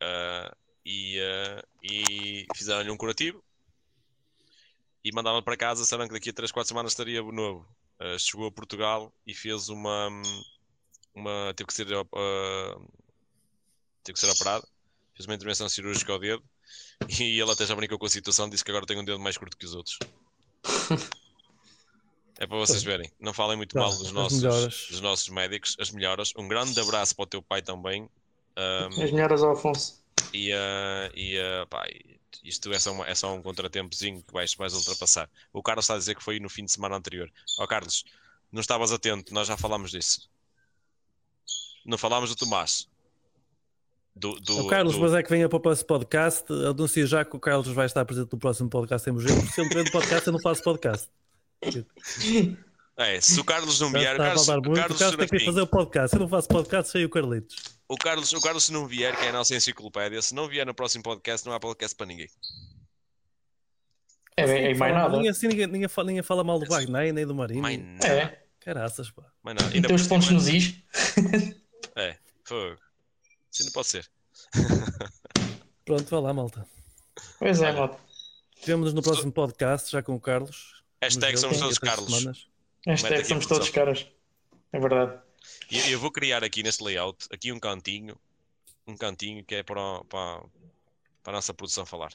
Uh, 0.01 0.55
e, 0.85 1.19
uh, 1.19 1.67
e 1.84 2.45
fizeram-lhe 2.55 2.89
um 2.89 2.97
curativo 2.97 3.43
e 5.03 5.11
mandaram 5.11 5.43
para 5.43 5.57
casa, 5.57 5.85
sabendo 5.85 6.09
que 6.09 6.13
daqui 6.13 6.29
a 6.29 6.34
3, 6.34 6.51
4 6.51 6.67
semanas 6.67 6.93
estaria 6.93 7.21
novo. 7.21 7.67
Uh, 7.99 8.17
chegou 8.17 8.47
a 8.47 8.51
Portugal 8.51 9.13
e 9.25 9.34
fez 9.34 9.69
uma. 9.69 10.09
uma 11.13 11.53
teve, 11.55 11.67
que 11.67 11.73
ser, 11.73 11.88
teve 14.03 14.13
que 14.13 14.19
ser 14.19 14.29
operado, 14.29 14.67
fez 15.13 15.25
uma 15.25 15.35
intervenção 15.35 15.67
cirúrgica 15.69 16.13
ao 16.13 16.19
dedo 16.19 16.43
e 17.07 17.39
ele 17.39 17.52
até 17.52 17.65
já 17.65 17.76
brincou 17.76 17.98
com 17.98 18.06
a 18.06 18.10
situação, 18.10 18.49
disse 18.49 18.64
que 18.64 18.72
agora 18.72 18.85
tem 18.85 18.99
um 18.99 19.06
dedo 19.06 19.19
mais 19.19 19.38
curto 19.38 19.57
que 19.57 19.65
os 19.65 19.73
outros. 19.73 19.99
É 22.39 22.45
para 22.45 22.57
vocês 22.57 22.84
verem. 22.84 23.11
Não 23.19 23.34
falem 23.34 23.57
muito 23.57 23.76
mal 23.76 23.89
dos 23.89 24.11
nossos, 24.11 24.41
dos 24.41 25.02
nossos 25.02 25.27
médicos. 25.30 25.76
As 25.80 25.89
melhoras. 25.89 26.34
Um 26.38 26.48
grande 26.48 26.80
abraço 26.80 27.15
para 27.15 27.23
o 27.23 27.26
teu 27.26 27.41
pai 27.41 27.64
também. 27.64 28.07
Um, 28.56 29.03
As 29.03 29.11
melhoras 29.11 29.41
ao 29.41 29.53
Afonso. 29.53 30.03
E, 30.34 30.53
uh, 30.53 31.11
e 31.15 31.38
uh, 31.38 31.65
pá, 31.68 31.88
isto 32.44 32.72
é 32.72 32.80
só, 32.80 32.91
uma, 32.91 33.07
é 33.07 33.15
só 33.15 33.34
um 33.34 33.41
contratempozinho 33.41 34.22
que 34.22 34.31
vais, 34.31 34.53
vais 34.53 34.73
ultrapassar. 34.73 35.30
O 35.52 35.64
Carlos 35.64 35.85
está 35.85 35.95
a 35.95 35.98
dizer 35.98 36.15
que 36.15 36.23
foi 36.23 36.39
no 36.39 36.49
fim 36.49 36.65
de 36.65 36.72
semana 36.72 36.95
anterior. 36.95 37.31
Ó 37.60 37.64
oh, 37.64 37.68
Carlos, 37.68 38.03
não 38.52 38.61
estavas 38.61 38.91
atento, 38.91 39.34
nós 39.34 39.48
já 39.48 39.57
falámos 39.57 39.91
disso. 39.91 40.30
Não 41.85 41.98
falámos 41.98 42.30
do 42.30 42.35
Tomás. 42.35 42.88
Do, 44.18 44.39
do, 44.39 44.65
o 44.65 44.68
Carlos, 44.68 44.95
do... 44.95 45.02
mas 45.02 45.14
é 45.14 45.22
que 45.22 45.30
venha 45.30 45.48
para 45.48 45.57
o 45.57 45.60
próximo 45.60 45.88
podcast. 45.88 46.44
Anuncio 46.52 47.06
já 47.06 47.23
que 47.23 47.35
o 47.35 47.39
Carlos 47.39 47.68
vai 47.68 47.85
estar 47.85 48.03
presente 48.03 48.31
no 48.31 48.39
próximo 48.39 48.69
podcast 48.69 49.07
em 49.10 49.14
Mogi. 49.14 49.27
Se 49.27 49.61
ele 49.61 49.84
no 49.84 49.91
podcast, 49.91 50.26
eu 50.27 50.34
não 50.34 50.41
faço 50.41 50.64
podcast. 50.64 51.07
É, 52.99 53.22
se 53.22 53.39
o 53.39 53.44
Carlos 53.44 53.80
não 53.80 53.91
vier, 53.91 54.18
Carlos, 54.18 54.48
muito. 54.48 54.73
Carlos, 54.73 54.98
Carlos 54.98 55.18
tem 55.18 55.27
que 55.27 55.45
fazer 55.45 55.61
o 55.61 55.68
podcast. 55.68 56.15
Eu 56.15 56.22
não 56.22 56.27
faço 56.27 56.48
podcast 56.48 56.91
sem 56.91 57.06
o 57.06 57.10
Carlitos. 57.11 57.56
O 57.88 57.95
Carlos, 57.95 58.34
o 58.34 58.41
Carlos, 58.41 58.64
se 58.64 58.73
não 58.73 58.88
vier, 58.88 59.15
que 59.15 59.23
é 59.23 59.30
a 59.30 59.34
nossa 59.34 59.56
enciclopédia, 59.56 60.19
se 60.19 60.34
não 60.34 60.48
vier 60.48 60.65
no 60.65 60.73
próximo 60.73 61.03
podcast, 61.03 61.45
não 61.45 61.53
há 61.53 61.60
podcast 61.60 61.95
para 61.95 62.07
ninguém. 62.07 62.27
É, 64.35 64.49
é, 64.49 64.72
é 64.72 64.73
mais 64.73 64.95
nada. 64.95 65.15
Ninguém, 65.15 65.30
assim, 65.30 65.48
ninguém, 65.48 65.68
ninguém, 65.68 65.88
fala, 65.88 66.07
ninguém 66.07 66.23
fala 66.23 66.44
mal 66.44 66.57
do 66.57 66.65
Wagner 66.65 67.14
nem 67.14 67.23
do 67.23 67.35
Marinho. 67.35 67.61
Mais 67.61 67.80
nada. 67.80 68.07
É. 68.07 68.44
Caraças, 68.61 69.11
pá. 69.11 69.26
Mais 69.44 69.56
nada. 69.56 69.76
Ainda 69.76 69.94
os 69.94 70.07
pontos 70.07 70.31
nos 70.31 70.48
is. 70.48 70.81
É, 71.95 72.15
fogo. 72.44 72.77
Assim 73.57 73.65
não 73.65 73.71
pode 73.71 73.88
ser. 73.88 74.07
Pronto, 75.84 76.05
vá 76.05 76.19
lá, 76.19 76.31
malta. 76.31 76.67
Pois 77.39 77.59
é, 77.59 77.71
malta. 77.71 77.97
Vemo-nos 78.63 78.93
no 78.93 79.01
próximo 79.01 79.31
podcast, 79.31 79.91
já 79.91 80.03
com 80.03 80.13
o 80.13 80.19
Carlos. 80.19 80.84
Hashtag 81.01 81.38
somos 81.38 81.57
todos 81.57 81.79
Carlos. 81.79 82.13
Semanas. 82.13 82.47
Hashtag 82.85 83.25
somos 83.25 83.47
todos 83.47 83.69
caras. 83.71 84.05
É 84.71 84.79
verdade. 84.79 85.19
Eu, 85.71 85.89
eu, 85.89 85.99
vou 85.99 86.11
criar 86.11 86.43
aqui 86.43 86.61
neste 86.61 86.84
layout, 86.84 87.25
aqui 87.31 87.51
um 87.51 87.59
cantinho, 87.59 88.15
um 88.85 88.95
cantinho 88.95 89.43
que 89.43 89.55
é 89.55 89.63
para, 89.63 90.03
para, 90.05 90.43
para 91.23 91.34
a 91.34 91.38
nossa 91.38 91.53
produção 91.53 91.85
falar. 91.85 92.11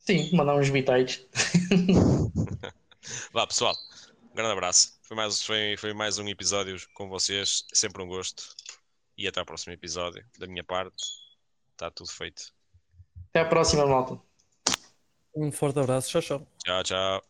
Sim, 0.00 0.30
mandar 0.36 0.56
uns 0.56 0.68
bitites. 0.68 1.26
Vá 3.32 3.46
pessoal, 3.46 3.74
um 4.30 4.34
grande 4.34 4.52
abraço. 4.52 4.98
Foi 5.02 5.16
mais, 5.16 5.42
foi, 5.42 5.76
foi 5.78 5.94
mais 5.94 6.18
um 6.18 6.28
episódio 6.28 6.76
com 6.92 7.08
vocês, 7.08 7.64
sempre 7.72 8.02
um 8.02 8.08
gosto. 8.08 8.54
E 9.20 9.28
até 9.28 9.38
ao 9.38 9.44
próximo 9.44 9.74
episódio. 9.74 10.24
Da 10.38 10.46
minha 10.46 10.64
parte, 10.64 10.96
está 11.72 11.90
tudo 11.90 12.10
feito. 12.10 12.54
Até 13.28 13.40
a 13.40 13.44
próxima, 13.44 13.86
malta. 13.86 14.18
Um 15.36 15.52
forte 15.52 15.78
abraço. 15.78 16.08
Tchau, 16.08 16.22
tchau. 16.22 16.46
Tchau, 16.64 16.82
tchau. 16.82 17.29